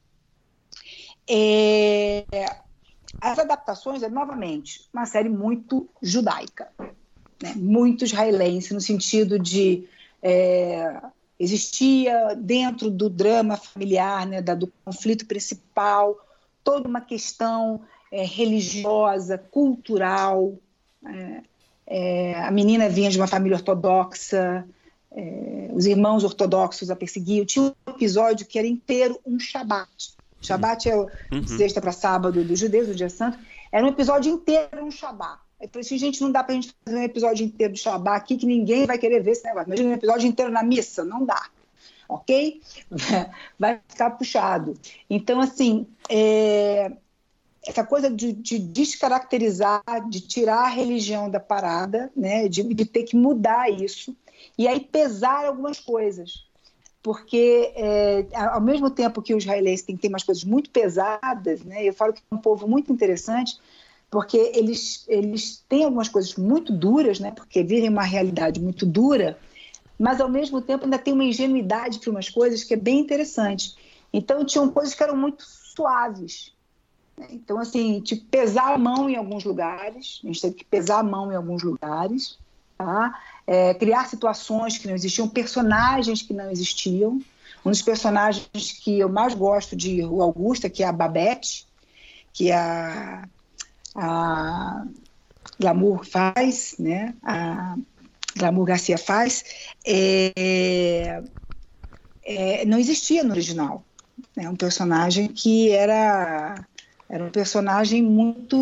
É, 1.30 2.26
as 3.20 3.38
adaptações 3.38 4.02
é, 4.02 4.08
novamente, 4.08 4.88
uma 4.94 5.06
série 5.06 5.28
muito 5.28 5.90
judaica, 6.02 6.72
né? 7.44 7.54
muito 7.58 8.06
israelense, 8.06 8.74
no 8.74 8.80
sentido 8.80 9.38
de. 9.38 9.86
É, 10.24 11.02
existia 11.38 12.34
dentro 12.34 12.90
do 12.90 13.10
drama 13.10 13.58
familiar, 13.58 14.26
né, 14.26 14.42
da, 14.42 14.56
do 14.56 14.72
conflito 14.84 15.28
principal, 15.28 16.18
toda 16.64 16.88
uma 16.88 17.02
questão 17.02 17.82
é, 18.10 18.24
religiosa, 18.24 19.38
cultural. 19.38 20.54
Né? 21.02 21.44
É, 21.88 22.36
a 22.36 22.52
menina 22.52 22.90
vinha 22.90 23.10
de 23.10 23.18
uma 23.18 23.28
família 23.28 23.56
ortodoxa, 23.56 24.68
é, 25.12 25.70
os 25.74 25.86
irmãos 25.86 26.24
ortodoxos 26.24 26.92
a 26.92 26.96
perseguiam. 26.96 27.46
Tinha 27.46 27.66
um 27.66 27.92
episódio 27.92 28.46
que 28.46 28.60
era 28.60 28.68
inteiro 28.68 29.20
um 29.26 29.40
Shabat. 29.40 30.16
Shabat 30.42 30.90
é 30.90 30.96
o 30.96 31.08
uhum. 31.32 31.48
sexta 31.48 31.82
para 31.82 31.92
sábado 31.92 32.44
dos 32.44 32.60
judeus, 32.60 32.90
o 32.90 32.96
dia 32.96 33.10
santo. 33.10 33.40
Era 33.72 33.86
um 33.86 33.90
episódio 33.90 34.32
inteiro 34.32 34.84
um 34.84 34.92
Shabat. 34.92 35.40
Eu 35.60 35.70
falei 35.70 35.86
assim, 35.86 35.98
gente, 35.98 36.22
não 36.22 36.32
dá 36.32 36.44
para 36.44 36.54
a 36.54 36.56
gente 36.56 36.76
fazer 36.86 36.98
um 36.98 37.04
episódio 37.04 37.46
inteiro 37.46 37.74
do 37.74 37.80
Shabat 37.80 38.18
aqui 38.18 38.38
que 38.38 38.46
ninguém 38.46 38.86
vai 38.86 38.98
querer 38.98 39.24
ver 39.24 39.32
esse 39.32 39.44
negócio. 39.44 39.68
Imagina 39.68 39.90
um 39.90 39.94
episódio 39.94 40.28
inteiro 40.28 40.52
na 40.52 40.62
missa, 40.62 41.04
não 41.04 41.26
dá. 41.26 41.42
Ok? 42.08 42.62
Vai 43.60 43.82
ficar 43.86 44.12
puxado. 44.12 44.76
Então, 45.10 45.42
assim, 45.42 45.86
é... 46.10 46.92
essa 47.68 47.84
coisa 47.84 48.10
de, 48.10 48.32
de, 48.34 48.58
descaracterizar, 48.58 49.84
de 50.10 50.22
tirar 50.22 50.66
a 50.66 50.70
religião 50.70 51.30
da 51.30 51.40
parada, 51.40 52.12
né? 52.16 52.48
de, 52.48 52.64
de 52.64 52.86
ter 52.86 53.04
que 53.04 53.16
mudar 53.16 53.70
isso, 53.70 54.16
e 54.58 54.68
aí 54.68 54.80
pesar 54.80 55.46
algumas 55.46 55.80
coisas 55.80 56.48
porque 57.08 57.72
é, 57.76 58.28
ao 58.34 58.60
mesmo 58.60 58.90
tempo 58.90 59.22
que 59.22 59.34
os 59.34 59.46
israelenses 59.46 59.86
têm 59.86 59.96
que 59.96 60.02
ter 60.02 60.08
umas 60.10 60.24
coisas 60.24 60.44
muito 60.44 60.70
pesadas, 60.70 61.64
né, 61.64 61.88
eu 61.88 61.94
falo 61.94 62.12
que 62.12 62.20
é 62.20 62.36
um 62.36 62.38
povo 62.38 62.68
muito 62.68 62.92
interessante, 62.92 63.58
porque 64.12 64.36
eles, 64.54 65.06
eles 65.08 65.64
têm 65.70 65.86
algumas 65.86 66.10
coisas 66.10 66.36
muito 66.36 66.74
duras, 66.74 67.18
né, 67.18 67.32
porque 67.32 67.64
vivem 67.64 67.88
uma 67.88 68.04
realidade 68.04 68.60
muito 68.60 68.86
dura, 68.86 69.38
mas 69.98 70.20
ao 70.20 70.30
mesmo 70.30 70.62
tempo 70.62 70.84
ainda 70.84 71.00
tem 71.00 71.14
uma 71.14 71.24
ingenuidade 71.24 72.00
para 72.00 72.12
umas 72.12 72.30
coisas 72.30 72.66
que 72.66 72.74
é 72.74 72.78
bem 72.78 73.00
interessante. 73.00 73.76
Então 74.12 74.44
tinham 74.44 74.70
coisas 74.70 74.94
que 74.94 75.02
eram 75.02 75.16
muito 75.16 75.46
suaves. 75.46 76.54
Então, 77.32 77.60
assim, 77.60 78.00
tipo, 78.02 78.26
pesar 78.26 78.74
a 78.74 78.78
mão 78.78 79.10
em 79.10 79.16
alguns 79.16 79.44
lugares, 79.44 80.22
a 80.24 80.28
gente 80.28 80.42
teve 80.42 80.56
que 80.56 80.66
pesar 80.66 81.00
a 81.00 81.04
mão 81.04 81.32
em 81.32 81.36
alguns 81.36 81.64
lugares, 81.64 82.38
tá? 82.78 83.14
é, 83.48 83.74
criar 83.74 84.08
situações 84.08 84.78
que 84.78 84.88
não 84.88 84.94
existiam, 84.94 85.30
personagens 85.30 86.22
que 86.22 86.34
não 86.34 86.52
existiam. 86.52 87.20
Um 87.66 87.72
dos 87.72 87.82
personagens 87.82 88.72
que 88.84 89.00
eu 89.00 89.10
mais 89.10 89.34
gosto 89.34 89.76
de 89.76 90.04
O 90.04 90.22
Augusta, 90.22 90.70
que 90.70 90.84
é 90.84 90.88
a 90.88 90.92
Babette, 90.92 91.66
que 92.34 92.52
a, 92.52 93.28
a 93.96 94.86
Glamour 95.60 96.06
faz, 96.06 96.76
né? 96.78 97.16
A 97.24 97.76
Glamour 98.38 98.66
Garcia 98.66 98.98
faz, 98.98 99.44
é, 99.86 101.24
é, 102.24 102.66
não 102.66 102.78
existia 102.78 103.24
no 103.24 103.32
original. 103.32 103.84
É 104.36 104.48
um 104.50 104.56
personagem 104.56 105.28
que 105.28 105.72
era 105.72 106.64
era 107.10 107.24
um 107.24 107.30
personagem 107.30 108.02
muito 108.02 108.58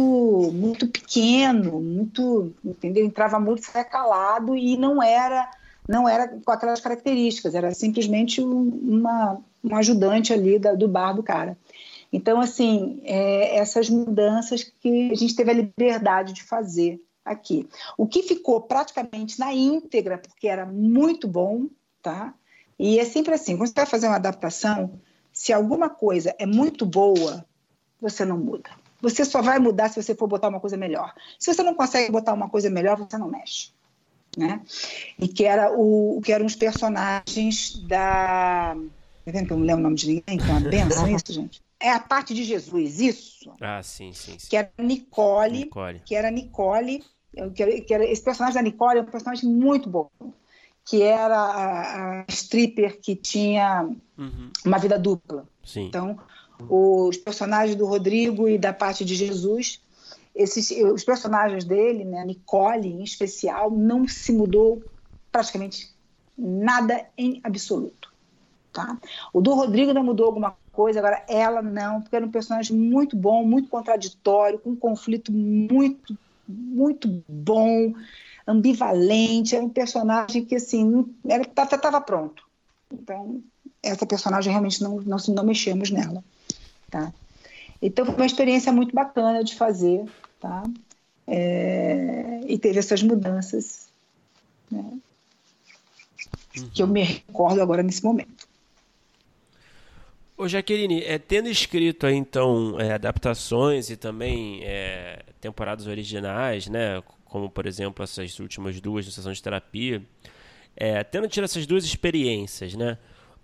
muito 0.54 0.88
pequeno, 0.88 1.82
muito, 1.82 2.54
entendeu? 2.64 3.06
Entrava 3.06 3.40
muito, 3.40 3.64
calado 3.90 4.56
e 4.56 4.78
não 4.78 5.02
era 5.02 5.50
não 5.88 6.10
era 6.10 6.28
com 6.28 6.52
aquelas 6.52 6.82
características, 6.82 7.54
era 7.54 7.74
simplesmente 7.74 8.42
uma, 8.42 9.40
um 9.64 9.76
ajudante 9.76 10.34
ali 10.34 10.58
da, 10.58 10.74
do 10.74 10.88
bar 10.88 11.14
do 11.14 11.22
cara. 11.22 11.58
Então, 12.12 12.40
assim, 12.40 13.02
é, 13.04 13.58
essas 13.58 13.90
mudanças 13.90 14.64
que 14.64 15.12
a 15.12 15.16
gente 15.16 15.36
teve 15.36 15.52
a 15.52 15.54
liberdade 15.54 16.34
de 16.34 16.44
fazer 16.44 17.00
aqui. 17.24 17.68
O 17.98 18.08
que 18.08 18.24
ficou 18.24 18.62
praticamente 18.62 19.40
na 19.40 19.54
íntegra, 19.54 20.18
porque 20.18 20.48
era 20.48 20.66
muito 20.66 21.28
bom, 21.28 21.68
tá? 22.02 22.34
E 22.80 23.00
é 23.00 23.06
sempre 23.06 23.34
assim, 23.34 23.58
quando 23.58 23.70
você 23.70 23.76
vai 23.76 23.86
fazer 23.86 24.08
uma 24.08 24.16
adaptação, 24.16 25.00
se 25.34 25.52
alguma 25.52 25.90
coisa 25.90 26.36
é 26.40 26.46
muito 26.46 26.86
boa, 26.86 27.46
você 28.02 28.26
não 28.26 28.38
muda. 28.38 28.70
Você 29.02 29.24
só 29.24 29.42
vai 29.42 29.60
mudar 29.60 29.90
se 29.90 30.02
você 30.02 30.16
for 30.16 30.28
botar 30.28 30.48
uma 30.48 30.60
coisa 30.60 30.78
melhor. 30.78 31.14
Se 31.40 31.54
você 31.54 31.62
não 31.62 31.76
consegue 31.76 32.12
botar 32.12 32.34
uma 32.34 32.50
coisa 32.50 32.70
melhor, 32.70 32.98
você 32.98 33.18
não 33.18 33.30
mexe. 33.30 33.70
Né? 34.38 34.62
E 35.20 35.28
que 35.28 35.46
era 35.46 35.72
o 35.72 36.20
que 36.24 36.34
eram 36.34 36.46
os 36.46 36.56
personagens 36.56 37.78
da. 37.88 38.76
Tá 39.24 39.32
vendo 39.32 39.48
que 39.48 39.54
eu 39.54 39.58
não 39.58 39.66
lembro 39.66 39.82
o 39.82 39.84
nome 39.84 39.96
de 39.96 40.08
ninguém? 40.08 40.38
Que 40.38 40.44
é 40.44 40.52
uma 40.52 40.60
benção 40.60 41.08
isso, 41.08 41.32
gente? 41.34 41.62
É 41.80 41.92
a 41.92 42.00
parte 42.00 42.34
de 42.34 42.44
Jesus, 42.44 43.00
isso. 43.00 43.54
Ah, 43.62 43.82
sim, 43.84 44.12
sim. 44.14 44.38
sim. 44.40 44.50
Que 44.50 44.58
era 44.58 44.72
Nicole, 44.78 45.60
Nicole. 45.60 46.02
Que 46.06 46.16
era 46.16 46.32
Nicole. 46.32 47.04
Que 47.54 47.64
era, 47.64 47.82
que 47.82 47.94
era, 47.94 48.06
esse 48.06 48.24
personagem 48.24 48.56
da 48.56 48.62
Nicole 48.62 49.00
é 49.00 49.02
um 49.02 49.06
personagem 49.06 49.50
muito 49.50 49.90
bom. 49.90 50.10
Que 50.86 51.02
era 51.02 51.38
a, 51.38 52.22
a 52.22 52.26
stripper 52.30 53.00
que 53.00 53.16
tinha 53.16 53.88
uhum. 54.18 54.52
uma 54.66 54.78
vida 54.78 54.98
dupla. 54.98 55.46
Sim. 55.64 55.88
Então, 55.88 56.20
os 56.70 57.18
personagens 57.18 57.76
do 57.76 57.86
Rodrigo 57.86 58.48
e 58.48 58.58
da 58.58 58.74
parte 58.74 59.04
de 59.04 59.16
Jesus, 59.16 59.82
esses, 60.34 60.72
os 60.72 61.04
personagens 61.04 61.64
dele, 61.64 62.04
né, 62.04 62.26
Nicole 62.26 62.88
em 62.88 63.04
especial, 63.04 63.72
não 63.72 64.08
se 64.08 64.32
mudou 64.32 64.84
praticamente 65.32 65.94
nada 66.38 67.06
em 67.18 67.40
absoluto. 67.44 68.14
Tá? 68.74 68.98
O 69.32 69.42
do 69.42 69.54
Rodrigo 69.54 69.94
não 69.94 70.04
mudou 70.04 70.26
alguma 70.26 70.58
coisa, 70.72 71.00
agora 71.00 71.24
ela 71.30 71.62
não, 71.62 72.02
porque 72.02 72.16
era 72.16 72.26
um 72.26 72.32
personagem 72.32 72.76
muito 72.76 73.16
bom, 73.16 73.46
muito 73.46 73.70
contraditório, 73.70 74.60
com 74.60 74.72
um 74.72 74.76
conflito 74.76 75.32
muito, 75.32 76.18
muito 76.46 77.24
bom, 77.28 77.94
ambivalente, 78.46 79.56
era 79.56 79.64
um 79.64 79.70
personagem 79.70 80.44
que, 80.44 80.56
assim, 80.56 81.06
estava 81.26 82.02
pronto. 82.02 82.44
Então, 82.92 83.42
essa 83.86 84.06
personagem 84.06 84.52
realmente 84.52 84.82
não, 84.82 85.02
não, 85.02 85.18
não 85.30 85.44
mexemos 85.44 85.90
nela. 85.90 86.24
Tá? 86.90 87.14
Então, 87.82 88.06
foi 88.06 88.16
uma 88.16 88.26
experiência 88.26 88.72
muito 88.72 88.96
bacana 88.96 89.44
de 89.44 89.56
fazer, 89.56 90.04
tá? 90.40 90.64
É, 91.28 92.42
e 92.48 92.58
teve 92.58 92.80
essas 92.80 93.02
mudanças, 93.02 93.88
né? 94.72 94.84
Uhum. 96.58 96.70
que 96.74 96.82
eu 96.82 96.88
me 96.88 97.04
recordo 97.04 97.62
agora 97.62 97.84
nesse 97.84 98.04
momento. 98.04 98.48
Ô 100.38 100.48
Jaqueline, 100.48 101.02
é, 101.04 101.18
tendo 101.18 101.48
escrito 101.48 102.06
aí, 102.06 102.16
então 102.16 102.80
é, 102.80 102.94
adaptações 102.94 103.90
e 103.90 103.96
também 103.96 104.62
é, 104.64 105.24
temporadas 105.40 105.88
originais, 105.88 106.68
né, 106.68 107.02
como 107.24 107.50
por 107.50 107.66
exemplo 107.66 108.04
essas 108.04 108.38
últimas 108.40 108.80
duas 108.82 109.06
de 109.06 109.14
sessão 109.14 109.32
de 109.32 109.42
terapia, 109.42 110.02
é, 110.76 111.04
tendo 111.06 111.28
tido 111.30 111.46
essas 111.46 111.66
duas 111.66 111.86
experiências, 111.86 112.74
né, 112.74 112.98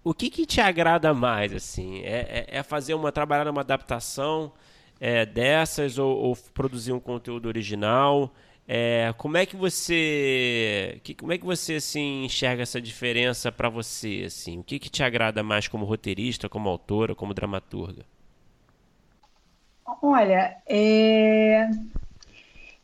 o 0.04 0.14
que, 0.14 0.30
que 0.30 0.46
te 0.46 0.60
agrada 0.60 1.14
mais, 1.14 1.54
assim? 1.54 2.02
É, 2.02 2.48
é, 2.50 2.58
é 2.58 2.64
fazer 2.64 2.94
uma, 2.94 3.12
trabalhar 3.12 3.46
numa 3.46 3.62
adaptação 3.62 4.52
é, 5.00 5.26
dessas 5.26 5.98
ou, 5.98 6.16
ou, 6.16 6.38
produzir 6.54 6.92
um 6.92 7.00
conteúdo 7.00 7.48
original? 7.48 8.34
É, 8.68 9.14
como 9.18 9.38
é 9.38 9.46
que 9.46 9.56
você, 9.56 11.00
que, 11.04 11.14
como 11.14 11.34
é 11.34 11.38
que 11.38 11.46
você 11.46 11.76
assim 11.76 12.24
enxerga 12.26 12.64
essa 12.64 12.80
diferença 12.80 13.52
para 13.52 13.70
você, 13.70 14.24
assim? 14.28 14.60
O 14.60 14.64
que, 14.64 14.80
que 14.80 14.90
te 14.90 15.04
agrada 15.04 15.44
mais 15.44 15.68
como 15.68 15.86
roteirista, 15.86 16.48
como 16.48 16.70
autora, 16.70 17.14
como 17.14 17.34
dramaturga? 17.34 18.06
Olha, 20.02 20.58
é... 20.68 21.70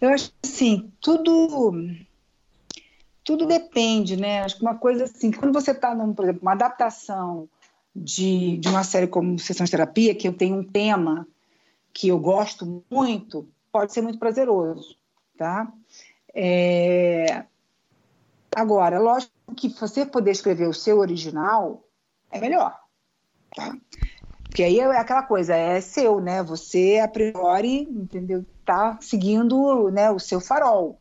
eu 0.01 0.09
acho 0.09 0.31
assim, 0.43 0.91
tudo 0.99 1.81
tudo 3.27 3.45
depende, 3.45 4.15
né? 4.15 4.39
Acho 4.39 4.55
que 4.55 4.61
uma 4.61 4.75
coisa 4.75 5.03
assim, 5.03 5.31
quando 5.31 5.51
você 5.51 5.71
está, 5.71 5.93
por 5.93 6.23
exemplo, 6.23 6.41
uma 6.41 6.53
adaptação 6.53 7.49
de, 7.93 8.55
de 8.55 8.69
uma 8.69 8.85
série 8.85 9.05
como 9.05 9.37
Sessão 9.37 9.65
de 9.65 9.71
Terapia, 9.71 10.15
que 10.15 10.29
eu 10.29 10.31
tenho 10.31 10.55
um 10.55 10.63
tema 10.63 11.27
que 11.91 12.07
eu 12.07 12.17
gosto 12.17 12.85
muito, 12.89 13.45
pode 13.69 13.91
ser 13.91 14.01
muito 14.01 14.17
prazeroso, 14.17 14.95
tá? 15.37 15.69
É... 16.33 17.43
Agora, 18.55 18.97
lógico 18.97 19.33
que 19.57 19.67
você 19.67 20.05
poder 20.05 20.31
escrever 20.31 20.69
o 20.69 20.73
seu 20.73 20.99
original 20.99 21.83
é 22.31 22.39
melhor, 22.39 22.79
tá? 23.53 23.75
Porque 24.43 24.63
aí 24.63 24.79
é 24.79 24.85
aquela 24.97 25.23
coisa, 25.23 25.53
é 25.53 25.81
seu, 25.81 26.21
né? 26.21 26.41
Você, 26.43 27.01
a 27.03 27.09
priori, 27.09 27.81
entendeu? 27.81 28.45
Tá 28.65 28.97
seguindo 29.01 29.91
né, 29.91 30.09
o 30.09 30.17
seu 30.17 30.39
farol. 30.39 30.97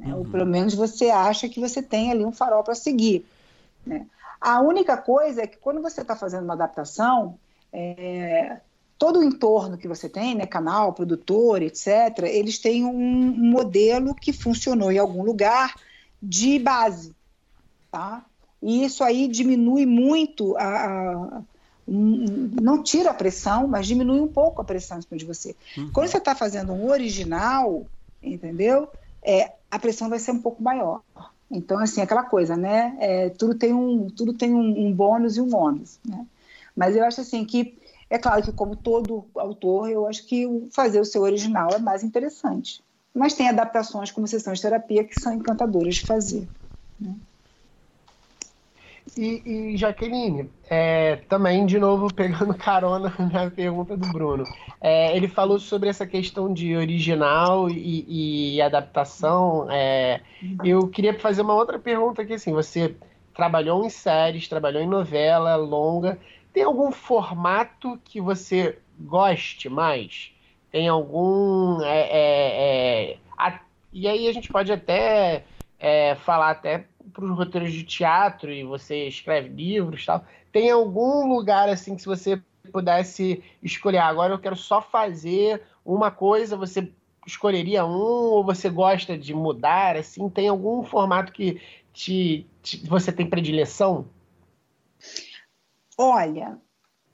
Né? 0.00 0.12
Uhum. 0.12 0.20
Ou 0.20 0.24
pelo 0.24 0.46
menos 0.46 0.74
você 0.74 1.10
acha 1.10 1.48
que 1.48 1.60
você 1.60 1.82
tem 1.82 2.10
ali 2.10 2.24
um 2.24 2.32
farol 2.32 2.62
para 2.62 2.74
seguir. 2.74 3.26
Né? 3.86 4.06
A 4.40 4.60
única 4.60 4.96
coisa 4.96 5.42
é 5.42 5.46
que 5.46 5.58
quando 5.58 5.82
você 5.82 6.00
está 6.00 6.16
fazendo 6.16 6.44
uma 6.44 6.54
adaptação, 6.54 7.38
é, 7.72 8.58
todo 8.98 9.20
o 9.20 9.24
entorno 9.24 9.76
que 9.76 9.88
você 9.88 10.08
tem, 10.08 10.34
né, 10.34 10.46
canal, 10.46 10.92
produtor, 10.92 11.62
etc., 11.62 12.24
eles 12.24 12.58
têm 12.58 12.84
um 12.84 13.32
modelo 13.50 14.14
que 14.14 14.32
funcionou 14.32 14.90
em 14.90 14.98
algum 14.98 15.22
lugar 15.22 15.74
de 16.22 16.58
base, 16.58 17.14
tá? 17.90 18.24
E 18.62 18.84
isso 18.84 19.02
aí 19.02 19.26
diminui 19.26 19.86
muito 19.86 20.56
a, 20.56 21.38
a 21.38 21.42
não 21.92 22.82
tira 22.84 23.10
a 23.10 23.14
pressão, 23.14 23.66
mas 23.66 23.86
diminui 23.86 24.20
um 24.20 24.28
pouco 24.28 24.62
a 24.62 24.64
pressão 24.64 24.98
em 24.98 25.02
cima 25.02 25.18
de 25.18 25.24
você. 25.24 25.56
Uhum. 25.76 25.90
Quando 25.92 26.08
você 26.08 26.18
está 26.18 26.36
fazendo 26.36 26.72
um 26.72 26.88
original, 26.88 27.84
entendeu? 28.22 28.88
É, 29.22 29.54
a 29.70 29.78
pressão 29.78 30.08
vai 30.08 30.18
ser 30.18 30.32
um 30.32 30.40
pouco 30.40 30.62
maior. 30.62 31.02
Então, 31.50 31.78
assim, 31.78 32.00
aquela 32.00 32.22
coisa, 32.22 32.56
né? 32.56 32.96
É, 33.00 33.28
tudo 33.30 33.54
tem, 33.54 33.72
um, 33.72 34.08
tudo 34.08 34.32
tem 34.32 34.54
um, 34.54 34.86
um 34.86 34.92
bônus 34.92 35.36
e 35.36 35.40
um 35.40 35.54
ônus, 35.54 35.98
né? 36.06 36.26
Mas 36.76 36.96
eu 36.96 37.04
acho 37.04 37.20
assim 37.20 37.44
que, 37.44 37.76
é 38.08 38.18
claro 38.18 38.42
que 38.42 38.52
como 38.52 38.76
todo 38.76 39.26
autor, 39.34 39.90
eu 39.90 40.06
acho 40.06 40.24
que 40.26 40.46
fazer 40.70 41.00
o 41.00 41.04
seu 41.04 41.22
original 41.22 41.70
é 41.72 41.78
mais 41.78 42.04
interessante. 42.04 42.82
Mas 43.12 43.34
tem 43.34 43.48
adaptações 43.48 44.10
como 44.12 44.28
sessão 44.28 44.52
de 44.52 44.62
terapia 44.62 45.02
que 45.02 45.18
são 45.18 45.32
encantadoras 45.32 45.96
de 45.96 46.04
fazer. 46.04 46.48
Né? 46.98 47.14
E, 49.16 49.42
e 49.44 49.76
Jaqueline, 49.76 50.50
é, 50.68 51.16
também, 51.28 51.66
de 51.66 51.78
novo, 51.78 52.08
pegando 52.14 52.54
carona 52.54 53.12
na 53.32 53.50
pergunta 53.50 53.96
do 53.96 54.08
Bruno, 54.08 54.44
é, 54.80 55.16
ele 55.16 55.28
falou 55.28 55.58
sobre 55.58 55.88
essa 55.88 56.06
questão 56.06 56.52
de 56.52 56.76
original 56.76 57.68
e, 57.68 58.54
e 58.56 58.62
adaptação. 58.62 59.66
É, 59.70 60.20
eu 60.64 60.88
queria 60.88 61.18
fazer 61.18 61.42
uma 61.42 61.54
outra 61.54 61.78
pergunta 61.78 62.22
aqui, 62.22 62.34
assim, 62.34 62.52
você 62.52 62.94
trabalhou 63.34 63.84
em 63.84 63.90
séries, 63.90 64.48
trabalhou 64.48 64.82
em 64.82 64.88
novela 64.88 65.56
longa, 65.56 66.18
tem 66.52 66.62
algum 66.62 66.92
formato 66.92 67.98
que 68.04 68.20
você 68.20 68.78
goste 68.98 69.68
mais? 69.68 70.32
Tem 70.70 70.88
algum... 70.88 71.80
É, 71.82 72.00
é, 72.00 73.12
é, 73.12 73.16
a, 73.36 73.60
e 73.92 74.06
aí 74.06 74.28
a 74.28 74.32
gente 74.32 74.48
pode 74.50 74.72
até 74.72 75.44
falar 76.22 76.50
até 76.50 76.84
para 77.12 77.24
os 77.24 77.36
roteiros 77.36 77.72
de 77.72 77.84
teatro 77.84 78.50
e 78.50 78.64
você 78.64 79.06
escreve 79.06 79.48
livros 79.48 80.06
tal, 80.06 80.24
tem 80.52 80.70
algum 80.70 81.26
lugar 81.28 81.68
assim 81.68 81.94
que 81.94 82.02
se 82.02 82.08
você 82.08 82.40
pudesse 82.72 83.42
escolher, 83.62 83.98
agora 83.98 84.32
eu 84.32 84.38
quero 84.38 84.56
só 84.56 84.80
fazer 84.80 85.62
uma 85.84 86.10
coisa, 86.10 86.56
você 86.56 86.90
escolheria 87.26 87.84
um 87.84 87.90
ou 87.90 88.44
você 88.44 88.68
gosta 88.68 89.16
de 89.16 89.34
mudar 89.34 89.96
assim? 89.96 90.28
Tem 90.28 90.48
algum 90.48 90.82
formato 90.82 91.32
que 91.32 91.60
te, 91.92 92.46
te 92.62 92.86
você 92.86 93.12
tem 93.12 93.28
predileção? 93.28 94.08
Olha, 95.98 96.58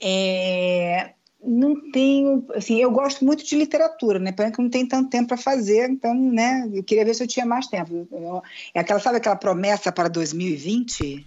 é, 0.01 1.15
não 1.47 1.91
tenho, 1.91 2.45
assim, 2.55 2.81
eu 2.81 2.91
gosto 2.91 3.25
muito 3.25 3.45
de 3.45 3.57
literatura, 3.57 4.19
né? 4.19 4.33
Pena 4.33 4.51
que 4.51 4.61
não 4.61 4.69
tem 4.69 4.87
tanto 4.87 5.09
tempo 5.09 5.29
para 5.29 5.37
fazer, 5.37 5.89
então, 5.89 6.15
né? 6.15 6.69
Eu 6.73 6.83
queria 6.83 7.05
ver 7.05 7.15
se 7.15 7.23
eu 7.23 7.27
tinha 7.27 7.47
mais 7.47 7.67
tempo. 7.67 8.07
Eu, 8.11 8.43
é 8.75 8.81
aquela, 8.81 9.01
sabe 9.01 9.19
aquela 9.19 9.37
promessa 9.37 9.93
para 9.93 10.09
2020? 10.09 11.27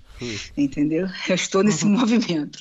entendeu? 0.57 1.07
Eu 1.27 1.35
estou 1.35 1.63
nesse 1.63 1.85
uhum. 1.85 1.91
movimento. 1.91 2.59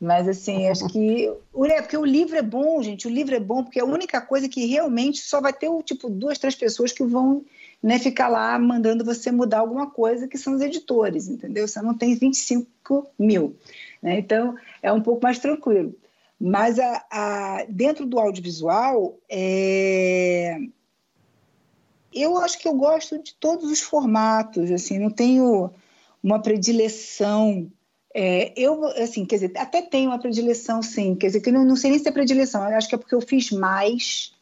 Mas, 0.00 0.28
assim, 0.28 0.68
acho 0.68 0.86
que. 0.88 1.28
É, 1.66 1.82
porque 1.82 1.96
o 1.96 2.04
livro 2.04 2.36
é 2.36 2.42
bom, 2.42 2.80
gente. 2.82 3.06
O 3.06 3.10
livro 3.10 3.34
é 3.34 3.40
bom 3.40 3.64
porque 3.64 3.80
é 3.80 3.82
a 3.82 3.86
única 3.86 4.20
coisa 4.20 4.48
que 4.48 4.66
realmente 4.66 5.18
só 5.20 5.40
vai 5.40 5.52
ter, 5.52 5.68
tipo, 5.82 6.08
duas, 6.08 6.38
três 6.38 6.54
pessoas 6.54 6.92
que 6.92 7.02
vão 7.02 7.44
né, 7.82 7.98
ficar 7.98 8.28
lá 8.28 8.58
mandando 8.58 9.04
você 9.04 9.30
mudar 9.30 9.58
alguma 9.58 9.90
coisa, 9.90 10.28
que 10.28 10.38
são 10.38 10.54
os 10.54 10.60
editores, 10.60 11.28
entendeu? 11.28 11.66
Você 11.66 11.80
não 11.82 11.94
tem 11.94 12.14
25 12.14 13.08
mil. 13.18 13.56
Né? 14.02 14.18
Então, 14.18 14.56
é 14.82 14.92
um 14.92 15.00
pouco 15.00 15.22
mais 15.22 15.38
tranquilo. 15.38 15.94
Mas 16.40 16.78
a, 16.78 17.04
a, 17.10 17.64
dentro 17.68 18.06
do 18.06 18.18
audiovisual, 18.18 19.18
é... 19.28 20.56
eu 22.14 22.38
acho 22.38 22.58
que 22.58 22.68
eu 22.68 22.74
gosto 22.74 23.20
de 23.20 23.34
todos 23.34 23.70
os 23.70 23.80
formatos, 23.80 24.70
assim, 24.70 24.98
não 24.98 25.10
tenho 25.10 25.70
uma 26.22 26.40
predileção. 26.40 27.70
É, 28.14 28.52
eu, 28.56 28.84
assim, 28.84 29.24
quer 29.24 29.36
dizer, 29.36 29.52
até 29.56 29.82
tenho 29.82 30.10
uma 30.10 30.18
predileção, 30.18 30.82
sim, 30.82 31.14
quer 31.14 31.26
dizer, 31.26 31.40
que 31.40 31.52
não, 31.52 31.64
não 31.64 31.76
sei 31.76 31.90
nem 31.90 31.98
se 31.98 32.08
é 32.08 32.12
predileção, 32.12 32.68
eu 32.68 32.76
acho 32.76 32.88
que 32.88 32.94
é 32.94 32.98
porque 32.98 33.14
eu 33.14 33.20
fiz 33.20 33.50
mais, 33.50 34.32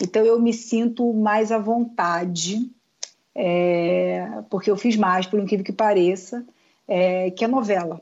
então 0.00 0.24
eu 0.24 0.40
me 0.40 0.52
sinto 0.52 1.12
mais 1.12 1.52
à 1.52 1.58
vontade, 1.58 2.70
é, 3.34 4.42
porque 4.48 4.70
eu 4.70 4.76
fiz 4.76 4.96
mais, 4.96 5.26
por 5.26 5.38
incrível 5.38 5.64
que 5.64 5.72
pareça, 5.72 6.44
é, 6.88 7.30
que 7.30 7.44
a 7.44 7.48
novela, 7.48 8.00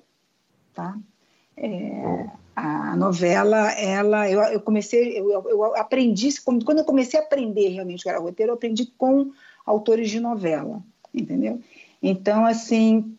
tá? 0.72 0.96
É, 1.56 2.30
a 2.60 2.96
novela, 2.96 3.70
ela, 3.72 4.30
eu, 4.30 4.40
eu 4.42 4.60
comecei, 4.60 5.18
eu, 5.18 5.30
eu, 5.48 5.76
aprendi, 5.76 6.28
quando 6.42 6.78
eu 6.78 6.84
comecei 6.84 7.18
a 7.18 7.22
aprender 7.22 7.68
realmente 7.68 8.08
o 8.08 8.20
roteiro, 8.20 8.52
eu 8.52 8.54
aprendi 8.54 8.86
com 8.98 9.30
autores 9.64 10.10
de 10.10 10.20
novela, 10.20 10.82
entendeu? 11.14 11.60
Então, 12.02 12.44
assim, 12.44 13.16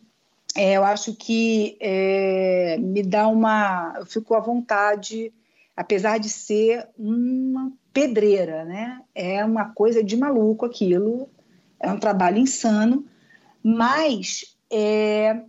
é, 0.54 0.74
eu 0.74 0.84
acho 0.84 1.14
que 1.14 1.76
é, 1.80 2.76
me 2.78 3.02
dá 3.02 3.26
uma, 3.26 3.94
eu 3.98 4.06
fico 4.06 4.34
à 4.34 4.40
vontade, 4.40 5.32
apesar 5.76 6.18
de 6.18 6.28
ser 6.28 6.88
uma 6.96 7.72
pedreira, 7.92 8.64
né? 8.64 9.00
É 9.14 9.44
uma 9.44 9.70
coisa 9.70 10.04
de 10.04 10.16
maluco 10.16 10.64
aquilo, 10.64 11.28
é 11.80 11.90
um 11.90 11.98
trabalho 11.98 12.38
insano, 12.38 13.04
mas 13.62 14.56
é, 14.70 15.42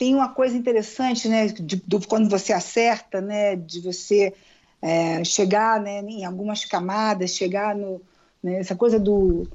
tem 0.00 0.14
uma 0.14 0.30
coisa 0.30 0.56
interessante, 0.56 1.28
né, 1.28 1.48
de, 1.48 1.76
de, 1.76 2.06
quando 2.06 2.26
você 2.26 2.54
acerta, 2.54 3.20
né, 3.20 3.54
de 3.54 3.82
você 3.82 4.32
é, 4.80 5.22
chegar 5.22 5.78
né, 5.78 6.00
em 6.00 6.24
algumas 6.24 6.64
camadas, 6.64 7.34
chegar 7.34 7.76
no. 7.76 8.00
Né, 8.42 8.60
essa 8.60 8.74
coisa 8.74 8.98
do. 8.98 9.46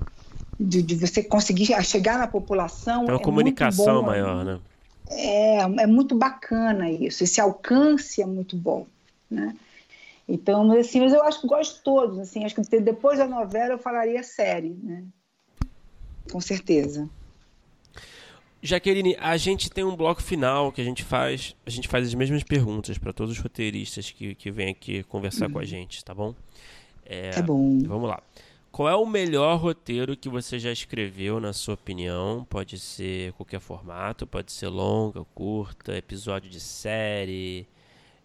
De, 0.60 0.84
de, 0.84 0.96
você 0.96 1.24
conseguir 1.24 1.66
chegar 1.84 2.20
na 2.20 2.28
população. 2.28 3.06
É 3.08 3.14
uma 3.14 3.20
comunicação 3.20 4.02
bom, 4.02 4.04
maior, 4.04 4.46
né? 4.46 4.60
É, 5.10 5.58
é 5.62 5.88
muito 5.88 6.16
bacana 6.16 6.91
isso. 6.91 7.24
Esse 7.24 7.41
alcance 7.41 8.22
é 8.22 8.26
muito 8.28 8.56
bom, 8.56 8.86
né? 9.28 9.56
Então, 10.30 10.72
assim, 10.74 11.00
mas 11.00 11.12
eu 11.12 11.24
acho 11.24 11.41
que 11.41 11.48
gosto 11.48 11.78
de 11.78 11.82
todos. 11.82 12.20
Assim, 12.20 12.46
acho 12.46 12.54
que 12.54 12.80
depois 12.80 13.18
da 13.18 13.28
novela 13.28 13.74
eu 13.74 13.80
falaria 13.80 14.22
série, 14.22 14.78
né? 14.84 15.04
Com 16.32 16.39
certeza. 16.39 17.10
Jaqueline, 18.66 19.16
a 19.20 19.38
gente 19.38 19.70
tem 19.70 19.84
um 19.84 19.95
bloco 19.95 20.24
final 20.24 20.72
que 20.72 20.82
a 20.82 20.84
gente 20.84 21.03
faz, 21.03 21.55
a 21.66 21.70
gente 21.70 21.88
faz 21.88 22.07
as 22.07 22.13
mesmas 22.13 22.43
perguntas 22.43 22.97
para 22.97 23.13
todos 23.13 23.38
os 23.38 23.39
roteiristas 23.39 24.09
que, 24.09 24.34
que 24.34 24.49
vêm 24.49 24.70
aqui 24.70 25.03
conversar 25.03 25.45
uhum. 25.45 25.53
com 25.53 25.59
a 25.59 25.66
gente, 25.66 26.03
tá 26.03 26.13
bom? 26.13 26.34
É, 27.05 27.30
tá 27.30 27.41
bom. 27.41 27.80
Vamos 27.86 28.09
lá. 28.09 28.22
Qual 28.72 28.89
é 28.89 28.95
o 28.95 29.05
melhor 29.05 29.57
roteiro 29.57 30.18
que 30.18 30.28
você 30.28 30.57
já 30.59 30.72
escreveu, 30.72 31.39
na 31.39 31.53
sua 31.53 31.76
opinião? 31.76 32.45
Pode 32.49 32.80
ser 32.80 33.32
qualquer 33.34 33.59
formato, 33.59 34.26
pode 34.26 34.51
ser 34.51 34.68
longa, 34.68 35.24
curta, 35.36 35.95
episódio 35.95 36.49
de 36.49 36.59
série, 36.59 37.68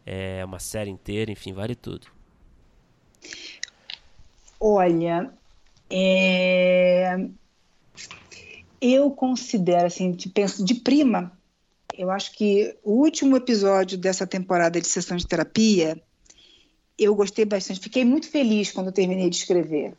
é, 0.05 0.45
uma 0.45 0.59
série 0.59 0.91
inteira, 0.91 1.31
enfim, 1.31 1.53
vale 1.53 1.75
tudo. 1.77 2.07
Olha, 4.59 5.33
é... 5.89 7.29
Eu 8.81 9.11
considero, 9.11 9.87
assim, 9.87 10.13
de, 10.13 10.29
penso 10.29 10.65
de 10.65 10.75
prima, 10.75 11.33
eu 11.97 12.11
acho 12.11 12.33
que 12.33 12.77
o 12.83 12.93
último 12.93 13.37
episódio 13.37 13.99
dessa 13.99 14.27
temporada 14.27 14.81
de 14.81 14.87
sessão 14.87 15.17
de 15.17 15.27
terapia, 15.27 16.01
eu 16.99 17.15
gostei 17.15 17.45
bastante. 17.45 17.81
Fiquei 17.81 18.05
muito 18.05 18.29
feliz 18.29 18.73
quando 18.73 18.93
terminei 18.93 19.29
de 19.29 19.37
escrever. 19.37 19.95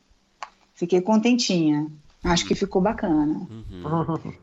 Fiquei 0.73 1.01
contentinha. 1.01 1.87
Acho 2.23 2.47
que 2.47 2.55
ficou 2.55 2.81
bacana. 2.81 3.47
Uhum. 3.49 4.33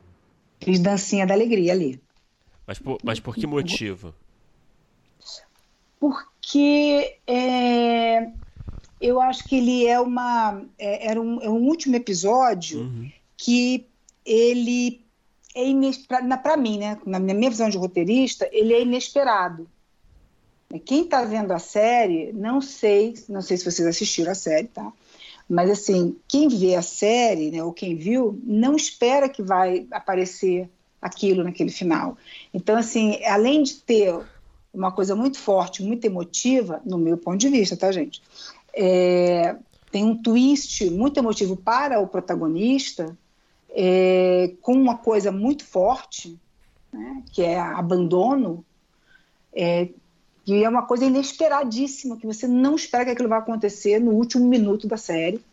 Fiz 0.60 0.80
dancinha 0.80 1.26
da 1.26 1.34
alegria 1.34 1.72
ali. 1.72 2.00
Mas 2.66 2.78
por, 2.78 2.98
mas 3.02 3.20
por 3.20 3.34
que 3.34 3.46
motivo? 3.46 4.14
Porque 5.98 7.18
é, 7.26 8.30
eu 9.00 9.20
acho 9.20 9.44
que 9.44 9.56
ele 9.56 9.86
é 9.86 9.98
uma. 9.98 10.62
É, 10.78 11.10
era 11.10 11.20
um, 11.20 11.40
é 11.40 11.48
um 11.48 11.66
último 11.66 11.96
episódio 11.96 12.80
uhum. 12.80 13.10
que 13.36 13.86
ele 14.28 15.00
é 15.54 16.36
para 16.36 16.56
mim, 16.56 16.78
né, 16.78 16.98
na 17.04 17.18
minha 17.18 17.50
visão 17.50 17.68
de 17.68 17.78
roteirista, 17.78 18.48
ele 18.52 18.74
é 18.74 18.82
inesperado. 18.82 19.66
Quem 20.84 21.04
está 21.04 21.24
vendo 21.24 21.50
a 21.52 21.58
série, 21.58 22.30
não 22.32 22.60
sei, 22.60 23.14
não 23.28 23.40
sei 23.40 23.56
se 23.56 23.64
vocês 23.64 23.88
assistiram 23.88 24.30
a 24.32 24.34
série, 24.34 24.68
tá? 24.68 24.92
Mas 25.48 25.70
assim, 25.70 26.14
quem 26.28 26.46
vê 26.46 26.74
a 26.74 26.82
série, 26.82 27.50
né, 27.50 27.64
ou 27.64 27.72
quem 27.72 27.96
viu, 27.96 28.38
não 28.44 28.76
espera 28.76 29.28
que 29.30 29.42
vai 29.42 29.86
aparecer 29.90 30.68
aquilo 31.00 31.42
naquele 31.42 31.70
final. 31.70 32.18
Então, 32.52 32.76
assim, 32.76 33.24
além 33.24 33.62
de 33.62 33.76
ter 33.76 34.14
uma 34.74 34.92
coisa 34.92 35.16
muito 35.16 35.38
forte, 35.38 35.82
muito 35.82 36.04
emotiva, 36.04 36.82
no 36.84 36.98
meu 36.98 37.16
ponto 37.16 37.38
de 37.38 37.48
vista, 37.48 37.76
tá, 37.76 37.90
gente? 37.90 38.22
É, 38.74 39.56
tem 39.90 40.04
um 40.04 40.20
twist 40.20 40.88
muito 40.90 41.18
emotivo 41.18 41.56
para 41.56 41.98
o 41.98 42.06
protagonista, 42.06 43.16
é, 43.70 44.52
com 44.62 44.72
uma 44.72 44.96
coisa 44.96 45.30
muito 45.30 45.64
forte, 45.64 46.38
né, 46.92 47.22
que 47.32 47.42
é 47.42 47.58
abandono, 47.58 48.64
é, 49.52 49.88
que 50.44 50.64
é 50.64 50.68
uma 50.68 50.86
coisa 50.86 51.04
inesperadíssima, 51.04 52.16
que 52.16 52.26
você 52.26 52.46
não 52.46 52.74
espera 52.74 53.04
que 53.04 53.10
aquilo 53.10 53.28
vai 53.28 53.38
acontecer 53.38 53.98
no 53.98 54.12
último 54.12 54.46
minuto 54.46 54.88
da 54.88 54.96
série, 54.96 55.44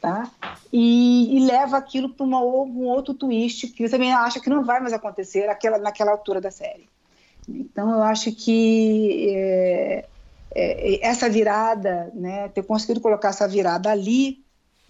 tá? 0.00 0.28
E, 0.72 1.36
e 1.36 1.46
leva 1.46 1.76
aquilo 1.76 2.08
para 2.08 2.26
um 2.26 2.86
outro 2.86 3.14
twist 3.14 3.68
que 3.68 3.86
você 3.86 3.90
também 3.92 4.12
acha 4.12 4.40
que 4.40 4.50
não 4.50 4.64
vai 4.64 4.80
mais 4.80 4.92
acontecer 4.92 5.46
naquela, 5.46 5.78
naquela 5.78 6.10
altura 6.10 6.40
da 6.40 6.50
série. 6.50 6.88
Então, 7.48 7.90
eu 7.90 8.02
acho 8.02 8.32
que 8.32 9.28
é, 9.30 10.04
é, 10.54 11.06
essa 11.06 11.28
virada, 11.28 12.10
né, 12.14 12.48
ter 12.48 12.64
conseguido 12.64 13.00
colocar 13.00 13.28
essa 13.28 13.46
virada 13.46 13.90
ali, 13.90 14.41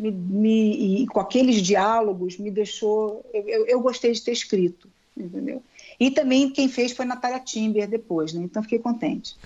me, 0.03 0.11
me, 0.11 1.03
e 1.03 1.07
com 1.07 1.21
aqueles 1.21 1.63
diálogos 1.63 2.37
me 2.37 2.51
deixou. 2.51 3.25
Eu, 3.33 3.67
eu, 3.67 3.81
gostei 3.81 4.11
de 4.11 4.21
ter 4.21 4.33
escrito, 4.33 4.89
entendeu? 5.17 5.63
E 6.01 6.11
também 6.11 6.51
quem 6.51 6.69
fez 6.69 6.91
foi 6.93 7.05
Natália 7.05 7.39
Timber 7.39 7.89
depois, 7.89 8.33
né? 8.33 8.43
Então 8.43 8.63
fiquei 8.63 8.81
contente. 8.81 9.37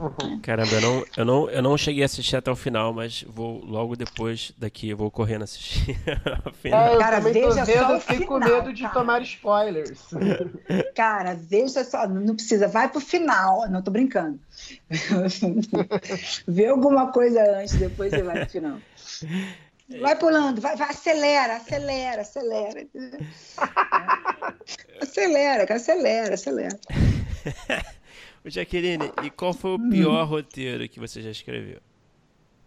Uhum. 0.00 0.40
Caramba, 0.40 0.72
eu 0.72 0.80
não, 0.80 1.04
eu, 1.16 1.24
não, 1.24 1.50
eu 1.50 1.62
não 1.62 1.78
cheguei 1.78 2.02
a 2.02 2.06
assistir 2.06 2.34
até 2.34 2.50
o 2.50 2.56
final, 2.56 2.92
mas 2.92 3.24
vou 3.28 3.64
logo 3.64 3.94
depois 3.94 4.52
daqui, 4.58 4.88
eu 4.88 4.96
vou 4.96 5.12
correndo 5.12 5.44
assistir. 5.44 5.96
é, 6.64 6.94
eu 6.94 6.98
cara, 6.98 7.20
veja 7.20 7.64
vendo, 7.64 7.78
só 7.78 7.92
eu 7.92 8.00
fico 8.00 8.26
com 8.26 8.38
medo 8.40 8.72
de 8.72 8.82
cara. 8.82 8.94
tomar 8.94 9.22
spoilers. 9.22 10.00
Cara, 10.96 11.34
veja 11.34 11.84
só, 11.84 12.08
não 12.08 12.34
precisa, 12.34 12.66
vai 12.66 12.88
pro 12.88 13.00
final. 13.00 13.68
Não, 13.70 13.80
tô 13.80 13.90
brincando. 13.90 14.40
Vê 16.48 16.66
alguma 16.66 17.12
coisa 17.12 17.58
antes, 17.58 17.74
depois 17.76 18.10
você 18.10 18.22
vai 18.22 18.40
pro 18.40 18.50
final. 18.50 18.78
Vai 20.00 20.16
pulando, 20.18 20.60
vai, 20.60 20.76
vai, 20.76 20.88
acelera, 20.88 21.56
acelera, 21.56 22.22
acelera. 22.22 22.86
acelera, 25.00 25.74
acelera, 25.74 26.34
acelera. 26.34 26.80
Ô, 28.44 28.50
Jaqueline, 28.50 29.12
e 29.22 29.30
qual 29.30 29.52
foi 29.52 29.74
o 29.74 29.90
pior 29.90 30.24
hum. 30.24 30.28
roteiro 30.28 30.88
que 30.88 30.98
você 30.98 31.22
já 31.22 31.30
escreveu? 31.30 31.80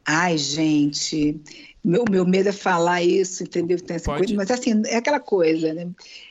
Ai, 0.07 0.37
gente, 0.37 1.41
meu, 1.83 2.05
meu 2.07 2.27
medo 2.27 2.49
é 2.49 2.51
falar 2.51 3.01
isso, 3.01 3.41
entendeu? 3.41 3.81
Tem 3.81 3.95
essa 3.95 4.15
coisa, 4.15 4.35
mas 4.35 4.51
assim, 4.51 4.83
é 4.85 4.97
aquela 4.97 5.19
coisa, 5.19 5.73
né? 5.73 5.89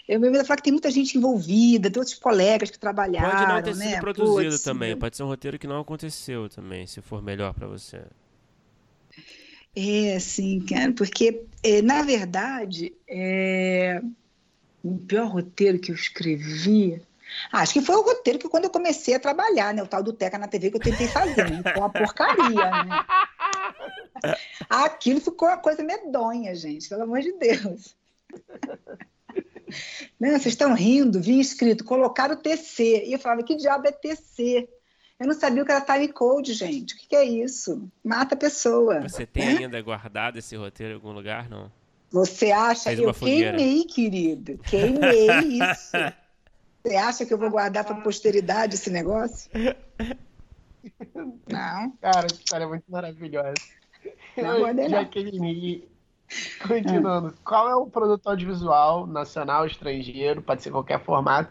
Eu, 0.08 0.20
meu 0.20 0.30
medo 0.30 0.42
é 0.42 0.44
falar 0.44 0.58
que 0.58 0.62
tem 0.62 0.72
muita 0.72 0.92
gente 0.92 1.18
envolvida, 1.18 1.90
tem 1.90 1.98
outros 1.98 2.16
colegas 2.16 2.70
que 2.70 2.78
trabalharam. 2.78 3.30
Pode 3.30 3.52
não 3.52 3.62
ter 3.62 3.76
né? 3.76 3.90
sido 3.90 4.00
produzido 4.00 4.50
Puts, 4.50 4.62
também, 4.62 4.96
pode 4.96 5.16
ser 5.16 5.24
um 5.24 5.26
roteiro 5.26 5.58
que 5.58 5.66
não 5.66 5.80
aconteceu 5.80 6.48
também, 6.48 6.86
se 6.86 7.00
for 7.00 7.20
melhor 7.20 7.52
para 7.52 7.66
você. 7.66 8.02
É, 9.76 10.18
sim, 10.20 10.60
cara, 10.60 10.92
porque, 10.92 11.44
é, 11.62 11.82
na 11.82 12.02
verdade, 12.02 12.92
é... 13.08 14.00
o 14.82 14.96
pior 14.98 15.26
roteiro 15.26 15.78
que 15.78 15.90
eu 15.90 15.94
escrevi. 15.96 17.02
Ah, 17.50 17.62
acho 17.62 17.72
que 17.72 17.80
foi 17.80 17.96
o 17.96 18.02
roteiro 18.02 18.38
que 18.38 18.48
quando 18.48 18.64
eu 18.64 18.70
comecei 18.70 19.14
a 19.14 19.20
trabalhar, 19.20 19.74
né? 19.74 19.82
O 19.82 19.86
tal 19.88 20.02
do 20.02 20.12
Teca 20.12 20.38
na 20.38 20.46
TV 20.46 20.70
que 20.70 20.76
eu 20.76 20.80
tentei 20.80 21.08
fazer, 21.08 21.50
né? 21.50 21.62
Foi 21.62 21.80
uma 21.80 21.90
porcaria, 21.90 22.70
né? 22.70 23.04
Aquilo 24.70 25.20
ficou 25.20 25.48
uma 25.48 25.56
coisa 25.56 25.82
medonha, 25.82 26.54
gente, 26.54 26.88
pelo 26.88 27.02
amor 27.02 27.20
de 27.20 27.32
Deus. 27.32 27.96
Não, 30.20 30.30
vocês 30.30 30.46
estão 30.46 30.74
rindo, 30.74 31.20
vinha 31.20 31.40
escrito, 31.40 31.84
colocar 31.84 32.30
o 32.30 32.36
TC. 32.36 33.04
E 33.06 33.12
eu 33.12 33.18
falava, 33.18 33.42
que 33.42 33.56
diabo 33.56 33.88
é 33.88 33.92
TC? 33.92 34.68
Eu 35.24 35.28
não 35.28 35.34
sabia 35.34 35.62
o 35.62 35.66
que 35.66 35.72
era 35.72 35.80
time 35.80 36.08
code, 36.08 36.52
gente. 36.52 36.94
O 36.94 36.98
que, 36.98 37.08
que 37.08 37.16
é 37.16 37.24
isso? 37.24 37.90
Mata 38.04 38.34
a 38.34 38.38
pessoa. 38.38 39.00
Você 39.00 39.24
tem 39.24 39.54
né? 39.54 39.64
ainda 39.64 39.80
guardado 39.80 40.38
esse 40.38 40.54
roteiro 40.54 40.92
em 40.92 40.96
algum 40.96 41.12
lugar, 41.12 41.48
não? 41.48 41.72
Você 42.10 42.52
acha? 42.52 42.92
Eu 42.92 43.14
fogueira. 43.14 43.56
queimei, 43.56 43.84
querido. 43.84 44.58
Queimei 44.58 45.28
isso. 45.58 45.92
Você 46.84 46.96
acha 46.96 47.24
que 47.24 47.32
eu 47.32 47.38
vou 47.38 47.50
guardar 47.50 47.82
para 47.82 47.94
posteridade 48.02 48.74
esse 48.74 48.90
negócio? 48.90 49.50
Não. 51.14 51.90
Cara, 52.02 52.26
essa 52.26 52.34
história 52.34 52.64
é 52.64 52.66
muito 52.66 52.84
maravilhosa. 52.86 53.54
Não, 54.36 54.90
Jaqueline, 54.90 55.88
continuando. 56.68 57.28
Ah. 57.28 57.40
Qual 57.42 57.70
é 57.70 57.74
o 57.74 57.86
produto 57.86 58.26
audiovisual, 58.26 59.06
nacional, 59.06 59.64
estrangeiro, 59.64 60.42
pode 60.42 60.62
ser 60.62 60.70
qualquer 60.70 61.02
formato, 61.02 61.50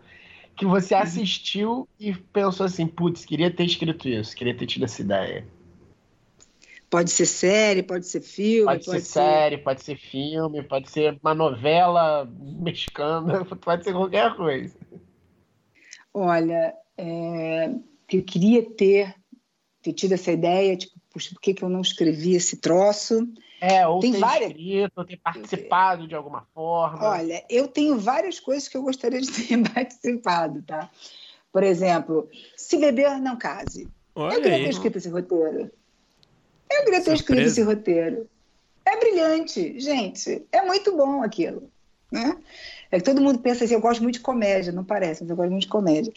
que 0.56 0.66
você 0.66 0.94
uhum. 0.94 1.02
assistiu 1.02 1.88
e 2.00 2.14
pensou 2.14 2.66
assim, 2.66 2.88
putz, 2.88 3.26
queria 3.26 3.52
ter 3.52 3.66
escrito 3.66 4.08
isso, 4.08 4.36
queria 4.36 4.56
ter 4.56 4.66
tido 4.66 4.86
essa 4.86 5.02
ideia? 5.02 5.48
Pode 6.90 7.10
ser 7.10 7.26
série, 7.26 7.82
pode 7.82 8.06
ser 8.06 8.22
filme. 8.22 8.66
Pode, 8.66 8.86
pode 8.86 9.00
ser, 9.02 9.06
ser, 9.06 9.14
série, 9.14 9.58
pode 9.58 9.84
ser 9.84 9.96
filme, 9.98 10.62
pode 10.62 10.92
ser 10.92 11.18
uma 11.24 11.34
novela 11.34 12.32
mexicana, 12.40 13.44
pode 13.62 13.84
ser 13.84 13.94
qualquer 13.94 14.36
coisa. 14.36 14.76
Olha, 16.14 16.76
é, 16.96 17.72
eu 18.12 18.24
queria 18.24 18.64
ter, 18.76 19.16
ter 19.82 19.94
tido 19.94 20.12
essa 20.12 20.32
ideia, 20.32 20.78
tipo, 20.78 20.94
puxa, 21.12 21.32
por 21.34 21.42
que, 21.42 21.56
que 21.56 21.64
eu 21.64 21.70
não 21.70 21.82
escrevi 21.82 22.36
esse 22.36 22.58
troço? 22.58 23.28
É, 23.66 23.88
ou 23.88 24.02
Tem 24.02 24.12
ter 24.12 24.20
várias... 24.20 24.50
escrito, 24.50 24.92
ou 24.98 25.06
ter 25.06 25.16
participado 25.16 26.06
de 26.06 26.14
alguma 26.14 26.46
forma. 26.54 27.12
Olha, 27.12 27.46
eu 27.50 27.66
tenho 27.66 27.98
várias 27.98 28.38
coisas 28.38 28.68
que 28.68 28.76
eu 28.76 28.84
gostaria 28.84 29.22
de 29.22 29.32
ter 29.32 29.56
participado, 29.74 30.62
tá? 30.64 30.90
Por 31.50 31.64
exemplo, 31.64 32.30
Se 32.58 32.78
Beber 32.78 33.22
Não 33.22 33.38
Case. 33.38 33.88
Olha 34.14 34.36
eu 34.36 34.42
queria 34.42 34.58
aí. 34.58 34.64
ter 34.66 34.70
escrito 34.70 34.98
esse 34.98 35.08
roteiro. 35.08 35.72
Eu 36.70 36.84
queria 36.84 37.02
ter 37.02 37.04
Surpresa. 37.04 37.14
escrito 37.14 37.42
esse 37.48 37.62
roteiro. 37.64 38.30
É 38.86 39.00
brilhante, 39.00 39.80
gente. 39.80 40.46
É 40.52 40.62
muito 40.64 40.98
bom 40.98 41.24
aquilo. 41.24 41.72
Né? 42.14 42.38
É 42.92 43.00
que 43.00 43.06
todo 43.06 43.20
mundo 43.20 43.40
pensa 43.40 43.66
assim, 43.66 43.74
eu 43.74 43.82
gosto 43.82 44.04
muito 44.04 44.18
de 44.18 44.22
comédia, 44.22 44.72
não 44.72 44.84
parece, 44.84 45.24
mas 45.24 45.30
eu 45.32 45.36
gosto 45.36 45.50
muito 45.50 45.64
de 45.64 45.68
comédia. 45.68 46.14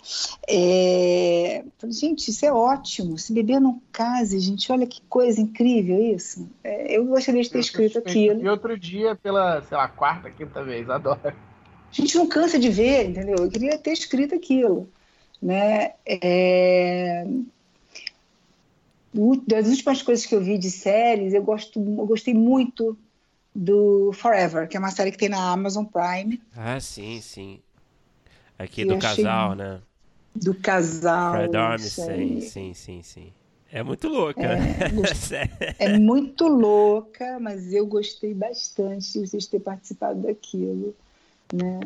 É... 0.46 1.64
Gente, 1.88 2.30
isso 2.30 2.44
é 2.44 2.52
ótimo. 2.52 3.16
Se 3.16 3.32
beber 3.32 3.58
não 3.58 3.80
case, 3.90 4.38
gente, 4.38 4.70
olha 4.70 4.86
que 4.86 5.00
coisa 5.08 5.40
incrível 5.40 5.98
isso. 5.98 6.46
É, 6.62 6.98
eu 6.98 7.06
gostaria 7.06 7.42
de 7.42 7.48
ter 7.48 7.56
eu 7.56 7.60
escrito 7.62 7.98
aquilo. 7.98 8.42
E 8.42 8.48
outro 8.48 8.78
dia, 8.78 9.16
pela, 9.16 9.62
sei 9.62 9.74
lá, 9.74 9.88
quarta, 9.88 10.30
quinta 10.30 10.62
vez, 10.62 10.90
adoro. 10.90 11.18
A 11.24 11.32
gente 11.90 12.14
não 12.14 12.26
cansa 12.26 12.58
de 12.58 12.68
ver, 12.68 13.08
entendeu? 13.08 13.36
Eu 13.38 13.48
queria 13.48 13.78
ter 13.78 13.92
escrito 13.92 14.34
aquilo. 14.34 14.86
Né? 15.40 15.92
É... 16.04 17.26
Das 19.46 19.66
últimas 19.68 20.02
coisas 20.02 20.26
que 20.26 20.34
eu 20.34 20.42
vi 20.42 20.58
de 20.58 20.70
séries, 20.70 21.32
eu, 21.32 21.42
gosto, 21.42 21.80
eu 21.80 22.06
gostei 22.06 22.34
muito 22.34 22.98
do 23.56 24.12
Forever, 24.12 24.68
que 24.68 24.76
é 24.76 24.80
uma 24.80 24.90
série 24.90 25.10
que 25.10 25.16
tem 25.16 25.30
na 25.30 25.50
Amazon 25.50 25.86
Prime. 25.86 26.40
Ah, 26.54 26.78
sim, 26.78 27.20
sim. 27.22 27.60
Aqui 28.58 28.84
do 28.84 28.98
casal, 28.98 29.54
né? 29.54 29.80
Do 30.34 30.54
casal. 30.54 31.32
Fred 31.32 31.56
Armisen, 31.56 32.40
sim, 32.42 32.74
sim, 32.74 33.02
sim. 33.02 33.32
É 33.72 33.82
muito 33.82 34.08
louca, 34.08 34.42
é, 34.42 34.56
né? 34.92 35.74
é 35.78 35.98
muito 35.98 36.46
louca, 36.46 37.38
mas 37.40 37.72
eu 37.72 37.86
gostei 37.86 38.32
bastante 38.32 39.12
de 39.12 39.26
vocês 39.26 39.46
terem 39.46 39.64
participado 39.64 40.20
daquilo, 40.20 40.94
né? 41.52 41.80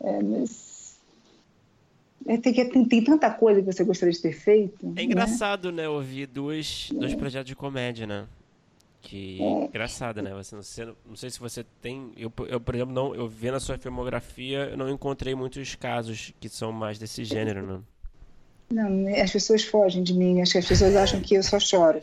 É, 0.00 0.22
mas... 0.22 0.98
É, 2.26 2.36
tem, 2.36 2.52
tem, 2.52 2.84
tem, 2.84 3.04
tanta 3.04 3.30
coisa 3.30 3.60
que 3.60 3.66
você 3.66 3.82
gostaria 3.82 4.12
de 4.12 4.20
ter 4.20 4.32
feito. 4.32 4.86
É 4.86 4.88
né? 4.88 5.02
engraçado, 5.02 5.70
né? 5.72 5.82
né 5.82 5.88
ouvir 5.88 6.26
dois, 6.26 6.90
dois 6.94 7.14
projetos 7.14 7.48
de 7.48 7.56
comédia, 7.56 8.06
né? 8.06 8.26
Que 9.02 9.40
é. 9.40 9.64
engraçada, 9.64 10.20
né? 10.20 10.32
Você, 10.34 10.56
você, 10.56 10.84
não 10.84 11.16
sei 11.16 11.30
se 11.30 11.40
você 11.40 11.64
tem. 11.80 12.12
Eu, 12.16 12.32
eu, 12.48 12.60
por 12.60 12.74
exemplo, 12.74 12.94
não, 12.94 13.14
eu 13.14 13.28
vendo 13.28 13.54
a 13.54 13.60
sua 13.60 13.78
filmografia, 13.78 14.68
eu 14.70 14.76
não 14.76 14.88
encontrei 14.90 15.34
muitos 15.34 15.74
casos 15.74 16.32
que 16.38 16.48
são 16.48 16.70
mais 16.70 16.98
desse 16.98 17.24
gênero, 17.24 17.66
não. 17.66 17.84
Não, 18.72 19.20
as 19.20 19.32
pessoas 19.32 19.64
fogem 19.64 20.02
de 20.02 20.14
mim, 20.14 20.40
acho 20.40 20.52
que 20.52 20.58
as 20.58 20.66
pessoas 20.66 20.94
acham 20.94 21.20
que 21.20 21.34
eu 21.34 21.42
só 21.42 21.58
choro. 21.58 22.00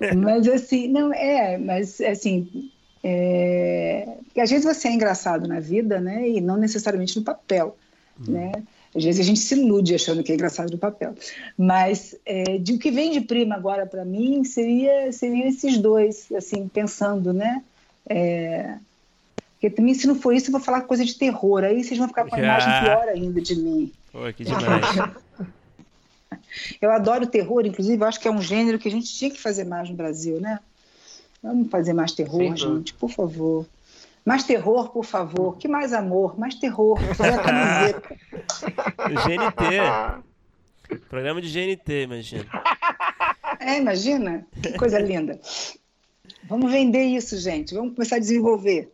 É. 0.00 0.14
mas 0.14 0.46
assim, 0.46 0.88
não, 0.88 1.12
é, 1.12 1.56
mas 1.56 2.00
assim, 2.00 2.70
é, 3.02 4.06
às 4.36 4.50
vezes 4.50 4.64
você 4.64 4.88
é 4.88 4.92
engraçado 4.92 5.48
na 5.48 5.58
vida, 5.58 6.00
né? 6.00 6.28
E 6.28 6.40
não 6.40 6.56
necessariamente 6.56 7.18
no 7.18 7.24
papel, 7.24 7.76
hum. 8.20 8.32
né? 8.32 8.52
Às 8.94 9.04
vezes 9.04 9.20
a 9.20 9.24
gente 9.24 9.40
se 9.40 9.54
ilude 9.54 9.94
achando 9.94 10.22
que 10.22 10.32
é 10.32 10.34
engraçado 10.34 10.70
no 10.70 10.78
papel. 10.78 11.14
Mas 11.56 12.16
é, 12.24 12.58
de 12.58 12.72
o 12.72 12.78
que 12.78 12.90
vem 12.90 13.12
de 13.12 13.20
prima 13.20 13.54
agora 13.54 13.86
para 13.86 14.04
mim 14.04 14.44
seria 14.44 15.12
seriam 15.12 15.46
esses 15.46 15.78
dois, 15.78 16.30
assim, 16.32 16.68
pensando, 16.68 17.32
né? 17.32 17.62
É, 18.08 18.78
porque 19.58 19.70
também, 19.70 19.92
se 19.92 20.06
não 20.06 20.14
for 20.14 20.32
isso, 20.32 20.48
eu 20.48 20.52
vou 20.52 20.60
falar 20.60 20.82
coisa 20.82 21.04
de 21.04 21.18
terror. 21.18 21.64
Aí 21.64 21.82
vocês 21.82 21.98
vão 21.98 22.06
ficar 22.06 22.26
com 22.26 22.36
a 22.36 22.38
imagem 22.38 22.80
pior 22.80 23.08
ainda 23.08 23.40
de 23.40 23.56
mim. 23.56 23.92
Pô, 24.12 24.20
que 24.32 24.44
demais. 24.44 24.86
eu 26.80 26.92
adoro 26.92 27.26
terror, 27.26 27.66
inclusive, 27.66 28.00
eu 28.00 28.06
acho 28.06 28.20
que 28.20 28.28
é 28.28 28.30
um 28.30 28.40
gênero 28.40 28.78
que 28.78 28.86
a 28.86 28.90
gente 28.90 29.12
tinha 29.12 29.32
que 29.32 29.40
fazer 29.40 29.64
mais 29.64 29.90
no 29.90 29.96
Brasil, 29.96 30.40
né? 30.40 30.60
Vamos 31.42 31.70
fazer 31.70 31.92
mais 31.92 32.12
terror, 32.12 32.40
Sim, 32.40 32.56
gente, 32.56 32.94
por 32.94 33.10
favor. 33.10 33.66
Mais 34.28 34.44
terror, 34.44 34.90
por 34.90 35.06
favor. 35.06 35.56
Que 35.56 35.66
mais 35.66 35.94
amor? 35.94 36.38
Mais 36.38 36.54
terror. 36.54 36.98
GNT. 39.24 39.64
Programa 41.08 41.40
de 41.40 41.48
GNT, 41.48 42.02
imagina. 42.02 42.44
É, 43.58 43.78
imagina. 43.78 44.46
Que 44.62 44.74
coisa 44.74 44.98
linda. 44.98 45.40
Vamos 46.44 46.70
vender 46.70 47.04
isso, 47.04 47.38
gente. 47.38 47.74
Vamos 47.74 47.94
começar 47.94 48.16
a 48.16 48.18
desenvolver. 48.18 48.92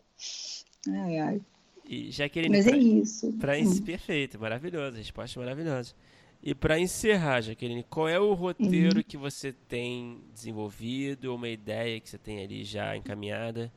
Ai, 0.88 1.18
ai. 1.18 1.40
E 1.84 2.12
Jaqueline, 2.12 2.56
Mas 2.56 2.68
é 2.68 2.76
isso. 2.76 3.32
Pra, 3.32 3.58
hum. 3.58 3.80
Perfeito, 3.80 4.38
maravilhoso. 4.38 4.96
Resposta 4.98 5.40
maravilhosa. 5.40 5.94
E 6.40 6.54
para 6.54 6.78
encerrar, 6.78 7.40
Jaqueline, 7.40 7.82
qual 7.82 8.08
é 8.08 8.20
o 8.20 8.34
roteiro 8.34 8.98
uhum. 8.98 9.02
que 9.02 9.16
você 9.16 9.52
tem 9.52 10.20
desenvolvido, 10.32 11.34
uma 11.34 11.48
ideia 11.48 11.98
que 11.98 12.08
você 12.08 12.18
tem 12.18 12.44
ali 12.44 12.62
já 12.62 12.96
encaminhada? 12.96 13.72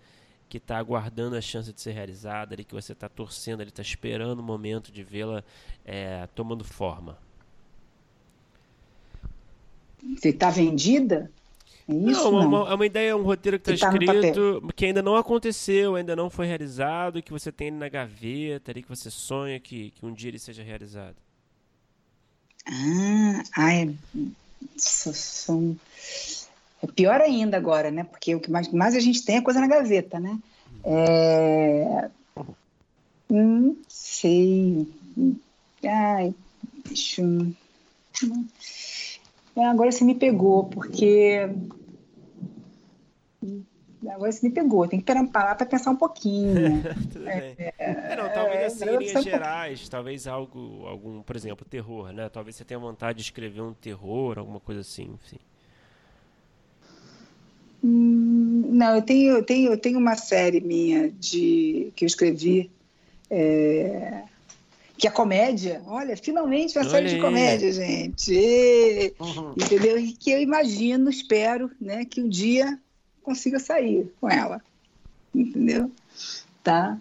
Que 0.47 0.57
está 0.57 0.77
aguardando 0.77 1.35
a 1.35 1.41
chance 1.41 1.71
de 1.71 1.81
ser 1.81 1.91
realizada, 1.91 2.55
ali, 2.55 2.63
que 2.63 2.73
você 2.73 2.93
está 2.93 3.09
torcendo, 3.09 3.61
ele 3.61 3.69
está 3.69 3.81
esperando 3.81 4.39
o 4.39 4.43
momento 4.43 4.91
de 4.91 5.03
vê-la 5.03 5.43
é, 5.85 6.27
tomando 6.33 6.63
forma? 6.63 7.17
Você 10.15 10.29
está 10.29 10.49
vendida? 10.49 11.29
É 11.87 11.93
isso, 11.93 12.31
não, 12.31 12.49
não? 12.49 12.67
É, 12.67 12.73
uma, 12.73 12.85
ideia, 12.85 13.15
um 13.15 13.23
roteiro 13.23 13.57
que 13.59 13.71
está 13.71 13.89
tá 13.89 13.95
escrito, 13.97 14.61
que 14.75 14.85
ainda 14.85 15.01
não 15.01 15.15
aconteceu, 15.15 15.95
ainda 15.95 16.15
não 16.15 16.29
foi 16.29 16.45
realizado, 16.45 17.21
que 17.21 17.31
você 17.31 17.51
tem 17.51 17.71
na 17.71 17.87
gaveta, 17.87 18.71
ali, 18.71 18.83
que 18.83 18.89
você 18.89 19.09
sonha 19.09 19.59
que, 19.59 19.91
que 19.91 20.05
um 20.05 20.13
dia 20.13 20.29
ele 20.29 20.39
seja 20.39 20.63
realizado. 20.63 21.15
Ah, 22.65 23.43
ai, 23.55 23.95
são 24.77 25.77
é 26.81 26.87
pior 26.87 27.21
ainda 27.21 27.57
agora, 27.57 27.89
né? 27.91 28.03
Porque 28.03 28.35
o 28.35 28.39
que 28.39 28.51
mais, 28.51 28.71
mais 28.71 28.95
a 28.95 28.99
gente 28.99 29.23
tem 29.25 29.37
é 29.37 29.41
coisa 29.41 29.59
na 29.59 29.67
gaveta, 29.67 30.19
né? 30.19 30.37
É... 30.83 32.09
Não 33.29 33.75
sei. 33.87 34.87
Ai, 35.83 36.33
deixa 36.85 37.21
eu... 37.21 37.53
É, 39.55 39.65
agora 39.65 39.91
você 39.91 40.03
me 40.03 40.13
pegou, 40.13 40.65
porque. 40.65 41.49
Agora 44.07 44.31
você 44.31 44.47
me 44.47 44.53
pegou, 44.53 44.87
tem 44.87 45.01
que 45.01 45.27
parar 45.27 45.55
para 45.55 45.65
pensar 45.65 45.89
um 45.89 45.95
pouquinho. 45.95 46.83
Tudo 47.11 47.27
é, 47.27 47.55
bem. 47.55 47.73
É, 47.77 48.15
não, 48.15 48.29
talvez 48.29 48.73
assim, 48.73 48.89
em 48.89 48.97
linhas 48.97 49.23
gerais, 49.23 49.89
talvez 49.89 50.27
algo, 50.27 50.85
algum, 50.85 51.23
por 51.23 51.35
exemplo, 51.35 51.65
terror, 51.65 52.13
né? 52.13 52.29
Talvez 52.29 52.55
você 52.55 52.63
tenha 52.63 52.79
vontade 52.79 53.17
de 53.17 53.23
escrever 53.23 53.61
um 53.61 53.73
terror, 53.73 54.37
alguma 54.37 54.59
coisa 54.59 54.81
assim, 54.81 55.11
enfim. 55.13 55.39
Hum, 57.83 58.69
não, 58.71 58.95
eu 58.95 59.01
tenho, 59.01 59.33
eu 59.37 59.43
tenho, 59.43 59.71
eu 59.71 59.77
tenho 59.77 59.99
uma 59.99 60.15
série 60.15 60.59
minha 60.59 61.09
de 61.11 61.91
que 61.95 62.05
eu 62.05 62.07
escrevi 62.07 62.71
é, 63.29 64.23
que 64.97 65.07
é 65.07 65.11
comédia. 65.11 65.81
Olha, 65.85 66.17
finalmente 66.17 66.77
uma 66.77 66.81
Olha 66.81 66.89
série 66.89 67.09
de 67.09 67.21
comédia, 67.21 67.71
gente. 67.71 68.33
E, 68.33 69.13
uhum. 69.19 69.53
Entendeu? 69.55 69.99
E 69.99 70.11
que 70.11 70.31
eu 70.31 70.41
imagino, 70.41 71.09
espero, 71.09 71.69
né, 71.79 72.03
que 72.03 72.21
um 72.21 72.27
dia 72.27 72.79
consiga 73.21 73.59
sair 73.59 74.11
com 74.19 74.29
ela. 74.29 74.61
Entendeu? 75.33 75.91
Tá? 76.63 76.97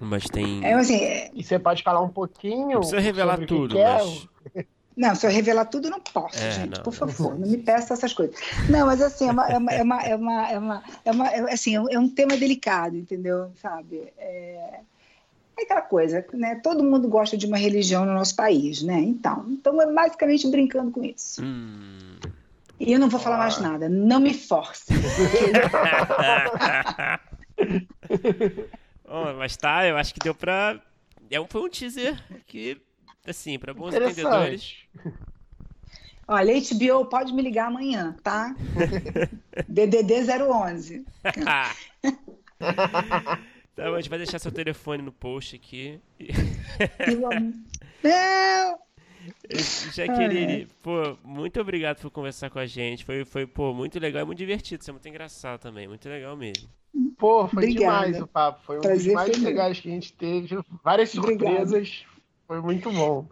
Mas 0.00 0.24
tem. 0.24 0.64
É, 0.64 0.74
assim, 0.74 0.96
é... 0.96 1.30
E 1.34 1.42
você 1.42 1.58
pode 1.58 1.82
falar 1.82 2.00
um 2.00 2.08
pouquinho. 2.08 2.68
Não 2.68 2.78
precisa 2.78 3.00
revelar 3.00 3.44
tudo, 3.46 3.78
é 3.78 3.84
mas. 3.84 4.28
Não, 4.96 5.14
se 5.14 5.26
eu 5.26 5.30
revelar 5.30 5.64
tudo, 5.64 5.86
eu 5.86 5.90
não 5.90 6.00
posso, 6.00 6.38
É, 6.38 6.50
gente. 6.52 6.76
não, 6.76 6.82
por 6.84 6.92
não 6.92 6.98
favor, 7.08 7.30
pode. 7.30 7.40
não 7.40 7.48
me 7.48 7.58
peça 7.58 7.94
essas 7.94 8.12
coisas. 8.12 8.36
Não, 8.68 8.86
mas 8.86 9.02
assim, 9.02 9.28
é 9.28 9.32
uma, 9.32 9.48
é 9.48 9.58
uma, 9.58 9.72
é 9.72 9.82
uma, 9.82 10.02
é 10.02 10.14
uma, 10.16 10.48
é 10.52 10.58
uma, 10.58 10.82
é 11.04 11.10
uma- 11.10 11.28
é 11.28 11.52
assim, 11.52 11.74
é 11.74 11.98
um 11.98 12.08
tema 12.08 12.36
delicado, 12.36 12.96
entendeu? 12.96 13.50
Sabe? 13.60 14.12
É, 14.16 14.80
é 15.58 15.62
aquela 15.62 15.82
coisa, 15.82 16.24
né? 16.32 16.60
Todo 16.62 16.84
mundo 16.84 17.08
gosta 17.08 17.36
de 17.36 17.46
uma 17.46 17.56
religião 17.56 18.04
no 18.04 18.14
nosso 18.14 18.36
país, 18.36 18.82
né? 18.82 19.00
Então, 19.00 19.44
então 19.48 19.82
é 19.82 19.92
basicamente 19.92 20.46
brincando 20.48 20.90
com 20.92 21.04
isso. 21.04 21.42
Hum. 21.42 22.18
E 22.78 22.92
eu 22.92 22.98
não 22.98 23.08
vou 23.08 23.18
falar 23.20 23.38
mais 23.38 23.58
nada. 23.58 23.88
Não 23.88 24.20
me 24.20 24.34
force. 24.34 24.84
Ó, 29.06 29.32
mas 29.38 29.56
tá, 29.56 29.86
eu 29.86 29.96
acho 29.96 30.12
que 30.14 30.20
deu 30.20 30.34
pra. 30.34 30.80
É 31.30 31.40
um, 31.40 31.46
foi 31.48 31.62
um 31.62 31.68
teaser 31.68 32.16
que, 32.46 32.80
assim, 33.26 33.58
pra 33.58 33.74
bons 33.74 33.94
entendedores. 33.94 34.76
Olha, 36.26 36.54
HBO 36.54 37.04
pode 37.06 37.32
me 37.32 37.42
ligar 37.42 37.66
amanhã, 37.66 38.16
tá? 38.22 38.54
DDD 39.68 40.24
011. 40.42 41.04
tá, 41.22 41.74
mas 43.76 43.94
a 43.94 43.96
gente 43.96 44.08
vai 44.08 44.18
deixar 44.18 44.38
seu 44.38 44.50
telefone 44.50 45.02
no 45.02 45.12
post 45.12 45.56
aqui. 45.56 46.00
Não! 48.02 48.78
Eu 49.48 49.58
Jaqueline, 49.94 50.66
pô, 50.82 51.16
muito 51.24 51.58
obrigado 51.60 52.00
por 52.00 52.10
conversar 52.10 52.50
com 52.50 52.58
a 52.58 52.66
gente. 52.66 53.04
Foi, 53.04 53.24
foi, 53.24 53.46
pô, 53.46 53.72
muito 53.72 53.98
legal 53.98 54.22
e 54.22 54.26
muito 54.26 54.38
divertido. 54.38 54.82
Isso 54.82 54.90
é 54.90 54.92
muito 54.92 55.08
engraçado 55.08 55.60
também. 55.60 55.88
Muito 55.88 56.06
legal 56.08 56.36
mesmo. 56.36 56.68
Pô, 57.16 57.48
foi 57.48 57.64
Obrigada. 57.64 58.06
demais 58.06 58.22
o 58.22 58.26
papo. 58.26 58.60
Foi 58.64 58.78
um 58.78 58.80
Prazer 58.80 59.04
dos 59.04 59.14
mais 59.14 59.38
legais 59.38 59.80
que 59.80 59.88
a 59.88 59.92
gente 59.92 60.12
teve. 60.12 60.58
Várias 60.82 61.14
Obrigada. 61.14 61.66
surpresas. 61.66 62.04
Foi 62.46 62.60
muito 62.62 62.90
bom. 62.90 63.28